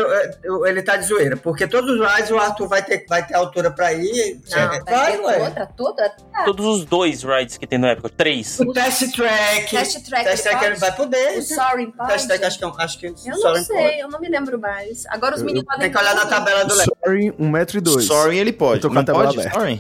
ele 0.66 0.82
tá 0.84 0.98
de 0.98 1.06
zoeira, 1.06 1.38
porque 1.38 1.68
todos 1.68 2.00
os 2.00 2.08
rides 2.08 2.32
o 2.32 2.38
Arthur 2.38 2.68
vai 2.68 2.84
ter, 2.84 3.06
vai 3.08 3.26
ter 3.26 3.36
altura 3.36 3.72
pra 3.72 3.94
ir. 3.94 4.40
Não, 4.52 4.58
É, 4.58 4.68
vai 4.68 4.82
vai, 4.84 5.12
ter 5.14 5.20
ué. 5.24 5.40
outra, 5.44 5.66
toda. 5.66 6.16
Todos 6.46 6.66
os 6.66 6.86
dois 6.86 7.24
rides 7.24 7.58
que 7.58 7.66
tem 7.66 7.80
no 7.80 7.88
Epcot, 7.88 8.14
três. 8.16 8.60
O 8.60 8.72
test 8.74 9.12
track. 9.16 9.70
Test 9.70 10.04
track, 10.06 10.26
test 10.26 10.44
track 10.44 10.66
ele 10.66 10.76
vai 10.76 10.92
poder. 10.96 11.38
O 11.38 11.42
Soaring 11.42 11.94
O 12.00 12.08
test 12.08 12.28
track 12.28 12.46
acho 12.46 12.60
que, 12.60 12.66
é 12.66 12.72
acho 12.78 13.00
que 13.00 13.06
Eu 13.08 13.14
não 13.40 13.64
sei, 13.64 14.02
eu 14.02 14.10
não 14.10 14.20
me 14.20 14.30
lembro 14.30 14.60
mais. 14.60 15.06
Agora 15.08 15.36
os 15.36 15.42
meninos 15.42 15.66
podem 15.66 15.82
Tem 15.82 15.92
que 15.92 15.98
olhar 15.98 16.16
na 16.16 16.26
tabela 16.26 16.66
do 16.66 16.76
Léo. 16.76 16.83
Sorry, 16.84 17.32
1,2m. 17.32 18.02
Sorry, 18.02 18.38
ele 18.38 18.54
pode. 18.54 18.82
Com 18.88 18.94
Não 18.94 19.04
pode? 19.04 19.40
aberta. 19.40 19.58
Sorry. 19.60 19.80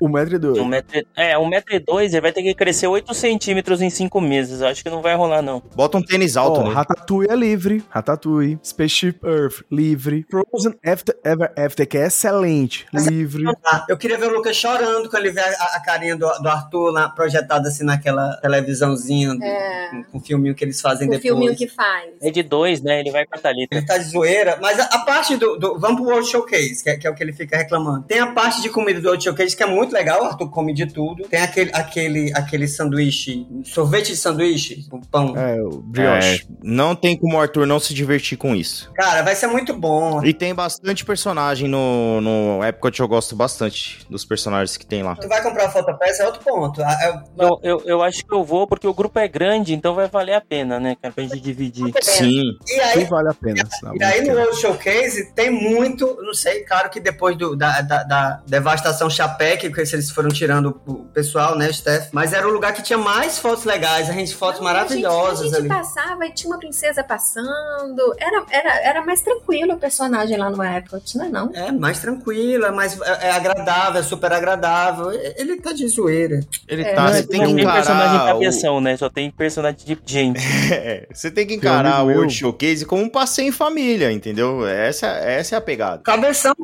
1,2m. 0.00 0.58
Um 0.58 0.64
metro, 0.66 1.06
é, 1.16 1.38
um 1.38 1.46
metro 1.48 1.74
e 1.74 1.78
dois, 1.78 2.12
ele 2.12 2.20
vai 2.20 2.32
ter 2.32 2.42
que 2.42 2.54
crescer 2.54 2.86
8 2.86 3.12
centímetros 3.14 3.80
em 3.80 3.90
5 3.90 4.20
meses. 4.20 4.62
Acho 4.62 4.82
que 4.82 4.90
não 4.90 5.00
vai 5.02 5.14
rolar, 5.14 5.42
não. 5.42 5.62
Bota 5.74 5.98
um 5.98 6.02
tênis 6.02 6.36
alto 6.36 6.60
Ó, 6.60 6.62
nele. 6.64 6.74
Ratatouille 6.74 7.30
é 7.30 7.36
livre. 7.36 7.82
Ratatouille. 7.88 8.58
Spaceship 8.64 9.18
Earth, 9.24 9.62
livre. 9.70 10.24
Frozen 10.30 10.74
After 10.84 11.16
Ever 11.24 11.52
After, 11.56 11.86
que 11.86 11.98
é 11.98 12.06
excelente. 12.06 12.86
Livre. 12.92 13.44
Ah, 13.66 13.84
Eu 13.88 13.96
queria 13.96 14.18
ver 14.18 14.26
o 14.30 14.34
Lucas 14.34 14.56
chorando 14.56 15.08
quando 15.08 15.24
ele 15.24 15.32
vê 15.32 15.40
a, 15.40 15.52
a 15.76 15.80
carinha 15.80 16.16
do, 16.16 16.26
do 16.40 16.48
Arthur 16.48 16.90
lá, 16.92 17.08
projetada 17.08 17.68
assim 17.68 17.84
naquela 17.84 18.36
televisãozinha 18.40 19.34
do- 19.34 19.44
É. 19.44 19.90
com, 19.90 20.02
com 20.04 20.18
o 20.18 20.20
filminho 20.20 20.54
que 20.54 20.64
eles 20.64 20.80
fazem 20.80 21.06
O 21.08 21.10
depois. 21.10 21.22
filminho 21.22 21.56
que 21.56 21.66
faz. 21.68 22.10
É 22.22 22.30
de 22.30 22.42
dois, 22.42 22.80
né? 22.82 23.00
Ele 23.00 23.10
vai 23.10 23.24
com 23.26 23.36
a 23.36 23.38
Thalita. 23.38 23.76
Ele 23.76 23.86
tá 23.86 23.98
de 23.98 24.04
zoeira, 24.04 24.58
mas 24.60 24.78
a, 24.78 24.84
a 24.84 24.98
parte 25.00 25.36
do, 25.36 25.47
do- 25.56 25.78
Vamos 25.78 26.00
pro 26.00 26.10
World 26.10 26.28
Showcase, 26.28 26.82
que 26.82 26.90
é, 26.90 26.96
que 26.96 27.06
é 27.06 27.10
o 27.10 27.14
que 27.14 27.22
ele 27.22 27.32
fica 27.32 27.56
reclamando. 27.56 28.02
Tem 28.06 28.18
a 28.18 28.32
parte 28.32 28.60
de 28.60 28.68
comida 28.68 29.00
do 29.00 29.06
World 29.06 29.22
Showcase 29.22 29.56
que 29.56 29.62
é 29.62 29.66
muito 29.66 29.92
legal, 29.92 30.22
o 30.22 30.24
Arthur 30.26 30.50
come 30.50 30.74
de 30.74 30.86
tudo. 30.86 31.24
Tem 31.28 31.40
aquele, 31.40 31.70
aquele, 31.72 32.32
aquele 32.34 32.66
sanduíche, 32.68 33.46
sorvete 33.64 34.08
de 34.08 34.16
sanduíche, 34.16 34.84
o 34.90 35.00
pão. 35.06 35.36
É, 35.36 35.60
o 35.62 35.80
brioche. 35.80 36.36
É, 36.36 36.40
não 36.62 36.94
tem 36.94 37.16
como 37.16 37.36
o 37.36 37.40
Arthur 37.40 37.66
não 37.66 37.78
se 37.80 37.94
divertir 37.94 38.36
com 38.36 38.54
isso. 38.54 38.90
Cara, 38.94 39.22
vai 39.22 39.34
ser 39.34 39.46
muito 39.46 39.72
bom. 39.74 40.24
E 40.24 40.32
tem 40.34 40.54
bastante 40.54 41.04
personagem 41.04 41.68
no, 41.68 42.20
no 42.20 42.64
Epcot, 42.64 42.98
eu 43.00 43.08
gosto 43.08 43.36
bastante 43.36 44.06
dos 44.10 44.24
personagens 44.24 44.76
que 44.76 44.86
tem 44.86 45.02
lá. 45.02 45.14
Tu 45.16 45.28
vai 45.28 45.42
comprar 45.42 45.66
a 45.66 45.70
Fotopass 45.70 46.18
é 46.20 46.26
outro 46.26 46.42
ponto. 46.42 46.82
A- 46.82 46.86
a- 46.88 47.24
Eu, 47.38 47.60
eu, 47.62 47.82
eu 47.84 48.02
acho 48.02 48.24
que 48.26 48.34
eu 48.34 48.42
vou 48.44 48.66
porque 48.66 48.86
o 48.86 48.94
grupo 48.94 49.18
é 49.18 49.28
grande, 49.28 49.74
então 49.74 49.94
vai 49.94 50.08
valer 50.08 50.34
a 50.34 50.40
pena, 50.40 50.80
né, 50.80 50.96
cara? 51.00 51.12
Pra 51.14 51.24
gente 51.24 51.40
dividir. 51.40 51.92
Sim. 52.02 52.56
E 52.66 52.72
Sim, 52.72 52.80
aí, 52.80 53.04
vale 53.04 53.28
a 53.28 53.34
pena. 53.34 53.64
tá 53.64 53.92
E 53.94 54.02
aí 54.02 54.20
no. 54.26 54.34
World 54.38 54.56
Showcase 54.60 55.32
tem 55.38 55.50
muito, 55.52 56.18
não 56.20 56.34
sei, 56.34 56.64
claro 56.64 56.90
que 56.90 56.98
depois 56.98 57.36
do- 57.38 57.54
da, 57.54 57.80
da, 57.80 58.02
da 58.02 58.40
devastação 58.44 59.08
Chapec, 59.08 59.70
que 59.72 59.80
eles 59.80 60.10
foram 60.10 60.30
tirando 60.30 60.80
o 60.84 61.04
pessoal, 61.14 61.56
né, 61.56 61.72
Steph, 61.72 62.08
mas 62.10 62.32
era 62.32 62.48
o 62.48 62.50
lugar 62.50 62.72
que 62.74 62.82
tinha 62.82 62.98
mais 62.98 63.38
fotos 63.38 63.64
legais, 63.64 64.10
a 64.10 64.12
gente 64.12 64.34
fotos 64.34 64.58
Não, 64.58 64.64
maravilhosas 64.64 65.40
a 65.40 65.44
gente, 65.44 65.54
a 65.54 65.58
ali. 65.58 65.68
gente 65.68 65.78
passava 65.94 66.26
e 66.26 66.32
tinha 66.32 66.50
uma 66.50 66.58
princesa 66.58 67.04
passando. 67.04 68.14
Era, 68.18 68.44
era, 68.50 68.80
era 68.82 69.04
mais 69.06 69.20
tranquilo 69.20 69.74
o 69.74 69.78
personagem 69.78 70.36
lá 70.36 70.50
no 70.50 70.60
Epcot, 70.62 71.16
não 71.16 71.24
é 71.24 71.28
não? 71.28 71.50
É, 71.54 71.70
mais 71.70 72.00
tranquila, 72.00 72.72
mais 72.72 73.00
é, 73.00 73.28
é 73.28 73.30
agradável, 73.30 74.00
é 74.00 74.02
super 74.02 74.32
agradável. 74.32 75.12
Ele 75.36 75.60
tá 75.60 75.72
de 75.72 75.86
zoeira. 75.86 76.40
Ele 76.66 76.82
É, 76.82 76.94
tá, 76.94 77.12
você 77.12 77.22
tem 77.22 77.40
não 77.40 77.50
que 77.54 77.62
tem 77.62 77.72
personagem 77.72 78.16
encarar. 78.16 78.34
o- 78.34 78.38
cabeção, 78.40 78.80
né? 78.80 78.96
Só 78.96 79.08
tem 79.08 79.30
personagem 79.30 79.78
de 79.84 79.98
gente. 80.04 80.40
É, 80.78 81.06
você 81.12 81.30
tem 81.30 81.46
que 81.46 81.54
encarar 81.54 82.02
o 82.04 82.08
World 82.08 82.32
Showcase 82.32 82.84
como 82.84 83.02
um 83.02 83.08
passeio 83.08 83.48
em 83.48 83.52
família, 83.52 84.10
entendeu? 84.12 84.66
Essa, 84.66 85.06
essa 85.32 85.54
é 85.54 85.58
a 85.58 85.60
pegada. 85.60 86.02
Cabeção 86.02 86.54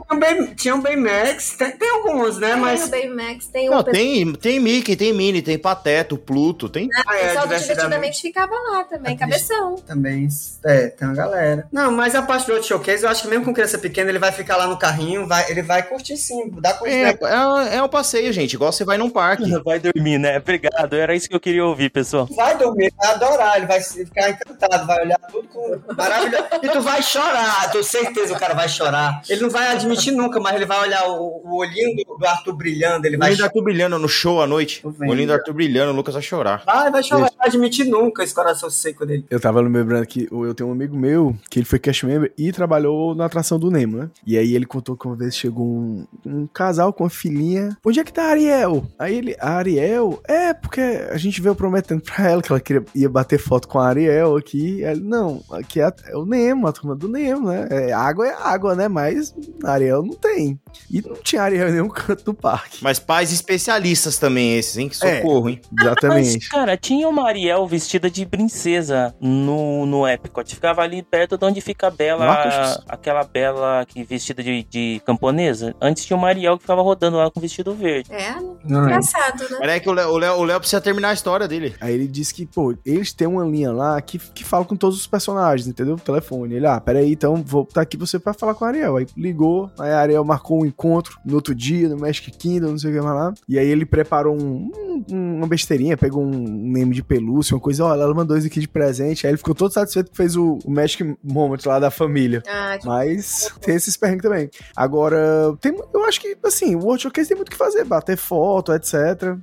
tinha 0.56 0.74
um 0.74 0.80
Baymax, 0.80 1.56
tem, 1.56 1.70
tem 1.72 1.90
alguns, 1.90 2.38
né, 2.38 2.52
Tem 2.52 2.60
mas... 2.60 2.84
o 2.84 2.90
Baymax, 2.90 3.46
tem 3.46 3.68
Não, 3.68 3.80
o 3.80 3.84
pessoal 3.84 4.04
tem, 4.04 4.32
tem 4.34 4.60
Mickey, 4.60 4.96
tem 4.96 5.12
Minnie, 5.12 5.42
tem 5.42 5.58
Pateta, 5.58 6.14
o 6.14 6.18
Pluto, 6.18 6.68
tem. 6.68 6.88
Ah, 7.06 7.16
é, 7.16 7.34
do 7.34 7.42
divertidamente. 7.42 8.22
Ficava 8.22 8.54
lá 8.54 8.84
também, 8.84 9.16
cabeção. 9.16 9.76
Também, 9.76 10.28
é, 10.64 10.88
tem 10.88 11.08
uma 11.08 11.14
galera. 11.14 11.66
Não, 11.70 11.90
mas 11.90 12.14
a 12.14 12.22
parte 12.22 12.46
do 12.46 12.52
outro 12.52 12.68
showcase, 12.68 13.04
eu 13.04 13.10
acho 13.10 13.22
que 13.22 13.28
mesmo 13.28 13.44
com 13.44 13.54
criança 13.54 13.78
pequena, 13.78 14.10
ele 14.10 14.18
vai 14.18 14.32
ficar 14.32 14.56
lá 14.56 14.66
no 14.66 14.78
carrinho, 14.78 15.26
vai, 15.26 15.50
ele 15.50 15.62
vai 15.62 15.82
curtir 15.82 16.16
sim, 16.16 16.50
dá 16.58 16.74
com 16.74 16.86
É, 16.86 17.10
é, 17.10 17.76
é 17.76 17.82
um 17.82 17.88
passeio, 17.88 18.32
gente, 18.32 18.54
igual 18.54 18.72
você 18.72 18.84
vai 18.84 18.96
num 18.96 19.10
parque. 19.10 19.44
Vai 19.64 19.78
dormir, 19.78 20.18
né? 20.18 20.36
Obrigado. 20.36 20.94
Era 20.94 21.14
isso 21.14 21.28
que 21.28 21.34
eu 21.34 21.40
queria 21.40 21.64
ouvir, 21.64 21.88
pessoal. 21.88 22.28
Vai 22.36 22.56
dormir, 22.58 22.92
vai 22.96 23.10
adorar, 23.12 23.56
ele 23.56 23.66
vai 23.66 23.80
ficar 23.80 24.30
encantado, 24.30 24.86
vai 24.86 25.02
olhar 25.02 25.18
tudo 25.30 25.48
com 25.48 25.94
maravilhoso. 25.94 26.44
E 26.62 26.68
tu 26.68 26.80
vai 26.80 27.02
chorar, 27.02 27.70
tenho 27.70 27.84
certeza 27.84 28.34
o 28.34 28.38
cara 28.38 28.53
vai 28.54 28.68
chorar. 28.68 29.22
Ele 29.28 29.42
não 29.42 29.50
vai 29.50 29.68
admitir 29.72 30.12
nunca, 30.12 30.40
mas 30.40 30.54
ele 30.56 30.66
vai 30.66 30.80
olhar 30.82 31.04
o, 31.08 31.40
o 31.44 31.56
olhinho 31.58 31.96
do, 31.96 32.16
do 32.16 32.26
Arthur 32.26 32.52
brilhando, 32.54 33.06
ele 33.06 33.16
O 33.16 33.18
vai 33.18 33.28
olhinho 33.28 33.38
do. 33.42 33.44
Arthur 33.44 33.62
brilhando 33.62 33.98
no 33.98 34.08
show 34.08 34.40
à 34.40 34.46
noite. 34.46 34.80
O 34.84 34.94
olhinho 35.10 35.26
do 35.28 35.32
Arthur 35.34 35.52
brilhando, 35.54 35.92
o 35.92 35.96
Lucas 35.96 36.14
vai 36.14 36.22
chorar. 36.22 36.62
Vai, 36.64 36.90
vai 36.90 37.02
chorar, 37.02 37.20
não 37.22 37.28
vai 37.38 37.48
admitir 37.48 37.84
nunca 37.86 38.22
esse 38.22 38.34
coração 38.34 38.70
seco 38.70 39.04
dele. 39.04 39.24
Eu 39.30 39.40
tava 39.40 39.60
lembrando 39.60 40.06
que 40.06 40.28
eu 40.30 40.54
tenho 40.54 40.68
um 40.68 40.72
amigo 40.72 40.96
meu 40.96 41.34
que 41.50 41.58
ele 41.58 41.66
foi 41.66 41.78
cast 41.78 42.04
member 42.06 42.32
e 42.38 42.52
trabalhou 42.52 43.14
na 43.14 43.26
atração 43.26 43.58
do 43.58 43.70
Nemo, 43.70 43.98
né? 43.98 44.10
E 44.26 44.36
aí 44.38 44.54
ele 44.54 44.66
contou 44.66 44.96
que 44.96 45.06
uma 45.06 45.16
vez 45.16 45.36
chegou 45.36 45.66
um, 45.66 46.06
um 46.24 46.46
casal 46.46 46.92
com 46.92 47.04
uma 47.04 47.10
filhinha. 47.10 47.76
Onde 47.84 48.00
é 48.00 48.04
que 48.04 48.12
tá 48.12 48.24
a 48.24 48.30
Ariel? 48.30 48.86
Aí 48.98 49.16
ele, 49.16 49.36
a 49.40 49.50
Ariel? 49.56 50.20
É, 50.26 50.52
porque 50.54 50.80
a 50.80 51.16
gente 51.16 51.40
veio 51.40 51.54
prometendo 51.54 52.00
pra 52.02 52.30
ela 52.30 52.42
que 52.42 52.50
ela 52.52 52.60
queria, 52.60 52.84
ia 52.94 53.08
bater 53.08 53.38
foto 53.38 53.68
com 53.68 53.78
a 53.78 53.88
Ariel 53.88 54.36
aqui. 54.36 54.84
Aí 54.84 54.92
ele, 54.92 55.00
não, 55.02 55.42
aqui 55.52 55.80
é, 55.80 55.84
a- 55.84 55.94
é 56.08 56.16
o 56.16 56.24
Nemo, 56.24 56.66
a 56.66 56.72
turma 56.72 56.94
do 56.94 57.08
Nemo, 57.08 57.48
né? 57.48 57.66
É, 57.70 57.92
água 57.92 58.26
é 58.26 58.32
água, 58.44 58.74
né? 58.74 58.88
Mas 58.88 59.34
Ariel 59.64 60.02
não 60.02 60.14
tem. 60.14 60.58
E 60.90 61.00
não 61.00 61.14
tinha 61.16 61.42
Ariel 61.42 61.68
em 61.68 61.72
nenhum 61.72 61.88
canto 61.88 62.24
do 62.24 62.34
parque. 62.34 62.78
Mas 62.82 62.98
pais 62.98 63.32
especialistas 63.32 64.18
também 64.18 64.56
esses, 64.58 64.76
hein? 64.76 64.88
Que 64.88 65.06
É. 65.06 65.16
socorro, 65.18 65.48
hein? 65.48 65.60
Mas, 65.72 65.86
Exatamente. 65.86 66.48
cara, 66.48 66.76
tinha 66.76 67.08
uma 67.08 67.26
Ariel 67.26 67.66
vestida 67.66 68.10
de 68.10 68.26
princesa 68.26 69.14
no, 69.20 69.86
no 69.86 70.06
Epcot. 70.06 70.54
Ficava 70.54 70.82
ali 70.82 71.02
perto 71.02 71.36
de 71.38 71.44
onde 71.44 71.60
fica 71.60 71.86
a 71.86 71.90
Bela, 71.90 72.26
Marcos? 72.26 72.84
aquela 72.88 73.24
Bela 73.24 73.84
que 73.86 74.02
vestida 74.04 74.42
de, 74.42 74.64
de 74.64 75.00
camponesa. 75.06 75.74
Antes 75.80 76.04
tinha 76.04 76.16
uma 76.16 76.28
Ariel 76.28 76.56
que 76.56 76.62
ficava 76.62 76.82
rodando 76.82 77.16
lá 77.16 77.30
com 77.30 77.40
vestido 77.40 77.74
verde. 77.74 78.12
É, 78.12 78.34
Não, 78.64 78.84
engraçado, 78.84 79.48
né? 79.50 79.58
Peraí 79.58 79.80
que 79.80 79.88
o 79.88 79.92
Léo, 79.92 80.10
o 80.10 80.18
Léo, 80.18 80.34
o 80.38 80.44
Léo 80.44 80.58
precisa 80.60 80.80
terminar 80.80 81.10
a 81.10 81.14
história 81.14 81.46
dele. 81.48 81.74
Aí 81.80 81.94
ele 81.94 82.06
disse 82.06 82.34
que, 82.34 82.44
pô, 82.46 82.74
eles 82.84 83.12
têm 83.12 83.26
uma 83.28 83.44
linha 83.44 83.72
lá 83.72 84.00
que, 84.00 84.18
que 84.18 84.44
fala 84.44 84.64
com 84.64 84.76
todos 84.76 84.98
os 84.98 85.06
personagens, 85.06 85.66
entendeu? 85.66 85.96
Telefone. 85.96 86.54
Ele, 86.56 86.66
ah, 86.66 86.80
peraí, 86.80 87.12
então 87.12 87.36
vou 87.46 87.64
botar 87.64 87.82
aqui 87.82 87.96
você 87.96 88.18
pra 88.18 88.33
falar 88.34 88.54
com 88.54 88.64
a 88.64 88.68
Ariel. 88.68 88.96
Aí 88.96 89.06
ligou, 89.16 89.70
aí 89.78 89.90
a 89.90 89.98
Ariel 90.00 90.24
marcou 90.24 90.62
um 90.62 90.66
encontro 90.66 91.18
no 91.24 91.34
outro 91.36 91.54
dia, 91.54 91.88
no 91.88 91.96
Magic 91.98 92.30
Kingdom, 92.30 92.70
não 92.72 92.78
sei 92.78 92.90
o 92.90 92.94
que 92.94 93.00
mais 93.00 93.14
lá. 93.16 93.34
E 93.48 93.58
aí 93.58 93.66
ele 93.66 93.84
preparou 93.86 94.34
um, 94.34 94.70
um- 95.10 95.36
uma 95.36 95.46
besteirinha, 95.46 95.96
pegou 95.96 96.22
um 96.22 96.30
name 96.72 96.94
de 96.94 97.02
pelúcia, 97.02 97.54
uma 97.54 97.60
coisa, 97.60 97.84
olha, 97.84 98.02
ela 98.02 98.14
mandou 98.14 98.36
isso 98.36 98.46
aqui 98.46 98.60
de 98.60 98.68
presente. 98.68 99.26
Aí 99.26 99.30
ele 99.32 99.36
ficou 99.38 99.54
todo 99.54 99.72
satisfeito 99.72 100.10
que 100.10 100.16
fez 100.16 100.36
o, 100.36 100.58
o 100.64 100.70
Magic 100.70 101.16
Moment 101.22 101.58
lá 101.66 101.78
da 101.78 101.90
família. 101.90 102.42
Ah, 102.48 102.76
que 102.80 102.86
Mas 102.86 103.50
tem 103.60 103.74
esses 103.74 103.96
perrengues 103.96 104.22
também. 104.22 104.50
Agora, 104.76 105.56
tem, 105.60 105.74
eu 105.92 106.04
acho 106.04 106.20
que, 106.20 106.36
assim, 106.44 106.74
o 106.76 106.80
World 106.80 107.02
Showcase 107.02 107.28
tem 107.28 107.36
muito 107.36 107.48
o 107.48 107.50
que 107.50 107.56
fazer. 107.56 107.84
Bater 107.84 108.16
foto, 108.16 108.72
etc. 108.72 108.94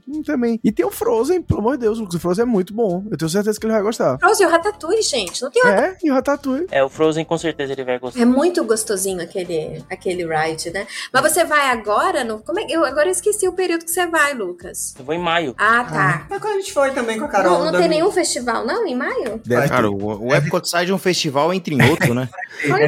Hum, 0.08 0.22
também. 0.24 0.60
E 0.64 0.72
tem 0.72 0.86
o 0.86 0.92
Frozen, 0.92 1.42
pelo 1.42 1.60
amor 1.60 1.74
de 1.78 1.82
Deus. 1.84 2.00
O 2.00 2.20
Frozen 2.20 2.44
é 2.44 2.46
muito 2.46 2.74
bom. 2.74 3.04
Eu 3.12 3.18
tenho 3.18 3.30
certeza 3.30 3.60
que 3.60 3.66
ele 3.66 3.74
vai 3.74 3.82
gostar. 3.82 4.18
Frozen 4.20 4.46
e 4.46 4.50
o 4.50 4.52
Ratatouille, 4.52 5.02
gente. 5.02 5.42
Não 5.42 5.50
tem 5.52 5.62
É, 5.66 5.98
e 6.04 6.12
o 6.12 6.14
Ratatouille. 6.14 6.68
É, 6.72 6.84
o 6.84 6.89
Frozen 6.89 7.26
com 7.26 7.38
certeza 7.38 7.74
ele 7.74 7.84
vai 7.84 8.00
gostar. 8.00 8.22
É 8.22 8.26
muito 8.26 8.64
gostosinho 8.82 9.21
aquele, 9.21 9.84
aquele 9.89 10.25
ride, 10.25 10.71
né? 10.71 10.88
Mas 11.13 11.21
você 11.21 11.45
vai 11.45 11.69
agora 11.69 12.23
no. 12.23 12.39
Como 12.39 12.59
é, 12.59 12.65
que- 12.65 12.73
eu 12.73 12.84
agora 12.84 13.07
eu 13.07 13.11
esqueci 13.11 13.47
o 13.47 13.53
período 13.53 13.86
que 13.86 13.91
você 13.91 14.05
vai, 14.07 14.34
Lucas. 14.34 14.93
Eu 14.97 15.05
vou 15.05 15.13
em 15.13 15.19
maio. 15.19 15.53
Ah, 15.57 15.84
tá. 15.84 16.25
Mas 16.29 16.39
quando 16.41 16.53
a 16.55 16.59
gente 16.59 16.73
foi 16.73 16.91
também 16.91 17.19
com 17.19 17.25
a 17.25 17.27
Carol. 17.27 17.59
não 17.59 17.71
não 17.71 17.79
tem 17.79 17.88
nenhum 17.88 18.11
festival, 18.11 18.65
não, 18.65 18.86
em 18.86 18.95
maio? 18.95 19.39
Deve 19.45 19.69
Cara, 19.69 19.89
o, 19.89 20.27
o 20.27 20.36
Epcot 20.36 20.67
sai 20.67 20.86
de 20.86 20.93
um 20.93 20.97
festival 20.97 21.53
entre 21.53 21.75
em 21.75 21.89
outro, 21.89 22.13
né? 22.13 22.27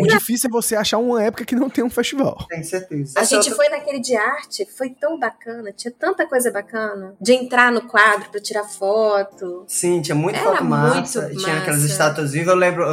O 0.01 0.07
difícil 0.07 0.49
é 0.49 0.51
você 0.51 0.75
achar 0.75 0.97
uma 0.99 1.23
época 1.23 1.45
que 1.45 1.55
não 1.55 1.67
tem 1.69 1.83
um 1.83 1.89
festival. 1.89 2.37
Tenho 2.49 2.63
certeza. 2.63 3.13
A 3.17 3.21
Essa 3.21 3.35
gente 3.41 3.55
foi 3.55 3.69
naquele 3.69 3.99
de 4.01 4.15
arte, 4.15 4.67
foi 4.77 4.89
tão 4.89 5.17
bacana, 5.17 5.71
tinha 5.71 5.91
tanta 5.91 6.27
coisa 6.27 6.51
bacana. 6.51 7.15
De 7.19 7.33
entrar 7.33 7.71
no 7.71 7.81
quadro 7.87 8.29
pra 8.29 8.39
tirar 8.41 8.65
foto. 8.65 9.63
Sim, 9.67 10.01
tinha 10.01 10.13
muita 10.13 10.39
Era 10.39 10.51
foto 10.51 10.65
massa. 10.65 11.21
muito 11.21 11.33
e 11.39 11.43
tinha 11.43 11.57
aquelas 11.57 11.81
estátuas 11.83 12.33
vivas. 12.33 12.49
Eu 12.49 12.55
lembro. 12.55 12.85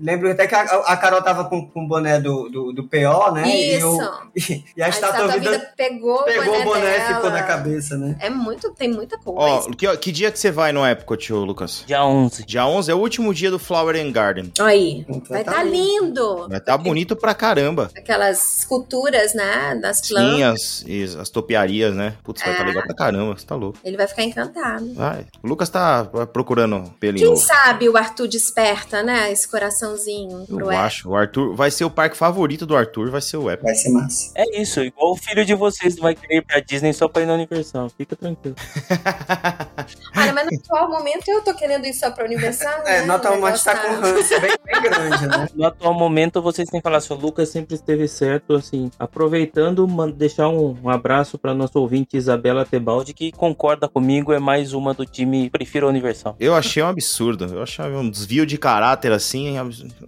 Lembro 0.00 0.30
até 0.30 0.46
que 0.46 0.54
a, 0.54 0.60
a 0.62 0.96
Carol 0.96 1.22
tava 1.22 1.48
com, 1.48 1.66
com 1.70 1.84
o 1.84 1.88
boné 1.98 2.20
do, 2.20 2.48
do, 2.48 2.72
do 2.72 2.84
PO, 2.84 3.32
né? 3.32 3.48
E, 3.48 3.76
Isso. 3.76 3.86
o- 3.88 4.28
e, 4.36 4.64
e 4.76 4.82
a, 4.82 4.86
a 4.86 4.88
estátua, 4.88 5.18
estátua 5.26 5.38
viva 5.40 5.52
vida 5.52 5.72
pegou, 5.76 6.22
pegou 6.24 6.54
o 6.54 6.60
o 6.60 6.64
boné 6.64 6.80
e 6.96 6.98
dela. 7.00 7.14
ficou 7.16 7.30
na 7.30 7.42
cabeça, 7.42 7.96
né? 7.96 8.16
É 8.20 8.30
muito, 8.30 8.70
tem 8.72 8.88
muita 8.90 9.18
coisa. 9.18 9.40
Ó, 9.40 9.70
que, 9.72 9.96
que 9.98 10.12
dia 10.12 10.30
que 10.30 10.38
você 10.38 10.50
vai 10.50 10.72
no 10.72 10.86
Epcot, 10.86 11.32
Lucas? 11.32 11.84
Dia 11.86 12.04
11. 12.04 12.44
Dia 12.44 12.66
11 12.66 12.90
é 12.90 12.94
o 12.94 12.98
último 12.98 13.32
dia 13.34 13.50
do 13.50 13.58
Flower 13.58 13.96
and 13.96 14.12
Garden. 14.12 14.52
Aí, 14.60 15.04
Então 15.08 15.22
vai 15.28 15.44
tá 15.44 15.50
estar 15.52 15.64
lindo. 15.64 16.48
Vai 16.48 16.60
tá 16.60 16.76
bonito 16.78 17.14
pra 17.16 17.34
caramba. 17.34 17.90
Aquelas 17.96 18.58
esculturas, 18.58 19.34
né, 19.34 19.78
das 19.80 20.06
plantas. 20.08 20.32
Sim, 20.36 20.42
as, 20.42 20.84
e 20.86 21.18
as 21.20 21.28
topiarias, 21.30 21.94
né? 21.94 22.14
Putz, 22.22 22.42
vai 22.42 22.54
tá 22.56 22.62
É. 22.62 22.66
legal 22.66 22.82
pra 22.84 22.94
caramba, 22.94 23.36
você 23.38 23.46
tá 23.46 23.54
louco. 23.54 23.78
Ele 23.84 23.96
vai 23.96 24.06
ficar 24.06 24.22
encantado. 24.22 24.94
Vai. 24.94 25.26
O 25.42 25.48
Lucas 25.48 25.68
tá 25.68 26.04
procurando 26.32 26.90
pelo 27.00 27.18
Quem 27.18 27.36
sabe 27.36 27.88
o 27.88 27.96
Arthur 27.96 28.28
desperta, 28.28 29.02
né, 29.02 29.30
esse 29.32 29.48
coraçãozinho 29.48 30.44
pro 30.46 30.60
Eu 30.60 30.66
Epcot. 30.70 30.76
acho. 30.76 31.08
O 31.10 31.16
Arthur 31.16 31.54
vai 31.54 31.70
ser 31.78 31.84
o 31.84 31.90
parque 31.90 32.16
favorito 32.16 32.66
do 32.66 32.76
Arthur 32.76 33.10
vai 33.10 33.20
ser 33.20 33.36
o 33.36 33.50
Epcot. 33.50 33.64
Vai 33.64 33.74
ser 33.74 33.90
massa. 33.90 34.32
É 34.34 34.60
isso, 34.60 34.80
igual 34.80 35.12
o 35.12 35.16
filho 35.16 35.44
de 35.44 35.54
vocês 35.54 35.96
vai 35.96 36.14
querer 36.14 36.38
ir 36.38 36.42
pra 36.42 36.60
Disney 36.60 36.92
só 36.92 37.08
pra 37.08 37.22
ir 37.22 37.26
na 37.26 37.34
Universal. 37.34 37.88
Fica 37.96 38.16
tranquilo. 38.16 38.56
Olha, 40.16 40.32
mas 40.32 40.46
no 40.50 40.58
atual 40.58 40.90
momento 40.90 41.28
eu 41.28 41.42
tô 41.42 41.54
querendo 41.54 41.86
ir 41.86 41.94
só 41.94 42.10
pra 42.10 42.24
Universal. 42.24 42.82
É, 42.84 43.00
né? 43.00 43.06
no 43.06 43.12
atual 43.12 43.34
O 43.34 43.40
momento 43.40 43.62
tá 43.62 43.76
com 43.76 43.88
um 43.88 44.00
ranço 44.00 44.40
bem, 44.40 44.56
bem 44.64 44.82
grande, 44.82 45.26
né? 45.26 45.48
No 45.54 45.66
atual 45.66 45.94
momento, 45.94 46.42
vocês 46.42 46.68
têm 46.68 46.80
que 46.80 46.84
falar 46.84 46.98
assim, 46.98 47.14
o 47.14 47.16
Lucas 47.16 47.48
sempre 47.48 47.74
esteve 47.74 48.08
certo, 48.08 48.54
assim, 48.54 48.90
aproveitando, 48.98 49.86
deixar 50.12 50.48
um, 50.48 50.76
um 50.82 50.90
abraço 50.90 51.38
pra 51.38 51.54
nosso 51.54 51.78
ouvinte 51.78 52.16
Isabela 52.16 52.66
Tebaldi, 52.66 53.14
que 53.14 53.30
concorda 53.30 53.88
comigo, 53.88 54.32
é 54.32 54.38
mais 54.38 54.72
uma 54.72 54.92
do 54.92 55.06
time 55.06 55.48
Prefiro 55.50 55.86
a 55.86 55.90
Universal. 55.90 56.36
Eu 56.40 56.54
achei 56.54 56.82
um 56.82 56.88
absurdo. 56.88 57.44
Eu 57.44 57.62
achei 57.62 57.84
um 57.84 58.10
desvio 58.10 58.44
de 58.44 58.58
caráter 58.58 59.12
assim. 59.12 59.56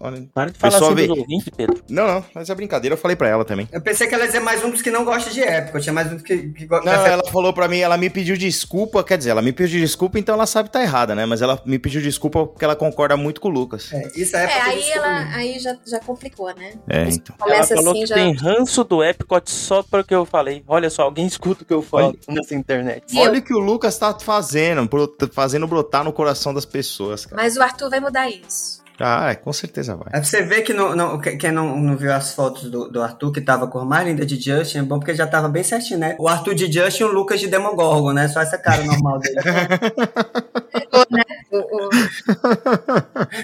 Olha... 0.00 0.26
Para 0.34 0.50
de 0.50 0.58
falar 0.58 0.76
assim 0.76 0.94
vê- 0.94 1.06
dos 1.06 1.18
ouvintes, 1.18 1.48
Pedro. 1.60 1.82
Não, 1.90 2.06
não, 2.06 2.24
mas 2.34 2.48
é 2.48 2.54
brincadeira, 2.54 2.94
eu 2.94 2.98
falei 2.98 3.16
pra 3.16 3.28
ela 3.28 3.44
também. 3.44 3.68
Eu 3.70 3.80
pensei 3.80 4.06
que 4.06 4.14
ela 4.14 4.24
ia 4.24 4.28
dizer 4.28 4.40
mais 4.40 4.64
um 4.64 4.70
dos 4.70 4.80
que 4.80 4.90
não 4.90 5.04
gosta 5.04 5.30
de 5.30 5.42
época. 5.42 5.80
Tinha 5.80 5.92
mais 5.92 6.10
um 6.12 6.18
que, 6.18 6.48
que 6.48 6.66
gosta 6.66 6.84
Não, 6.90 7.06
ela 7.06 7.22
falou 7.30 7.52
pra 7.52 7.68
mim, 7.68 7.78
ela 7.78 7.96
me 7.96 8.08
pediu 8.08 8.36
desculpa, 8.36 9.04
quer 9.04 9.18
dizer, 9.18 9.30
ela 9.30 9.42
me 9.42 9.52
pediu 9.52 9.80
desculpa, 9.80 10.18
então 10.18 10.34
ela 10.34 10.46
sabe 10.46 10.68
que 10.68 10.72
tá 10.72 10.82
errada, 10.82 11.14
né? 11.14 11.26
Mas 11.26 11.42
ela 11.42 11.60
me 11.66 11.78
pediu 11.78 12.00
desculpa 12.00 12.46
porque 12.46 12.64
ela 12.64 12.76
concorda 12.76 13.16
muito 13.16 13.40
com 13.40 13.48
o 13.48 13.50
Lucas. 13.50 13.92
É, 13.92 14.10
isso 14.14 14.36
é 14.36 14.40
É, 14.40 14.44
época 14.44 14.70
aí, 14.70 14.90
ela, 14.90 15.36
aí 15.36 15.58
já, 15.58 15.76
já 15.86 16.00
complicou, 16.00 16.54
né? 16.54 16.72
É, 16.88 17.04
então. 17.08 17.36
Começa 17.38 17.74
Ela 17.74 17.82
falou 17.82 17.92
assim 17.92 18.00
que 18.00 18.06
já. 18.06 18.14
tem 18.14 18.34
ranço 18.34 18.84
do 18.84 19.04
Epcot 19.04 19.50
só 19.50 19.82
porque 19.82 20.14
eu 20.14 20.24
falei. 20.24 20.64
Olha 20.66 20.88
só, 20.88 21.02
alguém 21.02 21.26
escuta 21.26 21.62
o 21.62 21.66
que 21.66 21.74
eu 21.74 21.82
falo 21.82 22.16
nessa 22.28 22.54
internet. 22.54 23.04
E? 23.12 23.18
Olha 23.18 23.38
o 23.38 23.42
que 23.42 23.54
o 23.54 23.58
Lucas 23.58 23.98
tá 23.98 24.16
fazendo, 24.18 24.88
fazendo 25.32 25.66
brotar 25.66 26.04
no 26.04 26.12
coração 26.12 26.54
das 26.54 26.64
pessoas, 26.64 27.26
cara. 27.26 27.42
Mas 27.42 27.56
o 27.56 27.62
Arthur 27.62 27.90
vai 27.90 28.00
mudar 28.00 28.28
isso. 28.30 28.79
Ah, 29.02 29.30
é, 29.30 29.34
com 29.34 29.52
certeza 29.52 29.96
vai. 29.96 30.08
É 30.08 30.10
pra 30.20 30.24
você 30.24 30.42
ver 30.42 30.62
que 30.62 30.74
no- 30.74 31.20
que- 31.20 31.36
quem 31.36 31.50
não, 31.50 31.74
não 31.80 31.96
viu 31.96 32.12
as 32.12 32.34
fotos 32.34 32.70
do, 32.70 32.88
do 32.90 33.02
Arthur, 33.02 33.32
que 33.32 33.40
tava 33.40 33.66
com 33.66 33.78
a 33.78 33.84
mais 33.84 34.06
linda 34.06 34.26
de 34.26 34.38
Justin, 34.38 34.78
é 34.78 34.82
bom 34.82 34.98
porque 34.98 35.14
já 35.14 35.26
tava 35.26 35.48
bem 35.48 35.62
certinho, 35.62 35.98
né? 35.98 36.16
O 36.18 36.28
Arthur 36.28 36.54
de 36.54 36.70
Justin 36.70 37.02
e 37.02 37.06
o 37.06 37.12
Lucas 37.12 37.40
de 37.40 37.48
Demogorgon, 37.48 38.12
né? 38.12 38.28
Só 38.28 38.40
essa 38.40 38.58
cara 38.58 38.84
normal 38.84 39.18
dele. 39.18 39.36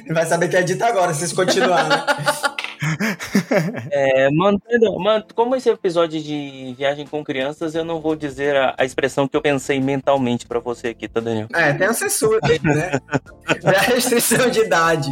Ele 0.04 0.14
vai 0.14 0.26
saber 0.26 0.48
que 0.48 0.56
é 0.56 0.62
dito 0.62 0.82
agora, 0.84 1.12
se 1.14 1.24
isso 1.24 1.34
continuar, 1.34 1.88
né? 1.88 2.04
É, 3.90 4.30
mantendo, 4.30 4.98
man- 4.98 5.24
como 5.34 5.54
esse 5.56 5.68
episódio 5.68 6.20
de 6.22 6.74
viagem 6.76 7.06
com 7.06 7.24
crianças, 7.24 7.74
eu 7.74 7.84
não 7.84 8.00
vou 8.00 8.14
dizer 8.16 8.56
a, 8.56 8.74
a 8.78 8.84
expressão 8.84 9.26
que 9.28 9.36
eu 9.36 9.42
pensei 9.42 9.80
mentalmente 9.80 10.46
pra 10.46 10.58
você 10.60 10.88
aqui, 10.88 11.08
tá, 11.08 11.20
Daniel? 11.20 11.48
É, 11.54 11.72
tem 11.72 11.86
a 11.86 11.92
censura 11.92 12.38
né? 12.62 12.92
É 13.64 13.76
a 13.76 13.80
restrição 13.82 14.50
de 14.50 14.60
idade. 14.60 15.10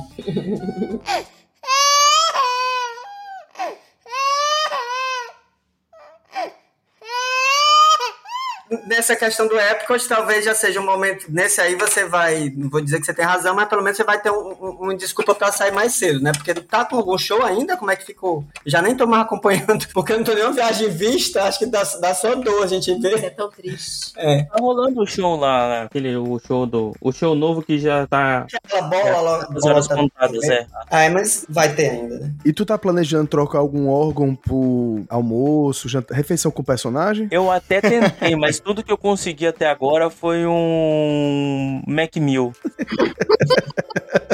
Nessa 8.86 9.14
questão 9.14 9.46
do 9.46 9.58
Epcot, 9.58 10.08
talvez 10.08 10.44
já 10.44 10.54
seja 10.54 10.80
um 10.80 10.84
momento. 10.86 11.26
Nesse 11.28 11.60
aí 11.60 11.74
você 11.76 12.06
vai. 12.06 12.50
Não 12.56 12.68
vou 12.70 12.80
dizer 12.80 12.98
que 12.98 13.06
você 13.06 13.12
tem 13.14 13.24
razão, 13.24 13.54
mas 13.54 13.68
pelo 13.68 13.82
menos 13.82 13.96
você 13.96 14.04
vai 14.04 14.20
ter 14.20 14.30
um, 14.30 14.52
um- 14.60 14.76
uma 14.80 14.94
desculpa 14.96 15.34
pra 15.34 15.52
sair 15.52 15.70
mais 15.72 15.94
cedo, 15.94 16.20
né? 16.22 16.32
Porque 16.32 16.54
tá 16.54 16.84
com 16.84 16.96
algum 16.96 17.16
show 17.18 17.42
ainda? 17.44 17.76
Como 17.76 17.90
é 17.90 17.96
que 17.96 18.04
ficou? 18.06 18.44
Já 18.64 18.80
nem 18.80 18.96
tô 18.96 19.06
mais 19.06 19.22
acompanhando, 19.22 19.86
porque 19.92 20.12
eu 20.12 20.16
não 20.18 20.24
tô 20.24 20.32
nenhuma 20.32 20.52
viagem 20.54 20.88
vista, 20.88 21.42
acho 21.44 21.58
que 21.58 21.66
dá, 21.66 21.82
dá 22.00 22.14
só 22.14 22.34
dor 22.34 22.64
a 22.64 22.66
gente 22.66 22.90
Isso 22.90 23.00
ver. 23.00 23.24
é 23.24 23.30
tão 23.30 23.50
triste. 23.50 24.12
É. 24.16 24.44
Tá 24.44 24.56
rolando 24.58 25.02
o 25.02 25.06
show 25.06 25.36
lá, 25.36 25.68
né? 25.68 25.82
aquele 25.84 26.16
o 26.16 26.38
show 26.38 26.64
do. 26.66 26.94
O 27.00 27.12
show 27.12 27.34
novo 27.34 27.62
que 27.62 27.78
já 27.78 28.06
tá 28.06 28.46
Aquela 28.64 28.88
bola 28.88 29.20
lá. 29.20 29.48
as 29.56 29.64
horas 29.64 29.88
da- 29.88 29.96
contadas, 29.96 30.42
é. 30.48 30.66
Ah, 30.90 31.02
é, 31.04 31.10
mas 31.10 31.44
vai 31.48 31.74
ter 31.74 31.90
ainda, 31.90 32.18
né? 32.18 32.32
E 32.44 32.52
tu 32.52 32.64
tá 32.64 32.78
planejando 32.78 33.26
trocar 33.28 33.58
algum 33.58 33.88
órgão 33.88 34.34
por 34.34 35.04
almoço, 35.08 35.88
janta, 35.88 36.14
refeição 36.14 36.50
com 36.50 36.62
o 36.62 36.64
personagem? 36.64 37.28
Eu 37.30 37.50
até 37.50 37.80
tentei, 37.80 38.34
mas 38.36 38.60
tudo 38.64 38.82
que 38.82 38.90
eu 38.90 38.98
consegui 38.98 39.46
até 39.46 39.68
agora 39.68 40.08
foi 40.08 40.46
um 40.46 41.82
Mac 41.86 42.16
Mill. 42.16 42.52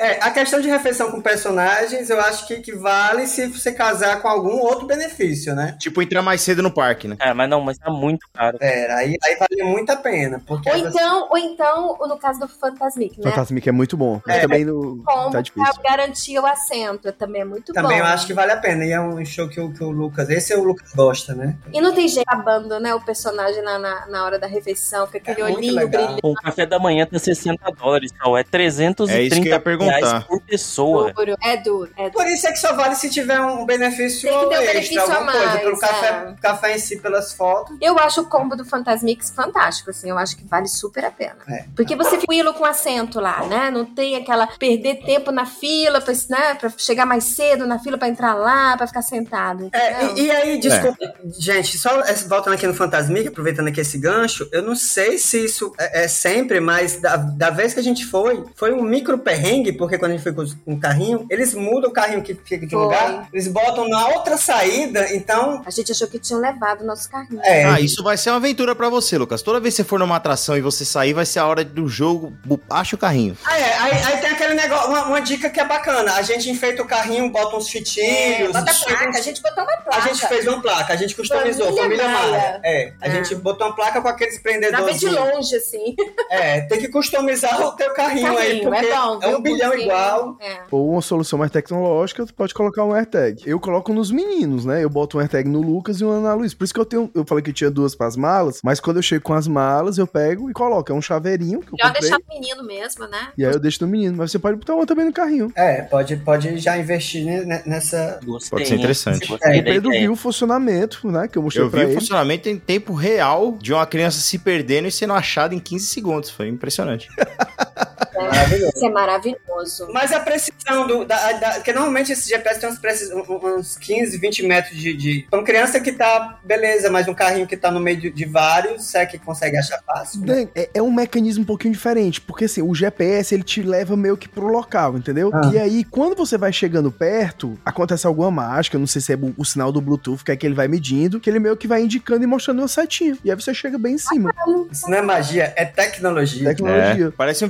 É, 0.00 0.18
a 0.22 0.30
questão 0.30 0.60
de 0.62 0.68
refeição 0.68 1.10
com 1.10 1.20
personagens, 1.20 2.08
eu 2.08 2.18
acho 2.20 2.46
que, 2.46 2.56
que 2.60 2.72
vale 2.74 3.26
se 3.26 3.46
você 3.48 3.70
casar 3.70 4.22
com 4.22 4.28
algum 4.28 4.58
outro 4.60 4.86
benefício, 4.86 5.54
né? 5.54 5.76
Tipo, 5.78 6.00
entrar 6.00 6.22
mais 6.22 6.40
cedo 6.40 6.62
no 6.62 6.70
parque, 6.70 7.06
né? 7.06 7.16
É, 7.20 7.34
mas 7.34 7.50
não, 7.50 7.60
mas 7.60 7.76
tá 7.76 7.90
muito 7.90 8.26
caro. 8.32 8.56
É, 8.62 8.90
aí, 8.92 9.16
aí 9.22 9.36
vale 9.36 9.62
muito 9.62 9.90
a 9.90 9.96
pena. 9.96 10.40
Porque 10.46 10.68
Ou 10.70 10.74
aí 10.74 10.80
você- 10.82 10.88
então, 10.88 11.28
ou 11.30 11.36
então, 11.36 11.98
no 12.08 12.16
caso 12.18 12.40
do 12.40 12.48
Fantasmic, 12.48 13.20
né? 13.20 13.30
Fantasmic 13.30 13.68
é 13.68 13.72
muito 13.72 13.94
bom. 13.94 14.22
Mas 14.26 14.36
É. 14.38 14.40
também 14.40 14.64
no, 14.64 15.02
Como 15.04 15.30
tá 15.30 15.42
difícil. 15.42 15.74
pra 15.82 15.90
garantir 15.90 16.38
o 16.38 16.46
assento, 16.46 17.12
também 17.12 17.42
é 17.42 17.44
muito 17.44 17.72
também 17.74 17.98
bom. 17.98 18.04
eu 18.04 18.04
acho 18.06 18.26
que 18.26 18.32
vale 18.32 18.52
a 18.52 18.56
pena. 18.56 18.86
E 18.86 18.92
é 18.92 19.00
um 19.00 19.22
show 19.26 19.48
que 19.48 19.60
o, 19.60 19.70
que 19.70 19.84
o 19.84 19.90
Lucas. 19.90 20.30
Esse 20.30 20.54
é 20.54 20.56
o 20.56 20.64
Lucas 20.64 20.92
gosta, 20.94 21.34
né? 21.34 21.56
E 21.72 21.80
não 21.80 21.94
tem 21.94 22.08
jeito 22.08 22.26
acabando, 22.26 22.80
né? 22.80 22.94
O 22.94 23.00
personagem 23.04 23.62
lá 23.62 23.78
na, 23.78 24.06
na 24.06 24.24
hora 24.24 24.38
da 24.38 24.46
refeição, 24.46 25.06
com 25.06 25.18
aquele 25.18 25.42
É 25.42 25.44
olhinho 25.44 25.74
legal. 25.74 25.88
brilhando. 26.06 26.20
O 26.22 26.34
café 26.34 26.64
da 26.64 26.78
manhã 26.78 27.04
tá 27.06 27.18
60 27.18 27.70
dólares, 27.72 28.10
pessoal. 28.12 28.38
É 28.38 28.42
330 28.44 29.12
É 29.12 29.22
isso 29.22 29.42
que 29.42 29.48
eu 29.48 29.52
ia 29.52 29.60
perguntar. 29.60 29.89
Reais 29.98 30.24
por 30.24 30.40
pessoa. 30.42 31.12
Duro. 31.12 31.36
É 31.42 31.56
duro, 31.56 31.90
é 31.96 32.02
duro. 32.04 32.12
Por 32.12 32.26
isso 32.26 32.46
é 32.46 32.52
que 32.52 32.58
só 32.58 32.74
vale 32.74 32.94
se 32.94 33.10
tiver 33.10 33.40
um 33.40 33.64
benefício 33.64 34.28
Tem 34.28 34.38
que 34.40 34.46
ter 34.46 34.46
um 34.46 34.52
extra, 34.60 34.72
benefício 34.72 35.00
alguma 35.00 35.18
a 35.20 35.24
coisa. 35.32 35.46
mais, 35.46 35.60
Pelo 35.60 35.78
café, 35.78 36.06
é. 36.08 36.34
café 36.40 36.74
em 36.76 36.78
si, 36.78 36.96
pelas 36.98 37.32
fotos. 37.32 37.76
Eu 37.80 37.98
acho 37.98 38.20
o 38.22 38.26
combo 38.26 38.56
do 38.56 38.64
Fantasmix 38.64 39.30
fantástico, 39.30 39.90
assim, 39.90 40.10
eu 40.10 40.18
acho 40.18 40.36
que 40.36 40.44
vale 40.46 40.68
super 40.68 41.04
a 41.04 41.10
pena. 41.10 41.36
É. 41.48 41.64
Porque 41.76 41.94
você 41.96 42.10
fica 42.10 42.20
tranquilo 42.30 42.54
com 42.54 42.64
assento 42.64 43.18
lá, 43.20 43.44
né? 43.46 43.70
Não 43.70 43.84
tem 43.84 44.14
aquela 44.16 44.46
perder 44.46 44.96
tempo 45.04 45.30
na 45.32 45.46
fila, 45.46 46.00
pra, 46.00 46.12
né? 46.28 46.54
pra 46.54 46.70
chegar 46.76 47.04
mais 47.06 47.24
cedo 47.24 47.66
na 47.66 47.78
fila 47.78 47.98
pra 47.98 48.08
entrar 48.08 48.34
lá, 48.34 48.76
pra 48.76 48.86
ficar 48.86 49.02
sentado. 49.02 49.68
É, 49.72 50.04
e, 50.16 50.26
e 50.26 50.30
aí, 50.30 50.58
desculpa, 50.58 50.96
gente, 51.38 51.78
só 51.78 52.00
esse- 52.02 52.28
voltando 52.28 52.54
aqui 52.54 52.66
no 52.66 52.74
Fantasmic, 52.74 53.28
aproveitando 53.28 53.68
aqui 53.68 53.80
esse 53.80 53.98
gancho, 53.98 54.48
eu 54.52 54.62
não 54.62 54.76
sei 54.76 55.18
se 55.18 55.44
isso 55.44 55.72
é, 55.78 56.04
é 56.04 56.08
sempre, 56.08 56.60
mas 56.60 57.00
da, 57.00 57.16
da 57.16 57.50
vez 57.50 57.74
que 57.74 57.80
a 57.80 57.82
gente 57.82 58.04
foi, 58.06 58.44
foi 58.54 58.72
um 58.72 58.82
micro 58.82 59.18
perrengue, 59.18 59.72
porque 59.80 59.96
quando 59.96 60.12
a 60.12 60.14
gente 60.14 60.22
foi 60.22 60.34
com, 60.34 60.44
o 60.66 60.78
carrinho, 60.78 61.26
eles 61.30 61.54
mudam 61.54 61.88
o 61.88 61.92
carrinho 61.92 62.20
que 62.20 62.34
fica 62.34 62.66
de 62.66 62.72
Foi. 62.72 62.82
lugar, 62.82 63.28
eles 63.32 63.48
botam 63.48 63.88
na 63.88 64.08
outra 64.08 64.36
saída, 64.36 65.10
então. 65.14 65.62
A 65.64 65.70
gente 65.70 65.90
achou 65.90 66.06
que 66.06 66.18
tinham 66.18 66.38
levado 66.38 66.82
o 66.82 66.86
nosso 66.86 67.10
carrinho. 67.10 67.40
É, 67.42 67.64
Ah, 67.64 67.80
isso 67.80 68.02
vai 68.02 68.18
ser 68.18 68.28
uma 68.28 68.36
aventura 68.36 68.74
pra 68.74 68.90
você, 68.90 69.16
Lucas. 69.16 69.40
Toda 69.40 69.58
vez 69.58 69.74
que 69.74 69.82
você 69.82 69.88
for 69.88 69.98
numa 69.98 70.16
atração 70.16 70.54
e 70.54 70.60
você 70.60 70.84
sair, 70.84 71.14
vai 71.14 71.24
ser 71.24 71.38
a 71.38 71.46
hora 71.46 71.64
do 71.64 71.88
jogo. 71.88 72.34
Acha 72.68 72.94
o 72.94 72.98
carrinho. 72.98 73.34
Ah, 73.42 73.58
é, 73.58 73.78
aí, 73.78 73.92
aí 74.04 74.20
tem 74.20 74.29
aquele 74.50 74.68
negócio, 74.68 74.88
uma, 74.90 75.04
uma 75.06 75.20
dica 75.20 75.48
que 75.50 75.60
é 75.60 75.64
bacana. 75.64 76.14
A 76.14 76.22
gente 76.22 76.50
enfeita 76.50 76.82
o 76.82 76.86
carrinho, 76.86 77.30
bota 77.30 77.56
uns 77.56 77.66
É, 77.68 77.70
fitinhos. 77.70 78.52
bota 78.52 78.72
tira 78.72 78.88
placa, 78.96 79.08
uns- 79.10 79.16
a 79.16 79.20
gente 79.20 79.42
botou 79.42 79.64
uma 79.64 79.72
A 79.72 79.76
placa. 79.82 80.00
gente 80.08 80.26
fez 80.28 80.46
uma 80.46 80.60
placa, 80.62 80.92
a 80.92 80.96
gente 80.96 81.14
customizou, 81.16 81.66
Família 81.76 81.82
família, 81.82 82.08
Maia. 82.08 82.30
Maia. 82.30 82.60
É, 82.64 82.92
a 83.00 83.08
É. 83.08 83.10
gente 83.10 83.34
botou 83.36 83.66
uma 83.66 83.74
placa 83.74 84.00
com 84.00 84.08
aqueles 84.08 84.38
Pra 84.38 84.52
ver 84.52 84.60
de 84.60 84.70
prendedores. 84.70 85.02
longe, 85.02 85.56
assim. 85.56 85.94
É, 86.30 86.60
tem 86.62 86.78
que 86.80 86.88
customizar 86.88 87.60
o 87.60 87.72
teu 87.72 87.92
carrinho, 87.94 88.28
aí, 88.36 88.36
Carrinho, 88.36 88.62
porque 88.70 88.86
é 88.86 88.94
bom, 88.96 89.18
é 89.22 89.26
um 89.28 89.30
viu? 89.30 89.40
bilhão 89.42 89.74
igual. 89.74 90.36
É. 90.40 90.60
Ou 90.70 90.92
uma 90.92 91.02
solução 91.02 91.38
mais 91.38 91.50
tecnológica, 91.50 92.24
tu 92.26 92.34
pode 92.34 92.54
colocar 92.54 92.84
um 92.84 92.92
AirTag. 92.92 93.42
Eu 93.46 93.60
coloco 93.60 93.92
nos 93.92 94.10
meninos, 94.10 94.64
né? 94.64 94.82
Eu 94.82 94.90
boto 94.90 95.16
um 95.16 95.20
AirTag 95.20 95.48
no 95.48 95.60
Lucas 95.60 96.00
e 96.00 96.04
um 96.04 96.20
na 96.20 96.34
Luiz. 96.34 96.54
Por 96.54 96.64
isso 96.64 96.74
que 96.74 96.80
eu 96.80 96.84
tenho. 96.84 97.10
Eu 97.14 97.24
falei 97.24 97.42
que 97.42 97.52
tinha 97.52 97.70
duas 97.70 97.94
pras 97.94 98.16
malas, 98.16 98.60
mas 98.62 98.80
quando 98.80 98.96
eu 98.98 99.02
chego 99.02 99.24
com 99.24 99.34
as 99.34 99.46
malas, 99.46 99.98
eu 99.98 100.06
pego 100.06 100.50
e 100.50 100.52
coloco. 100.52 100.90
É 100.90 100.94
um 100.94 101.02
chaveirinho 101.02 101.60
que 101.60 101.68
eu 101.68 101.72
Melhor 101.76 101.88
comprei. 101.92 102.00
deixar 102.10 102.18
o 102.18 102.34
menino 102.40 102.64
mesmo, 102.64 103.06
né? 103.06 103.28
E 103.36 103.44
aí 103.44 103.52
eu 103.52 103.58
deixo 103.60 103.84
no 103.84 103.90
menino. 103.90 104.16
Mas 104.16 104.30
você 104.30 104.38
pode 104.40 104.56
botar 104.56 104.74
uma 104.74 104.86
também 104.86 105.04
no 105.04 105.12
carrinho. 105.12 105.52
É, 105.54 105.82
pode, 105.82 106.16
pode 106.16 106.58
já 106.58 106.76
investir 106.78 107.24
ne- 107.24 107.62
nessa. 107.66 108.18
Gostei, 108.24 108.50
Pode 108.50 108.68
ser 108.68 108.74
interessante. 108.76 109.28
É, 109.42 109.58
O 109.60 109.64
Pedro 109.64 109.90
viu 109.90 110.12
o 110.12 110.16
funcionamento, 110.16 111.10
né? 111.10 111.28
Que 111.28 111.38
eu 111.38 111.42
mostrei 111.42 111.64
Eu 111.66 111.70
pra 111.70 111.80
vi 111.80 111.86
o 111.86 111.88
ele. 111.90 111.94
funcionamento 112.00 112.48
em 112.48 112.58
tempo 112.58 112.92
real 112.94 113.56
de 113.60 113.72
uma 113.72 113.86
criança 113.86 114.18
se 114.20 114.38
perdendo 114.38 114.88
e 114.88 114.92
sendo 114.92 115.12
achada 115.12 115.54
em 115.54 115.58
15 115.58 115.86
segundos. 115.86 116.30
Foi 116.30 116.48
impressionante. 116.48 117.08
Maravilhoso. 118.28 118.72
Isso 118.74 118.86
é 118.86 118.90
maravilhoso. 118.90 119.88
Mas 119.92 120.12
a 120.12 120.20
precisão 120.20 120.86
do. 120.86 121.04
Da, 121.04 121.32
da- 121.32 121.50
porque 121.54 121.72
normalmente 121.72 122.12
esse 122.12 122.28
GPS 122.28 122.60
tem 122.60 122.68
uns, 122.68 122.78
precis- 122.78 123.10
uns 123.12 123.76
15, 123.76 124.18
20 124.18 124.46
metros 124.46 124.76
de. 124.76 124.94
de... 124.94 125.26
Pra 125.30 125.38
uma 125.40 125.44
criança 125.44 125.80
que 125.80 125.92
tá. 125.92 126.38
Beleza, 126.44 126.90
mas 126.90 127.06
um 127.08 127.14
carrinho 127.14 127.46
que 127.46 127.56
tá 127.56 127.70
no 127.70 127.80
meio 127.80 127.96
de, 127.98 128.10
de 128.10 128.24
vários, 128.24 128.84
será 128.84 129.06
que 129.06 129.18
consegue 129.18 129.56
achar 129.56 129.80
fácil? 129.84 130.20
Dan, 130.22 130.46
É, 130.54 130.70
é 130.74 130.82
um 130.82 130.92
mecanismo 130.92 131.42
um 131.42 131.46
pouquinho 131.46 131.72
diferente, 131.72 132.20
porque 132.20 132.44
assim, 132.44 132.62
o 132.62 132.74
GPS 132.74 133.34
ele 133.34 133.42
te 133.42 133.62
leva 133.62 133.96
meio 133.96 134.16
que 134.16 134.28
pro 134.28 134.46
local, 134.46 134.96
entendeu? 134.96 135.30
Ah. 135.32 135.50
E 135.52 135.58
aí, 135.58 135.84
quando 135.84 136.14
você 136.16 136.36
vai 136.38 136.52
chegando 136.52 136.90
perto, 136.90 137.58
acontece 137.64 138.06
alguma 138.06 138.30
mágica, 138.30 138.78
não 138.78 138.86
sei 138.86 139.00
se 139.00 139.12
é 139.12 139.16
o, 139.16 139.34
o 139.36 139.44
sinal 139.44 139.70
do 139.72 139.80
Bluetooth, 139.80 140.24
que 140.24 140.32
é 140.32 140.36
que 140.36 140.46
ele 140.46 140.54
vai 140.54 140.68
medindo, 140.68 141.20
que 141.20 141.28
ele 141.30 141.38
meio 141.38 141.56
que 141.56 141.66
vai 141.68 141.82
indicando 141.82 142.24
e 142.24 142.26
mostrando 142.26 142.58
uma 142.60 142.68
setinha. 142.68 143.16
E 143.24 143.30
aí 143.30 143.36
você 143.36 143.52
chega 143.54 143.78
bem 143.78 143.94
em 143.94 143.98
cima. 143.98 144.32
Isso 144.70 144.88
não 144.90 144.98
é 144.98 145.02
magia, 145.02 145.52
é 145.56 145.64
tecnologia. 145.64 146.48
Tecnologia. 146.48 147.06
É, 147.06 147.10
parece 147.10 147.44
um 147.44 147.48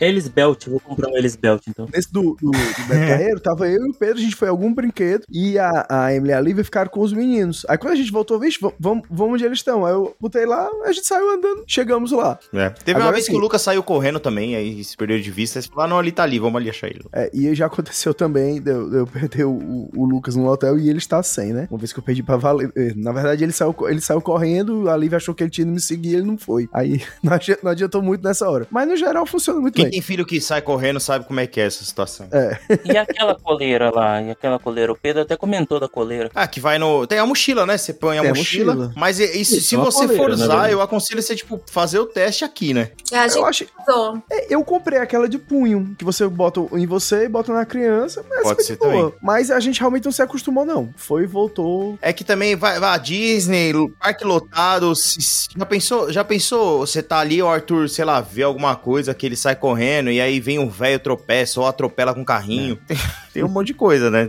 Elis 0.00 0.28
Belt, 0.28 0.66
vou 0.68 0.80
comprar 0.80 1.08
um 1.10 1.16
Elis 1.16 1.36
Belt 1.36 1.62
então. 1.68 1.88
Nesse 1.92 2.12
do, 2.12 2.36
do, 2.40 2.50
do 2.50 2.58
Beto 2.88 3.06
Carreiro, 3.08 3.40
tava 3.40 3.68
eu 3.68 3.86
e 3.86 3.90
o 3.90 3.94
Pedro, 3.94 4.16
a 4.18 4.20
gente 4.20 4.34
foi 4.36 4.48
a 4.48 4.50
algum 4.50 4.72
brinquedo 4.72 5.24
e 5.30 5.58
a, 5.58 5.86
a 5.88 6.14
Emily 6.14 6.30
e 6.30 6.34
a 6.34 6.40
Lívia 6.40 6.64
ficaram 6.64 6.90
com 6.90 7.00
os 7.00 7.12
meninos. 7.12 7.64
Aí 7.68 7.76
quando 7.78 7.92
a 7.92 7.96
gente 7.96 8.10
voltou, 8.12 8.38
vixe, 8.38 8.58
vamos, 8.78 9.04
vamos 9.10 9.34
onde 9.34 9.44
eles 9.44 9.58
estão. 9.58 9.84
Aí 9.86 9.92
eu 9.92 10.14
botei 10.20 10.46
lá, 10.46 10.68
a 10.84 10.92
gente 10.92 11.06
saiu 11.06 11.30
andando, 11.30 11.64
chegamos 11.66 12.12
lá. 12.12 12.38
É. 12.52 12.70
Teve 12.70 12.92
uma 12.98 13.04
Agora 13.04 13.12
vez 13.14 13.26
sim. 13.26 13.32
que 13.32 13.38
o 13.38 13.40
Lucas 13.40 13.62
saiu 13.62 13.82
correndo 13.82 14.18
também, 14.20 14.56
aí 14.56 14.82
se 14.84 14.96
perdeu 14.96 15.20
de 15.20 15.30
vista. 15.30 15.58
Aí 15.58 15.62
você 15.62 15.68
falou, 15.68 15.84
ah, 15.84 15.88
não, 15.88 16.00
ele 16.00 16.12
tá 16.12 16.22
ali, 16.22 16.38
vamos 16.38 16.56
ali 16.60 16.70
achar 16.70 16.86
ele. 16.88 17.04
É, 17.12 17.30
e 17.32 17.54
já 17.54 17.66
aconteceu 17.66 18.12
também, 18.14 18.62
eu, 18.64 18.92
eu 18.92 19.06
perder 19.06 19.44
o, 19.44 19.90
o- 19.94 20.04
Lucas 20.06 20.36
no 20.36 20.46
hotel 20.48 20.78
e 20.78 20.88
ele 20.88 20.98
está 20.98 21.22
sem, 21.22 21.52
né? 21.52 21.66
Uma 21.70 21.78
vez 21.78 21.92
que 21.92 21.98
eu 21.98 22.02
perdi 22.02 22.22
pra 22.22 22.36
valer. 22.36 22.70
eh, 22.76 22.92
Na 22.96 23.10
verdade, 23.12 23.42
ele 23.42 23.52
saiu, 23.52 23.74
ele 23.88 24.00
saiu 24.00 24.20
correndo, 24.20 24.88
a 24.88 24.96
Lívia 24.96 25.16
achou 25.16 25.34
que 25.34 25.42
ele 25.42 25.50
tinha 25.50 25.62
ido 25.64 25.72
me 25.72 25.80
seguir 25.80 26.14
ele 26.14 26.22
não 26.26 26.38
foi. 26.38 26.68
Aí 26.72 27.02
não 27.22 27.32
adi- 27.32 27.58
não 27.62 27.70
adiantou 27.72 28.00
muito 28.02 28.22
nessa 28.22 28.48
hora. 28.48 28.66
Mas 28.70 28.88
no 28.88 28.96
geral 28.96 29.26
funciona 29.26 29.60
muito 29.66 29.74
Quem 29.76 29.84
bem. 29.86 29.92
tem 29.92 30.00
filho 30.02 30.24
que 30.24 30.40
sai 30.40 30.62
correndo 30.62 30.98
sabe 31.00 31.24
como 31.26 31.40
é 31.40 31.46
que 31.46 31.60
é 31.60 31.66
essa 31.66 31.84
situação. 31.84 32.28
E 32.84 32.96
aquela 32.96 33.34
coleira 33.34 33.90
lá, 33.90 34.22
e 34.22 34.30
aquela 34.30 34.58
coleira, 34.58 34.92
o 34.92 34.96
Pedro 34.96 35.22
até 35.22 35.36
comentou 35.36 35.78
da 35.80 35.88
coleira. 35.88 36.30
Ah, 36.34 36.46
que 36.46 36.60
vai 36.60 36.78
no. 36.78 37.06
Tem 37.06 37.18
a 37.18 37.26
mochila, 37.26 37.66
né? 37.66 37.76
Você 37.76 37.92
põe 37.92 38.18
a 38.18 38.20
a 38.22 38.24
mochila, 38.24 38.74
mochila. 38.74 38.92
Mas 38.96 39.18
e- 39.20 39.24
isso, 39.40 39.56
Isso, 39.56 39.68
se 39.68 39.76
uma 39.76 39.86
você 39.86 40.00
coleira, 40.06 40.16
for 40.22 40.28
na 40.30 40.44
usar, 40.44 40.70
eu 40.70 40.80
aconselho 40.80 41.20
você, 41.22 41.34
tipo, 41.34 41.60
fazer 41.70 41.98
o 41.98 42.06
teste 42.06 42.44
aqui, 42.44 42.72
né? 42.72 42.90
A 43.12 43.24
Eu 43.26 43.30
gente 43.30 43.44
acho. 43.44 43.66
usou. 43.88 44.22
é, 44.30 44.46
Eu 44.54 44.62
comprei 44.64 44.98
aquela 44.98 45.28
de 45.28 45.38
punho, 45.38 45.94
que 45.98 46.04
você 46.04 46.26
bota 46.28 46.60
em 46.72 46.86
você 46.86 47.24
e 47.24 47.28
bota 47.28 47.52
na 47.52 47.64
criança. 47.66 48.24
Mas 48.28 48.42
Pode 48.42 48.54
foi 48.56 48.64
ser 48.64 48.76
boa. 48.78 48.90
também. 48.92 49.14
Mas 49.22 49.50
a 49.50 49.58
gente 49.60 49.80
realmente 49.80 50.04
não 50.04 50.12
se 50.12 50.22
acostumou, 50.22 50.64
não. 50.64 50.90
Foi 50.96 51.24
e 51.24 51.26
voltou. 51.26 51.98
É 52.00 52.12
que 52.12 52.22
também 52.24 52.54
vai, 52.56 52.78
vai 52.78 52.90
a 52.94 52.98
Disney, 52.98 53.72
parque 54.00 54.24
lotado. 54.24 54.94
se- 54.94 55.20
se- 55.20 55.48
já 55.56 55.66
pensou, 55.66 56.12
já 56.12 56.24
pensou? 56.24 56.78
Você 56.80 57.02
tá 57.02 57.18
ali, 57.18 57.42
o 57.42 57.48
Arthur, 57.48 57.88
sei 57.88 58.04
lá, 58.04 58.20
vê 58.20 58.42
alguma 58.42 58.76
coisa 58.76 59.14
que 59.14 59.26
ele 59.26 59.36
sai 59.36 59.55
correndo 59.56 60.10
e 60.10 60.20
aí 60.20 60.38
vem 60.40 60.58
um 60.58 60.68
velho 60.68 60.98
tropeça 60.98 61.60
ou 61.60 61.66
atropela 61.66 62.14
com 62.14 62.24
carrinho. 62.24 62.76
Tem, 62.86 62.96
tem 63.36 63.44
um 63.44 63.48
monte 63.48 63.68
de 63.68 63.74
coisa, 63.74 64.10
né? 64.10 64.28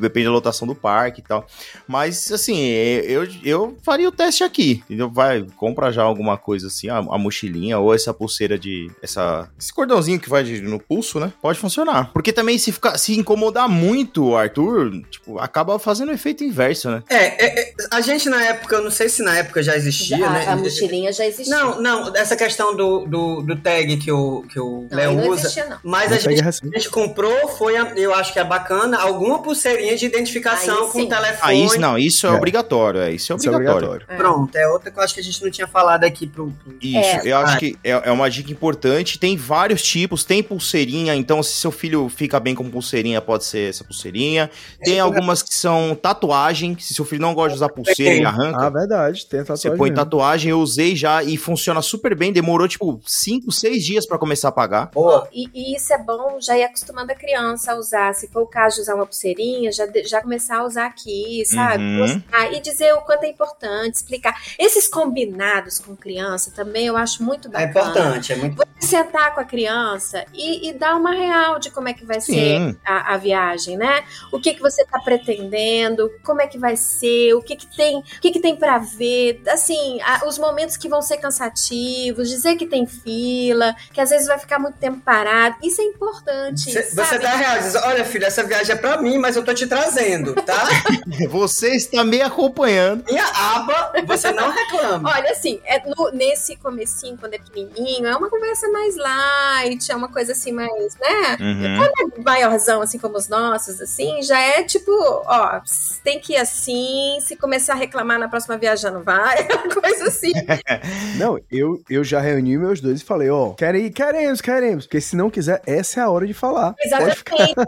Depende 0.00 0.26
da 0.26 0.32
lotação 0.32 0.66
do 0.66 0.74
parque 0.74 1.20
e 1.20 1.24
tal. 1.24 1.46
Mas, 1.86 2.30
assim, 2.30 2.58
eu, 2.68 3.26
eu 3.44 3.76
faria 3.82 4.08
o 4.08 4.12
teste 4.12 4.44
aqui, 4.44 4.82
entendeu? 4.84 5.10
Vai, 5.10 5.44
compra 5.56 5.90
já 5.92 6.02
alguma 6.02 6.36
coisa 6.38 6.68
assim, 6.68 6.88
a, 6.88 6.98
a 6.98 7.18
mochilinha 7.18 7.78
ou 7.78 7.94
essa 7.94 8.12
pulseira 8.14 8.58
de. 8.58 8.90
Essa, 9.02 9.48
esse 9.58 9.72
cordãozinho 9.72 10.20
que 10.20 10.28
vai 10.28 10.44
de- 10.44 10.60
no 10.60 10.78
pulso, 10.78 11.18
né? 11.18 11.32
Pode 11.42 11.58
funcionar. 11.58 12.10
Porque 12.12 12.32
também, 12.32 12.58
se, 12.58 12.72
ficar, 12.72 12.96
se 12.98 13.18
incomodar 13.18 13.68
muito 13.68 14.24
o 14.28 14.36
Arthur, 14.36 14.92
tipo, 15.10 15.38
acaba 15.38 15.78
fazendo 15.78 16.10
o 16.10 16.12
efeito 16.12 16.44
inverso, 16.44 16.90
né? 16.90 17.02
É, 17.08 17.16
é, 17.16 17.60
é, 17.60 17.74
a 17.90 18.00
gente 18.00 18.28
na 18.28 18.42
época, 18.44 18.76
eu 18.76 18.82
não 18.84 18.90
sei 18.90 19.08
se 19.08 19.22
na 19.22 19.36
época 19.38 19.62
já 19.62 19.76
existia, 19.76 20.18
Já- 20.18 20.30
né? 20.30 20.46
a 20.46 20.56
mochilinha 20.56 21.12
já 21.12 21.26
existia. 21.26 21.54
Não, 21.56 21.80
não, 21.80 22.14
essa 22.16 22.36
questão 22.36 22.76
do, 22.76 23.06
do, 23.06 23.42
do 23.42 23.56
tag 23.56 23.96
que 23.96 24.12
o, 24.12 24.42
que 24.42 24.60
o 24.60 24.86
Léo 24.90 25.14
não 25.14 25.28
usa. 25.30 25.40
existia, 25.42 25.66
não. 25.66 25.78
Mas 25.82 26.12
a 26.12 26.16
pega 26.16 26.50
gente, 26.52 26.74
a 26.74 26.78
gente 26.78 26.90
comprou, 26.90 27.48
foi, 27.48 27.76
a- 27.76 27.92
eu 27.96 28.14
acho 28.14 28.19
que 28.28 28.38
é 28.38 28.44
bacana, 28.44 28.98
alguma 29.00 29.42
pulseirinha 29.42 29.96
de 29.96 30.04
identificação 30.06 30.84
Aí 30.86 30.90
com 30.90 31.02
o 31.02 31.08
telefone. 31.08 31.38
Ah, 31.42 31.54
isso 31.54 31.80
não, 31.80 31.96
isso 31.98 32.26
é, 32.26 32.30
É. 32.30 32.32
obrigatório, 32.34 33.00
é, 33.00 33.12
isso 33.12 33.32
é 33.32 33.36
Isso 33.36 33.48
é 33.48 33.50
obrigatório. 33.52 33.88
obrigatório. 33.88 34.22
Pronto, 34.22 34.56
é 34.56 34.68
outra 34.68 34.90
que 34.90 34.98
eu 34.98 35.02
acho 35.02 35.14
que 35.14 35.20
a 35.20 35.22
gente 35.22 35.42
não 35.42 35.50
tinha 35.50 35.66
falado 35.66 36.04
aqui 36.04 36.26
pro. 36.26 36.50
pro- 36.52 36.74
Isso, 36.80 36.98
É. 36.98 37.22
eu 37.24 37.36
acho 37.38 37.56
Ah. 37.56 37.58
que 37.58 37.78
é, 37.82 37.90
é 37.90 38.10
uma 38.12 38.28
dica 38.28 38.50
importante. 38.52 39.18
Tem 39.18 39.36
vários 39.36 39.82
tipos, 39.82 40.24
tem 40.24 40.42
pulseirinha, 40.42 41.14
então 41.14 41.42
se 41.42 41.52
seu 41.52 41.70
filho 41.70 42.08
fica 42.08 42.38
bem 42.40 42.54
com 42.54 42.68
pulseirinha, 42.70 43.20
pode 43.20 43.44
ser 43.44 43.70
essa 43.70 43.84
pulseirinha. 43.84 44.50
Tem 44.82 44.98
algumas 45.00 45.42
que 45.42 45.54
são 45.54 45.94
tatuagem, 45.94 46.76
se 46.78 46.92
seu 46.94 47.04
filho 47.04 47.22
não 47.22 47.34
gosta 47.34 47.50
de 47.50 47.54
usar 47.56 47.68
pulseira, 47.68 48.14
ele 48.14 48.24
arranca. 48.26 48.66
Ah, 48.66 48.70
verdade. 48.70 49.26
Tem 49.26 49.40
a 49.40 49.44
Você 49.44 49.48
tatuagem. 49.68 49.78
põe 49.78 49.90
mesmo. 49.90 50.04
tatuagem, 50.04 50.50
eu 50.50 50.60
usei 50.60 50.94
já 50.96 51.22
e 51.22 51.36
funciona 51.36 51.80
super 51.82 52.14
bem. 52.14 52.32
Demorou 52.32 52.66
tipo 52.68 53.00
5, 53.06 53.50
6 53.52 53.84
dias 53.84 54.06
pra 54.06 54.18
começar 54.18 54.48
a 54.48 54.52
pagar. 54.52 54.90
Boa. 54.92 55.28
E, 55.32 55.46
e 55.54 55.76
isso 55.76 55.92
é 55.92 55.98
bom 55.98 56.38
já 56.40 56.56
ir 56.56 56.64
acostumando 56.64 57.12
a 57.12 57.14
criança 57.14 57.72
a 57.72 57.76
usar. 57.76 58.09
Se 58.14 58.28
for 58.28 58.42
o 58.42 58.46
caso 58.46 58.76
de 58.76 58.82
usar 58.82 58.94
uma 58.94 59.06
pulseirinha, 59.06 59.70
já, 59.72 59.86
já 60.04 60.20
começar 60.20 60.58
a 60.58 60.64
usar 60.64 60.86
aqui, 60.86 61.42
sabe? 61.46 61.82
Uhum. 61.82 61.98
Mostrar 61.98 62.52
e 62.52 62.60
dizer 62.60 62.92
o 62.94 63.00
quanto 63.02 63.24
é 63.24 63.28
importante, 63.28 63.94
explicar. 63.96 64.34
Esses 64.58 64.88
combinados 64.88 65.78
com 65.78 65.94
criança 65.96 66.50
também 66.54 66.86
eu 66.86 66.96
acho 66.96 67.22
muito 67.22 67.48
É 67.48 67.50
bacana. 67.66 67.70
importante, 67.70 68.32
é 68.32 68.36
muito 68.36 68.70
sentar 68.80 69.34
com 69.34 69.40
a 69.40 69.44
criança 69.44 70.24
e, 70.32 70.68
e 70.68 70.72
dar 70.72 70.96
uma 70.96 71.12
real 71.12 71.58
de 71.58 71.70
como 71.70 71.88
é 71.88 71.92
que 71.92 72.04
vai 72.04 72.20
Sim. 72.20 72.32
ser 72.32 72.78
a, 72.84 73.14
a 73.14 73.16
viagem, 73.18 73.76
né? 73.76 74.02
O 74.32 74.40
que 74.40 74.54
que 74.54 74.60
você 74.60 74.84
tá 74.86 74.98
pretendendo, 74.98 76.10
como 76.24 76.40
é 76.40 76.46
que 76.46 76.58
vai 76.58 76.76
ser, 76.76 77.34
o 77.34 77.42
que 77.42 77.56
que 77.56 77.66
tem, 77.76 77.98
o 77.98 78.02
que 78.20 78.30
que 78.30 78.40
tem 78.40 78.56
para 78.56 78.78
ver, 78.78 79.42
assim, 79.48 80.00
a- 80.02 80.26
os 80.26 80.38
momentos 80.38 80.76
que 80.76 80.88
vão 80.88 81.02
ser 81.02 81.18
cansativos, 81.18 82.28
dizer 82.28 82.56
que 82.56 82.66
tem 82.66 82.86
fila, 82.86 83.74
que 83.92 84.00
às 84.00 84.10
vezes 84.10 84.26
vai 84.26 84.38
ficar 84.38 84.58
muito 84.58 84.78
tempo 84.78 84.98
parado, 85.04 85.56
isso 85.62 85.80
é 85.80 85.84
importante, 85.84 86.70
Cê- 86.72 86.82
Você 86.82 87.18
dá 87.18 87.36
real, 87.36 87.58
diz, 87.60 87.74
olha 87.74 87.99
filho, 88.04 88.24
essa 88.24 88.42
viagem 88.42 88.74
é 88.74 88.78
pra 88.78 89.00
mim, 89.00 89.18
mas 89.18 89.36
eu 89.36 89.44
tô 89.44 89.52
te 89.54 89.66
trazendo, 89.66 90.34
tá? 90.34 90.62
Você 91.30 91.74
está 91.74 92.04
me 92.04 92.20
acompanhando. 92.20 93.04
Minha 93.08 93.24
aba, 93.26 93.92
você 94.06 94.30
não 94.32 94.50
reclama. 94.50 95.10
Olha, 95.10 95.30
assim, 95.30 95.60
é 95.64 95.80
no- 95.86 96.10
nesse 96.12 96.56
comecinho, 96.56 97.16
quando 97.18 97.34
é 97.34 97.38
pequenininho, 97.38 98.06
é 98.06 98.16
uma 98.16 98.28
conversa 98.30 98.68
mais 98.68 98.96
light, 98.96 99.90
é 99.90 99.96
uma 99.96 100.08
coisa 100.08 100.32
assim 100.32 100.52
mais, 100.52 100.96
né? 100.98 101.36
Uhum. 101.40 102.22
maiorzão, 102.24 102.80
assim 102.82 102.98
como 102.98 103.16
os 103.16 103.28
nossos, 103.28 103.80
assim, 103.80 104.22
já 104.22 104.38
é 104.40 104.62
tipo, 104.62 104.90
ó, 105.26 105.60
tem 106.02 106.18
que 106.20 106.32
ir 106.34 106.36
assim, 106.36 107.18
se 107.20 107.36
começar 107.36 107.72
a 107.74 107.76
reclamar 107.76 108.18
na 108.18 108.28
próxima 108.28 108.56
viagem 108.56 108.82
já 108.82 108.90
não 108.90 109.02
vai, 109.02 109.46
uma 109.64 109.74
coisa 109.80 110.04
assim. 110.06 110.32
Não, 111.18 111.38
eu, 111.50 111.80
eu 111.90 112.02
já 112.02 112.20
reuni 112.20 112.56
meus 112.56 112.80
dois 112.80 113.00
e 113.00 113.04
falei, 113.04 113.28
ó, 113.30 113.50
querem 113.50 113.86
ir? 113.86 113.90
Queremos, 113.90 114.40
queremos. 114.40 114.86
Porque 114.86 115.00
se 115.00 115.14
não 115.16 115.28
quiser, 115.28 115.60
essa 115.66 116.00
é 116.00 116.02
a 116.02 116.08
hora 116.10 116.26
de 116.26 116.32
falar. 116.32 116.74
Exatamente. 116.80 117.22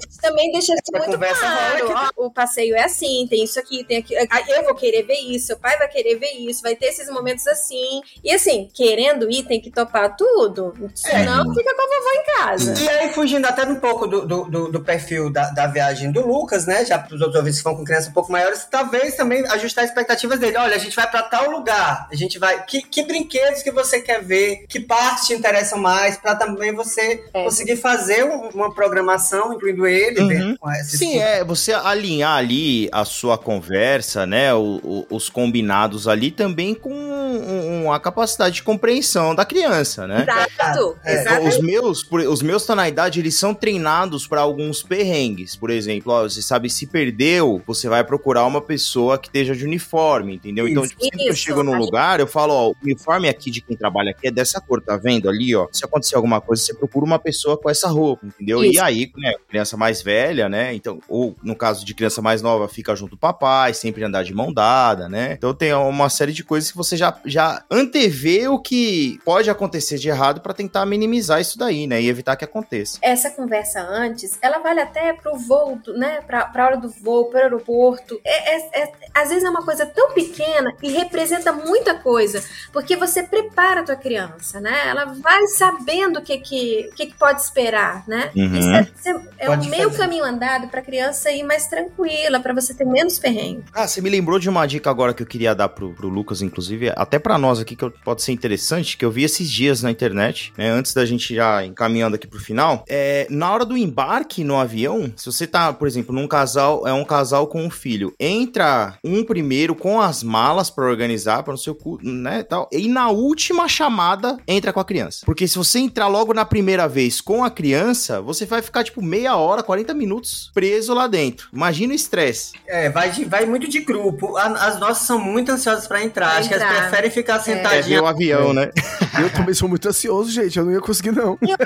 Isso 0.08 0.20
também 0.20 0.50
deixa 0.52 0.72
isso 0.72 0.92
muito 0.92 1.18
claro. 1.18 2.12
Ó, 2.16 2.26
o 2.26 2.30
passeio 2.30 2.74
é 2.74 2.84
assim, 2.84 3.26
tem 3.28 3.44
isso 3.44 3.58
aqui, 3.60 3.84
tem 3.84 3.98
aquilo. 3.98 4.20
Ah, 4.30 4.40
Eu 4.48 4.64
vou 4.64 4.74
querer 4.74 5.02
ver 5.02 5.14
isso, 5.18 5.48
seu 5.48 5.58
pai 5.58 5.76
vai 5.76 5.88
querer 5.88 6.16
ver 6.18 6.32
isso, 6.38 6.62
vai 6.62 6.74
ter 6.74 6.86
esses 6.86 7.10
momentos 7.10 7.46
assim. 7.46 8.00
E 8.24 8.32
assim, 8.32 8.68
querendo 8.72 9.30
ir, 9.30 9.42
tem 9.44 9.60
que 9.60 9.70
topar 9.70 10.16
tudo. 10.16 10.72
Senão 10.94 11.54
fica 11.54 11.74
com 11.74 11.82
a 11.82 11.86
vovó 11.86 12.10
em 12.14 12.24
casa. 12.38 12.82
E 12.82 12.88
aí, 12.88 13.12
fugindo 13.12 13.46
até 13.46 13.64
um 13.64 13.76
pouco 13.76 14.06
do, 14.06 14.26
do, 14.26 14.44
do- 14.44 14.72
do 14.72 14.80
perfil 14.82 15.30
da, 15.30 15.50
da 15.50 15.66
viagem 15.66 16.10
do 16.10 16.26
Lucas, 16.26 16.66
né? 16.66 16.84
Já 16.84 16.98
para 16.98 17.14
os 17.14 17.20
outros 17.20 17.36
ouvintes 17.36 17.58
que 17.58 17.64
vão 17.64 17.76
com 17.76 17.84
crianças 17.84 18.08
um 18.08 18.12
pouco 18.12 18.21
maiores, 18.28 18.66
talvez 18.70 19.14
também 19.16 19.46
ajustar 19.48 19.84
as 19.84 19.90
expectativas 19.90 20.38
dele. 20.38 20.56
Olha, 20.56 20.74
a 20.76 20.78
gente 20.78 20.94
vai 20.96 21.08
para 21.10 21.22
tal 21.22 21.50
lugar, 21.50 22.06
a 22.10 22.14
gente 22.16 22.38
vai. 22.38 22.64
Que, 22.64 22.82
que 22.82 23.02
brinquedos 23.04 23.62
que 23.62 23.70
você 23.70 24.00
quer 24.00 24.22
ver, 24.22 24.64
que 24.68 24.80
partes 24.80 25.26
te 25.26 25.34
interessam 25.34 25.78
mais, 25.78 26.16
para 26.16 26.34
também 26.34 26.72
você 26.74 27.24
É. 27.32 27.44
conseguir 27.44 27.76
fazer 27.76 28.24
um- 28.24 28.48
uma 28.54 28.74
programação, 28.74 29.52
incluindo 29.52 29.86
ele, 29.86 30.20
Uhum. 30.20 30.56
com 30.58 30.70
esses 30.72 30.98
Sim, 30.98 31.18
é, 31.18 31.44
você 31.44 31.72
alinhar 31.72 32.36
ali 32.36 32.88
a 32.92 33.04
sua 33.04 33.36
conversa, 33.38 34.26
né, 34.26 34.52
o- 34.54 34.80
o- 34.82 35.06
os 35.10 35.28
combinados 35.28 36.06
ali 36.08 36.30
também 36.30 36.74
com 36.74 36.92
um- 36.92 37.90
a 37.92 37.98
capacidade 38.00 38.56
de 38.56 38.62
compreensão 38.62 39.34
da 39.34 39.44
criança, 39.44 40.06
né? 40.06 40.22
Exato, 40.22 40.96
É. 41.04 41.14
exatamente. 41.14 41.48
Os 41.48 41.58
meus, 41.62 42.02
por- 42.02 42.20
os 42.20 42.42
meus 42.42 42.64
tá 42.66 42.74
na 42.74 42.88
idade, 42.88 43.20
eles 43.20 43.34
são 43.38 43.54
treinados 43.54 44.26
para 44.26 44.40
alguns 44.40 44.82
perrengues. 44.82 45.56
Por 45.56 45.70
exemplo, 45.70 46.12
ó, 46.12 46.22
você 46.22 46.42
sabe, 46.42 46.68
se 46.70 46.86
perdeu, 46.86 47.62
você 47.66 47.88
vai 47.88 48.04
procurar 48.12 48.44
uma 48.44 48.60
pessoa 48.60 49.16
que 49.16 49.28
esteja 49.28 49.56
de 49.56 49.64
uniforme, 49.64 50.34
entendeu? 50.34 50.68
Então, 50.68 50.86
tipo, 50.86 51.02
sempre 51.02 51.16
que 51.16 51.30
eu 51.30 51.34
chego 51.34 51.62
num 51.62 51.78
lugar, 51.78 52.20
eu 52.20 52.26
falo, 52.26 52.52
ó, 52.52 52.68
o 52.68 52.76
uniforme 52.84 53.26
aqui 53.26 53.50
de 53.50 53.62
quem 53.62 53.74
trabalha 53.74 54.10
aqui 54.10 54.28
é 54.28 54.30
dessa 54.30 54.60
cor, 54.60 54.82
tá 54.82 54.98
vendo 54.98 55.30
ali, 55.30 55.56
ó? 55.56 55.66
Se 55.72 55.82
acontecer 55.82 56.14
alguma 56.14 56.38
coisa, 56.38 56.62
você 56.62 56.74
procura 56.74 57.06
uma 57.06 57.18
pessoa 57.18 57.56
com 57.56 57.70
essa 57.70 57.88
roupa, 57.88 58.26
entendeu? 58.26 58.62
E 58.62 58.72
Isso. 58.72 58.82
aí, 58.82 59.10
né, 59.16 59.32
criança 59.48 59.78
mais 59.78 60.02
velha, 60.02 60.46
né? 60.46 60.74
Então, 60.74 61.00
ou 61.08 61.34
no 61.42 61.56
caso 61.56 61.86
de 61.86 61.94
criança 61.94 62.20
mais 62.20 62.42
nova, 62.42 62.68
fica 62.68 62.94
junto 62.94 63.12
do 63.12 63.16
papai, 63.16 63.72
sempre 63.72 64.04
andar 64.04 64.24
de 64.24 64.34
mão 64.34 64.52
dada, 64.52 65.08
né? 65.08 65.32
Então 65.32 65.54
tem 65.54 65.72
uma 65.72 66.10
série 66.10 66.32
de 66.32 66.44
coisas 66.44 66.70
que 66.70 66.76
você 66.76 66.94
já, 66.94 67.18
já 67.24 67.64
antevê 67.70 68.46
o 68.46 68.58
que 68.58 69.18
pode 69.24 69.48
acontecer 69.48 69.96
de 69.96 70.10
errado 70.10 70.42
para 70.42 70.52
tentar 70.52 70.84
minimizar 70.84 71.40
isso 71.40 71.56
daí, 71.56 71.86
né? 71.86 72.02
E 72.02 72.10
evitar 72.10 72.36
que 72.36 72.44
aconteça. 72.44 72.98
essa 73.00 73.30
conversa 73.30 73.80
antes, 73.80 74.38
ela 74.42 74.58
vale 74.58 74.80
até 74.80 75.14
pro 75.14 75.38
voo, 75.38 75.80
né? 75.96 76.20
Pra, 76.26 76.44
pra 76.44 76.66
hora 76.66 76.76
do 76.76 76.90
voo, 76.90 77.30
pro 77.30 77.38
aeroporto. 77.38 78.01
É, 78.24 78.56
é- 78.56 78.82
é- 78.82 78.92
às 79.14 79.28
vezes 79.28 79.44
é 79.44 79.50
uma 79.50 79.64
coisa 79.64 79.84
tão 79.86 80.12
pequena 80.12 80.74
e 80.82 80.90
representa 80.90 81.52
muita 81.52 81.94
coisa, 81.94 82.42
porque 82.72 82.96
você 82.96 83.22
prepara 83.22 83.80
a 83.80 83.84
tua 83.84 83.96
criança, 83.96 84.60
né? 84.60 84.88
Ela 84.88 85.04
vai 85.04 85.46
sabendo 85.48 86.18
o 86.18 86.22
que 86.22 86.38
que, 86.38 86.88
o 86.90 86.94
que, 86.94 87.06
que 87.06 87.14
pode 87.14 87.40
esperar, 87.40 88.04
né? 88.08 88.30
Uhum. 88.34 88.58
Isso 88.58 88.68
é, 88.70 88.80
isso 88.82 89.08
é- 89.38 89.46
é 89.46 89.50
o 89.50 89.64
meio 89.66 89.90
fazer. 89.90 90.02
caminho 90.02 90.24
andado 90.24 90.68
pra 90.68 90.80
criança 90.82 91.30
ir 91.30 91.42
mais 91.42 91.66
tranquila, 91.66 92.40
pra 92.40 92.52
você 92.54 92.74
ter 92.74 92.84
menos 92.84 93.18
perrengue. 93.18 93.64
Ah, 93.72 93.86
você 93.86 94.00
me 94.00 94.08
lembrou 94.10 94.38
de 94.38 94.48
uma 94.48 94.66
dica 94.66 94.88
agora 94.90 95.12
que 95.14 95.22
eu 95.22 95.26
queria 95.26 95.54
dar 95.54 95.68
pro, 95.68 95.92
pro 95.94 96.08
Lucas, 96.08 96.40
inclusive, 96.42 96.92
até 96.96 97.18
pra 97.18 97.36
nós 97.38 97.60
aqui 97.60 97.76
que 97.76 97.88
pode 98.04 98.22
ser 98.22 98.32
interessante, 98.32 98.96
que 98.96 99.04
eu 99.04 99.10
vi 99.10 99.24
esses 99.24 99.50
dias 99.50 99.82
na 99.82 99.90
internet, 99.90 100.52
né, 100.56 100.70
antes 100.70 100.94
da 100.94 101.04
gente 101.04 101.34
já 101.34 101.64
encaminhando 101.64 102.16
aqui 102.16 102.26
pro 102.26 102.38
final. 102.40 102.84
É, 102.88 103.26
na 103.30 103.52
hora 103.52 103.64
do 103.64 103.76
embarque 103.76 104.42
no 104.44 104.56
avião, 104.58 105.12
se 105.16 105.26
você 105.26 105.46
tá, 105.46 105.72
por 105.72 105.86
exemplo, 105.86 106.14
num 106.14 106.26
casal, 106.26 106.86
é 106.86 106.92
um 106.92 107.04
casal 107.04 107.46
com 107.46 107.62
um 107.64 107.70
filho, 107.70 107.91
entra 108.18 108.94
um 109.04 109.24
primeiro 109.24 109.74
com 109.74 110.00
as 110.00 110.22
malas 110.22 110.70
para 110.70 110.84
organizar 110.84 111.42
para 111.42 111.54
o 111.54 111.58
seu 111.58 111.74
cu, 111.74 111.98
né, 112.02 112.42
tal, 112.42 112.68
e 112.72 112.88
na 112.88 113.08
última 113.10 113.68
chamada 113.68 114.36
entra 114.46 114.72
com 114.72 114.80
a 114.80 114.84
criança. 114.84 115.24
Porque 115.24 115.46
se 115.46 115.56
você 115.58 115.78
entrar 115.78 116.08
logo 116.08 116.32
na 116.34 116.44
primeira 116.44 116.88
vez 116.88 117.20
com 117.20 117.44
a 117.44 117.50
criança, 117.50 118.20
você 118.20 118.46
vai 118.46 118.62
ficar 118.62 118.84
tipo 118.84 119.02
meia 119.02 119.36
hora, 119.36 119.62
40 119.62 119.94
minutos 119.94 120.50
preso 120.54 120.94
lá 120.94 121.06
dentro. 121.06 121.48
Imagina 121.52 121.92
o 121.92 121.96
estresse. 121.96 122.52
É, 122.66 122.88
vai, 122.90 123.10
de, 123.10 123.24
vai 123.24 123.44
muito 123.46 123.68
de 123.68 123.80
grupo. 123.80 124.36
A- 124.36 124.66
As 124.66 124.78
nossas 124.78 125.06
são 125.06 125.18
muito 125.18 125.50
ansiosas 125.52 125.86
pra 125.86 126.02
entrar. 126.02 126.38
Acho 126.38 126.48
que 126.48 126.54
elas 126.54 126.78
preferem 126.78 127.10
ficar 127.10 127.34
É 127.34 127.38
ver 127.38 127.42
sentadinhas. 127.44 128.02
o 128.02 128.06
avião, 128.06 128.52
né? 128.52 128.70
Eu 129.20 129.30
também 129.30 129.54
sou 129.54 129.68
muito 129.68 129.88
ansioso, 129.88 130.30
gente. 130.30 130.58
Eu 130.58 130.64
não 130.64 130.72
ia 130.72 130.80
conseguir, 130.80 131.12
não. 131.12 131.36
E 131.42 131.52
o 131.52 131.56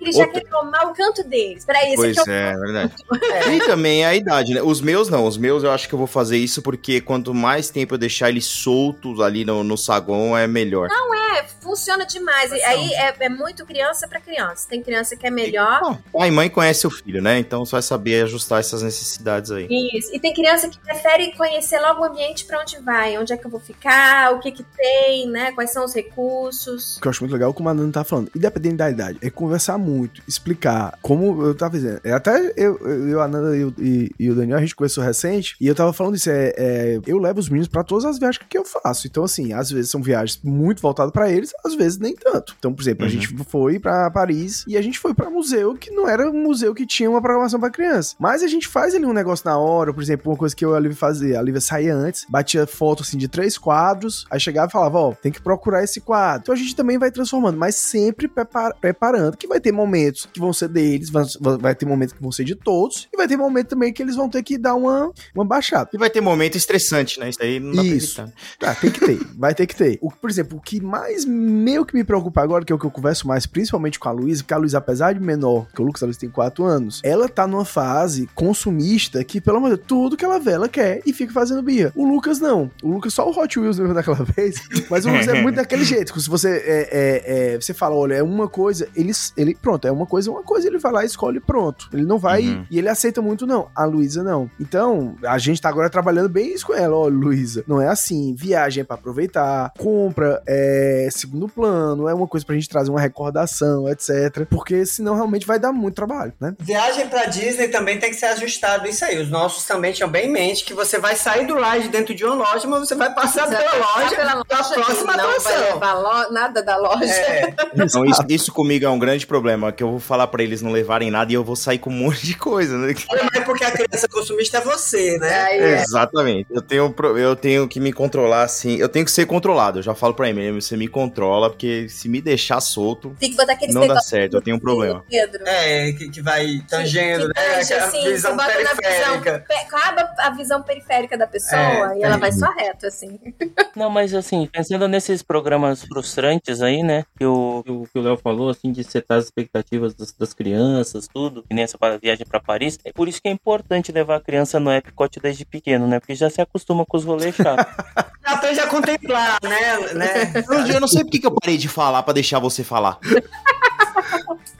eles 0.00 0.16
já 0.16 0.26
querem 0.28 0.46
tomar 0.48 0.86
o 0.86 0.94
canto 0.94 1.22
deles. 1.24 1.64
Peraí, 1.64 1.88
esse 1.88 1.96
Pois 1.96 2.18
aqui 2.18 2.30
é 2.30 2.32
o 2.32 2.36
é, 2.36 2.52
é 2.52 2.56
verdade. 2.58 2.94
E 3.50 3.58
também 3.66 4.02
é 4.04 4.06
a 4.06 4.14
idade, 4.14 4.54
né? 4.54 4.62
Os 4.62 4.80
meus 4.80 5.08
não, 5.08 5.26
os 5.26 5.36
meus 5.40 5.64
eu 5.64 5.70
acho 5.72 5.88
que 5.88 5.94
eu 5.94 5.98
vou 5.98 6.06
fazer 6.06 6.36
isso 6.36 6.62
porque 6.62 7.00
quanto 7.00 7.34
mais 7.34 7.70
tempo 7.70 7.94
eu 7.94 7.98
deixar 7.98 8.28
eles 8.28 8.44
soltos 8.46 9.20
ali 9.20 9.44
no, 9.44 9.64
no 9.64 9.76
saguão, 9.76 10.36
é 10.38 10.46
melhor. 10.46 10.88
É, 11.32 11.44
funciona 11.60 12.04
demais. 12.04 12.50
E 12.52 12.62
aí 12.62 12.92
é, 12.94 13.14
é 13.20 13.28
muito 13.28 13.64
criança 13.64 14.06
pra 14.08 14.20
criança. 14.20 14.66
Tem 14.68 14.82
criança 14.82 15.16
que 15.16 15.26
é 15.26 15.30
melhor. 15.30 15.80
Bom, 15.80 15.98
pai 16.12 16.28
e 16.28 16.30
mãe 16.32 16.48
conhece 16.50 16.86
o 16.86 16.90
filho, 16.90 17.22
né? 17.22 17.38
Então 17.38 17.64
você 17.64 17.72
vai 17.72 17.82
saber 17.82 18.24
ajustar 18.24 18.60
essas 18.60 18.82
necessidades 18.82 19.50
aí. 19.50 19.66
Isso. 19.94 20.14
E 20.14 20.18
tem 20.20 20.34
criança 20.34 20.68
que 20.68 20.78
prefere 20.78 21.32
conhecer 21.36 21.78
logo 21.80 22.02
o 22.02 22.04
ambiente 22.04 22.44
pra 22.44 22.60
onde 22.60 22.78
vai, 22.80 23.16
onde 23.18 23.32
é 23.32 23.36
que 23.36 23.46
eu 23.46 23.50
vou 23.50 23.60
ficar, 23.60 24.34
o 24.34 24.40
que 24.40 24.50
que 24.52 24.64
tem, 24.76 25.28
né? 25.30 25.52
Quais 25.52 25.72
são 25.72 25.84
os 25.84 25.94
recursos. 25.94 26.96
O 26.96 27.00
que 27.00 27.06
eu 27.06 27.10
acho 27.10 27.22
muito 27.22 27.32
legal, 27.32 27.54
como 27.54 27.68
a 27.68 27.74
Nana 27.74 27.92
tá 27.92 28.04
falando, 28.04 28.30
independente 28.34 28.76
da 28.76 28.90
idade, 28.90 29.18
é 29.22 29.30
conversar 29.30 29.78
muito, 29.78 30.22
explicar, 30.26 30.98
como 31.00 31.44
eu 31.44 31.54
tava 31.54 31.72
dizendo. 31.76 32.00
É, 32.04 32.12
até 32.12 32.52
eu, 32.56 32.76
eu 33.08 33.20
a 33.22 33.28
Nana 33.28 33.56
e, 33.56 33.64
o- 33.64 33.74
e- 33.78 34.10
e 34.18 34.30
o 34.30 34.34
Daniel, 34.34 34.58
a 34.58 34.60
gente 34.60 34.74
conversou 34.74 35.02
recente, 35.04 35.29
e 35.60 35.66
eu 35.66 35.74
tava 35.74 35.92
falando 35.92 36.16
isso, 36.16 36.30
é, 36.30 36.52
é, 36.56 37.00
eu 37.06 37.18
levo 37.18 37.38
os 37.40 37.48
meninos 37.48 37.68
pra 37.68 37.82
todas 37.84 38.04
as 38.04 38.18
viagens 38.18 38.44
que 38.48 38.56
eu 38.58 38.64
faço. 38.64 39.06
Então, 39.06 39.24
assim, 39.24 39.52
às 39.52 39.70
vezes 39.70 39.90
são 39.90 40.02
viagens 40.02 40.40
muito 40.42 40.80
voltadas 40.82 41.12
pra 41.12 41.30
eles, 41.30 41.50
às 41.64 41.74
vezes 41.74 41.98
nem 41.98 42.14
tanto. 42.14 42.54
Então, 42.58 42.72
por 42.72 42.82
exemplo, 42.82 43.04
a 43.04 43.06
Uhum. 43.08 43.12
gente 43.12 43.28
foi 43.48 43.78
pra 43.78 44.10
Paris 44.10 44.64
e 44.66 44.76
a 44.76 44.82
gente 44.82 44.98
foi 44.98 45.14
pra 45.14 45.30
museu 45.30 45.74
que 45.74 45.90
não 45.90 46.08
era 46.08 46.30
um 46.30 46.42
museu 46.42 46.74
que 46.74 46.86
tinha 46.86 47.10
uma 47.10 47.20
programação 47.20 47.58
pra 47.60 47.70
criança. 47.70 48.14
Mas 48.18 48.42
a 48.42 48.46
gente 48.46 48.66
faz 48.68 48.94
ali 48.94 49.04
um 49.06 49.12
negócio 49.12 49.44
na 49.46 49.56
hora, 49.58 49.92
por 49.92 50.02
exemplo, 50.02 50.30
uma 50.30 50.36
coisa 50.38 50.54
que 50.54 50.64
eu 50.64 50.72
e 50.74 50.76
a 50.76 50.80
Lívia 50.80 50.96
fazia. 50.96 51.38
A 51.38 51.42
Lívia 51.42 51.60
saía 51.60 51.94
antes, 51.94 52.26
batia 52.28 52.66
foto 52.66 53.02
assim 53.02 53.16
de 53.18 53.28
três 53.28 53.56
quadros, 53.58 54.24
aí 54.30 54.40
chegava 54.40 54.68
e 54.68 54.72
falava, 54.72 54.98
ó, 54.98 55.12
tem 55.14 55.32
que 55.32 55.40
procurar 55.40 55.82
esse 55.84 56.00
quadro. 56.00 56.42
Então 56.42 56.54
a 56.54 56.58
gente 56.58 56.74
também 56.76 56.98
vai 56.98 57.10
transformando, 57.10 57.56
mas 57.58 57.74
sempre 57.76 58.28
prepara- 58.28 58.74
preparando 58.74 59.36
que 59.36 59.46
vai 59.46 59.60
ter 59.60 59.72
momentos 59.72 60.26
que 60.32 60.40
vão 60.40 60.52
ser 60.52 60.68
deles, 60.68 61.10
vai, 61.10 61.24
vai 61.60 61.74
ter 61.74 61.86
momentos 61.86 62.14
que 62.14 62.22
vão 62.22 62.32
ser 62.32 62.44
de 62.44 62.54
todos, 62.54 63.08
e 63.12 63.16
vai 63.16 63.26
ter 63.28 63.36
momento 63.36 63.68
também 63.68 63.92
que 63.92 64.02
eles 64.02 64.16
vão 64.16 64.28
ter 64.28 64.42
que 64.42 64.56
dar 64.58 64.74
uma, 64.74 65.12
uma 65.34 65.44
baixada. 65.44 65.90
E 65.92 65.98
vai 65.98 66.10
ter 66.10 66.20
momento 66.20 66.56
estressante, 66.56 67.18
né? 67.20 67.28
Isso 67.30 67.42
aí 67.42 67.58
não 67.60 67.74
dá 67.76 67.82
Isso. 67.84 68.14
pra 68.16 68.24
evitar. 68.24 68.70
Ah, 68.70 68.74
tem 68.74 68.90
que 68.90 69.00
ter, 69.00 69.18
vai 69.36 69.54
ter 69.54 69.66
que 69.66 69.76
ter. 69.76 69.98
O, 70.00 70.10
por 70.10 70.28
exemplo, 70.30 70.58
o 70.58 70.60
que 70.60 70.80
mais 70.80 71.24
meio 71.24 71.84
que 71.84 71.94
me 71.94 72.04
preocupa 72.04 72.42
agora, 72.42 72.64
que 72.64 72.72
é 72.72 72.76
o 72.76 72.78
que 72.78 72.86
eu 72.86 72.90
converso 72.90 73.26
mais, 73.26 73.46
principalmente 73.46 73.98
com 73.98 74.08
a 74.08 74.12
Luísa, 74.12 74.42
porque 74.42 74.54
a 74.54 74.58
Luísa, 74.58 74.78
apesar 74.78 75.12
de 75.12 75.20
menor, 75.20 75.66
que 75.74 75.80
o 75.80 75.84
Lucas 75.84 76.02
a 76.02 76.06
Luísa 76.06 76.20
tem 76.20 76.30
4 76.30 76.64
anos, 76.64 77.00
ela 77.04 77.28
tá 77.28 77.46
numa 77.46 77.64
fase 77.64 78.28
consumista 78.34 79.22
que, 79.24 79.40
pelo 79.40 79.56
amor 79.58 79.70
de 79.70 79.76
Deus, 79.76 79.86
tudo 79.86 80.16
que 80.16 80.24
ela 80.24 80.38
vê, 80.38 80.52
ela 80.52 80.68
quer 80.68 81.00
e 81.06 81.12
fica 81.12 81.32
fazendo 81.32 81.62
birra. 81.62 81.92
O 81.94 82.06
Lucas 82.06 82.38
não. 82.40 82.70
O 82.82 82.90
Lucas 82.92 83.14
só 83.14 83.28
o 83.28 83.36
Hot 83.38 83.58
Wheels 83.58 83.78
mesmo 83.78 83.94
daquela 83.94 84.24
vez, 84.36 84.60
mas 84.90 85.04
o 85.06 85.10
Lucas 85.10 85.28
é 85.28 85.42
muito 85.42 85.56
daquele 85.60 85.84
jeito. 85.84 86.18
Se 86.20 86.28
você 86.28 86.48
é, 86.50 86.88
é, 86.90 87.54
é, 87.54 87.60
você 87.60 87.72
fala, 87.74 87.94
olha, 87.94 88.14
é 88.14 88.22
uma 88.22 88.48
coisa, 88.48 88.88
ele, 88.94 89.12
ele, 89.36 89.54
pronto, 89.54 89.86
é 89.86 89.92
uma 89.92 90.06
coisa, 90.06 90.30
uma 90.30 90.42
coisa, 90.42 90.66
ele 90.68 90.78
vai 90.78 90.92
lá 90.92 91.02
e 91.02 91.06
escolhe 91.06 91.40
pronto. 91.40 91.88
Ele 91.92 92.04
não 92.04 92.18
vai 92.18 92.40
Uhum. 92.40 92.64
e 92.70 92.78
ele 92.78 92.88
aceita 92.88 93.20
muito, 93.20 93.46
não. 93.46 93.68
A 93.74 93.84
Luísa 93.84 94.22
não. 94.22 94.50
Então, 94.58 95.09
a 95.24 95.38
gente 95.38 95.60
tá 95.60 95.68
agora 95.68 95.90
trabalhando 95.90 96.28
bem 96.28 96.52
isso 96.54 96.66
com 96.66 96.74
ela. 96.74 96.94
Ó, 96.96 97.06
Luísa, 97.08 97.64
não 97.66 97.80
é 97.80 97.88
assim. 97.88 98.34
Viagem 98.34 98.82
é 98.82 98.84
pra 98.84 98.96
aproveitar. 98.96 99.72
Compra 99.78 100.42
é 100.46 101.08
segundo 101.10 101.48
plano. 101.48 102.08
É 102.08 102.14
uma 102.14 102.26
coisa 102.26 102.44
pra 102.46 102.54
gente 102.54 102.68
trazer 102.68 102.90
uma 102.90 103.00
recordação, 103.00 103.88
etc. 103.88 104.46
Porque 104.48 104.84
senão 104.86 105.14
realmente 105.14 105.46
vai 105.46 105.58
dar 105.58 105.72
muito 105.72 105.94
trabalho, 105.94 106.32
né? 106.40 106.54
Viagem 106.60 107.08
pra 107.08 107.26
Disney 107.26 107.68
também 107.68 107.98
tem 107.98 108.10
que 108.10 108.16
ser 108.16 108.26
ajustado 108.26 108.86
isso 108.88 109.04
aí. 109.04 109.18
Os 109.20 109.28
nossos 109.30 109.64
também 109.64 109.92
tinham 109.92 110.08
bem 110.10 110.28
em 110.28 110.32
mente 110.32 110.64
que 110.64 110.74
você 110.74 110.98
vai 110.98 111.14
sair 111.16 111.46
do 111.46 111.54
ride 111.60 111.88
dentro 111.88 112.14
de 112.14 112.24
uma 112.24 112.34
loja, 112.34 112.66
mas 112.66 112.80
você 112.88 112.94
vai 112.94 113.12
passar 113.14 113.46
Você 113.48 113.56
pela 113.56 113.72
loja 113.76 114.16
pela 114.16 114.44
pra 114.44 114.58
loja 114.58 114.74
próxima 114.74 115.16
não 115.16 115.26
vai 115.26 115.36
atração. 115.36 116.02
lo- 116.02 116.32
nada 116.32 116.62
da 116.62 116.76
loja. 116.76 117.04
É, 117.04 117.54
Então, 117.74 118.04
isso, 118.04 118.22
isso 118.28 118.52
comigo 118.52 118.84
é 118.84 118.88
um 118.90 118.98
grande 118.98 119.26
problema, 119.26 119.72
que 119.72 119.82
eu 119.82 119.90
vou 119.90 120.00
falar 120.00 120.26
pra 120.26 120.42
eles 120.42 120.62
não 120.62 120.70
levarem 120.70 121.10
nada 121.10 121.30
e 121.30 121.34
eu 121.34 121.44
vou 121.44 121.56
sair 121.56 121.78
com 121.78 121.90
um 121.90 121.92
monte 121.92 122.24
de 122.26 122.34
coisa, 122.36 122.76
né? 122.78 122.94
mas 123.32 123.44
porque 123.44 123.64
a 123.64 123.70
criança 123.70 124.08
consumista 124.08 124.58
é 124.58 124.60
você, 124.60 124.89
né? 125.18 125.58
É. 125.58 125.82
Exatamente. 125.82 126.46
Eu 126.50 126.62
tenho, 126.62 126.94
eu 127.18 127.36
tenho 127.36 127.68
que 127.68 127.80
me 127.80 127.92
controlar 127.92 128.42
assim. 128.42 128.76
Eu 128.76 128.88
tenho 128.88 129.04
que 129.04 129.10
ser 129.10 129.26
controlado. 129.26 129.78
Eu 129.78 129.82
já 129.82 129.94
falo 129.94 130.14
pra 130.14 130.28
ele, 130.28 130.52
você 130.52 130.76
me 130.76 130.88
controla, 130.88 131.50
porque 131.50 131.88
se 131.88 132.08
me 132.08 132.20
deixar 132.20 132.60
solto, 132.60 133.14
Tem 133.18 133.30
que 133.30 133.36
botar 133.36 133.52
aqueles 133.54 133.74
não 133.74 133.86
dá 133.86 134.00
certo. 134.00 134.34
Eu 134.34 134.42
tenho 134.42 134.56
um 134.56 134.60
problema. 134.60 135.04
Pedro. 135.08 135.42
É, 135.46 135.92
que, 135.92 136.10
que 136.10 136.22
vai 136.22 136.60
tangendo, 136.68 137.28
que 137.32 137.40
né? 137.40 137.54
tange, 137.56 137.74
assim, 137.74 138.04
visão 138.04 138.30
você 138.32 138.36
bota 138.36 138.52
na 138.54 138.58
visão, 138.58 138.76
periférica. 139.20 139.44
pe- 139.48 139.54
acaba 139.54 140.14
a 140.18 140.30
visão 140.30 140.62
periférica 140.62 141.18
da 141.18 141.26
pessoa 141.26 141.60
É, 141.60 141.98
e 141.98 142.02
ela 142.02 142.16
é. 142.16 142.18
vai 142.18 142.32
só 142.32 142.50
reto, 142.52 142.86
assim. 142.86 143.18
Não, 143.76 143.88
mas 143.90 144.14
assim, 144.14 144.48
pensando 144.52 144.86
nesses 144.88 145.22
programas 145.22 145.82
frustrantes 145.84 146.60
aí, 146.62 146.82
né? 146.82 147.04
Que 147.18 147.24
o 147.24 147.62
que 147.64 147.70
o 147.70 147.84
que 147.92 147.98
o 147.98 148.02
Léo 148.02 148.16
falou, 148.16 148.48
assim, 148.50 148.72
de 148.72 148.82
setar 148.84 149.18
as 149.18 149.24
expectativas 149.26 149.94
das, 149.94 150.12
das 150.12 150.32
crianças, 150.34 151.08
tudo, 151.12 151.42
que 151.42 151.54
nem 151.54 151.64
essa 151.64 151.78
pa- 151.78 151.96
viagem 151.96 152.26
pra 152.26 152.40
Paris. 152.40 152.78
É 152.84 152.92
por 152.92 153.08
isso 153.08 153.20
que 153.22 153.28
é 153.28 153.32
importante 153.32 153.92
levar 153.92 154.16
a 154.16 154.20
criança 154.20 154.58
no 154.60 154.70
Epcot 154.80 155.20
desde 155.20 155.44
pequeno, 155.44 155.86
né? 155.86 156.00
Porque 156.00 156.14
já 156.14 156.28
se 156.28 156.40
acostuma 156.40 156.84
com 156.84 156.96
os 156.96 157.04
rolês 157.04 157.34
chatos. 157.34 157.66
Já 158.22 158.34
aprende 158.34 158.60
a 158.60 158.66
contemplar, 158.66 159.38
né? 159.42 159.76
né? 159.94 160.44
Eu, 160.48 160.74
eu 160.74 160.80
não 160.80 160.86
sei 160.86 161.02
por 161.02 161.10
que 161.10 161.18
que 161.18 161.26
eu 161.26 161.34
parei 161.34 161.56
de 161.56 161.68
falar 161.68 162.02
pra 162.02 162.12
deixar 162.12 162.38
você 162.38 162.62
falar. 162.62 162.98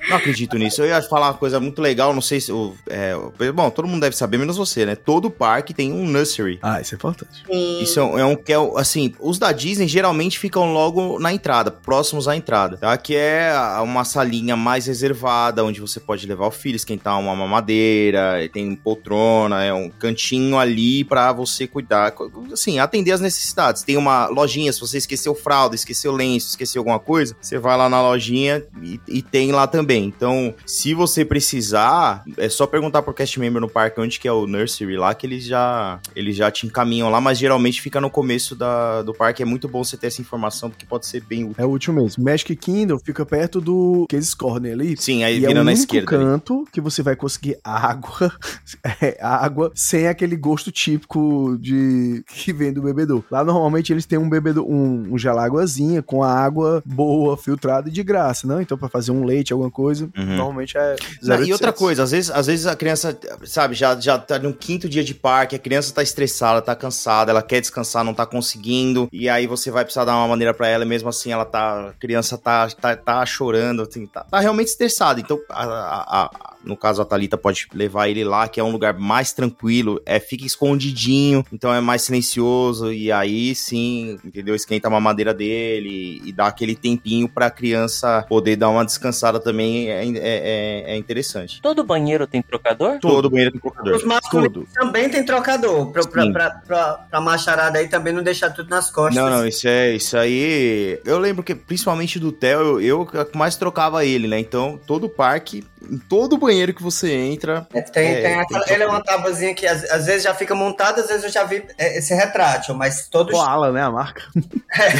Não 0.09 0.17
acredito 0.17 0.57
nisso. 0.59 0.83
Eu 0.83 0.87
ia 0.87 1.03
falar 1.03 1.29
uma 1.29 1.35
coisa 1.35 1.61
muito 1.61 1.81
legal, 1.81 2.13
não 2.13 2.21
sei 2.21 2.41
se. 2.41 2.51
é, 2.89 3.15
bom, 3.53 3.71
todo 3.71 3.87
mundo 3.87 4.01
deve 4.01 4.17
saber, 4.17 4.39
menos 4.39 4.57
você, 4.57 4.85
né? 4.85 4.95
Todo 4.97 5.31
parque 5.31 5.73
tem 5.73 5.93
um 5.93 6.07
nursery. 6.07 6.59
Ah, 6.63 6.81
isso 6.81 6.95
é 6.95 6.97
importante. 6.97 7.45
Isso 7.81 8.01
é 8.01 8.03
um, 8.03 8.19
é 8.19 8.25
um 8.25 8.37
que 8.37 8.53
é 8.53 8.57
assim, 8.77 9.15
os 9.21 9.39
da 9.39 9.53
Disney 9.53 9.87
geralmente 9.87 10.39
ficam 10.39 10.73
logo 10.73 11.19
na 11.19 11.33
entrada, 11.33 11.71
próximos 11.71 12.27
à 12.27 12.37
entrada, 12.37 12.77
tá? 12.77 12.97
Que 12.97 13.17
é 13.17 13.53
uma 13.83 14.05
salinha 14.05 14.57
mais 14.57 14.87
reservada, 14.87 15.65
onde 15.65 15.81
você 15.81 16.01
pode 16.01 16.27
levar 16.27 16.47
o 16.47 16.51
filho, 16.51 16.77
esquentar 16.77 17.19
uma 17.19 17.35
mamadeira, 17.35 18.49
tem 18.53 18.75
poltrona, 18.75 19.63
é 19.63 19.73
um 19.73 19.89
cantinho 19.89 20.59
ali 20.59 21.05
pra 21.05 21.33
você 21.33 21.67
cuidar, 21.67 22.13
assim, 22.53 22.79
atender 22.79 23.13
as 23.13 23.21
necessidades. 23.21 23.83
Tem 23.83 23.97
uma 23.97 24.27
lojinha, 24.27 24.73
se 24.73 24.81
você 24.81 24.99
esqueceu 24.99 25.35
fralda, 25.35 25.75
esqueceu 25.75 26.13
lenço, 26.13 26.49
esqueceu 26.49 26.81
alguma 26.81 26.99
coisa, 26.99 27.37
você 27.41 27.59
vai 27.59 27.77
lá 27.77 27.89
na 27.89 28.03
lojinha 28.03 28.65
e, 28.83 29.01
e 29.09 29.23
tem 29.31 29.53
lá 29.53 29.67
também. 29.67 30.05
Então, 30.05 30.55
se 30.67 30.95
você 30.95 31.25
precisar, 31.25 32.25
é 32.37 32.49
só 32.49 32.67
perguntar 32.67 33.03
pro 33.03 33.15
cast 33.15 33.39
member 33.39 33.61
no 33.61 33.69
parque 33.69 34.01
onde 34.01 34.19
que 34.19 34.27
é 34.27 34.33
o 34.33 34.47
nursery 34.47 34.97
lá, 34.97 35.15
que 35.15 35.27
eles 35.27 35.45
já, 35.45 36.01
eles 36.15 36.37
já 36.37 36.51
te 36.51 36.67
encaminham 36.67 37.11
lá, 37.11 37.21
mas 37.21 37.39
geralmente 37.39 37.81
fica 37.81 38.01
no 38.01 38.11
começo 38.11 38.55
da, 38.55 39.03
do 39.03 39.15
parque. 39.15 39.43
É 39.43 39.47
muito 39.47 39.69
bom 39.69 39.83
você 39.85 39.97
ter 39.97 40.09
essa 40.09 40.21
informação, 40.21 40.71
porque 40.71 40.87
pode 40.87 41.07
ser 41.07 41.23
bem 41.23 41.45
útil. 41.45 41.57
É 41.59 41.65
o 41.65 41.71
último 41.71 42.03
mesmo. 42.03 42.25
Magic 42.25 42.55
Kingdom 42.57 42.99
fica 42.99 43.25
perto 43.25 43.61
do 43.61 44.07
Case 44.09 44.35
Corner 44.37 44.73
ali. 44.73 44.97
Sim, 44.97 45.25
aí 45.25 45.43
é 45.43 45.47
vira 45.47 45.61
o 45.61 45.65
na 45.65 45.73
esquerda. 45.73 46.17
ali. 46.17 46.25
canto 46.25 46.65
que 46.73 46.81
você 46.81 47.03
vai 47.03 47.17
conseguir 47.17 47.59
água, 47.63 48.33
é, 49.01 49.17
água 49.21 49.71
sem 49.75 50.09
aquele 50.09 50.37
gosto 50.37 50.73
típico 50.73 51.57
de 51.61 52.25
que 52.29 52.53
vem 52.53 52.73
do 52.73 52.83
bebedouro. 52.83 53.25
Lá 53.31 53.45
normalmente 53.45 53.93
eles 53.93 54.07
têm 54.07 54.19
um 54.19 54.29
bebedouro, 54.29 54.71
um, 54.71 55.15
um 55.15 55.19
geláguazinha 55.19 56.03
com 56.03 56.23
a 56.23 56.33
água 56.33 56.83
boa, 56.85 57.37
filtrada 57.37 57.89
e 57.89 57.93
de 57.93 58.03
graça, 58.03 58.47
não? 58.47 58.61
Então 58.61 58.77
pra 58.77 58.89
fazer 58.89 59.13
um 59.13 59.20
leite, 59.25 59.53
alguma 59.53 59.71
coisa, 59.71 60.09
Uhum. 60.17 60.37
normalmente 60.37 60.77
é 60.77 60.97
Não, 61.23 61.37
0,800. 61.37 61.49
e 61.49 61.53
outra 61.53 61.73
coisa, 61.73 62.03
às 62.03 62.11
vezes, 62.11 62.31
às 62.31 62.47
vezes 62.47 62.67
a 62.67 62.77
criança, 62.77 63.19
sabe, 63.45 63.75
já, 63.75 63.99
já 63.99 64.19
tá 64.19 64.39
no 64.39 64.53
quinto 64.53 64.89
dia 64.89 65.03
de 65.05 65.15
parque, 65.15 65.57
a 65.57 65.59
criança 65.59 65.93
tá 65.95 66.03
estressada, 66.03 66.61
tá 66.63 66.75
cansada, 66.75 67.31
ela 67.31 67.43
quer 67.43 67.61
descansar, 67.61 68.05
não 68.05 68.15
tá 68.15 68.27
conseguindo, 68.27 69.09
e 69.13 69.29
aí 69.29 69.47
você 69.47 69.71
vai 69.71 69.85
precisar 69.85 70.05
dar 70.05 70.17
uma 70.17 70.29
maneira 70.29 70.53
pra 70.55 70.69
ela, 70.69 70.85
mesmo 70.85 71.09
assim 71.09 71.33
ela 71.33 71.45
tá, 71.45 71.89
a 71.89 71.93
criança 71.95 72.37
tá, 72.39 72.69
tá, 72.69 72.97
tá 72.97 73.27
chorando, 73.27 73.83
assim, 73.83 74.07
tá, 74.07 74.25
tá 74.25 74.41
realmente 74.41 74.69
estressada. 74.69 75.21
Então, 75.21 75.39
a, 75.49 75.65
a- 75.65 76.23
a- 76.25 76.50
no 76.65 76.77
caso 76.77 77.01
a 77.01 77.05
Thalita 77.05 77.37
pode 77.39 77.67
levar 77.75 78.09
ele 78.09 78.25
lá, 78.25 78.49
que 78.49 78.61
é 78.61 78.65
um 78.65 78.71
lugar 78.73 78.95
mais 78.99 79.33
tranquilo, 79.33 80.01
é 80.05 80.21
fica 80.21 80.45
escondidinho, 80.47 81.45
então 81.53 81.73
é 81.73 81.81
mais 81.81 82.03
silencioso, 82.03 82.93
e 82.93 83.11
aí 83.11 83.55
sim, 83.55 84.19
entendeu? 84.25 84.55
Esquenta 84.55 84.89
a 84.89 84.91
mamadeira 84.91 85.33
dele 85.33 86.21
e 86.25 86.33
dá 86.33 86.47
aquele 86.47 86.75
tempinho 86.75 87.29
pra 87.29 87.51
criança 87.51 88.25
poder 88.29 88.57
dar 88.57 88.69
uma 88.69 88.85
descansada 88.85 89.41
também, 89.41 89.89
é, 89.91 90.05
é, 90.05 90.13
é- 90.19 90.85
é 90.93 90.97
interessante. 90.97 91.61
Todo 91.63 91.83
banheiro 91.83 92.27
tem 92.27 92.43
trocador? 92.43 92.99
Todo 93.01 93.31
banheiro 93.31 93.53
tem 93.53 93.61
trocador. 93.61 93.95
Os 93.97 94.05
masculinos 94.05 94.69
também 94.75 95.09
tem 95.09 95.25
trocador, 95.25 95.91
pra, 95.91 96.03
pra, 96.07 96.23
Sim. 96.25 96.33
pra, 96.33 96.51
pra, 96.51 96.93
pra 97.11 97.21
macharada 97.21 97.79
aí 97.79 97.89
também 97.89 98.13
não 98.13 98.23
deixar 98.23 98.51
tudo 98.51 98.69
nas 98.69 98.91
costas. 98.91 99.15
Não, 99.17 99.31
não, 99.31 99.47
isso 99.47 99.67
é 99.67 99.95
isso 99.95 100.17
aí. 100.17 101.01
Eu 101.05 101.19
lembro 101.19 101.43
que 101.43 101.55
principalmente 101.55 102.19
do 102.19 102.31
Theo, 102.33 102.81
eu, 102.81 103.09
eu 103.13 103.29
mais 103.35 103.57
trocava 103.57 104.05
ele, 104.05 104.29
né? 104.29 104.39
Então, 104.39 104.79
todo 104.87 105.09
parque, 105.09 105.65
em 105.91 105.97
todo 105.99 106.37
banheiro 106.37 106.50
que 106.75 106.83
você 106.83 107.13
entra. 107.13 107.67
É, 107.73 107.81
Tem, 107.81 108.07
É, 108.09 108.23
tem 108.23 108.35
aquela- 108.41 108.65
tem 108.65 108.75
ele 108.75 108.83
é 108.83 108.87
uma 108.87 109.03
tabuzinha 109.03 109.55
que 109.55 109.67
às, 109.67 109.85
às 109.91 110.07
vezes 110.07 110.23
já 110.23 110.35
fica 110.35 110.55
montada, 110.55 111.01
às 111.01 111.09
vezes 111.09 111.25
eu 111.25 111.31
já 111.31 111.45
vi 111.45 111.65
é, 111.79 111.99
esse 111.99 112.15
retrátil, 112.15 112.75
mas 112.75 113.09
todos. 113.09 113.33
Koala, 113.33 113.73
né, 113.73 113.83
a 113.83 113.91
marca? 113.91 114.23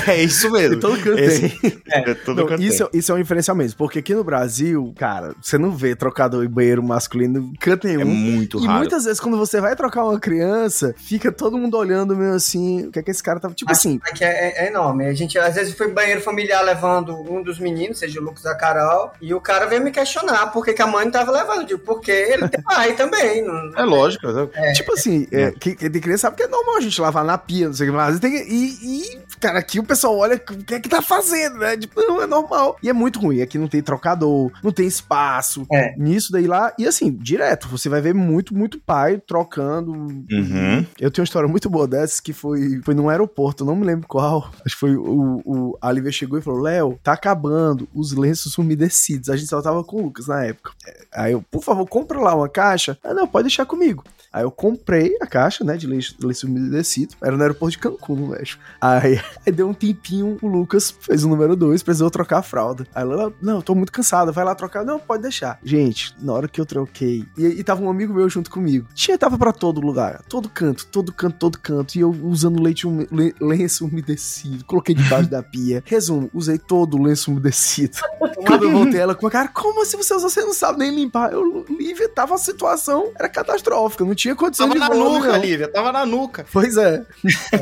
É 0.07 0.17
isso 0.23 0.51
mesmo. 0.51 0.79
Todo 0.81 0.97
canto 1.03 1.19
Esse- 1.19 1.49
tem. 1.61 1.83
é, 1.91 2.15
todo 2.15 2.47
canto 2.47 2.63
isso, 2.63 2.85
é- 2.85 2.89
isso 2.93 3.13
é 3.13 3.15
um 3.15 3.19
diferencial 3.19 3.57
mesmo, 3.57 3.77
porque 3.79 3.99
aqui 4.01 4.15
no 4.15 4.25
Brasil, 4.25 4.93
cara, 4.99 5.35
você 5.41 5.59
não 5.59 5.71
vê 5.71 5.95
trocador 5.95 6.45
e 6.45 6.49
banheiro 6.49 6.83
masculino 6.83 7.39
em 7.39 7.55
canto 7.57 7.87
nenhum. 7.87 8.01
É 8.01 8.05
muito 8.05 8.59
E 8.63 8.67
raro. 8.67 8.79
muitas 8.79 9.05
vezes, 9.05 9.21
quando 9.21 9.37
você 9.39 9.61
vai 9.61 9.75
trocar 9.77 10.05
uma 10.05 10.19
criança, 10.19 10.95
fica 10.97 11.31
todo 11.33 11.57
mundo 11.59 11.77
olhando 11.77 12.17
meio 12.17 12.35
assim, 12.35 12.87
o 12.87 12.91
que 12.93 12.99
é 12.99 13.03
que 13.03 13.11
esse 13.11 13.23
cara 13.23 13.39
tava. 13.41 13.55
Tipo 13.55 13.71
assim, 13.71 14.01
Aqui 14.05 14.25
é, 14.25 14.65
é 14.65 14.69
enorme. 14.69 15.07
A 15.07 15.13
gente, 15.15 15.39
às 15.39 15.55
vezes, 15.55 15.75
foi 15.75 15.91
banheiro 15.93 16.21
familiar 16.21 16.63
levando 16.63 17.15
um 17.31 17.43
dos 17.43 17.59
meninos, 17.59 17.99
seja 17.99 18.21
o 18.21 18.23
Lucas 18.25 18.45
ou 18.45 18.51
a 18.51 18.55
Carol, 18.55 19.13
e 19.21 19.33
o 19.35 19.41
cara 19.41 19.67
veio 19.67 19.83
me 19.83 19.91
questionar 19.91 20.47
por 20.49 20.65
que, 20.65 20.73
que 20.73 20.83
a 20.83 20.87
mãe 20.87 21.05
não 21.05 21.13
tava 21.13 21.31
levando. 21.31 21.40
Digo, 21.67 21.81
porque 21.81 22.11
ele 22.11 22.49
tem 22.49 22.63
pai 22.63 22.95
também. 22.95 23.43
Não... 23.43 23.73
É 23.77 23.85
lógico. 23.85 24.27
né? 24.29 24.73
tipo 24.73 24.93
assim, 24.93 25.27
é, 25.31 25.51
que, 25.51 25.75
que 25.75 25.89
de 25.89 26.01
criança 26.01 26.23
sabe 26.23 26.37
que 26.37 26.43
é 26.43 26.49
normal 26.49 26.77
a 26.77 26.81
gente 26.81 27.01
lavar 27.01 27.25
na 27.25 27.39
pia, 27.39 27.67
não 27.67 27.75
sei 27.75 27.89
o 27.89 27.91
que 27.91 27.97
mais. 27.97 28.19
Tem 28.19 28.35
E, 28.35 28.79
e, 28.83 29.21
cara, 29.41 29.59
aqui 29.59 29.81
o 29.81 29.85
pessoal 29.85 30.17
olha 30.17 30.37
o 30.37 30.65
que 30.65 30.75
é 30.75 30.81
que 30.81 30.89
tá 30.89 31.01
fazendo, 31.03 31.59
né? 31.59 31.77
Tipo, 31.77 32.01
não, 32.03 32.23
é 32.23 32.27
normal. 32.27 32.77
E 32.83 32.89
é 32.89 32.93
muito 32.93 33.19
ruim. 33.19 33.41
Aqui 33.41 33.59
não 33.59 33.69
tem 33.69 33.83
trocador, 33.83 34.53
não 34.63 34.71
tem 34.71 34.87
espaço. 34.87 35.67
É. 35.73 35.95
Nisso 35.97 36.31
daí 36.31 36.47
lá. 36.47 36.73
E 36.79 36.87
assim, 36.87 37.11
direto, 37.11 37.69
você 37.69 37.89
vai 37.89 38.01
ver 38.01 38.15
muito, 38.15 38.55
muito 38.55 38.79
pai 38.79 39.19
trocando. 39.19 39.93
Uhum. 39.93 40.87
Eu 40.99 41.11
tenho 41.11 41.23
uma 41.23 41.25
história 41.25 41.49
muito 41.49 41.71
boa 41.71 41.89
dessas 41.89 42.21
que 42.21 42.33
foi, 42.33 42.81
foi 42.85 42.95
num 42.95 43.09
aeroporto, 43.09 43.65
não 43.65 43.77
me 43.77 43.85
lembro 43.85 44.07
qual. 44.07 44.51
Acho 44.65 44.75
que 44.75 44.81
foi 44.81 44.97
o, 44.97 45.43
o 45.45 45.79
a 45.81 45.91
Lívia 45.91 46.13
chegou 46.13 46.39
e 46.39 46.43
falou: 46.43 46.61
Léo, 46.61 46.99
tá 47.03 47.13
acabando 47.13 47.89
os 47.95 48.13
lenços 48.13 48.59
umedecidos. 48.59 49.31
A 49.31 49.37
gente 49.37 49.49
só 49.49 49.63
tava 49.63 49.83
com 49.83 49.97
o 49.97 50.03
Lucas 50.03 50.27
na 50.27 50.45
época. 50.45 50.73
É, 50.87 51.01
Aí 51.13 51.33
eu, 51.33 51.43
por 51.51 51.63
favor, 51.63 51.87
compra 51.87 52.21
lá 52.21 52.35
uma 52.35 52.49
caixa. 52.49 52.99
Ah, 53.03 53.15
não, 53.15 53.27
pode 53.27 53.45
deixar 53.45 53.67
comigo. 53.67 54.05
Aí 54.33 54.43
eu 54.45 54.51
comprei 54.51 55.17
a 55.21 55.27
caixa, 55.27 55.65
né, 55.65 55.77
de 55.77 55.87
lenço, 55.87 56.15
lenço 56.23 56.47
umedecido. 56.47 57.15
Era 57.23 57.37
no 57.37 57.43
aeroporto 57.43 57.73
de 57.73 57.79
Cancún, 57.79 58.15
no 58.17 58.27
México. 58.29 58.63
Aí, 58.81 59.21
aí 59.45 59.53
deu 59.53 59.69
um 59.69 59.75
tempinho, 59.75 60.39
o 60.41 60.47
Lucas 60.47 60.95
fez 61.01 61.25
o 61.25 61.29
número 61.29 61.57
2, 61.57 61.83
precisou 61.83 62.11
trocar 62.11 62.39
a 62.39 62.43
fralda. 62.43 62.87
Aí 62.95 63.03
ela, 63.03 63.33
não, 63.43 63.57
eu 63.57 63.63
tô 63.63 63.75
muito 63.75 63.91
cansada, 63.93 64.31
vai 64.31 64.45
lá 64.45 64.55
trocar. 64.55 64.85
Não, 64.85 64.99
pode 65.01 65.23
deixar. 65.23 65.59
Gente, 65.65 66.15
na 66.23 66.33
hora 66.33 66.47
que 66.49 66.61
eu 66.61 66.67
troquei, 66.67 67.25
e, 67.37 67.45
e 67.47 67.65
tava 67.65 67.83
um 67.83 67.91
amigo 67.91 68.15
meu 68.15 68.29
junto 68.29 68.51
comigo. 68.51 68.87
Tinha, 68.95 69.19
tava 69.19 69.37
pra 69.37 69.53
todo 69.53 69.81
lugar, 69.81 70.23
todo 70.29 70.49
canto, 70.49 70.87
todo 70.87 71.13
canto, 71.13 71.37
todo 71.37 71.59
canto. 71.59 71.97
E 71.97 72.01
eu 72.01 72.11
usando 72.11 72.63
leite 72.63 72.87
le- 73.11 73.35
lenço 73.41 73.85
umedecido, 73.87 74.65
coloquei 74.65 74.95
debaixo 74.95 75.29
da 75.29 75.43
pia. 75.43 75.83
Resumo, 75.87 76.31
usei 76.33 76.57
todo 76.59 76.97
o 76.97 77.03
lenço 77.03 77.31
umedecido. 77.33 77.99
Quando 78.47 78.65
eu 78.65 78.71
voltei, 78.71 79.01
ela 79.01 79.15
com 79.15 79.27
a 79.27 79.31
cara, 79.31 79.49
como 79.49 79.83
assim 79.83 79.97
você 79.97 80.15
usou? 80.15 80.31
Você 80.31 80.41
não 80.43 80.55
sabe 80.55 80.79
nem 80.79 80.95
limpar. 80.95 81.33
Eu, 81.33 81.65
Lívia, 81.69 82.09
tava 82.09 82.35
a 82.35 82.39
situação, 82.39 83.11
era 83.19 83.29
catastrófica, 83.29 84.05
não 84.05 84.15
tinha 84.21 84.37
condição 84.37 84.69
Tava 84.69 84.79
de 84.81 84.89
na 84.89 84.95
voo, 84.95 85.15
nuca, 85.15 85.33
não. 85.33 85.39
Lívia. 85.41 85.69
Tava 85.69 85.93
na 85.93 86.05
nuca. 86.07 86.47
Pois 86.53 86.77
é. 86.77 87.05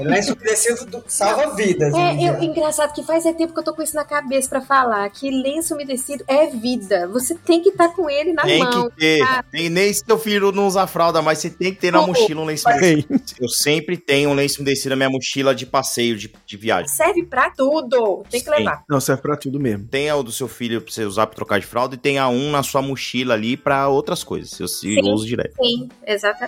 Lenço 0.01 0.35
umedecido 0.35 0.87
do- 0.87 1.05
salva 1.07 1.55
vidas. 1.55 1.95
É, 1.95 2.29
eu, 2.29 2.43
engraçado 2.43 2.93
que 2.93 3.03
faz 3.03 3.25
é 3.27 3.33
tempo 3.33 3.53
que 3.53 3.61
eu 3.61 3.65
tô 3.65 3.75
com 3.75 3.83
isso 3.83 3.95
na 3.95 4.05
cabeça 4.05 4.49
pra 4.49 4.61
falar 4.61 5.09
que 5.11 5.31
lenço 5.31 5.75
umedecido 5.75 6.25
é 6.27 6.47
vida. 6.47 7.07
Você 7.09 7.35
tem 7.35 7.63
que 7.63 7.69
estar 7.71 7.89
com 7.91 8.09
ele 8.11 8.33
na 8.33 8.43
Tem 8.43 8.59
mão. 8.59 8.91
que 8.91 8.97
ter. 8.97 9.19
tá? 9.21 9.43
Tem, 9.51 9.69
nem 9.71 9.93
se 9.93 10.05
teu 10.05 10.19
filho 10.19 10.51
não 10.53 10.67
usa 10.67 10.87
fralda, 10.87 11.23
mas 11.23 11.39
você 11.39 11.51
tem 11.51 11.73
que 11.73 11.81
ter 11.81 11.93
na 11.93 12.01
Pô, 12.01 12.09
mochila 12.09 12.41
um 12.41 12.45
lenço 12.45 12.69
umedecido. 12.69 13.21
Eu 13.41 13.49
sempre 13.49 13.97
tenho 13.97 14.31
um 14.31 14.35
lenço 14.35 14.61
umedecido 14.61 14.91
na 14.91 14.97
minha 14.97 15.11
mochila 15.11 15.55
de 15.55 15.65
passeio, 15.67 16.17
de, 16.17 16.33
de 16.47 16.57
viagem. 16.57 16.89
Serve 16.89 17.25
pra 17.25 17.51
tudo. 17.51 18.25
Tem 18.31 18.41
que 18.41 18.51
Sim. 18.51 18.57
levar. 18.57 18.83
Não, 18.89 19.01
serve 19.01 19.23
pra 19.23 19.37
tudo 19.37 19.61
mesmo. 19.61 19.87
Tenha 19.87 20.17
o 20.17 20.23
do 20.23 20.33
seu 20.33 20.49
filho 20.49 20.81
pra 20.81 20.93
você 20.93 21.05
usar 21.05 21.27
pra 21.27 21.37
trocar 21.37 21.61
de 21.61 21.67
fralda 21.67 21.95
e 21.95 21.99
tenha 21.99 22.29
um 22.29 22.51
na 22.51 22.63
sua 22.63 22.83
mochila 22.83 23.35
ali 23.35 23.57
pra 23.57 23.89
outras 23.89 24.25
coisas. 24.25 24.59
Eu, 24.59 24.65
eu 24.65 24.69
Sim. 24.69 25.13
uso 25.13 25.27
direto. 25.27 25.55
Sim, 25.61 25.89
exatamente. 26.07 26.48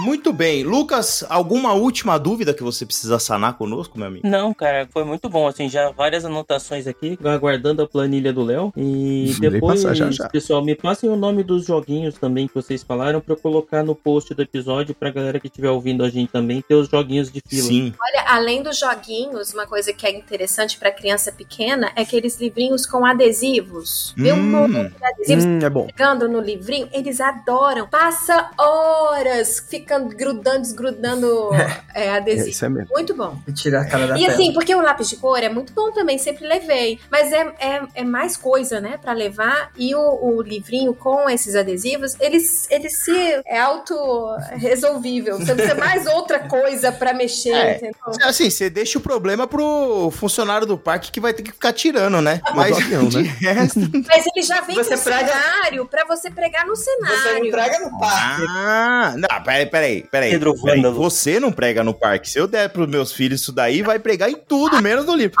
Muito 0.00 0.32
bem. 0.32 0.62
Lucas, 0.62 1.24
alguma 1.28 1.72
última 1.72 2.18
dúvida 2.18 2.54
que 2.54 2.62
você 2.62 2.86
precisa 2.86 3.18
sanar 3.18 3.54
conosco, 3.58 3.98
meu 3.98 4.06
amigo? 4.06 4.26
Não, 4.28 4.54
cara, 4.54 4.88
foi 4.92 5.02
muito 5.04 5.28
bom. 5.28 5.46
Assim, 5.48 5.68
já 5.68 5.90
várias 5.90 6.24
anotações 6.24 6.86
aqui, 6.86 7.18
aguardando 7.24 7.82
a 7.82 7.86
planilha 7.88 8.32
do 8.32 8.44
Léo. 8.44 8.72
E 8.76 9.34
depois, 9.40 9.82
passar 9.82 9.94
já, 9.94 10.10
já. 10.10 10.28
pessoal, 10.28 10.64
me 10.64 10.76
passem 10.76 11.10
o 11.10 11.16
nome 11.16 11.42
dos 11.42 11.66
joguinhos 11.66 12.14
também 12.16 12.46
que 12.46 12.54
vocês 12.54 12.82
falaram 12.82 13.20
pra 13.20 13.34
eu 13.34 13.38
colocar 13.38 13.82
no 13.82 13.94
post 13.94 14.32
do 14.34 14.42
episódio 14.42 14.94
pra 14.94 15.10
galera 15.10 15.40
que 15.40 15.48
estiver 15.48 15.70
ouvindo 15.70 16.04
a 16.04 16.08
gente 16.10 16.30
também 16.30 16.62
ter 16.62 16.74
os 16.76 16.88
joguinhos 16.88 17.30
de 17.32 17.42
fila. 17.46 17.66
Sim. 17.68 17.92
Olha, 18.00 18.24
além 18.28 18.62
dos 18.62 18.78
joguinhos, 18.78 19.52
uma 19.52 19.66
coisa 19.66 19.92
que 19.92 20.06
é 20.06 20.16
interessante 20.16 20.78
pra 20.78 20.92
criança 20.92 21.32
pequena 21.32 21.90
é 21.96 22.02
aqueles 22.02 22.40
livrinhos 22.40 22.86
com 22.86 23.04
adesivos. 23.04 24.14
Vê 24.16 24.32
um 24.32 24.36
Hum. 24.36 24.68
monte 24.68 24.94
de 24.96 25.04
adesivos 25.04 25.44
Hum, 25.44 25.58
é 25.60 25.68
bom. 25.70 25.86
pegando 25.88 26.28
no 26.28 26.40
livrinho, 26.40 26.88
eles 26.92 27.20
adoram. 27.20 27.88
Passa 27.88 28.50
horas 28.56 29.58
ficando 29.68 29.87
grudando, 30.14 30.60
desgrudando 30.62 31.50
é, 31.94 32.10
adesivo. 32.10 32.48
isso 32.48 32.64
é 32.64 32.68
mesmo. 32.68 32.88
Muito 32.92 33.14
bom. 33.14 33.38
E 33.46 33.52
tirar 33.52 33.82
a 33.82 33.84
cara 33.86 34.06
da 34.08 34.16
E 34.18 34.22
tela. 34.22 34.34
assim, 34.34 34.52
porque 34.52 34.74
o 34.74 34.80
lápis 34.80 35.08
de 35.08 35.16
cor 35.16 35.38
é 35.42 35.48
muito 35.48 35.72
bom 35.72 35.90
também, 35.92 36.18
sempre 36.18 36.46
levei. 36.46 36.98
Mas 37.10 37.32
é, 37.32 37.40
é, 37.58 37.80
é 37.96 38.04
mais 38.04 38.36
coisa, 38.36 38.80
né, 38.80 38.98
pra 39.00 39.12
levar. 39.12 39.70
E 39.76 39.94
o, 39.94 40.00
o 40.00 40.42
livrinho 40.42 40.94
com 40.94 41.28
esses 41.30 41.54
adesivos, 41.54 42.14
eles, 42.20 42.66
eles 42.70 42.98
se. 43.04 43.42
É 43.46 43.58
auto-resolvível. 43.60 45.36
Você 45.38 45.44
não 45.46 45.56
precisa 45.56 45.74
mais 45.78 46.06
outra 46.06 46.40
coisa 46.40 46.92
pra 46.92 47.12
mexer, 47.12 47.52
É. 47.54 47.76
entendeu? 47.76 47.94
Assim, 48.24 48.50
você 48.50 48.68
deixa 48.70 48.98
o 48.98 49.00
problema 49.00 49.46
pro 49.46 50.10
funcionário 50.12 50.66
do 50.66 50.76
parque 50.78 51.10
que 51.10 51.20
vai 51.20 51.32
ter 51.32 51.42
que 51.42 51.52
ficar 51.52 51.72
tirando, 51.72 52.20
né? 52.20 52.40
Mas 52.54 52.76
avião, 52.76 53.02
né? 53.04 53.22
resto... 53.40 53.78
Mas 54.08 54.24
ele 54.34 54.44
já 54.44 54.60
vem 54.60 54.76
Você 54.76 54.96
com 54.96 55.02
prega- 55.04 55.28
cenário 55.32 55.86
pra 55.86 56.04
você 56.04 56.30
pregar 56.30 56.66
no 56.66 56.74
Você 56.76 56.90
não 56.96 57.08
cenário. 57.08 57.46
entrega 57.46 57.78
no 57.80 57.98
parque. 57.98 58.46
Ah, 58.48 59.14
não, 59.16 59.42
peraí, 59.42 59.66
peraí, 59.66 59.77
peraí. 60.10 60.30
Pedro 60.30 60.54
Peraí. 60.62 60.82
Você 60.82 61.38
não 61.38 61.52
prega 61.52 61.84
no 61.84 61.94
parque. 61.94 62.28
Se 62.28 62.38
eu 62.38 62.46
der 62.46 62.68
pros 62.70 62.88
meus 62.88 63.12
filhos 63.12 63.40
isso 63.40 63.52
daí, 63.52 63.82
vai 63.82 63.98
pregar 63.98 64.30
em 64.30 64.36
tudo, 64.36 64.82
menos 64.82 65.04
no 65.06 65.14
livro. 65.14 65.36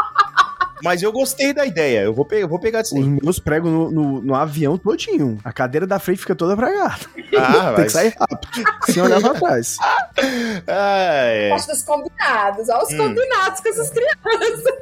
Mas 0.82 1.02
eu 1.02 1.12
gostei 1.12 1.52
da 1.52 1.64
ideia. 1.66 2.00
Eu 2.02 2.14
vou, 2.14 2.24
pe 2.24 2.36
eu 2.36 2.48
vou 2.48 2.58
pegar 2.58 2.82
disso 2.82 2.98
Os 2.98 3.06
meus 3.06 3.38
pregos 3.38 3.70
no, 3.70 3.90
no, 3.90 4.20
no 4.22 4.34
avião 4.34 4.76
todinho. 4.78 5.38
A 5.44 5.52
cadeira 5.52 5.86
da 5.86 5.98
frente 5.98 6.20
fica 6.20 6.34
toda 6.34 6.56
pregada. 6.56 7.00
Ah, 7.36 7.72
Tem 7.76 7.84
que 7.84 7.92
sair 7.92 8.14
rápido. 8.18 8.48
sem 8.88 9.02
olhar 9.02 9.20
pra 9.20 9.34
trás. 9.34 9.76
Ah, 10.66 11.24
é. 11.26 11.48
Gosto 11.50 11.68
dos 11.72 11.82
combinados. 11.82 12.68
Olha 12.68 12.82
os 12.82 12.88
Hum. 12.92 12.96
combinados 12.96 13.60
com 13.60 13.68
essas 13.68 13.90
crianças. 13.90 14.74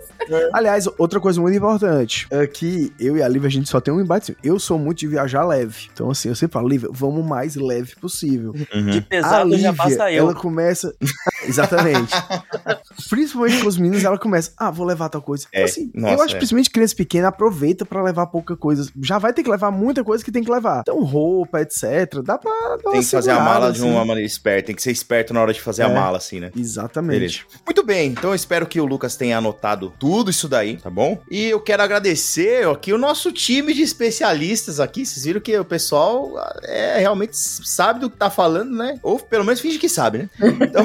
Aliás, 0.52 0.88
outra 0.98 1.20
coisa 1.20 1.40
muito 1.40 1.56
importante 1.56 2.26
é 2.30 2.46
que 2.46 2.92
eu 2.98 3.16
e 3.16 3.22
a 3.22 3.28
Lívia, 3.28 3.48
a 3.48 3.50
gente 3.50 3.68
só 3.68 3.80
tem 3.80 3.92
um 3.92 4.00
embate. 4.00 4.36
Eu 4.42 4.58
sou 4.58 4.78
muito 4.78 4.98
de 4.98 5.06
viajar 5.08 5.44
leve. 5.44 5.88
Então, 5.92 6.10
assim, 6.10 6.28
eu 6.28 6.34
sempre 6.34 6.54
falo, 6.54 6.68
Lívia, 6.68 6.88
vamos 6.92 7.20
o 7.20 7.28
mais 7.28 7.54
leve 7.56 7.94
possível. 7.96 8.54
Uhum. 8.74 8.86
De 8.90 8.98
a 8.98 9.02
pesado 9.02 9.48
Lívia, 9.50 9.62
já 9.64 9.72
passa 9.74 10.10
eu. 10.12 10.24
ela 10.24 10.34
começa... 10.34 10.94
Exatamente. 11.46 12.12
Principalmente 13.08 13.62
com 13.62 13.68
os 13.68 13.78
meninos, 13.78 14.02
ela 14.04 14.18
começa, 14.18 14.52
ah, 14.56 14.70
vou 14.70 14.84
levar 14.86 15.08
tal 15.08 15.22
coisa. 15.22 15.46
É, 15.52 15.64
assim, 15.64 15.85
nossa, 15.94 16.14
eu 16.14 16.22
acho 16.22 16.34
é. 16.34 16.38
principalmente 16.38 16.70
criança 16.70 16.94
pequena 16.96 17.28
aproveita 17.28 17.84
pra 17.84 18.02
levar 18.02 18.26
pouca 18.26 18.56
coisa. 18.56 18.90
Já 19.02 19.18
vai 19.18 19.32
ter 19.32 19.42
que 19.42 19.50
levar 19.50 19.70
muita 19.70 20.02
coisa 20.04 20.24
que 20.24 20.30
tem 20.32 20.42
que 20.42 20.50
levar. 20.50 20.80
Então, 20.80 21.02
roupa, 21.02 21.60
etc. 21.60 22.20
Dá 22.24 22.38
pra 22.38 22.50
dar 22.82 22.90
Tem 22.92 23.00
que 23.00 23.06
fazer 23.06 23.30
a 23.30 23.40
mala 23.40 23.72
de 23.72 23.78
assim. 23.80 23.90
uma 23.90 24.04
maneira 24.04 24.26
esperta. 24.26 24.66
Tem 24.66 24.74
que 24.76 24.82
ser 24.82 24.90
esperto 24.90 25.32
na 25.34 25.40
hora 25.42 25.52
de 25.52 25.60
fazer 25.60 25.82
a 25.82 25.88
É. 25.88 25.94
mala, 25.94 26.18
assim, 26.18 26.40
né? 26.40 26.50
Exatamente. 26.56 27.18
Beleza. 27.18 27.38
Muito 27.64 27.82
bem, 27.84 28.08
então 28.10 28.30
eu 28.30 28.34
espero 28.34 28.66
que 28.66 28.80
o 28.80 28.84
Lucas 28.84 29.16
tenha 29.16 29.38
anotado 29.38 29.92
tudo 29.98 30.30
isso 30.30 30.48
daí, 30.48 30.76
tá 30.76 30.90
bom? 30.90 31.20
E 31.30 31.46
eu 31.46 31.60
quero 31.60 31.82
agradecer 31.82 32.66
aqui 32.68 32.92
o 32.92 32.98
nosso 32.98 33.30
time 33.32 33.72
de 33.74 33.82
especialistas 33.82 34.80
aqui. 34.80 35.04
Vocês 35.04 35.24
viram 35.24 35.40
que 35.40 35.56
o 35.58 35.64
pessoal 35.64 36.32
é, 36.64 36.98
realmente 36.98 37.36
sabe 37.36 38.00
do 38.00 38.10
que 38.10 38.16
tá 38.16 38.30
falando, 38.30 38.76
né? 38.76 38.98
Ou 39.02 39.18
pelo 39.18 39.44
menos 39.44 39.60
finge 39.60 39.78
que 39.78 39.88
sabe, 39.88 40.18
né? 40.18 40.30
Então, 40.60 40.84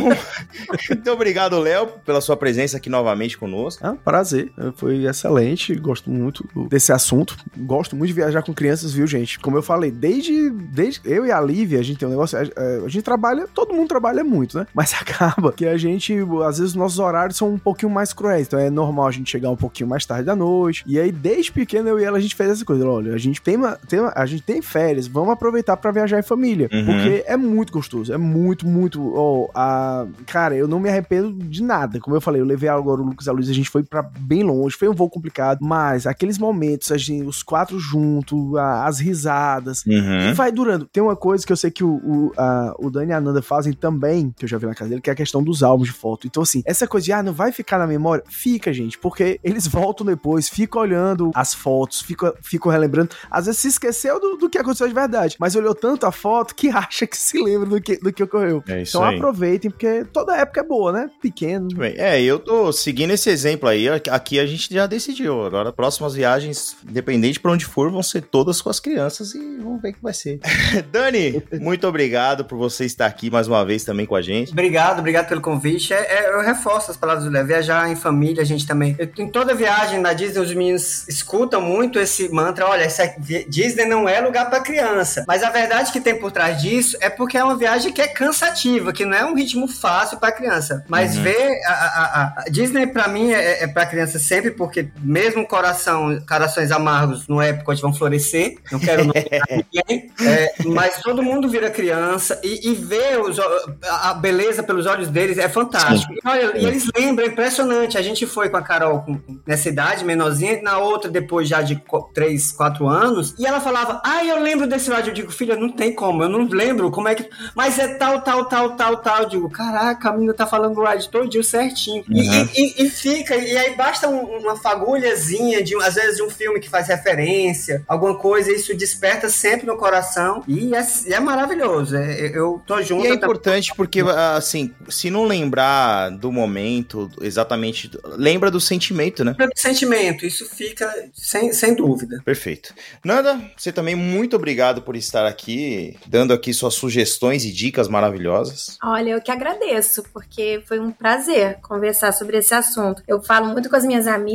muito 0.89 1.11
obrigado, 1.11 1.57
Léo, 1.59 1.87
pela 2.05 2.21
sua 2.21 2.35
presença 2.37 2.77
aqui 2.77 2.89
novamente 2.89 3.37
conosco. 3.37 3.85
É 3.85 3.89
um 3.89 3.95
prazer, 3.95 4.51
foi 4.75 4.90
excelente, 4.93 5.73
gosto 5.75 6.09
muito 6.09 6.47
desse 6.69 6.91
assunto. 6.91 7.35
Gosto 7.57 7.95
muito 7.95 8.09
de 8.09 8.13
viajar 8.13 8.41
com 8.41 8.53
crianças, 8.53 8.93
viu, 8.93 9.07
gente? 9.07 9.39
Como 9.39 9.57
eu 9.57 9.61
falei, 9.61 9.91
desde, 9.91 10.49
desde 10.49 11.01
eu 11.05 11.25
e 11.25 11.31
a 11.31 11.39
Lívia, 11.41 11.79
a 11.79 11.83
gente 11.83 11.99
tem 11.99 12.07
um 12.07 12.11
negócio, 12.11 12.37
a, 12.37 12.85
a 12.85 12.87
gente 12.87 13.03
trabalha, 13.03 13.47
todo 13.53 13.73
mundo 13.73 13.87
trabalha 13.87 14.23
muito, 14.23 14.57
né? 14.57 14.67
Mas 14.73 14.93
acaba 14.93 15.51
que 15.51 15.65
a 15.65 15.77
gente, 15.77 16.15
às 16.45 16.57
vezes, 16.57 16.73
nossos 16.73 16.99
horários 16.99 17.37
são 17.37 17.53
um 17.53 17.57
pouquinho 17.57 17.91
mais 17.91 18.13
cruéis, 18.13 18.47
então 18.47 18.59
é 18.59 18.69
normal 18.69 19.07
a 19.07 19.11
gente 19.11 19.29
chegar 19.29 19.49
um 19.49 19.55
pouquinho 19.55 19.89
mais 19.89 20.05
tarde 20.05 20.25
da 20.25 20.35
noite. 20.35 20.83
E 20.87 20.99
aí, 20.99 21.11
desde 21.11 21.51
pequeno, 21.51 21.89
eu 21.89 21.99
e 21.99 22.03
ela, 22.03 22.17
a 22.17 22.21
gente 22.21 22.35
fez 22.35 22.49
essa 22.51 22.65
coisa. 22.65 22.87
Olha, 22.87 23.13
a 23.13 23.17
gente 23.17 23.41
tem, 23.41 23.55
uma, 23.55 23.77
tem 23.87 23.99
uma, 23.99 24.13
a 24.15 24.25
gente 24.25 24.43
tem 24.43 24.61
férias, 24.61 25.07
vamos 25.07 25.31
aproveitar 25.31 25.77
para 25.77 25.91
viajar 25.91 26.19
em 26.19 26.23
família. 26.23 26.69
Uhum. 26.71 26.85
Porque 26.85 27.23
é 27.25 27.37
muito 27.37 27.71
gostoso, 27.71 28.13
é 28.13 28.17
muito, 28.17 28.67
muito. 28.67 29.01
Oh, 29.01 29.49
a, 29.53 30.05
cara, 30.25 30.55
eu 30.55 30.67
não 30.67 30.79
me 30.79 30.89
arrependo 30.89 31.31
de 31.33 31.61
nada. 31.61 31.99
Como 31.99 32.15
eu 32.15 32.21
falei, 32.21 32.41
eu 32.41 32.45
levei 32.45 32.69
agora 32.69 33.01
o 33.01 33.05
Lucas 33.05 33.27
e 33.27 33.29
a 33.29 33.33
Luiz, 33.33 33.49
a 33.49 33.53
gente 33.53 33.69
foi 33.69 33.83
para 33.83 34.01
bem 34.01 34.43
longe, 34.43 34.75
foi 34.81 34.89
um 34.89 34.95
voo 34.95 35.11
complicado, 35.11 35.59
mas 35.61 36.07
aqueles 36.07 36.39
momentos, 36.39 36.91
a 36.91 36.97
gente, 36.97 37.23
os 37.23 37.43
quatro 37.43 37.77
juntos, 37.77 38.57
as 38.57 38.99
risadas, 38.99 39.85
uhum. 39.85 40.33
vai 40.33 40.51
durando. 40.51 40.87
Tem 40.91 41.03
uma 41.03 41.15
coisa 41.15 41.45
que 41.45 41.53
eu 41.53 41.57
sei 41.57 41.69
que 41.69 41.83
o, 41.83 41.97
o, 41.97 42.33
a, 42.35 42.73
o 42.79 42.89
Dani 42.89 43.11
e 43.11 43.13
a 43.13 43.21
Nanda 43.21 43.43
fazem 43.43 43.73
também, 43.73 44.33
que 44.35 44.45
eu 44.45 44.49
já 44.49 44.57
vi 44.57 44.65
na 44.65 44.73
casa 44.73 44.89
dele, 44.89 44.99
que 44.99 45.11
é 45.11 45.13
a 45.13 45.15
questão 45.15 45.43
dos 45.43 45.61
álbuns 45.61 45.89
de 45.89 45.93
foto. 45.93 46.25
Então, 46.25 46.41
assim, 46.41 46.63
essa 46.65 46.87
coisa 46.87 47.05
de, 47.05 47.11
ah, 47.13 47.21
não 47.21 47.31
vai 47.31 47.51
ficar 47.51 47.77
na 47.77 47.85
memória? 47.85 48.23
Fica, 48.27 48.73
gente, 48.73 48.97
porque 48.97 49.39
eles 49.43 49.67
voltam 49.67 50.03
depois, 50.03 50.49
ficam 50.49 50.81
olhando 50.81 51.29
as 51.35 51.53
fotos, 51.53 52.01
ficam, 52.01 52.33
ficam 52.41 52.71
relembrando. 52.71 53.11
Às 53.29 53.45
vezes 53.45 53.61
se 53.61 53.67
esqueceu 53.67 54.19
do, 54.19 54.35
do 54.35 54.49
que 54.49 54.57
aconteceu 54.57 54.87
de 54.87 54.95
verdade, 54.95 55.35
mas 55.39 55.55
olhou 55.55 55.75
tanto 55.75 56.07
a 56.07 56.11
foto 56.11 56.55
que 56.55 56.69
acha 56.73 57.05
que 57.05 57.17
se 57.17 57.39
lembra 57.39 57.69
do 57.69 57.79
que, 57.79 57.97
do 57.97 58.11
que 58.11 58.23
ocorreu. 58.23 58.63
É 58.67 58.81
então 58.81 59.03
aí. 59.03 59.17
aproveitem, 59.17 59.69
porque 59.69 60.05
toda 60.05 60.35
época 60.35 60.61
é 60.61 60.63
boa, 60.63 60.91
né? 60.91 61.11
Pequeno. 61.21 61.67
É, 61.83 62.19
eu 62.19 62.39
tô 62.39 62.73
seguindo 62.73 63.11
esse 63.11 63.29
exemplo 63.29 63.69
aí. 63.69 63.87
Aqui 64.09 64.39
a 64.39 64.45
gente 64.47 64.70
já 64.73 64.87
decidiu. 64.87 65.45
Agora, 65.45 65.71
próximas 65.71 66.13
viagens, 66.13 66.75
independente 66.87 67.39
para 67.39 67.51
onde 67.51 67.65
for, 67.65 67.91
vão 67.91 68.01
ser 68.01 68.21
todas 68.21 68.61
com 68.61 68.69
as 68.69 68.79
crianças 68.79 69.33
e 69.33 69.57
vamos 69.57 69.81
ver 69.81 69.89
o 69.89 69.93
que 69.93 70.01
vai 70.01 70.13
ser. 70.13 70.39
Dani, 70.91 71.43
muito 71.59 71.87
obrigado 71.87 72.45
por 72.45 72.57
você 72.57 72.85
estar 72.85 73.05
aqui 73.05 73.29
mais 73.29 73.47
uma 73.47 73.65
vez 73.65 73.83
também 73.83 74.05
com 74.05 74.15
a 74.15 74.21
gente. 74.21 74.51
Obrigado, 74.51 74.99
obrigado 74.99 75.27
pelo 75.27 75.41
convite. 75.41 75.93
É, 75.93 75.97
é, 75.97 76.33
eu 76.33 76.41
reforço 76.41 76.91
as 76.91 76.97
palavras 76.97 77.25
do 77.25 77.31
Léo. 77.31 77.45
Viajar 77.45 77.89
em 77.89 77.95
família, 77.95 78.41
a 78.41 78.45
gente 78.45 78.65
também. 78.65 78.95
Eu, 78.97 79.09
em 79.17 79.29
toda 79.29 79.53
viagem 79.53 79.99
na 79.99 80.13
Disney, 80.13 80.39
os 80.39 80.53
meninos 80.53 81.07
escutam 81.07 81.61
muito 81.61 81.99
esse 81.99 82.29
mantra: 82.29 82.67
olha, 82.67 82.83
essa 82.83 83.13
Disney 83.47 83.85
não 83.85 84.07
é 84.07 84.21
lugar 84.21 84.49
para 84.49 84.61
criança. 84.61 85.25
Mas 85.27 85.43
a 85.43 85.49
verdade 85.49 85.91
que 85.91 85.99
tem 85.99 86.17
por 86.17 86.31
trás 86.31 86.61
disso 86.61 86.97
é 87.01 87.09
porque 87.09 87.37
é 87.37 87.43
uma 87.43 87.57
viagem 87.57 87.91
que 87.91 88.01
é 88.01 88.07
cansativa, 88.07 88.93
que 88.93 89.05
não 89.05 89.17
é 89.17 89.25
um 89.25 89.35
ritmo 89.35 89.67
fácil 89.67 90.17
para 90.17 90.31
criança. 90.31 90.85
Mas 90.87 91.15
uhum. 91.15 91.23
ver 91.23 91.49
a, 91.65 91.71
a, 91.71 92.33
a, 92.37 92.49
Disney, 92.49 92.87
para 92.87 93.07
mim, 93.07 93.31
é, 93.31 93.63
é 93.63 93.67
para 93.67 93.85
criança 93.85 94.19
sempre, 94.19 94.51
porque 94.61 94.89
mesmo 95.01 95.47
coração, 95.47 96.21
corações 96.27 96.71
amargos 96.71 97.27
no 97.27 97.41
Epcot 97.41 97.81
vão 97.81 97.91
florescer. 97.91 98.59
Não 98.71 98.79
quero 98.79 99.03
ninguém. 99.09 100.11
É, 100.21 100.53
mas 100.65 101.01
todo 101.01 101.23
mundo 101.23 101.49
vira 101.49 101.71
criança 101.71 102.39
e, 102.43 102.69
e 102.69 102.75
ver 102.75 103.19
os, 103.19 103.39
a 103.83 104.13
beleza 104.13 104.61
pelos 104.61 104.85
olhos 104.85 105.07
deles 105.07 105.39
é 105.39 105.49
fantástico. 105.49 106.13
E, 106.13 106.19
olha, 106.23 106.57
e 106.57 106.65
eles 106.65 106.87
lembram, 106.95 107.25
é 107.25 107.29
impressionante. 107.29 107.97
A 107.97 108.03
gente 108.03 108.27
foi 108.27 108.49
com 108.49 108.57
a 108.57 108.61
Carol 108.61 109.01
com, 109.01 109.19
nessa 109.47 109.67
idade, 109.67 110.05
menorzinha, 110.05 110.61
na 110.61 110.77
outra, 110.77 111.09
depois 111.09 111.47
já 111.49 111.63
de 111.63 111.81
3, 112.13 112.51
4 112.51 112.87
anos, 112.87 113.33
e 113.39 113.47
ela 113.47 113.59
falava: 113.59 113.99
Ah, 114.05 114.23
eu 114.23 114.39
lembro 114.39 114.67
desse 114.67 114.91
lado. 114.91 115.09
Eu 115.09 115.13
digo, 115.13 115.31
filha, 115.31 115.55
não 115.55 115.69
tem 115.69 115.93
como, 115.93 116.21
eu 116.21 116.29
não 116.29 116.47
lembro 116.47 116.91
como 116.91 117.07
é 117.07 117.15
que. 117.15 117.27
Mas 117.55 117.79
é 117.79 117.95
tal, 117.95 118.21
tal, 118.21 118.45
tal, 118.45 118.75
tal, 118.75 118.97
tal. 118.97 119.23
Eu 119.23 119.29
digo, 119.29 119.49
caraca, 119.49 120.09
a 120.09 120.13
menina 120.13 120.33
tá 120.33 120.45
falando 120.45 120.77
o 120.77 120.85
ride 120.85 121.09
todo 121.09 121.31
certinho. 121.43 122.03
Uhum. 122.09 122.17
E, 122.17 122.83
e, 122.83 122.85
e, 122.85 122.89
fica, 122.89 123.35
e 123.35 123.57
aí 123.57 123.75
basta 123.75 124.07
um, 124.07 124.50
uma 124.51 124.57
fagulhazinha, 124.57 125.63
de, 125.63 125.75
às 125.75 125.95
vezes, 125.95 126.17
de 126.17 126.23
um 126.23 126.29
filme 126.29 126.59
que 126.59 126.69
faz 126.69 126.87
referência, 126.87 127.83
alguma 127.87 128.17
coisa, 128.17 128.51
isso 128.51 128.75
desperta 128.75 129.29
sempre 129.29 129.65
no 129.65 129.77
coração. 129.77 130.43
E 130.47 130.73
é, 130.75 131.13
é 131.13 131.19
maravilhoso. 131.19 131.95
É, 131.95 132.31
eu 132.35 132.61
tô 132.65 132.81
junto. 132.81 133.05
E 133.05 133.07
é 133.07 133.13
importante 133.13 133.73
porque, 133.75 134.01
assim, 134.35 134.73
se 134.89 135.09
não 135.09 135.25
lembrar 135.25 136.09
do 136.11 136.31
momento 136.31 137.09
exatamente, 137.21 137.91
lembra 138.03 138.51
do 138.51 138.59
sentimento, 138.59 139.23
né? 139.23 139.31
Lembra 139.31 139.53
do 139.55 139.59
sentimento, 139.59 140.25
isso 140.25 140.45
fica 140.45 140.91
sem, 141.13 141.53
sem 141.53 141.73
dúvida. 141.73 142.21
Perfeito. 142.23 142.73
Nanda, 143.03 143.39
você 143.55 143.71
também 143.71 143.95
muito 143.95 144.35
obrigado 144.35 144.81
por 144.81 144.95
estar 144.95 145.25
aqui, 145.25 145.97
dando 146.07 146.33
aqui 146.33 146.53
suas 146.53 146.73
sugestões 146.73 147.45
e 147.45 147.51
dicas 147.51 147.87
maravilhosas. 147.87 148.77
Olha, 148.83 149.11
eu 149.11 149.21
que 149.21 149.31
agradeço, 149.31 150.03
porque 150.13 150.61
foi 150.67 150.79
um 150.79 150.91
prazer 150.91 151.59
conversar 151.61 152.11
sobre 152.11 152.37
esse 152.37 152.53
assunto. 152.53 153.01
Eu 153.07 153.21
falo 153.21 153.47
muito 153.47 153.69
com 153.69 153.75
as 153.75 153.85
minhas 153.85 154.07
amigas 154.07 154.30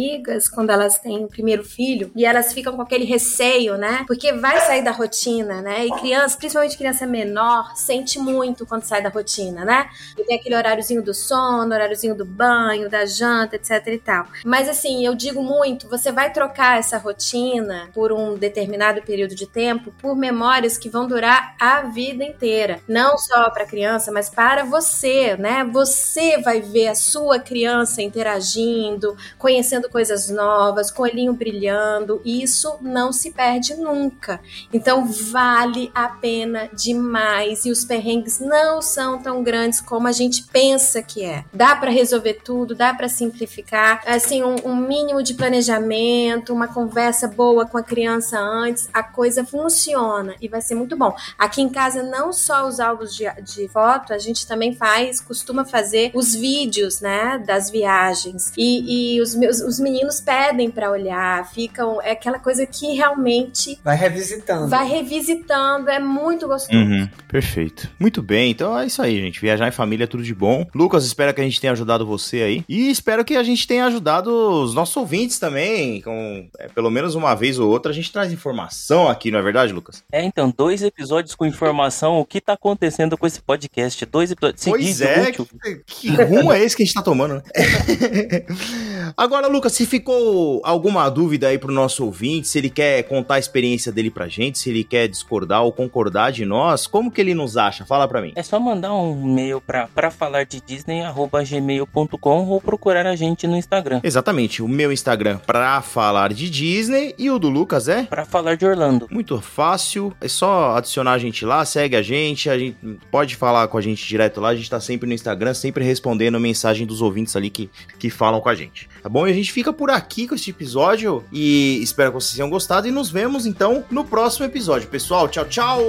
quando 0.52 0.70
elas 0.70 0.98
têm 0.98 1.24
o 1.24 1.28
primeiro 1.28 1.64
filho 1.64 2.10
e 2.14 2.24
elas 2.24 2.52
ficam 2.52 2.74
com 2.74 2.82
aquele 2.82 3.04
receio, 3.04 3.76
né? 3.76 4.04
Porque 4.06 4.32
vai 4.32 4.60
sair 4.60 4.82
da 4.82 4.90
rotina, 4.90 5.60
né? 5.62 5.86
E 5.86 5.90
criança, 5.92 6.36
principalmente 6.36 6.76
criança 6.76 7.06
menor, 7.06 7.74
sente 7.76 8.18
muito 8.18 8.66
quando 8.66 8.82
sai 8.82 9.02
da 9.02 9.08
rotina, 9.08 9.64
né? 9.64 9.88
E 10.16 10.24
tem 10.24 10.36
aquele 10.36 10.56
horáriozinho 10.56 11.02
do 11.02 11.14
sono, 11.14 11.74
horáriozinho 11.74 12.14
do 12.14 12.24
banho, 12.24 12.88
da 12.88 13.06
janta, 13.06 13.56
etc 13.56 13.86
e 13.86 13.98
tal. 13.98 14.26
Mas 14.44 14.68
assim, 14.68 15.04
eu 15.04 15.14
digo 15.14 15.42
muito, 15.42 15.88
você 15.88 16.12
vai 16.12 16.32
trocar 16.32 16.78
essa 16.78 16.98
rotina 16.98 17.90
por 17.94 18.12
um 18.12 18.34
determinado 18.36 19.02
período 19.02 19.34
de 19.34 19.46
tempo 19.46 19.92
por 20.00 20.16
memórias 20.16 20.76
que 20.78 20.88
vão 20.88 21.06
durar 21.06 21.54
a 21.60 21.82
vida 21.82 22.24
inteira. 22.24 22.80
Não 22.88 23.16
só 23.18 23.50
para 23.50 23.66
criança, 23.66 24.10
mas 24.12 24.28
para 24.28 24.64
você, 24.64 25.36
né? 25.36 25.64
Você 25.72 26.38
vai 26.38 26.60
ver 26.60 26.88
a 26.88 26.94
sua 26.94 27.38
criança 27.38 28.02
interagindo, 28.02 29.16
conhecendo 29.38 29.85
coisas 29.88 30.28
novas, 30.28 30.90
com 30.90 31.02
o 31.02 31.06
olhinho 31.06 31.32
brilhando, 31.32 32.20
isso 32.24 32.76
não 32.80 33.12
se 33.12 33.30
perde 33.30 33.74
nunca. 33.74 34.40
Então 34.72 35.06
vale 35.06 35.90
a 35.94 36.08
pena 36.08 36.68
demais 36.72 37.64
e 37.64 37.70
os 37.70 37.84
perrengues 37.84 38.40
não 38.40 38.80
são 38.82 39.22
tão 39.22 39.42
grandes 39.42 39.80
como 39.80 40.08
a 40.08 40.12
gente 40.12 40.44
pensa 40.44 41.02
que 41.02 41.24
é. 41.24 41.44
Dá 41.52 41.76
para 41.76 41.90
resolver 41.90 42.40
tudo, 42.44 42.74
dá 42.74 42.92
para 42.94 43.08
simplificar, 43.08 44.02
assim 44.06 44.42
um, 44.42 44.56
um 44.64 44.76
mínimo 44.76 45.22
de 45.22 45.34
planejamento, 45.34 46.52
uma 46.52 46.68
conversa 46.68 47.28
boa 47.28 47.66
com 47.66 47.78
a 47.78 47.82
criança 47.82 48.38
antes, 48.38 48.88
a 48.92 49.02
coisa 49.02 49.44
funciona 49.44 50.34
e 50.40 50.48
vai 50.48 50.60
ser 50.60 50.74
muito 50.74 50.96
bom. 50.96 51.14
Aqui 51.38 51.62
em 51.62 51.68
casa, 51.68 52.02
não 52.02 52.32
só 52.32 52.66
os 52.66 52.80
álbuns 52.80 53.14
de, 53.14 53.24
de 53.42 53.68
foto, 53.68 54.12
a 54.12 54.18
gente 54.18 54.46
também 54.46 54.74
faz, 54.74 55.20
costuma 55.20 55.64
fazer 55.64 56.10
os 56.14 56.34
vídeos, 56.34 57.00
né, 57.00 57.42
das 57.46 57.70
viagens. 57.70 58.52
E, 58.56 59.16
e 59.16 59.20
os, 59.20 59.34
meus, 59.34 59.60
os 59.60 59.75
meninos 59.78 60.20
pedem 60.20 60.70
para 60.70 60.90
olhar, 60.90 61.46
ficam. 61.50 62.00
É 62.02 62.12
aquela 62.12 62.38
coisa 62.38 62.66
que 62.66 62.94
realmente. 62.94 63.78
Vai 63.84 63.96
revisitando. 63.96 64.68
Vai 64.68 64.88
revisitando, 64.88 65.90
é 65.90 65.98
muito 65.98 66.46
gostoso. 66.46 66.76
Uhum, 66.76 67.08
perfeito. 67.28 67.90
Muito 67.98 68.22
bem, 68.22 68.50
então 68.50 68.78
é 68.78 68.86
isso 68.86 69.02
aí, 69.02 69.20
gente. 69.20 69.40
Viajar 69.40 69.68
em 69.68 69.72
família 69.72 70.04
é 70.04 70.06
tudo 70.06 70.22
de 70.22 70.34
bom. 70.34 70.66
Lucas, 70.74 71.04
espero 71.04 71.32
que 71.34 71.40
a 71.40 71.44
gente 71.44 71.60
tenha 71.60 71.72
ajudado 71.72 72.06
você 72.06 72.42
aí. 72.42 72.64
E 72.68 72.90
espero 72.90 73.24
que 73.24 73.36
a 73.36 73.42
gente 73.42 73.66
tenha 73.66 73.86
ajudado 73.86 74.30
os 74.30 74.74
nossos 74.74 74.96
ouvintes 74.96 75.38
também. 75.38 76.00
Com, 76.00 76.48
é, 76.58 76.68
pelo 76.68 76.90
menos 76.90 77.14
uma 77.14 77.34
vez 77.34 77.58
ou 77.58 77.68
outra, 77.70 77.92
a 77.92 77.94
gente 77.94 78.12
traz 78.12 78.32
informação 78.32 79.08
aqui, 79.08 79.30
não 79.30 79.38
é 79.38 79.42
verdade, 79.42 79.72
Lucas? 79.72 80.02
É, 80.10 80.22
então, 80.22 80.52
dois 80.56 80.82
episódios 80.82 81.34
com 81.34 81.46
informação. 81.46 82.18
O 82.18 82.24
que 82.24 82.40
tá 82.40 82.54
acontecendo 82.54 83.16
com 83.16 83.26
esse 83.26 83.40
podcast? 83.40 84.04
Dois 84.06 84.30
episódios 84.30 84.64
pois 84.64 85.00
é. 85.00 85.32
Que, 85.32 85.82
que 85.86 86.08
rumo 86.22 86.52
é 86.52 86.62
esse 86.62 86.76
que 86.76 86.82
a 86.82 86.86
gente 86.86 86.94
tá 86.94 87.02
tomando, 87.02 87.36
né? 87.36 87.42
Agora, 89.16 89.46
Lucas, 89.46 89.65
se 89.68 89.86
ficou 89.86 90.60
alguma 90.64 91.08
dúvida 91.08 91.48
aí 91.48 91.58
pro 91.58 91.72
nosso 91.72 92.04
ouvinte, 92.04 92.48
se 92.48 92.58
ele 92.58 92.70
quer 92.70 93.02
contar 93.04 93.34
a 93.34 93.38
experiência 93.38 93.92
dele 93.92 94.10
pra 94.10 94.28
gente, 94.28 94.58
se 94.58 94.70
ele 94.70 94.84
quer 94.84 95.08
discordar 95.08 95.62
ou 95.62 95.72
concordar 95.72 96.32
de 96.32 96.44
nós, 96.44 96.86
como 96.86 97.10
que 97.10 97.20
ele 97.20 97.34
nos 97.34 97.56
acha? 97.56 97.84
Fala 97.84 98.06
pra 98.08 98.20
mim. 98.20 98.32
É 98.34 98.42
só 98.42 98.58
mandar 98.58 98.94
um 98.94 99.26
e-mail 99.26 99.60
pra, 99.60 99.88
pra 99.88 100.10
falar 100.10 100.44
de 100.44 100.60
Disney, 100.60 101.02
arroba 101.02 101.42
gmail.com 101.42 102.46
ou 102.46 102.60
procurar 102.60 103.06
a 103.06 103.16
gente 103.16 103.46
no 103.46 103.56
Instagram. 103.56 104.00
Exatamente, 104.02 104.62
o 104.62 104.68
meu 104.68 104.92
Instagram 104.92 105.38
pra 105.46 105.80
falar 105.82 106.32
de 106.32 106.50
Disney 106.50 107.14
e 107.18 107.30
o 107.30 107.38
do 107.38 107.48
Lucas 107.48 107.88
é? 107.88 108.04
Pra 108.04 108.24
falar 108.24 108.56
de 108.56 108.66
Orlando. 108.66 109.06
Muito 109.10 109.40
fácil, 109.40 110.12
é 110.20 110.28
só 110.28 110.76
adicionar 110.76 111.12
a 111.12 111.18
gente 111.18 111.44
lá, 111.44 111.64
segue 111.64 111.96
a 111.96 112.02
gente, 112.02 112.50
a 112.50 112.58
gente 112.58 112.76
pode 113.10 113.36
falar 113.36 113.68
com 113.68 113.78
a 113.78 113.80
gente 113.80 114.06
direto 114.06 114.40
lá, 114.40 114.50
a 114.50 114.56
gente 114.56 114.70
tá 114.70 114.80
sempre 114.80 115.06
no 115.08 115.14
Instagram, 115.14 115.54
sempre 115.54 115.84
respondendo 115.84 116.38
mensagem 116.40 116.86
dos 116.86 117.02
ouvintes 117.02 117.36
ali 117.36 117.50
que, 117.50 117.70
que 117.98 118.10
falam 118.10 118.40
com 118.40 118.48
a 118.48 118.54
gente. 118.54 118.88
Tá 119.02 119.08
bom? 119.08 119.26
E 119.26 119.30
a 119.30 119.34
gente 119.34 119.52
fica 119.56 119.72
por 119.72 119.88
aqui 119.88 120.28
com 120.28 120.34
este 120.34 120.50
episódio 120.50 121.24
e 121.32 121.80
espero 121.82 122.10
que 122.10 122.16
vocês 122.16 122.34
tenham 122.34 122.50
gostado 122.50 122.86
e 122.86 122.90
nos 122.90 123.08
vemos 123.08 123.46
então 123.46 123.82
no 123.90 124.04
próximo 124.04 124.44
episódio. 124.44 124.86
Pessoal, 124.86 125.28
tchau, 125.28 125.46
tchau! 125.46 125.80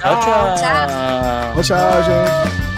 Tchau, 0.00 0.20
tchau! 0.20 0.56
Tchau, 0.56 1.62
tchau, 1.62 2.02
gente! 2.02 2.77